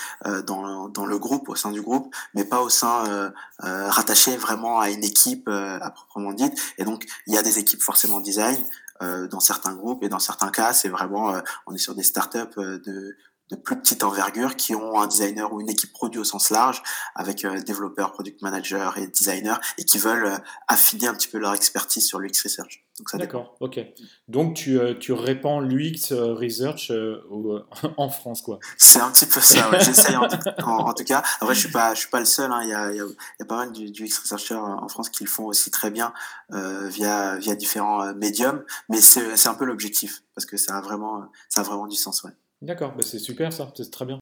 dans, 0.47 0.89
dans 0.89 1.05
le 1.05 1.17
groupe, 1.19 1.49
au 1.49 1.55
sein 1.55 1.71
du 1.71 1.81
groupe, 1.81 2.13
mais 2.33 2.45
pas 2.45 2.61
au 2.61 2.69
sein 2.69 3.31
rattaché 3.59 4.37
vraiment 4.37 4.79
à 4.79 4.89
une 4.89 5.03
équipe 5.03 5.47
à 5.47 5.89
proprement 5.91 6.33
dite. 6.33 6.59
Et 6.77 6.85
donc 6.85 7.05
il 7.27 7.33
y 7.33 7.37
a 7.37 7.43
des 7.43 7.59
équipes 7.59 7.81
forcément 7.81 8.19
design. 8.19 8.57
dans 9.01 9.39
certains 9.39 9.73
groupes 9.73 10.03
et 10.03 10.09
dans 10.09 10.19
certains 10.19 10.49
cas, 10.49 10.73
c'est 10.73 10.89
vraiment, 10.89 11.33
on 11.67 11.73
est 11.73 11.77
sur 11.77 11.95
des 11.95 12.03
startups 12.03 12.55
de 12.57 13.15
de 13.49 13.55
plus 13.55 13.77
petite 13.77 14.03
envergure 14.03 14.55
qui 14.55 14.75
ont 14.75 14.99
un 14.99 15.07
designer 15.07 15.51
ou 15.53 15.61
une 15.61 15.69
équipe 15.69 15.91
produit 15.91 16.19
au 16.19 16.23
sens 16.23 16.49
large 16.49 16.81
avec 17.15 17.45
euh, 17.45 17.61
développeurs, 17.61 18.11
product 18.13 18.41
manager 18.41 18.97
et 18.97 19.07
designer 19.07 19.59
et 19.77 19.85
qui 19.85 19.97
veulent 19.97 20.25
euh, 20.25 20.37
affiner 20.67 21.07
un 21.07 21.13
petit 21.13 21.27
peu 21.27 21.37
leur 21.37 21.53
expertise 21.53 22.05
sur 22.05 22.19
l'UX 22.19 22.41
research. 22.43 22.83
D'accord, 23.15 23.55
ok. 23.59 23.79
Donc 24.27 24.55
tu, 24.55 24.79
euh, 24.79 24.93
tu 24.93 25.13
répands 25.13 25.59
l'UX 25.59 26.11
euh, 26.11 26.33
research 26.35 26.91
euh, 26.91 27.21
en 27.97 28.09
France, 28.09 28.43
quoi. 28.43 28.59
C'est 28.77 28.99
un 28.99 29.09
petit 29.11 29.25
peu 29.25 29.41
ça, 29.41 29.69
ouais. 29.71 29.79
j'essaye 29.79 30.15
en, 30.17 30.27
en, 30.63 30.93
tout 30.93 31.03
cas. 31.03 31.23
Après, 31.41 31.55
je 31.55 31.59
suis 31.59 31.71
pas, 31.71 31.95
je 31.95 32.01
suis 32.01 32.09
pas 32.09 32.19
le 32.19 32.25
seul. 32.25 32.51
Hein. 32.51 32.61
Il, 32.61 32.69
y 32.69 32.73
a, 32.73 32.91
il, 32.91 32.97
y 32.97 33.01
a, 33.01 33.05
il 33.05 33.39
y 33.39 33.43
a 33.43 33.45
pas 33.45 33.57
mal 33.57 33.71
d'UX 33.71 34.19
researchers 34.21 34.55
en 34.55 34.87
France 34.87 35.09
qui 35.09 35.23
le 35.23 35.29
font 35.29 35.45
aussi 35.45 35.71
très 35.71 35.89
bien 35.89 36.13
via, 36.51 37.37
via 37.37 37.55
différents 37.55 38.13
médiums, 38.13 38.63
mais 38.89 39.01
c'est 39.01 39.47
un 39.47 39.55
peu 39.55 39.65
l'objectif 39.65 40.23
parce 40.35 40.45
que 40.45 40.57
ça 40.57 40.77
a 40.77 40.81
vraiment, 40.81 41.23
ça 41.49 41.61
a 41.61 41.63
vraiment 41.63 41.87
du 41.87 41.95
sens, 41.95 42.23
ouais. 42.23 42.31
D'accord, 42.63 42.93
bah 42.93 43.03
c'est 43.05 43.19
super 43.19 43.51
ça, 43.51 43.69
c'est 43.75 43.91
très 43.91 44.05
bien. 44.05 44.19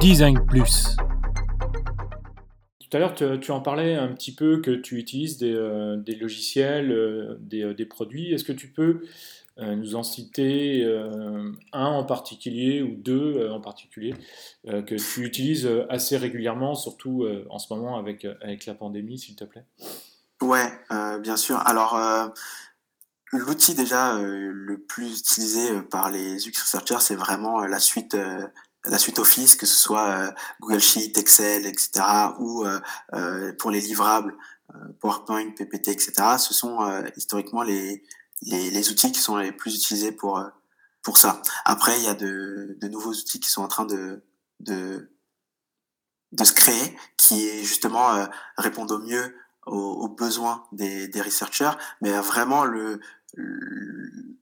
Design 0.00 0.38
Plus. 0.46 0.96
Tout 2.80 2.96
à 2.96 2.98
l'heure, 2.98 3.14
tu, 3.14 3.24
tu, 3.40 3.50
en 3.50 3.60
parlais 3.60 3.94
un 3.94 4.08
petit 4.08 4.34
peu 4.34 4.62
que 4.62 4.70
tu 4.70 4.96
utilises 4.96 5.36
des, 5.36 5.52
euh, 5.52 5.98
des 5.98 6.14
logiciels, 6.14 6.90
euh, 6.90 7.36
des, 7.40 7.62
euh, 7.62 7.74
des, 7.74 7.84
produits. 7.84 8.32
Est-ce 8.32 8.44
que 8.44 8.52
tu 8.52 8.68
peux 8.68 9.02
euh, 9.58 9.76
nous 9.76 9.96
en 9.96 10.02
citer 10.02 10.82
euh, 10.82 11.52
un 11.74 11.86
en 11.86 12.04
particulier 12.04 12.80
ou 12.80 12.96
deux 12.96 13.36
euh, 13.36 13.52
en 13.52 13.60
particulier 13.60 14.14
que 14.64 14.94
tu 14.94 15.22
utilises 15.22 15.68
assez 15.90 16.16
régulièrement, 16.16 16.74
surtout 16.74 17.26
en 17.50 17.58
ce 17.58 17.70
moment 17.70 17.98
avec, 17.98 18.26
avec 18.40 18.64
la 18.64 18.72
pandémie, 18.72 19.18
s'il 19.18 19.36
te 19.36 19.44
plaît? 19.44 19.66
Ouais, 20.40 20.70
bien 21.20 21.36
sûr. 21.36 21.58
Alors, 21.66 21.98
L'outil 23.34 23.74
déjà 23.74 24.14
euh, 24.14 24.52
le 24.52 24.78
plus 24.78 25.18
utilisé 25.18 25.72
euh, 25.72 25.82
par 25.82 26.08
les 26.08 26.46
UX 26.46 26.52
researchers, 26.62 27.00
c'est 27.00 27.16
vraiment 27.16 27.62
euh, 27.62 27.66
la 27.66 27.80
suite 27.80 28.16
la 28.86 28.98
suite 28.98 29.18
Office, 29.18 29.56
que 29.56 29.64
ce 29.64 29.74
soit 29.74 30.34
Google 30.60 30.78
Sheet, 30.78 31.16
Excel, 31.16 31.64
etc., 31.64 32.04
ou 32.38 32.66
pour 33.58 33.70
les 33.70 33.80
livrables, 33.80 34.36
PowerPoint, 35.00 35.52
PPT, 35.52 35.88
etc. 35.88 36.12
Ce 36.36 36.52
sont 36.52 36.80
historiquement 37.16 37.62
les, 37.62 38.02
les, 38.42 38.90
outils 38.90 39.10
qui 39.10 39.20
sont 39.20 39.38
les 39.38 39.52
plus 39.52 39.74
utilisés 39.74 40.12
pour 40.12 40.44
pour 41.00 41.16
ça. 41.16 41.40
Après, 41.64 41.98
il 41.98 42.04
y 42.04 42.08
a 42.08 42.14
de, 42.14 42.76
de 42.78 42.88
nouveaux 42.88 43.12
outils 43.12 43.40
qui 43.40 43.48
sont 43.48 43.62
en 43.62 43.68
train 43.68 43.86
de 43.86 44.22
de, 44.60 45.10
de 46.32 46.44
se 46.44 46.52
créer, 46.52 46.94
qui 47.16 47.64
justement 47.64 48.28
répondent 48.58 48.92
au 48.92 48.98
mieux 48.98 49.34
aux, 49.64 49.78
aux 49.78 50.08
besoins 50.08 50.66
des, 50.72 51.08
des 51.08 51.22
researchers, 51.22 51.72
mais 52.02 52.12
vraiment 52.20 52.66
le 52.66 53.00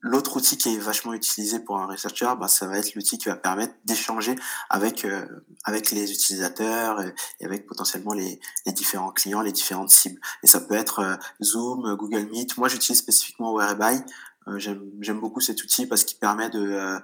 L'autre 0.05 0.37
outil 0.37 0.59
qui 0.59 0.75
est 0.75 0.79
vachement 0.79 1.15
utilisé 1.15 1.61
pour 1.61 1.79
un 1.79 1.87
researcher, 1.87 2.29
bah, 2.39 2.49
ça 2.49 2.67
va 2.67 2.79
être 2.79 2.95
l'outil 2.95 3.19
qui 3.19 3.29
va 3.29 3.37
permettre 3.37 3.75
d'échanger 3.85 4.35
avec 4.69 5.05
euh, 5.05 5.25
avec 5.65 5.93
les 5.93 6.11
utilisateurs 6.13 7.01
et, 7.01 7.45
avec 7.45 7.67
potentiellement 7.67 8.13
les, 8.13 8.41
les, 8.67 8.73
différents 8.73 9.13
clients, 9.13 9.43
les 9.43 9.53
différentes 9.53 9.91
cibles. 9.91 10.21
Et 10.43 10.49
ça 10.49 10.61
peut 10.61 10.75
être 10.75 10.99
euh, 10.99 11.15
Zoom, 11.43 11.95
Google 11.95 12.29
Meet. 12.31 12.59
Moi, 12.59 12.69
j'utilise 12.69 12.99
spécifiquement 12.99 13.55
Whereby 13.55 14.03
J'aime 14.57 15.21
beaucoup 15.21 15.41
cet 15.41 15.63
outil 15.63 15.87
parce 15.87 16.05
qu'il 16.05 16.19
permet 16.19 16.51
de 16.51 16.61
euh, 16.61 16.99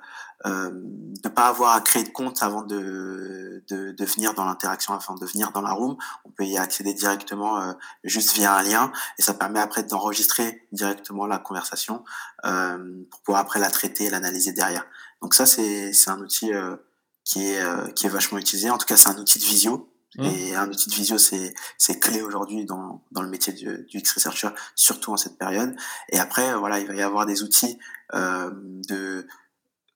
euh, 0.46 0.70
de 0.72 1.28
pas 1.28 1.48
avoir 1.48 1.74
à 1.74 1.80
créer 1.80 2.04
de 2.04 2.10
compte 2.10 2.44
avant 2.44 2.62
de, 2.62 3.64
de, 3.68 3.90
de 3.90 4.04
venir 4.04 4.34
dans 4.34 4.44
l'interaction, 4.44 4.94
afin 4.94 5.16
de 5.16 5.26
venir 5.26 5.50
dans 5.50 5.62
la 5.62 5.72
room. 5.72 5.96
On 6.24 6.30
peut 6.30 6.44
y 6.44 6.56
accéder 6.56 6.94
directement 6.94 7.60
euh, 7.60 7.72
juste 8.04 8.34
via 8.34 8.54
un 8.54 8.62
lien 8.62 8.92
et 9.18 9.22
ça 9.22 9.34
permet 9.34 9.58
après 9.58 9.82
d'enregistrer 9.82 10.68
directement 10.70 11.26
la 11.26 11.38
conversation 11.38 12.04
euh, 12.44 13.04
pour 13.10 13.20
pouvoir 13.22 13.42
après 13.42 13.58
la 13.58 13.70
traiter 13.70 14.04
et 14.04 14.10
l'analyser 14.10 14.52
derrière. 14.52 14.86
Donc 15.22 15.34
ça, 15.34 15.44
c'est 15.44 15.92
un 16.06 16.20
outil 16.20 16.52
qui, 17.24 17.48
est, 17.48 17.94
qui 17.94 18.06
est 18.06 18.10
vachement 18.10 18.38
utilisé. 18.38 18.70
En 18.70 18.78
tout 18.78 18.86
cas, 18.86 18.96
c'est 18.96 19.08
un 19.08 19.18
outil 19.18 19.40
de 19.40 19.44
visio 19.44 19.92
Mmh. 20.18 20.24
Et 20.24 20.54
un 20.56 20.68
outil 20.68 20.90
de 20.90 20.94
visio, 20.94 21.16
c'est, 21.16 21.54
clé 22.00 22.22
aujourd'hui 22.22 22.64
dans, 22.64 23.02
dans 23.12 23.22
le 23.22 23.28
métier 23.28 23.52
du, 23.52 23.86
du 23.88 23.98
X-Researcher, 23.98 24.50
surtout 24.74 25.12
en 25.12 25.16
cette 25.16 25.38
période. 25.38 25.76
Et 26.10 26.18
après, 26.18 26.54
voilà, 26.56 26.80
il 26.80 26.86
va 26.86 26.94
y 26.94 27.02
avoir 27.02 27.24
des 27.24 27.42
outils 27.42 27.78
euh, 28.14 28.50
de, 28.52 29.26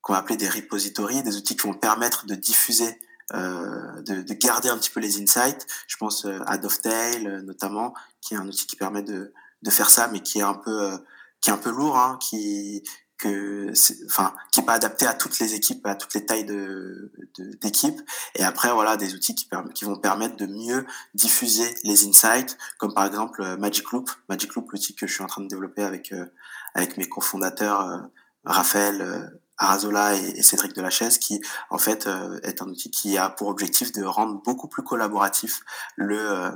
qu'on 0.02 0.12
va 0.12 0.18
appeler 0.18 0.36
des 0.36 0.48
repositories, 0.48 1.22
des 1.22 1.36
outils 1.36 1.56
qui 1.56 1.66
vont 1.66 1.74
permettre 1.74 2.26
de 2.26 2.34
diffuser, 2.34 2.98
euh, 3.34 4.02
de, 4.02 4.22
de, 4.22 4.34
garder 4.34 4.68
un 4.68 4.76
petit 4.76 4.90
peu 4.90 5.00
les 5.00 5.22
insights. 5.22 5.66
Je 5.86 5.96
pense 5.96 6.26
euh, 6.26 6.40
à 6.46 6.58
Dovetail, 6.58 7.26
euh, 7.26 7.42
notamment, 7.42 7.94
qui 8.20 8.34
est 8.34 8.36
un 8.36 8.46
outil 8.46 8.66
qui 8.66 8.76
permet 8.76 9.02
de, 9.02 9.32
de 9.62 9.70
faire 9.70 9.88
ça, 9.88 10.08
mais 10.08 10.20
qui 10.20 10.40
est 10.40 10.42
un 10.42 10.54
peu, 10.54 10.82
euh, 10.82 10.98
qui 11.40 11.50
est 11.50 11.52
un 11.52 11.58
peu 11.58 11.70
lourd, 11.70 11.96
hein, 11.96 12.18
qui, 12.20 12.82
qui 13.22 14.60
est 14.60 14.64
pas 14.64 14.74
adapté 14.74 15.06
à 15.06 15.14
toutes 15.14 15.38
les 15.38 15.54
équipes 15.54 15.86
à 15.86 15.94
toutes 15.94 16.14
les 16.14 16.26
tailles 16.26 16.44
de 16.44 17.12
d'équipes 17.60 18.00
et 18.34 18.44
après 18.44 18.72
voilà 18.72 18.96
des 18.96 19.14
outils 19.14 19.34
qui 19.34 19.84
vont 19.84 19.96
permettre 19.96 20.36
de 20.36 20.46
mieux 20.46 20.86
diffuser 21.14 21.74
les 21.84 22.06
insights 22.06 22.56
comme 22.78 22.94
par 22.94 23.06
exemple 23.06 23.42
euh, 23.42 23.56
Magic 23.56 23.90
Loop 23.92 24.10
Magic 24.28 24.54
Loop 24.54 24.70
l'outil 24.72 24.94
que 24.94 25.06
je 25.06 25.14
suis 25.14 25.22
en 25.22 25.26
train 25.26 25.42
de 25.42 25.48
développer 25.48 25.82
avec 25.82 26.12
euh, 26.12 26.26
avec 26.74 26.96
mes 26.96 27.08
cofondateurs 27.08 27.86
euh, 27.86 27.98
Raphaël 28.44 29.30
Arazola 29.56 30.14
et, 30.16 30.42
Cédric 30.42 30.74
Delachaise 30.74 31.18
qui 31.18 31.40
en 31.70 31.78
fait 31.78 32.08
est 32.42 32.60
un 32.60 32.66
outil 32.66 32.90
qui 32.90 33.16
a 33.16 33.30
pour 33.30 33.48
objectif 33.48 33.92
de 33.92 34.02
rendre 34.02 34.42
beaucoup 34.42 34.66
plus 34.66 34.82
collaboratif 34.82 35.60
le 35.96 36.50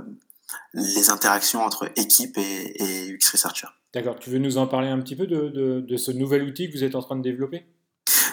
les 0.75 1.11
interactions 1.11 1.63
entre 1.63 1.91
équipes 1.97 2.39
et, 2.39 2.83
et 2.83 3.11
UX 3.13 3.31
Researcher. 3.33 3.69
D'accord. 3.97 4.19
Tu 4.19 4.29
veux 4.29 4.39
nous 4.39 4.59
en 4.59 4.67
parler 4.67 4.89
un 4.89 5.01
petit 5.01 5.17
peu 5.17 5.27
de, 5.27 5.49
de, 5.49 5.81
de, 5.81 5.97
ce 5.97 6.11
nouvel 6.11 6.43
outil 6.43 6.69
que 6.69 6.77
vous 6.77 6.85
êtes 6.85 6.95
en 6.95 7.01
train 7.01 7.17
de 7.17 7.23
développer? 7.23 7.65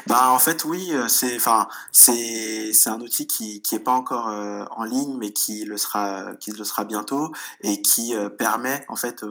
Bah, 0.07 0.30
en 0.32 0.38
fait, 0.38 0.66
oui, 0.66 0.91
heu, 0.91 1.07
c'est 1.07 1.38
enfin, 1.38 1.70
c'est 1.93 2.74
c'est 2.74 2.89
un 2.89 2.99
outil 2.99 3.28
qui 3.28 3.61
qui 3.61 3.76
est 3.76 3.80
pas 3.80 3.93
encore, 3.93 4.28
heu, 4.28 4.66
en 4.72 4.84
ligne, 4.84 5.16
mais 5.18 5.32
qui 5.32 5.64
le 5.64 5.78
sera 5.78 6.36
qui 6.41 6.51
le 6.51 6.66
sera 6.66 6.84
bientôt 6.84 7.32
et 7.61 7.82
qui, 7.82 8.14
heu, 8.14 8.30
permet 8.30 8.84
en 8.89 8.97
fait 8.97 9.24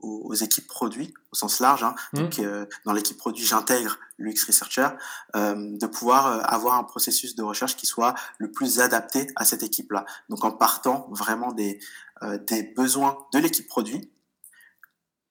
aux 0.00 0.34
équipes 0.34 0.68
produits, 0.68 1.12
au 1.32 1.34
sens 1.34 1.58
large, 1.58 1.82
hein. 1.82 1.96
Donc, 2.12 2.38
Mmh. 2.38 2.44
heu, 2.44 2.68
dans 2.84 2.92
l'équipe 2.92 3.16
produit, 3.16 3.44
j'intègre 3.44 3.98
l'UX 4.18 4.44
researcher, 4.46 4.90
de 5.34 5.86
pouvoir, 5.88 6.52
avoir 6.54 6.74
un 6.78 6.84
processus 6.84 7.34
de 7.34 7.42
recherche 7.42 7.74
qui 7.74 7.86
soit 7.86 8.14
le 8.38 8.52
plus 8.52 8.78
adapté 8.78 9.26
à 9.34 9.44
cette 9.44 9.64
équipe-là. 9.64 10.04
Donc 10.28 10.44
en 10.44 10.52
partant 10.52 11.08
vraiment 11.10 11.50
des, 11.52 11.80
des 12.46 12.62
besoins 12.62 13.18
de 13.32 13.40
l'équipe 13.40 13.66
produit 13.66 14.08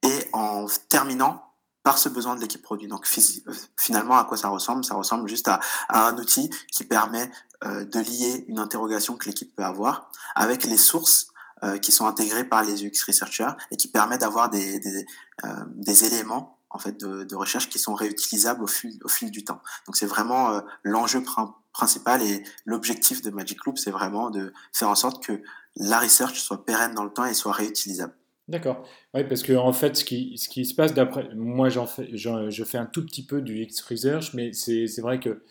et 0.03 0.29
en 0.33 0.67
terminant 0.89 1.43
par 1.81 1.97
ce 1.97 2.07
besoin 2.07 2.35
de 2.35 2.41
l'équipe 2.41 2.61
produit. 2.61 2.87
Donc 2.87 3.05
heu, 3.17 3.53
finalement, 3.77 4.17
à 4.17 4.23
quoi 4.23 4.37
ça 4.37 4.47
ressemble? 4.47 4.85
Ça 4.85 4.95
ressemble 4.95 5.27
juste 5.27 5.47
à 5.47 5.59
un 5.89 6.17
outil 6.17 6.49
qui 6.71 6.85
permet, 6.85 7.29
heu, 7.65 7.85
de 7.85 7.99
lier 7.99 8.45
une 8.47 8.59
interrogation 8.59 9.17
que 9.17 9.25
l'équipe 9.25 9.53
peut 9.55 9.65
avoir 9.65 10.09
avec 10.35 10.63
les 10.63 10.77
sources, 10.77 11.27
heu, 11.63 11.77
qui 11.79 11.91
sont 11.91 12.05
intégrées 12.05 12.45
par 12.45 12.63
les 12.63 12.85
UX 12.85 13.03
researchers 13.07 13.51
et 13.71 13.77
qui 13.77 13.89
permet 13.89 14.17
d'avoir 14.17 14.49
des 14.49 16.05
éléments 16.05 16.59
en 16.69 16.79
fait 16.79 16.97
de 16.97 17.35
recherche 17.35 17.69
qui 17.69 17.79
sont 17.79 17.93
réutilisables 17.93 18.63
au 18.63 18.67
fil 18.67 19.31
du 19.31 19.43
temps. 19.43 19.61
Donc 19.85 19.95
c'est 19.95 20.07
vraiment, 20.07 20.61
l'enjeu 20.83 21.21
prin 21.21 21.55
principal 21.71 22.21
et 22.23 22.43
l'objectif 22.65 23.21
de 23.21 23.29
Magic 23.29 23.63
Loop, 23.65 23.77
c'est 23.77 23.91
vraiment 23.91 24.29
de 24.29 24.53
faire 24.71 24.89
en 24.89 24.95
sorte 24.95 25.23
que 25.23 25.41
la 25.75 25.99
research 25.99 26.39
soit 26.39 26.65
pérenne 26.65 26.93
dans 26.93 27.03
le 27.03 27.11
temps 27.11 27.25
et 27.25 27.33
soit 27.33 27.51
réutilisable. 27.51 28.15
D'accord. 28.49 28.85
Ouais, 29.13 29.23
parce 29.23 29.41
que 29.41 29.53
en 29.53 29.71
fait, 29.71 29.95
ce 29.95 30.03
qui, 30.03 30.37
se 30.37 30.75
passe 30.75 30.93
d'après, 30.93 31.29
moi, 31.33 31.69
j'en 31.69 31.85
fais, 31.85 32.09
je 32.13 32.63
fais 32.65 32.77
un 32.77 32.85
tout 32.85 33.05
petit 33.05 33.25
peu 33.25 33.41
du 33.41 33.61
X 33.61 33.81
Research, 33.81 34.33
mais 34.33 34.51
c'est, 34.51 34.99
vrai 34.99 35.19
que 35.19 35.43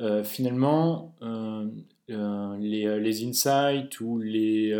euh, 0.00 0.22
finalement, 0.24 1.14
euh, 1.22 1.66
euh, 2.10 2.56
les, 2.58 3.24
insights 3.26 3.98
ou 4.00 4.18
les, 4.20 4.74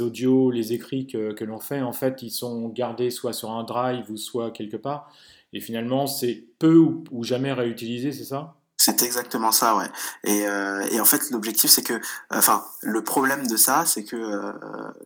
audios, 0.00 0.50
les 0.50 0.72
écrits 0.72 1.06
que, 1.06 1.44
l'on 1.44 1.58
fait, 1.60 1.82
en 1.82 1.92
fait, 1.92 2.22
ils 2.22 2.30
sont 2.30 2.68
gardés 2.70 3.10
soit 3.10 3.34
sur 3.34 3.50
un 3.50 3.64
drive 3.64 4.10
ou 4.10 4.16
soit 4.16 4.50
quelque 4.50 4.78
part. 4.78 5.12
Et 5.52 5.60
finalement, 5.60 6.06
c'est 6.06 6.46
peu 6.58 6.76
ou 7.10 7.22
jamais 7.22 7.52
réutilisé, 7.52 8.12
c'est 8.12 8.24
ça? 8.24 8.56
C'est 8.86 9.02
exactement 9.02 9.50
ça, 9.50 9.76
ouais. 9.76 9.90
Et, 10.24 10.46
heu 10.46 10.82
et 10.92 11.00
en 11.00 11.06
fait, 11.06 11.30
l'objectif, 11.30 11.70
c'est 11.70 11.82
que 11.82 11.98
enfin, 12.30 12.66
le 12.82 13.02
problème 13.02 13.46
de 13.46 13.56
ça, 13.56 13.86
c'est 13.86 14.04
que, 14.04 14.14
heu, 14.14 14.52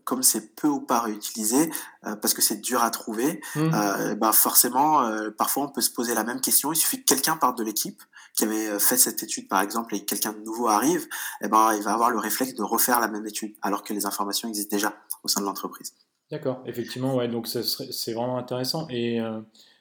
comme 0.03 0.24
c'est 0.24 0.57
peu 0.57 0.66
ou 0.66 0.81
pas 0.81 0.99
réutilisé, 0.99 1.70
parce 2.03 2.35
que 2.35 2.43
c'est 2.43 2.61
dur 2.61 2.83
à 2.83 2.91
trouver, 2.91 3.41
heu, 3.57 4.14
bah, 4.16 4.33
forcément, 4.33 5.09
parfois, 5.37 5.62
on 5.64 5.68
peut 5.68 5.81
se 5.81 5.93
poser 5.93 6.14
la 6.14 6.24
même 6.24 6.41
question. 6.41 6.72
Il 6.72 6.76
suffit 6.76 7.05
que 7.05 7.14
quelqu'un 7.14 7.37
parte 7.37 7.57
de 7.57 7.62
l'équipe 7.62 8.03
qui 8.35 8.43
avait, 8.43 8.81
fait 8.81 8.97
cette 8.97 9.22
étude, 9.22 9.47
par 9.47 9.62
exemple, 9.62 9.95
et 9.95 10.01
que 10.01 10.07
quelqu'un 10.07 10.33
de 10.33 10.41
nouveau 10.41 10.66
arrive, 10.66 11.07
et 11.41 11.47
ben, 11.47 11.72
il 11.76 11.83
va 11.85 11.93
avoir 11.93 12.11
le 12.11 12.18
réflexe 12.18 12.55
de 12.55 12.64
refaire 12.64 12.99
la 12.99 13.07
même 13.07 13.26
étude, 13.26 13.55
alors 13.62 13.85
que 13.85 13.93
les 13.93 14.07
informations 14.07 14.49
existent 14.49 14.74
déjà 14.74 14.93
au 15.22 15.29
sein 15.29 15.41
de 15.41 15.47
l'entreprise. 15.47 15.95
D'accord, 16.33 16.64
effectivement, 16.66 17.14
ouais, 17.14 17.29
donc 17.29 17.47
c'est 17.47 18.12
vraiment 18.12 18.39
intéressant. 18.39 18.89
Et 18.91 19.20
euh, 19.20 19.41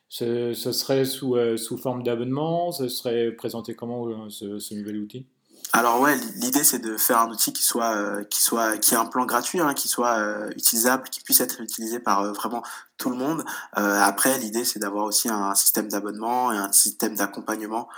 ce, 0.10 0.54
serait 0.54 1.06
sous, 1.06 1.36
euh, 1.36 1.58
sous 1.58 1.78
forme 1.78 2.04
d'abonnement, 2.04 2.72
ce 2.72 2.88
serait 2.88 3.32
présenté 3.32 3.76
comment 3.76 4.08
euh, 4.08 4.30
ce, 4.30 4.74
nouvel 4.74 4.98
outil? 4.98 5.26
Alors 5.74 6.00
ouais, 6.00 6.16
l'i 6.16 6.32
l'idée 6.40 6.64
c'est 6.64 6.80
de 6.80 6.96
faire 6.96 7.20
un 7.20 7.30
outil 7.30 7.52
qui 7.52 7.62
soit, 7.62 7.94
heu, 7.98 8.24
qui 8.24 8.42
soit 8.42 8.78
qui 8.78 8.94
ait 8.94 8.98
un 8.98 9.06
plan 9.06 9.26
gratuit, 9.26 9.60
hein, 9.60 9.74
qui 9.74 9.90
soit, 9.90 10.18
utilisable, 10.56 11.10
qui 11.10 11.20
puisse 11.22 11.42
être 11.42 11.60
utilisé 11.60 12.00
par, 12.00 12.34
vraiment 12.34 12.64
tout 12.98 13.10
le 13.10 13.18
monde. 13.18 13.44
Après 13.74 14.40
l'idée 14.40 14.64
c'est 14.64 14.80
d'avoir 14.80 15.04
aussi 15.04 15.28
un 15.28 15.54
système 15.56 15.90
d'abonnement 15.90 16.54
et 16.54 16.58
un 16.58 16.72
système 16.72 17.16
d'accompagnement, 17.16 17.90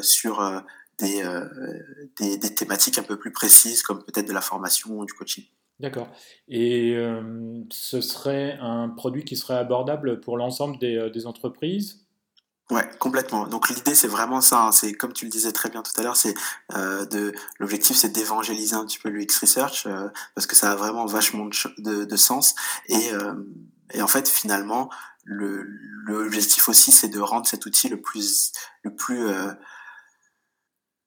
sur, 0.00 0.62
des, 1.00 1.24
des 2.20 2.38
des 2.38 2.54
thématiques 2.54 2.98
un 2.98 3.02
peu 3.02 3.18
plus 3.18 3.32
précises 3.32 3.82
comme 3.82 4.04
peut-être 4.04 4.28
de 4.28 4.32
la 4.32 4.40
formation 4.40 4.96
ou 4.96 5.04
du 5.04 5.12
coaching. 5.12 5.44
D'accord. 5.80 6.08
Et 6.48 6.94
euh, 6.96 7.62
ce 7.70 8.00
serait 8.00 8.58
un 8.60 8.88
produit 8.88 9.24
qui 9.24 9.36
serait 9.36 9.56
abordable 9.56 10.20
pour 10.20 10.36
l'ensemble 10.36 10.78
des, 10.78 10.96
euh, 10.96 11.10
des 11.10 11.26
entreprises? 11.26 12.04
Ouais, 12.70 12.86
complètement. 12.98 13.46
Donc 13.46 13.70
l'idée, 13.70 13.94
c'est 13.94 14.08
vraiment 14.08 14.42
ça, 14.42 14.64
hein, 14.66 14.72
c'est 14.72 14.92
comme 14.92 15.14
tu 15.14 15.24
le 15.24 15.30
disais 15.30 15.52
très 15.52 15.70
bien 15.70 15.82
tout 15.82 15.92
à 15.98 16.02
l'heure, 16.02 16.16
c'est, 16.16 16.34
heu, 16.76 17.06
de 17.06 17.32
l'objectif, 17.58 17.96
c'est 17.96 18.10
d'évangéliser 18.10 18.74
un 18.74 18.84
petit 18.84 18.98
peu 18.98 19.08
l'UX 19.08 19.38
research, 19.40 19.86
heu, 19.86 20.10
parce 20.34 20.46
que 20.46 20.54
ça 20.54 20.72
a 20.72 20.74
vraiment 20.76 21.06
vachement 21.06 21.46
de 21.46 21.54
de 21.78 22.04
de 22.04 22.16
sens 22.16 22.54
et 22.88 23.06
hem 23.08 23.46
et 23.94 24.02
en 24.02 24.06
fait, 24.06 24.28
finalement, 24.28 24.90
le 25.24 25.62
l'objectif 26.04 26.68
aussi, 26.68 26.92
c'est 26.92 27.08
de 27.08 27.20
rendre 27.20 27.46
cet 27.46 27.64
outil 27.64 27.88
le 27.88 28.02
plus 28.02 28.52
le 28.82 28.94
plus, 28.94 29.22
heu, 29.28 29.54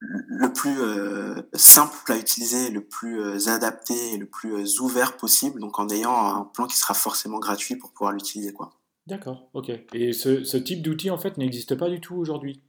le 0.01 0.51
plus, 0.51 0.77
heu, 0.79 1.49
simple 1.53 2.11
à 2.11 2.17
utiliser, 2.17 2.69
le 2.71 2.81
plus, 2.83 3.19
heu, 3.19 3.47
adapté 3.49 4.17
le 4.17 4.25
plus, 4.25 4.53
heu, 4.53 4.81
ouvert 4.81 5.15
possible, 5.17 5.59
donc 5.61 5.79
en 5.79 5.89
ayant 5.89 6.15
un 6.35 6.43
plan 6.45 6.67
qui 6.67 6.77
sera 6.77 6.93
forcément 6.93 7.39
gratuit 7.39 7.75
pour 7.75 7.91
pouvoir 7.91 8.13
l'utiliser, 8.13 8.53
quoi. 8.53 8.71
D'accord, 9.05 9.49
ok. 9.53 9.71
Et 9.93 10.11
ce 10.13 10.57
type 10.57 10.81
d'outil, 10.81 11.11
en 11.11 11.17
fait, 11.19 11.37
n'existe 11.37 11.75
pas 11.75 11.89
du 11.89 12.01
tout 12.01 12.15
aujourd'hui? 12.15 12.63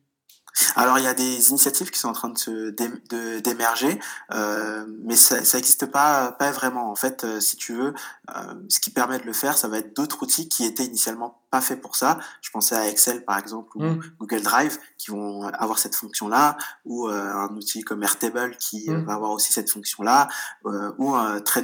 Alors, 0.77 0.99
il 0.99 1.05
y 1.05 1.09
a 1.09 1.15
des 1.15 1.51
initiatives 1.51 1.91
qui 1.91 1.99
sont 1.99 2.09
en 2.09 2.13
train 2.13 2.29
de 2.29 3.41
d'émerger, 3.41 3.99
heu, 4.33 4.87
mais 5.05 5.17
ça 5.17 5.45
ça 5.45 5.59
existe 5.59 5.87
pas 5.87 6.33
pas 6.33 6.51
vraiment. 6.51 6.91
En 6.91 6.95
fait, 6.95 7.25
heu, 7.25 7.41
si 7.41 7.57
tu 7.57 7.73
veux, 7.73 7.95
heu, 8.31 8.67
ce 8.69 8.81
qui 8.81 8.91
permet 8.91 9.19
de 9.19 9.25
le 9.25 9.33
faire, 9.33 9.57
ça 9.57 9.69
va 9.69 9.79
être 9.79 9.97
d'autres 9.97 10.23
outils 10.23 10.49
qui 10.49 10.65
étaient 10.65 10.85
initialement 10.85 11.41
pas 11.51 11.61
faits 11.61 11.81
pour 11.81 11.97
ça. 11.97 12.19
Je 12.43 12.51
pensais 12.51 12.75
à 12.75 12.89
Excel, 12.89 13.25
par 13.25 13.39
exemple, 13.39 13.77
ou 13.77 13.83
Hmm, 13.83 14.01
Google 14.21 14.43
Drive, 14.43 14.79
qui 14.99 15.11
vont 15.11 15.43
avoir 15.49 15.79
cette 15.79 15.95
fonction-là, 15.95 16.57
ou, 16.85 17.09
heu, 17.09 17.13
un 17.13 17.49
outil 17.57 17.83
comme 17.83 18.03
Airtable 18.03 18.57
qui, 18.59 18.87
va 18.89 18.97
hmm. 18.99 19.09
avoir 19.11 19.31
aussi 19.33 19.53
cette 19.53 19.71
fonction-là, 19.71 20.29
ou 20.99 21.15
très 21.45 21.63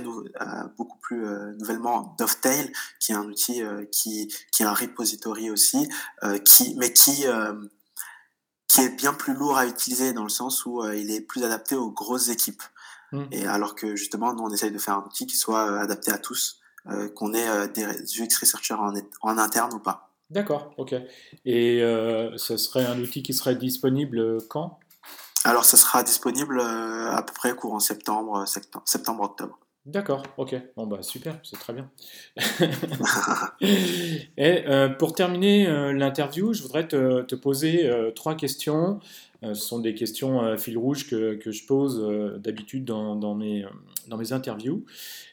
beaucoup 0.77 0.99
plus, 1.01 1.25
nouvellement 1.59 2.15
Dovetail, 2.19 2.73
qui 3.01 3.13
est 3.13 3.15
un 3.15 3.25
outil, 3.25 3.63
qui 3.93 4.33
qui 4.53 4.63
est 4.63 4.67
un 4.67 4.75
repository 4.75 5.51
aussi, 5.51 5.89
qui 6.45 6.75
mais 6.79 6.93
qui, 6.93 7.25
qui 8.69 8.83
est 8.83 8.95
bien 8.95 9.15
plus 9.15 9.35
lourd 9.35 9.57
à 9.57 9.67
utiliser 9.67 10.13
dans 10.13 10.23
le 10.23 10.29
sens 10.29 10.65
où, 10.67 10.83
heu, 10.83 10.97
il 10.97 11.11
est 11.11 11.21
plus 11.21 11.43
adapté 11.45 11.75
aux 11.75 11.91
grosses 11.91 12.29
équipes 12.29 12.63
hmm. 13.13 13.25
et 13.33 13.47
alors 13.47 13.75
que 13.75 13.97
justement 13.97 14.35
nous 14.35 14.45
on 14.45 14.51
essaye 14.53 14.71
de 14.71 14.79
faire 14.79 14.95
un 14.95 15.05
outil 15.05 15.27
qui 15.27 15.37
soit, 15.37 15.71
heu, 15.71 15.79
adapté 15.79 16.13
à 16.13 16.19
tous, 16.19 16.61
heu, 16.91 17.09
qu'on 17.09 17.35
ait, 17.35 17.69
des 17.69 17.85
UX 17.85 18.29
researchers 18.41 18.75
en 18.75 18.93
en 19.23 19.39
interne 19.39 19.75
ou 19.75 19.79
pas. 19.79 20.11
D'accord, 20.31 20.75
ok. 20.77 20.95
Et 21.47 21.83
euh, 21.83 22.37
ce 22.37 22.59
serait 22.59 22.85
un 22.85 23.01
outil 23.01 23.23
qui 23.23 23.33
serait 23.33 23.57
disponible 23.57 24.39
quand? 24.49 24.79
Alors 25.45 25.65
ça 25.65 25.79
sera 25.79 26.03
disponible, 26.03 26.61
à 26.61 27.23
peu 27.23 27.33
près 27.33 27.55
courant 27.55 27.81
septembre, 27.81 28.45
septembre-octobre. 28.85 29.59
D'accord, 29.89 30.23
ok. 30.37 30.55
Bon, 30.77 30.87
bah 30.87 31.03
super, 31.03 31.41
c'est 31.43 31.59
très 31.59 31.73
bien. 31.73 31.91
Et 34.37 34.67
euh, 34.67 34.91
pour 34.91 35.15
terminer 35.15 35.67
euh, 35.67 35.95
l'interview, 35.95 36.53
je 36.53 36.61
voudrais 36.61 36.87
te, 36.87 37.23
te 37.23 37.35
poser 37.35 37.89
euh, 37.89 38.11
trois 38.11 38.37
questions. 38.37 39.01
Ce 39.43 39.55
sont 39.55 39.79
des 39.79 39.95
questions 39.95 40.59
fil 40.59 40.77
rouge 40.77 41.09
que, 41.09 41.37
que 41.37 41.53
je 41.53 41.65
pose 41.65 42.05
d'habitude 42.41 42.85
dans, 42.85 43.15
dans 43.15 43.37
mes, 43.37 43.65
dans 44.09 44.17
mes 44.17 44.33
interviews. 44.33 44.85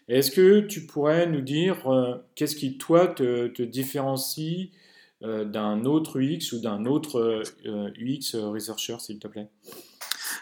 Est-ce 0.07 0.29
que 0.29 0.59
tu 0.59 0.85
pourrais 0.85 1.25
nous 1.25 1.41
dire 1.41 1.77
qu'est-ce 2.35 2.55
qui, 2.55 2.77
toi, 2.77 3.07
te, 3.07 3.47
te 3.47 3.63
différencie 3.63 4.69
d'un 5.21 5.85
autre 5.85 6.21
UX 6.21 6.53
ou 6.53 6.59
d'un 6.59 6.85
autre 6.85 7.41
UX 7.65 8.35
researcher, 8.35 8.97
s'il 8.99 9.17
te 9.17 9.27
plaît? 9.27 9.47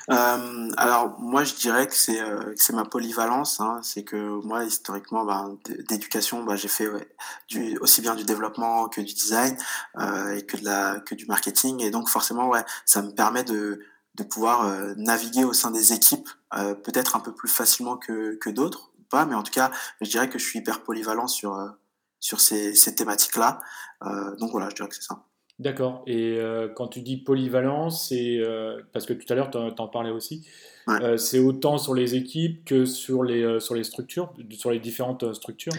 Hem, 0.10 0.74
alors 0.78 1.18
moi 1.20 1.44
je 1.46 1.56
dirais 1.56 1.88
que 1.88 1.96
c'est, 1.96 2.18
que 2.20 2.54
c'est 2.58 2.74
ma 2.74 2.84
polyvalence, 2.86 3.60
hein. 3.62 3.80
C'est 3.84 4.04
que 4.04 4.18
moi 4.46 4.66
historiquement, 4.66 5.26
d'é 5.66 5.82
d'éducation, 5.84 6.44
bah, 6.44 6.56
j'ai 6.58 6.68
fait, 6.68 6.88
ouais, 6.90 7.08
du 7.48 7.78
aussi 7.80 8.02
bien 8.02 8.14
du 8.16 8.26
développement 8.26 8.90
que 8.90 9.00
du 9.02 9.14
design, 9.14 9.58
heu, 10.00 10.38
et 10.38 10.46
que 10.46 10.58
de 10.58 10.66
la 10.66 11.00
que 11.00 11.16
du 11.16 11.26
marketing 11.26 11.82
et 11.82 11.90
donc 11.92 12.10
forcément, 12.10 12.50
ouais, 12.50 12.64
ça 12.86 13.02
me 13.02 13.12
permet 13.12 13.44
de 13.44 13.80
de 14.16 14.24
pouvoir, 14.24 14.68
heu, 14.68 14.94
naviguer 14.98 15.44
au 15.46 15.54
sein 15.54 15.72
des 15.72 15.94
équipes, 15.94 16.30
heu, 16.58 16.76
peut-être 16.76 17.16
un 17.16 17.20
peu 17.22 17.34
plus 17.34 17.50
facilement 17.50 17.96
que 17.98 18.36
que 18.36 18.50
d'autres 18.50 18.92
ou 19.00 19.04
pas, 19.10 19.26
mais 19.26 19.36
en 19.36 19.44
tout 19.44 19.52
cas, 19.54 19.72
je 20.02 20.10
dirais 20.10 20.30
que 20.30 20.38
je 20.38 20.46
suis 20.46 20.60
hyper 20.60 20.84
polyvalent 20.84 21.28
sur, 21.28 21.56
heu, 21.56 21.72
sur 22.20 22.42
ces 22.42 22.76
ces 22.76 22.94
thématiques-là, 22.96 23.62
heu, 24.06 24.36
donc 24.40 24.52
voilà, 24.52 24.70
je 24.70 24.76
dirais 24.76 24.90
que 24.90 24.96
c'est 24.96 25.04
ça. 25.04 25.24
D'accord. 25.60 26.04
Et 26.08 26.38
euh, 26.38 26.68
quand 26.68 26.88
tu 26.88 27.02
dis 27.02 27.18
polyvalence, 27.18 28.10
c'est 28.10 28.38
euh, 28.40 28.82
parce 28.92 29.06
que 29.06 29.14
tout 29.14 29.32
à 29.32 29.36
l'heure 29.36 29.52
tu 29.52 29.58
en, 29.58 29.88
parlais 29.88 30.10
aussi, 30.10 30.46
Ouais. 30.86 31.02
euh, 31.02 31.18
c'est 31.18 31.40
autant 31.40 31.78
sur 31.78 31.94
les 31.94 32.16
équipes 32.16 32.66
que 32.66 32.86
sur 32.86 33.24
les, 33.24 33.60
sur 33.62 33.74
les 33.74 33.86
structures, 33.86 34.34
sur 34.52 34.72
les 34.72 34.80
différentes 34.80 35.34
structures? 35.34 35.74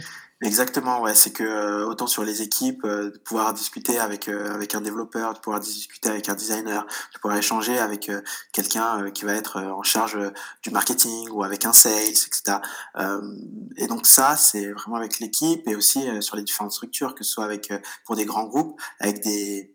Exactement, 0.44 1.00
ouais, 1.00 1.14
c'est 1.14 1.32
que, 1.32 1.42
heu, 1.42 1.86
autant 1.86 2.06
sur 2.06 2.22
les 2.22 2.42
équipes, 2.42 2.84
heu, 2.84 3.12
de 3.12 3.18
pouvoir 3.18 3.54
discuter 3.54 3.98
avec, 3.98 4.28
heu, 4.28 4.50
avec 4.52 4.74
un 4.74 4.82
développeur, 4.82 5.32
de 5.32 5.38
pouvoir 5.38 5.58
discuter 5.58 6.10
avec 6.10 6.28
un 6.28 6.34
designer, 6.34 6.84
de 7.14 7.18
pouvoir 7.18 7.38
échanger 7.38 7.78
avec, 7.78 8.10
heu, 8.10 8.22
quelqu'un, 8.52 9.00
heu, 9.06 9.10
qui 9.10 9.24
va 9.24 9.32
être, 9.32 9.58
en 9.62 9.82
charge, 9.82 10.18
du 10.62 10.70
marketing 10.70 11.30
ou 11.30 11.42
avec 11.44 11.64
un 11.64 11.72
sales 11.72 11.92
et 12.10 12.14
cetera. 12.14 12.60
Hem 12.94 13.38
et 13.78 13.86
donc 13.86 14.06
ça, 14.06 14.36
c'est 14.36 14.70
vraiment 14.72 14.96
avec 14.96 15.18
l'équipe 15.18 15.66
et 15.66 15.76
aussi, 15.76 16.04
sur 16.22 16.36
les 16.36 16.42
différentes 16.42 16.72
structures, 16.72 17.14
que 17.14 17.24
ce 17.24 17.32
soit 17.32 17.44
avec, 17.46 17.72
pour 18.04 18.14
des 18.16 18.26
grands 18.26 18.44
groupes, 18.44 18.78
avec 19.00 19.22
des 19.22 19.73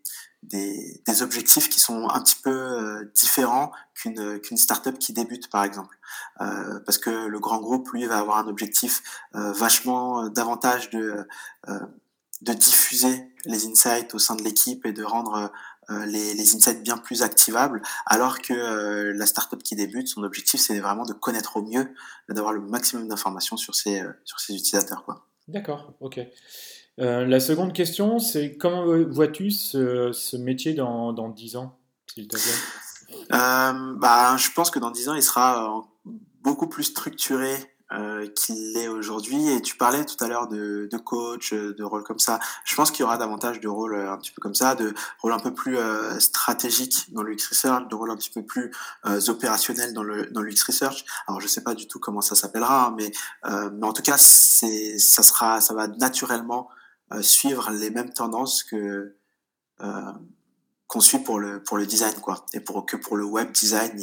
des, 0.50 1.22
objectifs 1.22 1.70
qui 1.70 1.80
sont 1.80 2.08
un 2.10 2.22
petit 2.22 2.38
peu 2.42 2.50
euh, 2.50 3.12
différents 3.16 3.72
qu'une 3.94 4.40
qu'une 4.40 4.58
startup 4.58 4.98
qui 4.98 5.14
débute 5.14 5.50
par 5.50 5.64
exemple 5.64 5.98
euh, 6.42 6.80
parce 6.86 6.98
que 6.98 7.10
le 7.10 7.40
grand 7.40 7.60
groupe 7.60 7.90
lui 7.92 8.06
va 8.06 8.20
avoir 8.20 8.38
un 8.38 8.48
objectif 8.48 9.02
euh, 9.36 9.52
vachement 9.52 10.28
davantage 10.30 10.90
de 10.90 11.28
de 12.42 12.54
diffuser 12.54 13.34
les 13.46 13.68
insights 13.68 14.16
au 14.16 14.20
sein 14.20 14.36
de 14.36 14.44
l'équipe 14.44 14.86
et 14.86 14.94
de 14.94 15.04
rendre 15.04 15.52
les, 16.06 16.36
les, 16.36 16.56
insights 16.56 16.84
bien 16.84 16.98
plus 16.98 17.24
activables, 17.24 17.82
alors 18.06 18.40
que 18.40 18.54
euh, 18.54 19.12
la 19.16 19.26
startup 19.26 19.64
qui 19.64 19.76
débute, 19.76 20.08
son 20.08 20.22
objectif, 20.22 20.62
c'est 20.62 20.80
vraiment 20.80 21.04
de 21.04 21.14
connaître 21.14 21.58
au 21.58 21.64
mieux, 21.64 21.92
d'avoir 22.30 22.54
le 22.54 22.62
maximum 22.62 23.08
d'informations 23.08 23.58
sur 23.58 23.74
ses, 23.74 24.04
sur 24.24 24.40
ses 24.40 24.54
utilisateurs. 24.54 25.04
D'accord, 25.48 25.96
ok. 26.00 26.20
Euh, 27.00 27.26
la 27.26 27.40
seconde 27.40 27.74
question, 27.74 28.20
c'est 28.20 28.58
comment 28.58 28.86
vois-tu 29.10 29.52
ce, 29.52 30.38
métier 30.38 30.74
dans, 30.74 31.14
dans 31.14 31.30
10 31.30 31.56
ans, 31.56 31.78
s'il 32.14 32.28
te 32.28 32.36
plaît? 32.36 33.16
Euh, 33.34 33.96
bah, 33.96 34.36
Je 34.38 34.50
pense 34.52 34.70
que 34.70 34.80
dans 34.80 34.92
10 34.92 35.10
ans, 35.10 35.14
il 35.14 35.24
sera 35.24 35.78
euh, 35.78 36.12
beaucoup 36.42 36.68
plus 36.68 36.84
structuré 36.84 37.56
qu'il 38.36 38.74
l'est 38.74 38.88
aujourd'hui. 38.88 39.50
Et 39.50 39.64
tu 39.64 39.76
parlais 39.76 40.06
tout 40.06 40.24
à 40.24 40.28
l'heure 40.28 40.48
de, 40.48 40.88
coach, 41.04 41.56
de 41.56 41.84
rôle 41.84 42.04
comme 42.04 42.20
ça. 42.20 42.40
Je 42.64 42.76
pense 42.76 42.92
qu'il 42.92 43.02
y 43.02 43.04
aura 43.04 43.18
davantage 43.18 43.60
de 43.60 43.68
rôles 43.68 43.96
un 43.96 44.16
petit 44.18 44.30
peu 44.30 44.42
comme 44.42 44.54
ça, 44.54 44.76
de 44.76 44.94
rôles 45.24 45.34
un 45.34 45.40
peu 45.40 45.56
plus 45.56 45.76
euh, 45.80 46.20
stratégiques 46.20 47.12
dans 47.14 47.24
le 47.24 47.34
UX 47.34 47.48
Research, 47.50 47.88
de 47.90 47.96
rôles 47.96 48.12
un 48.12 48.16
petit 48.16 48.30
peu 48.30 48.46
plus 48.46 48.72
euh, 49.08 49.20
opérationnels 49.28 49.94
dans 49.94 50.04
le, 50.04 50.28
dans 50.28 50.42
l'UX 50.42 50.62
Research. 50.68 51.04
Alors 51.28 51.42
je 51.42 51.48
sais 51.48 51.64
pas 51.64 51.74
du 51.74 51.88
tout 51.88 52.00
comment 52.00 52.22
ça 52.22 52.36
s'appellera, 52.36 52.86
hein, 52.86 52.96
mais, 52.96 53.12
mais 53.74 53.88
en 53.88 53.94
tout 53.94 54.04
cas, 54.04 54.18
c'est, 54.20 55.00
ça, 55.00 55.24
sera, 55.24 55.60
ça 55.60 55.74
va 55.74 55.88
naturellement 55.88 56.70
suivre 57.22 57.72
les 57.72 57.90
mêmes 57.90 58.14
tendances 58.14 58.64
que 58.64 59.16
euh, 59.82 60.14
qu'on 60.88 61.02
suit 61.02 61.20
pour 61.20 61.40
le 61.40 61.64
pour 61.64 61.78
le 61.78 61.86
design 61.86 62.14
quoi. 62.22 62.46
Et 62.54 62.60
pour 62.60 62.86
que 62.86 62.98
pour 62.98 63.18
le 63.18 63.26
web 63.26 63.52
design 63.52 64.00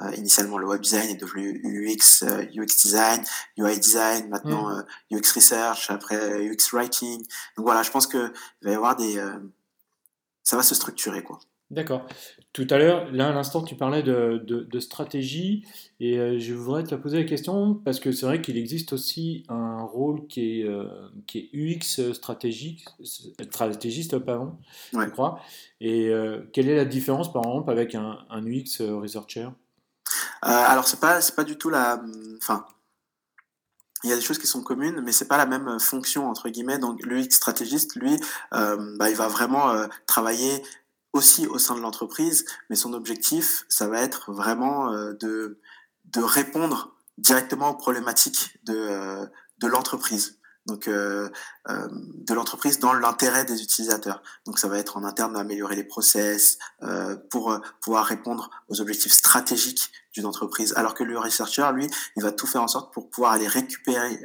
euh, 0.00 0.14
initialement 0.14 0.58
le 0.58 0.66
web 0.66 0.80
design 0.80 1.10
est 1.10 1.20
devenu 1.20 1.60
UX 1.64 2.24
UX 2.54 2.82
design 2.82 3.22
UI 3.58 3.78
design 3.78 4.28
maintenant 4.28 4.70
mm. 4.70 4.84
UX 5.12 5.32
research 5.34 5.90
après 5.90 6.48
UX 6.48 6.72
writing. 6.72 7.18
Donc 7.56 7.66
voilà 7.66 7.82
je 7.82 7.90
pense 7.90 8.06
que 8.06 8.32
il 8.62 8.66
va 8.66 8.70
y 8.70 8.74
avoir 8.74 8.96
des 8.96 9.22
ça 10.42 10.56
va 10.56 10.62
se 10.62 10.74
structurer 10.74 11.22
quoi 11.22 11.38
D'accord. 11.70 12.04
Tout 12.52 12.66
à 12.68 12.78
l'heure, 12.78 13.12
là 13.12 13.28
à 13.28 13.32
l'instant, 13.32 13.62
tu 13.62 13.76
parlais 13.76 14.02
de, 14.02 14.42
de, 14.44 14.80
stratégie 14.80 15.64
et 16.00 16.18
euh, 16.18 16.40
je 16.40 16.52
voudrais 16.52 16.82
te 16.82 16.96
poser 16.96 17.18
la 17.18 17.24
question 17.24 17.74
parce 17.74 18.00
que 18.00 18.10
c'est 18.10 18.26
vrai 18.26 18.42
qu'il 18.42 18.58
existe 18.58 18.92
aussi 18.92 19.44
un 19.48 19.82
rôle 19.82 20.26
qui 20.26 20.62
est, 20.62 20.64
euh, 20.64 20.88
qui 21.28 21.38
est 21.38 21.50
UX 21.52 22.12
stratégique, 22.12 22.84
stratégiste, 23.04 24.18
pardon, 24.18 24.56
je 24.92 25.10
crois. 25.10 25.40
Et 25.80 26.08
euh, 26.08 26.40
quelle 26.52 26.68
est 26.68 26.74
la 26.74 26.84
différence 26.84 27.32
par 27.32 27.44
exemple 27.44 27.70
avec 27.70 27.94
un, 27.94 28.18
un 28.30 28.44
UX 28.44 28.80
researcher? 28.80 29.48
Alors 30.42 30.88
c'est 30.88 30.98
pas 30.98 31.20
pas 31.36 31.44
du 31.44 31.56
tout 31.56 31.70
la, 31.70 32.02
enfin 32.38 32.66
il 34.02 34.10
y 34.10 34.12
a 34.12 34.16
des 34.16 34.22
choses 34.22 34.38
qui 34.38 34.46
sont 34.46 34.62
communes, 34.62 35.02
mais 35.04 35.12
c'est 35.12 35.28
pas 35.28 35.36
la 35.36 35.46
même 35.46 35.78
fonction 35.78 36.28
entre 36.28 36.48
guillemets. 36.48 36.78
Donc 36.78 37.00
le 37.04 37.20
UX 37.20 37.30
stratégiste, 37.30 37.94
lui, 37.94 38.18
bah, 38.50 39.10
il 39.10 39.14
va 39.14 39.28
vraiment 39.28 39.72
travailler 40.06 40.62
aussi 41.12 41.46
au 41.46 41.58
sein 41.58 41.74
de 41.74 41.80
l'entreprise, 41.80 42.44
mais 42.68 42.76
son 42.76 42.92
objectif, 42.92 43.64
ça 43.68 43.88
va 43.88 44.00
être 44.00 44.32
vraiment 44.32 44.92
euh, 44.92 45.12
de, 45.14 45.60
de 46.06 46.20
répondre 46.20 46.96
directement 47.18 47.70
aux 47.70 47.76
problématiques 47.76 48.58
de, 48.64 48.74
euh, 48.74 49.26
de 49.58 49.66
l'entreprise. 49.66 50.39
Donc, 50.66 50.88
euh, 50.88 51.28
euh, 51.68 51.88
de 51.90 52.34
l'entreprise 52.34 52.78
dans 52.78 52.92
l'intérêt 52.92 53.44
des 53.44 53.62
utilisateurs. 53.62 54.22
Donc, 54.46 54.58
ça 54.58 54.68
va 54.68 54.78
être 54.78 54.96
en 54.96 55.04
interne 55.04 55.32
d'améliorer 55.32 55.74
les 55.74 55.84
process 55.84 56.58
euh, 56.82 57.16
pour 57.30 57.58
pouvoir 57.80 58.04
répondre 58.04 58.50
aux 58.68 58.80
objectifs 58.80 59.12
stratégiques 59.12 59.90
d'une 60.12 60.26
entreprise. 60.26 60.74
Alors 60.76 60.94
que 60.94 61.04
le 61.04 61.18
researcher, 61.18 61.68
lui, 61.72 61.88
il 62.16 62.22
va 62.22 62.32
tout 62.32 62.46
faire 62.46 62.62
en 62.62 62.68
sorte 62.68 62.92
pour 62.92 63.08
pouvoir 63.10 63.32
aller 63.32 63.46
récupérer, 63.46 64.20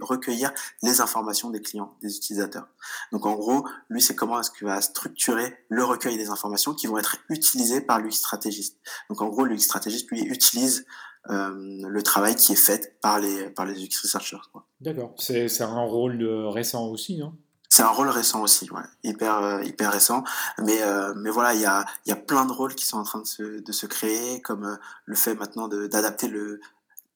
recueillir 0.00 0.52
les 0.82 1.00
informations 1.00 1.50
des 1.50 1.60
clients, 1.60 1.96
des 2.02 2.16
utilisateurs. 2.16 2.68
Donc, 3.10 3.26
en 3.26 3.34
gros, 3.34 3.66
lui, 3.88 4.00
c'est 4.00 4.14
comment 4.14 4.40
est-ce 4.40 4.50
qu'il 4.50 4.68
va 4.68 4.80
structurer 4.80 5.56
le 5.68 5.84
recueil 5.84 6.16
des 6.16 6.30
informations 6.30 6.74
qui 6.74 6.86
vont 6.86 6.98
être 6.98 7.16
utilisées 7.28 7.80
par 7.80 8.00
l'UX 8.00 8.12
stratégiste. 8.12 8.78
Donc, 9.08 9.22
en 9.22 9.28
gros, 9.28 9.44
l'UX 9.44 9.58
stratégiste, 9.58 10.10
lui, 10.10 10.22
utilise 10.22 10.80
euh, 10.80 10.90
le 11.28 12.00
travail 12.02 12.34
qui 12.34 12.52
est 12.52 12.56
fait 12.56 12.98
par 13.00 13.20
les, 13.20 13.50
par 13.50 13.66
les 13.66 13.74
UX 13.74 14.02
researchers. 14.02 14.38
D'accord. 14.80 15.14
C'est 15.18 15.62
un 15.62 15.80
rôle 15.82 16.22
récent 16.48 16.86
aussi, 16.86 17.18
non 17.18 17.34
c'est 17.72 17.82
un 17.84 17.88
rôle 17.88 18.08
récent 18.08 18.42
aussi, 18.42 18.68
ouais. 18.72 18.82
hyper, 19.04 19.38
euh, 19.38 19.62
hyper 19.62 19.92
récent. 19.92 20.24
Mais, 20.58 20.82
euh, 20.82 21.14
mais 21.16 21.30
voilà, 21.30 21.54
il 21.54 21.60
y 21.60 21.66
a, 21.66 21.86
y 22.04 22.10
a 22.10 22.16
plein 22.16 22.44
de 22.44 22.50
rôles 22.50 22.74
qui 22.74 22.84
sont 22.84 22.98
en 22.98 23.04
train 23.04 23.20
de 23.20 23.26
se, 23.26 23.60
de 23.60 23.72
se 23.72 23.86
créer, 23.86 24.42
comme 24.42 24.76
le 25.04 25.14
fait 25.14 25.36
maintenant 25.36 25.68
d'adapter 25.68 26.26
le, 26.26 26.60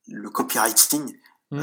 le 0.06 0.30
copywriting 0.30 1.18
mmh. 1.50 1.60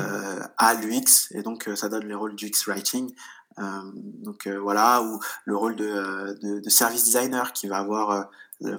à 0.58 0.74
l'UX, 0.74 1.32
et 1.32 1.42
donc 1.42 1.70
ça 1.76 1.88
donne 1.88 2.06
les 2.06 2.14
rôles 2.14 2.36
du 2.36 2.48
UX 2.48 2.68
writing. 2.68 3.14
donc 3.58 4.46
voilà, 4.48 5.02
ou 5.02 5.22
le 5.46 5.56
rôle 5.56 5.78
de, 5.78 6.38
de, 6.42 6.60
de, 6.60 6.70
service 6.70 7.06
designer 7.06 7.54
qui 7.54 7.68
va 7.68 7.78
avoir 7.78 8.10
euh, 8.12 8.24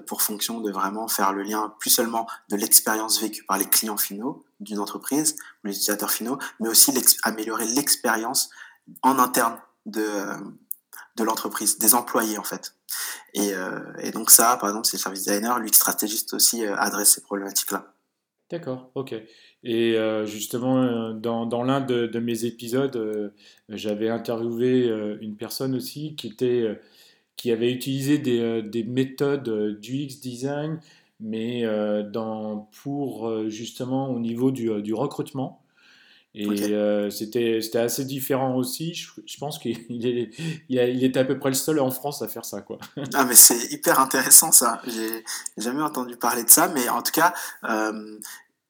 pour 0.06 0.22
fonction 0.22 0.60
de 0.60 0.70
vraiment 0.70 1.08
faire 1.08 1.32
le 1.32 1.42
lien 1.42 1.74
plus 1.78 1.90
seulement 1.90 2.26
de 2.50 2.56
l'expérience 2.56 3.20
vécue 3.20 3.44
par 3.44 3.58
les 3.58 3.66
clients 3.66 3.96
finaux 3.96 4.44
d'une 4.60 4.78
entreprise, 4.78 5.36
les 5.64 5.72
utilisateurs 5.72 6.10
finaux, 6.10 6.38
mais 6.60 6.68
aussi 6.68 6.92
améliorer 7.24 7.66
l'expérience 7.66 8.50
en 9.02 9.18
interne 9.18 9.58
de, 9.86 10.02
euh, 10.02 10.36
de 11.16 11.24
l'entreprise, 11.24 11.78
des 11.78 11.94
employés 11.94 12.38
en 12.38 12.44
fait. 12.44 12.74
Et, 13.34 13.54
euh, 13.54 14.10
donc 14.12 14.30
ça, 14.30 14.56
par 14.56 14.68
exemple, 14.68 14.86
c'est 14.86 14.96
le 14.96 15.02
service 15.02 15.24
designer, 15.24 15.58
lui 15.58 15.72
stratégiste 15.72 16.34
aussi, 16.34 16.64
adresse 16.64 17.14
ces 17.14 17.22
problématiques-là. 17.22 17.92
D'accord, 18.50 18.90
ok. 18.94 19.14
Et 19.64 19.96
justement, 20.26 21.14
dans, 21.14 21.62
l'un 21.62 21.80
de, 21.80 22.18
mes 22.18 22.44
épisodes, 22.44 23.32
j'avais 23.70 24.10
interviewé 24.10 24.88
une 25.22 25.36
personne 25.36 25.74
aussi 25.74 26.14
qui 26.16 26.26
était 26.26 26.78
qui 27.42 27.50
avait 27.50 27.72
utilisé 27.72 28.18
des, 28.18 28.38
euh, 28.38 28.62
des 28.62 28.84
méthodes 28.84 29.48
euh, 29.48 29.74
du 29.74 29.96
X 29.96 30.20
design, 30.20 30.78
mais 31.18 31.64
euh, 31.64 32.04
dans, 32.04 32.68
pour 32.84 33.48
justement 33.48 34.10
au 34.10 34.20
niveau 34.20 34.52
du, 34.52 34.80
du 34.80 34.94
recrutement. 34.94 35.58
Et 36.36 36.46
c'était 37.10 37.60
c'était 37.60 37.80
assez 37.80 38.04
différent 38.04 38.54
aussi. 38.54 38.94
Je, 38.94 39.10
je 39.26 39.36
pense 39.38 39.58
qu'il 39.58 39.72
est, 40.06 40.30
il, 40.68 40.78
il 40.78 41.04
était 41.04 41.18
à 41.18 41.24
peu 41.24 41.36
près 41.36 41.50
le 41.50 41.56
seul 41.56 41.80
en 41.80 41.90
France 41.90 42.22
à 42.22 42.28
faire 42.28 42.44
ça. 42.44 42.60
Quoi. 42.60 42.78
Ah, 43.12 43.24
mais 43.24 43.34
c'est 43.34 43.72
hyper 43.72 43.98
intéressant 43.98 44.52
ça. 44.52 44.80
J'ai 44.86 45.24
jamais 45.58 45.82
entendu 45.82 46.16
parler 46.16 46.44
de 46.44 46.48
ça, 46.48 46.68
mais 46.68 46.88
en 46.88 47.02
tout 47.02 47.12
cas, 47.12 47.34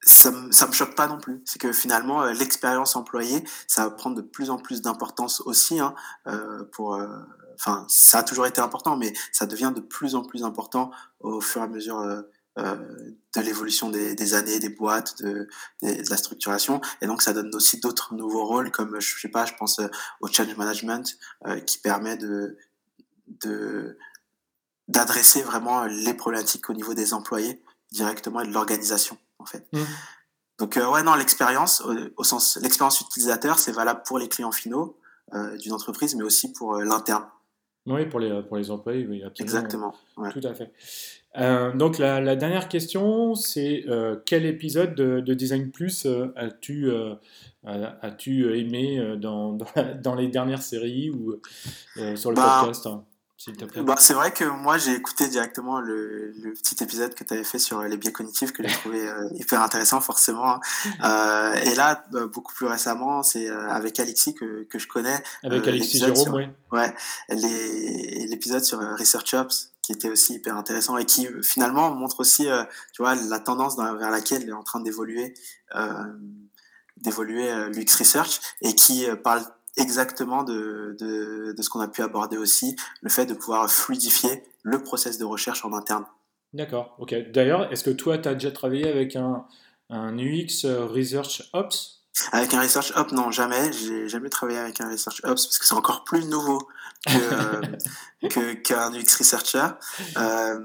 ça, 0.02 0.32
ça 0.50 0.66
me 0.66 0.72
choque 0.72 0.94
pas 0.94 1.06
non 1.06 1.18
plus. 1.18 1.42
C'est 1.44 1.60
que 1.60 1.72
finalement, 1.72 2.24
l'expérience 2.24 2.96
employée, 2.96 3.44
ça 3.66 3.84
va 3.84 3.90
prendre 3.90 4.16
de 4.16 4.22
plus 4.22 4.50
en 4.50 4.58
plus 4.58 4.82
d'importance 4.82 5.40
aussi 5.42 5.80
hein, 5.80 5.94
pour 6.72 6.98
enfin, 7.54 7.86
ça 7.88 8.18
a 8.18 8.22
toujours 8.22 8.46
été 8.46 8.60
important, 8.60 8.96
mais 8.96 9.12
ça 9.32 9.46
devient 9.46 9.72
de 9.74 9.80
plus 9.80 10.14
en 10.14 10.22
plus 10.22 10.44
important 10.44 10.90
au 11.20 11.40
fur 11.40 11.60
et 11.60 11.64
à 11.64 11.68
mesure 11.68 12.00
euh, 12.00 12.22
euh, 12.58 12.76
de 13.34 13.40
l'évolution 13.40 13.90
des, 13.90 14.14
des, 14.14 14.34
années, 14.34 14.58
des 14.58 14.68
boîtes, 14.68 15.22
de, 15.22 15.48
de, 15.82 16.10
la 16.10 16.16
structuration. 16.16 16.80
Et 17.00 17.06
donc, 17.06 17.22
ça 17.22 17.32
donne 17.32 17.54
aussi 17.54 17.80
d'autres 17.80 18.14
nouveaux 18.14 18.44
rôles, 18.44 18.70
comme, 18.70 19.00
je 19.00 19.20
sais 19.20 19.28
pas, 19.28 19.46
je 19.46 19.54
pense 19.54 19.78
euh, 19.78 19.88
au 20.20 20.28
change 20.28 20.54
management, 20.56 21.16
euh, 21.46 21.60
qui 21.60 21.78
permet 21.78 22.16
de, 22.16 22.58
de, 23.26 23.96
d'adresser 24.88 25.42
vraiment 25.42 25.84
les 25.84 26.14
problématiques 26.14 26.68
au 26.68 26.74
niveau 26.74 26.94
des 26.94 27.14
employés 27.14 27.62
directement 27.90 28.40
et 28.40 28.46
de 28.46 28.52
l'organisation, 28.52 29.18
en 29.42 29.46
fait. 29.46 29.66
Mmh. 29.72 29.80
Donc, 30.58 30.76
euh, 30.76 30.90
ouais, 30.90 31.02
non, 31.02 31.14
l'expérience, 31.14 31.80
au, 31.80 31.94
au 32.16 32.24
sens, 32.24 32.58
l'expérience 32.62 33.00
utilisateur, 33.00 33.58
c'est 33.58 33.72
valable 33.72 34.02
pour 34.06 34.18
les 34.18 34.28
clients 34.28 34.52
finaux 34.52 34.96
euh, 35.34 35.56
d'une 35.58 35.72
entreprise, 35.72 36.14
mais 36.14 36.22
aussi 36.22 36.52
pour 36.52 36.76
l'interne. 36.76 37.24
Oui, 37.86 38.06
pour 38.06 38.20
les, 38.20 38.42
pour 38.42 38.56
les 38.56 38.70
employés, 38.70 39.06
oui, 39.06 39.22
absolument. 39.24 39.56
Exactement. 39.56 39.94
Tout 40.32 40.46
à 40.46 40.54
fait. 40.54 40.72
Euh, 41.38 41.72
donc 41.72 41.98
la, 41.98 42.20
la, 42.20 42.36
dernière 42.36 42.68
question, 42.68 43.34
c'est 43.34 43.84
euh, 43.88 44.16
quel 44.26 44.44
épisode 44.44 44.94
de, 44.94 45.20
de 45.20 45.34
Design 45.34 45.70
Plus 45.70 46.04
euh, 46.04 46.26
as-tu 46.36 46.90
euh, 46.90 47.14
as-tu 47.64 48.58
aimé 48.58 49.16
dans, 49.18 49.52
dans, 49.54 49.66
dans, 50.02 50.14
les 50.14 50.28
dernières 50.28 50.62
séries 50.62 51.10
ou 51.10 51.40
sur 52.16 52.30
le 52.30 52.36
bah, 52.36 52.60
podcast 52.60 52.86
hein? 52.86 53.04
Bah, 53.84 53.96
c'est 53.98 54.14
vrai 54.14 54.32
que 54.32 54.44
moi 54.44 54.78
j'ai 54.78 54.92
écouté 54.92 55.28
directement 55.28 55.80
le, 55.80 56.32
le, 56.32 56.52
petit 56.52 56.82
épisode 56.82 57.14
que 57.14 57.24
tu 57.24 57.34
avais 57.34 57.44
fait 57.44 57.58
sur 57.58 57.82
les 57.82 57.96
biais 57.96 58.12
cognitifs 58.12 58.52
que 58.52 58.66
j'ai 58.66 58.72
trouvé 58.72 59.08
euh, 59.08 59.28
hyper 59.34 59.60
intéressant 59.62 60.00
forcément. 60.00 60.54
Hein. 60.54 60.60
Euh, 61.04 61.54
et 61.54 61.74
là, 61.74 62.04
bah, 62.12 62.26
beaucoup 62.26 62.54
plus 62.54 62.66
récemment, 62.66 63.22
c'est 63.22 63.48
euh, 63.48 63.68
avec 63.68 63.98
Alexis 63.98 64.34
que, 64.34 64.64
que 64.64 64.78
je 64.78 64.86
connais. 64.86 65.22
Avec 65.42 65.66
Alexis 65.66 65.98
Jérôme, 65.98 66.34
oui. 66.34 66.44
Ouais, 66.70 66.94
l'épisode 67.28 68.64
sur 68.64 68.78
Research 68.78 69.34
Ops 69.34 69.72
qui 69.82 69.92
était 69.92 70.08
aussi 70.08 70.34
hyper 70.34 70.56
intéressant 70.56 70.96
et 70.96 71.04
qui 71.04 71.26
finalement 71.42 71.92
montre 71.92 72.20
aussi, 72.20 72.46
tu 72.92 73.02
vois, 73.02 73.16
la 73.16 73.40
tendance 73.40 73.74
dans, 73.74 73.96
vers 73.96 74.10
laquelle 74.10 74.48
est 74.48 74.52
en 74.52 74.62
train 74.62 74.80
d'évoluer 74.80 75.34
d'évoluer 76.98 77.50
l'UX 77.70 77.96
Research 77.98 78.40
et 78.60 78.76
qui 78.76 79.06
parle 79.24 79.42
exactement 79.76 80.44
de, 80.44 80.96
de, 80.98 81.54
de 81.56 81.62
ce 81.62 81.70
qu'on 81.70 81.80
a 81.80 81.88
pu 81.88 82.02
aborder 82.02 82.36
aussi, 82.36 82.76
le 83.00 83.10
fait 83.10 83.26
de 83.26 83.34
pouvoir 83.34 83.70
fluidifier 83.70 84.44
le 84.62 84.82
process 84.82 85.18
de 85.18 85.24
recherche 85.24 85.64
en 85.64 85.72
interne. 85.72 86.04
D'accord, 86.52 86.94
ok. 86.98 87.14
D'ailleurs, 87.32 87.72
est-ce 87.72 87.82
que 87.82 87.90
toi, 87.90 88.18
tu 88.18 88.28
as 88.28 88.34
déjà 88.34 88.50
travaillé 88.50 88.88
avec 88.88 89.16
un, 89.16 89.46
un 89.88 90.18
UX 90.18 90.64
Research 90.64 91.48
Ops? 91.52 92.02
Avec 92.32 92.52
un 92.52 92.60
Research 92.60 92.92
Ops, 92.94 93.12
non, 93.12 93.30
jamais. 93.30 93.72
J'ai 93.72 94.08
jamais 94.08 94.28
travaillé 94.28 94.58
avec 94.58 94.80
un 94.80 94.90
Research 94.90 95.20
Ops 95.24 95.46
parce 95.46 95.58
que 95.58 95.64
c'est 95.64 95.74
encore 95.74 96.04
plus 96.04 96.26
nouveau 96.26 96.68
que, 97.06 98.52
qu'un 98.62 98.92
UX 98.92 99.16
Researcher. 99.18 99.66
Euh, 100.18 100.60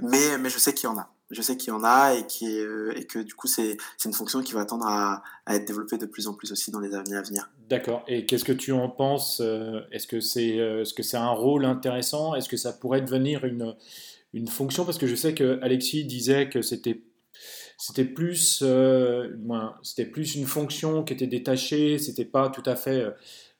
mais, 0.00 0.38
mais 0.38 0.50
je 0.50 0.58
sais 0.58 0.74
qu'il 0.74 0.88
y 0.88 0.92
en 0.92 0.98
a. 0.98 1.08
Je 1.32 1.42
sais 1.42 1.56
qu'il 1.56 1.70
y 1.70 1.76
en 1.76 1.82
a 1.82 2.14
et, 2.14 2.26
qui, 2.26 2.60
euh, 2.60 2.92
et 2.94 3.04
que 3.06 3.18
du 3.18 3.34
coup, 3.34 3.48
c'est, 3.48 3.76
une 4.04 4.12
fonction 4.12 4.42
qui 4.42 4.52
va 4.52 4.64
tendre 4.64 4.86
à, 4.86 5.22
à, 5.46 5.56
être 5.56 5.66
développée 5.66 5.98
de 5.98 6.06
plus 6.06 6.28
en 6.28 6.34
plus 6.34 6.52
aussi 6.52 6.70
dans 6.70 6.80
les 6.80 6.94
années 6.94 7.16
à 7.16 7.22
venir. 7.22 7.50
D'accord. 7.68 8.04
Et 8.06 8.26
qu'est-ce 8.26 8.44
que 8.44 8.52
tu 8.52 8.72
en 8.72 8.88
penses 8.88 9.40
euh, 9.40 9.80
Est-ce 9.90 10.06
que 10.06 10.20
c'est, 10.20 10.56
est-ce 10.56 10.94
que 10.94 11.02
c'est 11.02 11.16
un 11.16 11.30
rôle 11.30 11.64
intéressant? 11.64 12.34
Est-ce 12.34 12.48
que 12.48 12.56
ça 12.56 12.72
pourrait 12.72 13.00
devenir 13.00 13.44
une, 13.44 13.74
une 14.32 14.46
fonction? 14.46 14.84
Parce 14.84 14.98
que 14.98 15.06
je 15.06 15.14
sais 15.14 15.34
que 15.34 15.58
Alexis 15.62 16.04
disait 16.04 16.48
que 16.48 16.62
c'était 16.62 17.02
c'était 17.82 18.04
plus, 18.04 18.60
euh, 18.62 19.28
c'était 19.82 20.08
plus 20.08 20.36
une 20.36 20.46
fonction 20.46 21.02
qui 21.02 21.14
était 21.14 21.26
détachée, 21.26 21.98
c'était 21.98 22.24
pas 22.24 22.48
tout 22.48 22.62
à 22.64 22.76
fait, 22.76 23.00
euh, 23.00 23.10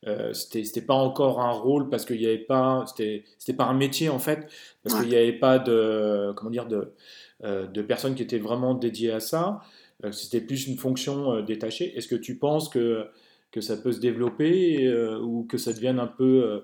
euh 0.06 0.32
c'était 0.32 0.80
pas 0.80 0.94
encore 0.94 1.40
un 1.40 1.50
rôle 1.50 1.88
parce 1.88 2.04
qu'il 2.04 2.18
n'y 2.18 2.26
avait 2.26 2.38
pas, 2.38 2.84
c'était 2.86 3.24
pas 3.56 3.64
un 3.64 3.74
métier 3.74 4.08
en 4.10 4.20
fait, 4.20 4.46
parce 4.84 4.94
qu'il 5.00 5.08
n'y 5.08 5.16
avait 5.16 5.32
pas 5.32 5.58
de, 5.58 6.32
comment 6.36 6.52
dire, 6.52 6.66
de, 6.68 6.76
euh, 6.76 6.84
de 7.42 7.82
personnes 7.82 8.14
qui 8.14 8.22
étaient 8.22 8.38
vraiment 8.38 8.74
dédiées 8.74 9.12
à 9.12 9.20
ça. 9.20 9.60
c'était 10.12 10.40
plus 10.40 10.66
une 10.68 10.78
fonction 10.78 11.40
détachée. 11.42 11.96
Est-ce 11.96 12.08
que 12.08 12.14
tu 12.14 12.38
penses 12.38 12.68
que, 12.68 13.06
que 13.50 13.60
ça 13.60 13.76
peut 13.76 13.92
se 13.92 14.00
développer 14.00 14.88
ou 15.20 15.44
que 15.48 15.58
ça 15.58 15.72
devienne 15.72 15.98
un 15.98 16.06
peu 16.06 16.62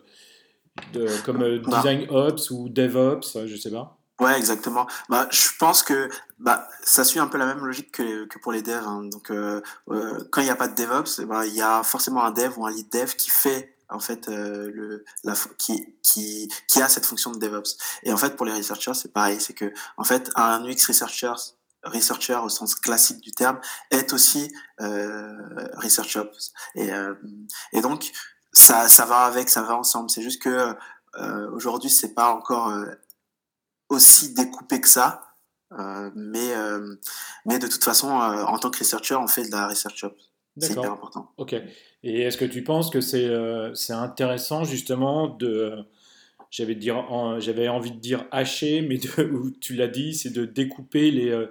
de, 0.93 1.09
comme 1.25 1.39
bah. 1.39 1.79
Design 1.79 2.07
Ops 2.11 2.51
ou 2.51 2.69
DevOps, 2.69 3.47
je 3.47 3.57
sais 3.57 3.71
pas 3.71 3.99
Ouais, 4.21 4.37
exactement. 4.37 4.87
Bah, 5.09 5.29
je 5.31 5.49
pense 5.61 5.85
que 5.85 6.09
bah, 6.41 6.67
ça 6.83 7.05
suit 7.05 7.21
un 7.21 7.29
peu 7.29 7.39
la 7.39 7.47
même 7.47 7.65
logique 7.65 7.93
que, 7.93 8.25
que 8.25 8.39
pour 8.41 8.51
les 8.51 8.63
devs. 8.63 8.85
Hein. 8.85 9.05
Donc, 9.05 9.31
euh, 9.31 9.61
euh, 9.91 10.19
quand 10.33 10.41
il 10.41 10.45
n'y 10.45 10.51
a 10.51 10.57
pas 10.57 10.67
de 10.67 10.75
DevOps, 10.75 11.25
bah, 11.27 11.47
il 11.47 11.55
y 11.55 11.63
a 11.63 11.85
forcément 11.85 12.25
un 12.25 12.33
dev 12.33 12.59
ou 12.59 12.67
un 12.67 12.71
lead 12.71 12.91
dev 12.91 13.15
qui 13.15 13.31
fait 13.31 13.77
en 13.89 14.01
fait 14.01 14.29
euh, 14.29 14.71
le 14.73 15.05
la 15.25 15.35
qui 15.59 15.97
qui 16.03 16.49
qui 16.69 16.83
a 16.83 16.89
cette 16.89 17.07
fonction 17.07 17.31
de 17.33 17.39
DevOps. 17.39 17.77
Et 18.03 18.13
en 18.13 18.17
fait, 18.17 18.37
pour 18.37 18.47
les 18.47 18.53
researchers, 18.53 18.95
c'est 18.95 19.13
pareil, 19.13 19.41
c'est 19.41 19.55
que 19.55 19.73
en 19.97 20.05
fait, 20.05 20.31
un 20.37 20.65
UX 20.65 20.87
researcher 20.87 21.33
researcher 21.85 22.35
au 22.35 22.49
sens 22.49 22.75
classique 22.75 23.21
du 23.21 23.33
terme 23.33 23.61
est 23.91 24.13
aussi 24.13 24.53
euh, 24.81 25.33
research 25.77 26.17
ops. 26.17 26.53
Et 26.75 26.93
euh, 26.93 27.15
et 27.73 27.81
donc 27.81 28.11
ça 28.53 28.89
ça 28.89 29.05
va 29.05 29.21
avec, 29.21 29.49
ça 29.49 29.63
va 29.63 29.77
ensemble. 29.77 30.11
C'est 30.11 30.23
juste 30.23 30.43
que 30.43 30.75
euh, 31.17 31.51
aujourd'hui, 31.53 31.91
c'est 31.91 32.15
pas 32.15 32.31
encore 32.31 32.73
aussi 33.89 34.35
découpé 34.35 34.81
que 34.81 34.89
ça. 34.89 35.29
Euh, 35.73 36.11
mais, 36.15 36.55
euh, 36.55 36.97
mais 37.45 37.59
de 37.59 37.67
toute 37.67 37.85
façon, 37.85 38.21
euh, 38.21 38.43
en 38.45 38.59
tant 38.59 38.71
que 38.71 38.79
researcher, 38.79 39.17
on 39.17 39.29
fait 39.29 39.45
de 39.45 39.51
la 39.51 39.69
research 39.69 39.97
shop. 39.97 40.15
C'est 40.61 40.73
hyper 40.73 40.93
important. 40.93 41.31
Ok. 41.37 41.55
Et 42.03 42.23
est-ce 42.23 42.37
que 42.37 42.45
tu 42.45 42.63
penses 42.63 42.91
que 42.91 43.01
c'est 43.01 43.31
c'est 43.75 43.93
intéressant 43.93 44.65
justement 44.65 45.29
de. 45.29 45.77
J'avais 46.51 46.75
dire, 46.75 47.05
j'avais 47.41 47.69
envie 47.69 47.91
de 47.91 47.99
dire 47.99 48.25
hacher, 48.31 48.81
mais 48.81 48.97
de, 48.97 49.59
tu 49.61 49.75
l'as 49.75 49.89
dit, 49.89 50.15
c'est 50.15 50.31
de 50.31 50.47
découper 50.47 51.11
les, 51.11 51.47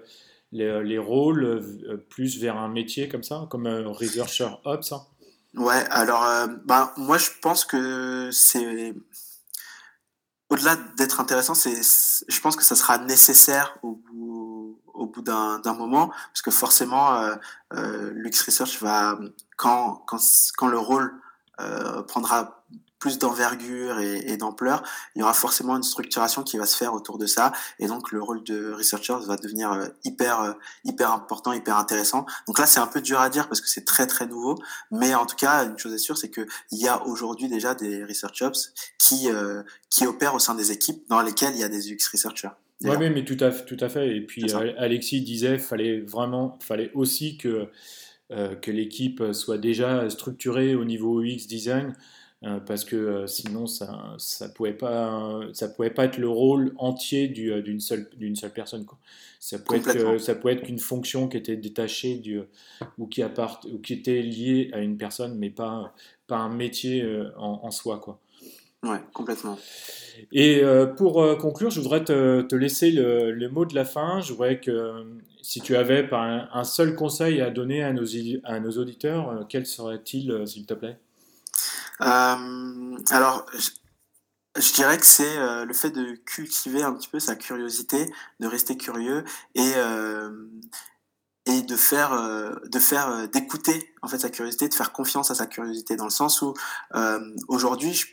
les, 0.52 0.84
les, 0.84 0.98
rôles 0.98 1.62
plus 2.10 2.40
vers 2.40 2.58
un 2.58 2.68
métier 2.68 3.08
comme 3.08 3.22
ça, 3.22 3.48
comme 3.52 3.68
un 3.68 3.88
researcher 3.90 4.48
ops. 4.66 4.92
Hein 4.94 5.06
ouais, 5.54 5.86
alors 5.92 6.26
bah, 6.66 6.94
moi 6.98 7.20
je 7.20 7.30
pense 7.42 7.64
que 7.64 8.32
c'est 8.32 8.96
au-delà 10.50 10.78
d'être 10.98 11.20
intéressant, 11.20 11.54
c'est, 11.54 11.76
je 12.28 12.40
pense 12.42 12.56
que 12.56 12.64
ça 12.64 12.76
sera 12.76 12.98
nécessaire 12.98 13.78
au 13.84 13.96
bout, 13.96 14.47
au 14.98 15.06
bout 15.06 15.22
d'un, 15.22 15.62
moment, 15.74 16.08
parce 16.08 16.42
que 16.42 16.52
forcément, 16.52 17.16
euh, 17.16 17.36
euh, 17.74 18.12
l'UX 18.16 18.44
Research 18.46 18.82
va, 18.82 19.18
quand, 19.56 20.04
quand, 20.08 20.20
quand 20.58 20.68
le 20.68 20.80
rôle 20.80 21.14
euh, 21.60 22.02
prendra 22.04 22.64
plus 23.00 23.20
d'envergure 23.20 24.00
et, 24.00 24.38
d'ampleur, 24.38 24.82
il 25.16 25.20
y 25.20 25.24
aura 25.24 25.36
forcément 25.36 25.78
une 25.78 25.84
structuration 25.84 26.42
qui 26.42 26.58
va 26.58 26.66
se 26.66 26.76
faire 26.76 26.96
autour 26.96 27.20
de 27.20 27.28
ça, 27.28 27.52
et 27.78 27.86
donc 27.86 28.12
le 28.12 28.24
rôle 28.24 28.44
de 28.44 28.74
researcher 28.74 29.14
va 29.28 29.36
devenir 29.36 29.92
hyper 30.04 30.56
hyper 30.84 31.12
important, 31.12 31.54
hyper 31.54 31.78
intéressant. 31.78 32.26
Donc 32.48 32.58
là, 32.58 32.66
c'est 32.66 32.80
un 32.80 32.88
peu 32.88 33.00
dur 33.00 33.20
à 33.20 33.30
dire 33.30 33.48
parce 33.50 33.62
que 33.62 33.70
c'est 33.70 33.86
très 33.86 34.08
très 34.08 34.26
nouveau, 34.26 34.56
mais 34.90 35.14
en 35.14 35.28
tout 35.28 35.36
cas, 35.36 35.66
une 35.66 35.78
chose 35.78 35.94
est 35.94 36.00
sûre, 36.00 36.18
c'est 36.18 36.32
que 36.32 36.48
il 36.72 36.80
y 36.80 36.88
a 36.88 37.06
aujourd'hui 37.06 37.48
déjà 37.50 37.76
des 37.76 38.04
research 38.04 38.42
ops 38.42 38.74
qui 38.98 39.30
qui 39.92 40.08
opèrent 40.08 40.34
au 40.34 40.40
sein 40.40 40.56
des 40.56 40.72
équipes 40.72 41.08
dans 41.08 41.22
lesquelles 41.22 41.54
il 41.54 41.60
y 41.60 41.64
a 41.64 41.70
des 41.70 41.94
UX 41.94 42.10
researchers. 42.12 42.50
Oui, 42.84 42.92
oui, 43.00 43.10
mais 43.10 43.26
tout 43.26 43.38
à, 43.44 43.52
tout 43.52 43.78
à 43.80 43.90
fait. 43.90 44.16
Et 44.16 44.22
puis 44.22 44.54
Alexis 44.54 45.22
disait, 45.22 45.58
fallait 45.58 46.00
vraiment, 46.00 46.58
fallait 46.62 46.92
aussi 46.94 47.38
que 47.38 47.68
que 48.30 48.72
l'équipe 48.72 49.24
soit 49.32 49.58
déjà 49.58 50.10
structurée 50.10 50.76
au 50.76 50.84
niveau 50.84 51.22
UX 51.22 51.48
design 51.48 51.94
euh, 52.44 52.60
parce 52.60 52.86
que 52.86 52.96
euh, 52.96 53.26
sinon 53.26 53.66
ça 53.66 54.14
ça 54.20 54.48
pouvait 54.48 54.76
pas 54.76 55.42
ça 55.54 55.68
pouvait 55.68 55.90
pas 55.90 56.06
être 56.06 56.20
le 56.20 56.30
rôle 56.30 56.72
entier 56.78 57.34
euh, 57.50 57.64
d'une 57.64 57.80
seule 57.80 58.08
d'une 58.16 58.36
seule 58.36 58.54
personne 58.54 58.86
quoi. 58.86 59.00
Ça 59.40 59.58
pouvait 59.58 59.80
être 59.80 60.20
ça 60.20 60.36
pouvait 60.36 60.54
être 60.54 60.62
qu'une 60.62 60.78
fonction 60.78 61.28
qui 61.30 61.38
était 61.38 61.56
détachée 61.56 62.18
du 62.18 62.42
ou 63.00 63.08
qui 63.08 63.24
appart, 63.24 63.66
ou 63.66 63.80
qui 63.80 63.94
était 63.94 64.22
liée 64.22 64.70
à 64.74 64.82
une 64.82 64.98
personne 64.98 65.36
mais 65.40 65.50
pas 65.50 65.96
pas 66.28 66.38
un 66.38 66.54
métier 66.54 67.04
en, 67.38 67.62
en 67.64 67.72
soi 67.72 67.98
quoi. 67.98 68.20
Ouais, 68.88 69.02
complètement. 69.14 69.58
Et 70.32 70.64
pour 70.98 71.38
conclure, 71.38 71.70
je 71.70 71.80
voudrais 71.80 72.04
te, 72.04 72.42
te 72.42 72.56
laisser 72.56 72.90
le, 72.90 73.32
le, 73.32 73.50
mot 73.50 73.66
de 73.66 73.76
la 73.76 73.86
fin. 73.86 74.20
Je 74.22 74.34
voudrais 74.34 74.60
que 74.60 75.06
si 75.44 75.62
tu 75.62 75.76
avais 75.76 76.12
un, 76.12 76.50
un 76.52 76.64
seul 76.64 76.96
conseil 76.96 77.40
à 77.40 77.52
donner 77.52 77.84
à 77.84 77.94
nos, 77.94 78.06
à 78.44 78.60
nos 78.60 78.72
auditeurs, 78.72 79.46
quel 79.48 79.68
serait-il, 79.68 80.48
s'il 80.48 80.66
te 80.66 80.74
plaît? 80.74 80.98
Euh, 82.02 82.98
alors, 83.10 83.46
je, 84.56 84.74
dirais 84.74 84.98
que 84.98 85.06
c'est 85.06 85.38
euh, 85.38 85.66
le 85.66 85.74
fait 85.74 85.90
de 85.90 86.16
cultiver 86.26 86.84
un 86.84 86.94
petit 86.94 87.08
peu 87.08 87.20
sa 87.20 87.36
curiosité, 87.36 88.12
de 88.40 88.48
rester 88.48 88.78
curieux 88.78 89.24
et 89.56 89.74
euh, 89.76 90.32
et 91.46 91.62
de 91.62 91.76
faire 91.78 92.12
de 92.66 92.80
faire 92.80 93.30
d'écouter 93.30 93.94
en 94.02 94.10
fait 94.10 94.20
sa 94.20 94.30
curiosité, 94.30 94.68
de 94.68 94.74
faire 94.74 94.92
confiance 94.92 95.32
à 95.32 95.36
sa 95.36 95.46
curiosité 95.46 95.96
dans 95.96 96.04
le 96.04 96.10
sens 96.10 96.42
où 96.42 96.54
aujourd'hui 97.48 97.94
je, 97.94 98.06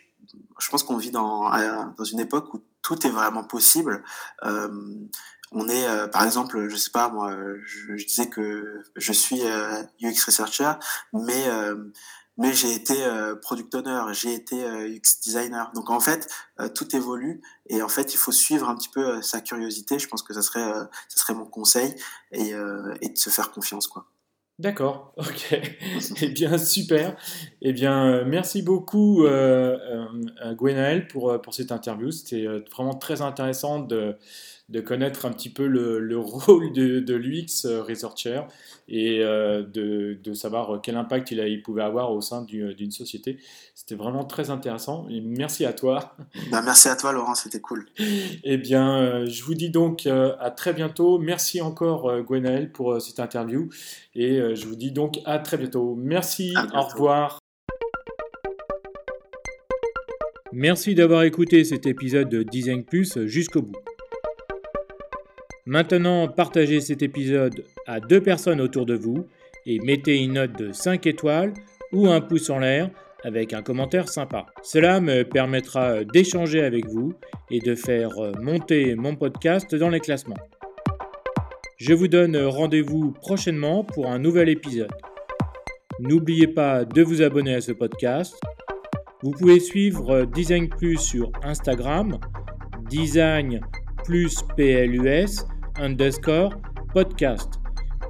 je, 0.59 0.71
pense 0.71 0.83
qu'on 0.83 0.97
vit 0.97 1.11
dans 1.11 1.51
dans 1.97 2.05
une 2.05 2.21
époque 2.21 2.53
où 2.55 2.63
tout 2.83 3.07
est 3.07 3.11
vraiment 3.11 3.45
possible. 3.45 4.03
on 4.43 5.69
est, 5.69 6.09
par 6.11 6.25
exemple, 6.25 6.69
je 6.69 6.77
sais 6.77 6.91
pas, 6.91 7.09
moi, 7.09 7.37
je, 7.65 8.05
disais 8.05 8.29
que 8.29 8.83
je 8.97 9.13
suis 9.13 9.41
UX 10.01 10.25
researcher, 10.27 10.73
mais 11.13 11.49
mais 12.37 12.53
j'ai 12.53 12.75
été 12.75 13.05
euh, 13.05 13.37
product 13.37 13.75
owner, 13.75 14.03
j'ai 14.13 14.35
été 14.35 14.65
euh, 14.65 14.89
UX 14.89 15.21
designer. 15.23 15.71
Donc 15.75 15.91
en 15.91 16.01
fait, 16.01 16.29
euh, 16.61 16.69
tout 16.69 16.95
évolue 16.97 17.41
et 17.69 17.83
en 17.83 17.89
fait, 17.89 18.15
il 18.15 18.17
faut 18.17 18.33
suivre 18.33 18.69
un 18.69 18.75
petit 18.75 18.89
peu 18.89 19.23
sa 19.23 19.41
curiosité. 19.41 19.99
Je 19.99 20.09
pense 20.09 20.23
que 20.23 20.35
ça 20.35 20.43
serait, 20.43 20.73
ça 21.09 21.17
serait 21.17 21.35
mon 21.35 21.47
conseil 21.47 21.95
et, 22.33 22.53
et 23.01 23.09
de 23.09 23.17
se 23.17 23.31
faire 23.31 23.51
confiance, 23.51 23.87
quoi. 23.87 24.07
D'accord, 24.61 25.13
ok. 25.17 25.61
eh 26.23 26.29
bien, 26.29 26.59
super. 26.59 27.17
Eh 27.61 27.73
bien, 27.73 28.25
merci 28.25 28.63
beaucoup, 28.63 29.25
euh, 29.25 29.77
Gwenaël, 30.55 31.09
pour, 31.09 31.41
pour 31.43 31.53
cette 31.55 31.73
interview. 31.73 32.13
C'était 32.13 32.47
vraiment 32.73 32.95
très 32.95 33.21
intéressant 33.21 33.81
de, 33.81 34.17
de 34.71 34.81
connaître 34.81 35.27
un 35.27 35.33
petit 35.33 35.51
peu 35.51 35.67
le, 35.67 35.99
le 36.01 36.19
rôle 36.19 36.73
de, 36.73 37.01
de 37.01 37.15
l'UX 37.15 37.67
euh, 37.67 37.83
Researcher 37.83 38.43
et 38.89 39.23
euh, 39.23 39.63
de, 39.63 40.19
de, 40.23 40.33
savoir 40.33 40.81
quel 40.83 40.97
impact 40.97 41.31
il, 41.31 41.41
a, 41.41 41.49
il 41.49 41.63
pouvait 41.63 41.83
avoir 41.83 42.13
au 42.13 42.21
sein 42.21 42.43
d'une 42.43 42.91
société. 42.91 43.39
C'était 43.75 43.95
vraiment 43.95 44.25
très 44.25 44.51
intéressant. 44.51 45.07
Et 45.11 45.21
merci 45.21 45.67
à 45.67 45.73
toi. 45.73 46.17
Ben, 46.51 46.63
merci 46.63 46.89
à 46.89 46.97
toi, 46.97 47.13
Laurent, 47.13 47.35
c'était 47.35 47.61
cool. 47.61 47.87
Eh 48.47 48.59
bien, 48.59 49.25
je 49.27 49.43
vous 49.43 49.55
dis 49.55 49.71
donc 49.71 50.07
à 50.07 50.51
très 50.51 50.73
bientôt. 50.73 51.19
Merci 51.19 51.61
encore, 51.61 52.23
Gwenaël, 52.23 52.71
pour 52.71 53.01
cette 53.01 53.21
interview. 53.21 53.69
Et 54.15 54.55
je 54.55 54.67
vous 54.67 54.77
dis 54.77 54.93
donc 54.93 55.19
à 55.25 55.39
très 55.39 55.57
bientôt. 55.57 55.95
Merci, 55.97 56.55
au 56.75 56.83
revoir. 56.83 57.39
Merci 60.53 60.95
d'avoir 60.95 61.23
écouté 61.23 61.65
cet 61.65 61.87
épisode 61.87 62.29
de 62.29 62.43
Design 62.43 62.85
Plus 62.85 63.19
jusqu'au 63.27 63.63
bout. 63.63 63.94
Maintenant, 65.67 66.29
partagez 66.29 66.83
cet 66.83 67.03
épisode 67.03 67.65
à 67.87 67.99
deux 67.99 68.21
personnes 68.21 68.61
autour 68.61 68.85
de 68.85 68.95
vous 68.95 69.27
et 69.65 69.81
mettez 69.81 70.23
une 70.23 70.35
note 70.35 70.59
de 70.59 70.73
5 70.73 71.07
étoiles 71.07 71.55
ou 71.91 72.07
un 72.09 72.21
pouce 72.21 72.51
en 72.51 72.59
l'air 72.59 72.91
avec 73.23 73.55
un 73.55 73.63
commentaire 73.63 74.11
sympa. 74.11 74.45
Cela 74.63 75.01
me 75.01 75.23
permettra 75.23 76.05
d'échanger 76.05 76.63
avec 76.63 76.87
vous 76.87 77.15
et 77.51 77.61
de 77.61 77.75
faire 77.75 78.11
monter 78.43 78.95
mon 78.95 79.17
podcast 79.17 79.75
dans 79.75 79.89
les 79.89 80.01
classements. 80.01 80.37
Je 81.79 81.95
vous 81.95 82.09
donne 82.09 82.37
rendez-vous 82.37 83.13
prochainement 83.13 83.85
pour 83.85 84.11
un 84.11 84.19
nouvel 84.19 84.51
épisode. 84.51 84.93
N'oubliez 85.99 86.49
pas 86.49 86.85
de 86.85 87.03
vous 87.03 87.23
abonner 87.23 87.55
à 87.55 87.63
ce 87.63 87.73
podcast. 87.73 88.39
Vous 89.23 89.31
pouvez 89.31 89.61
suivre 89.61 90.27
Design 90.27 90.69
Plus 90.69 90.99
sur 90.99 91.33
Instagram, 91.43 92.19
Design 92.91 93.63
plus 94.05 94.43
PLUS 94.57 95.47
underscore 95.79 96.55
podcast 96.93 97.61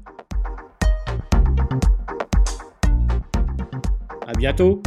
À 4.26 4.34
bientôt 4.38 4.82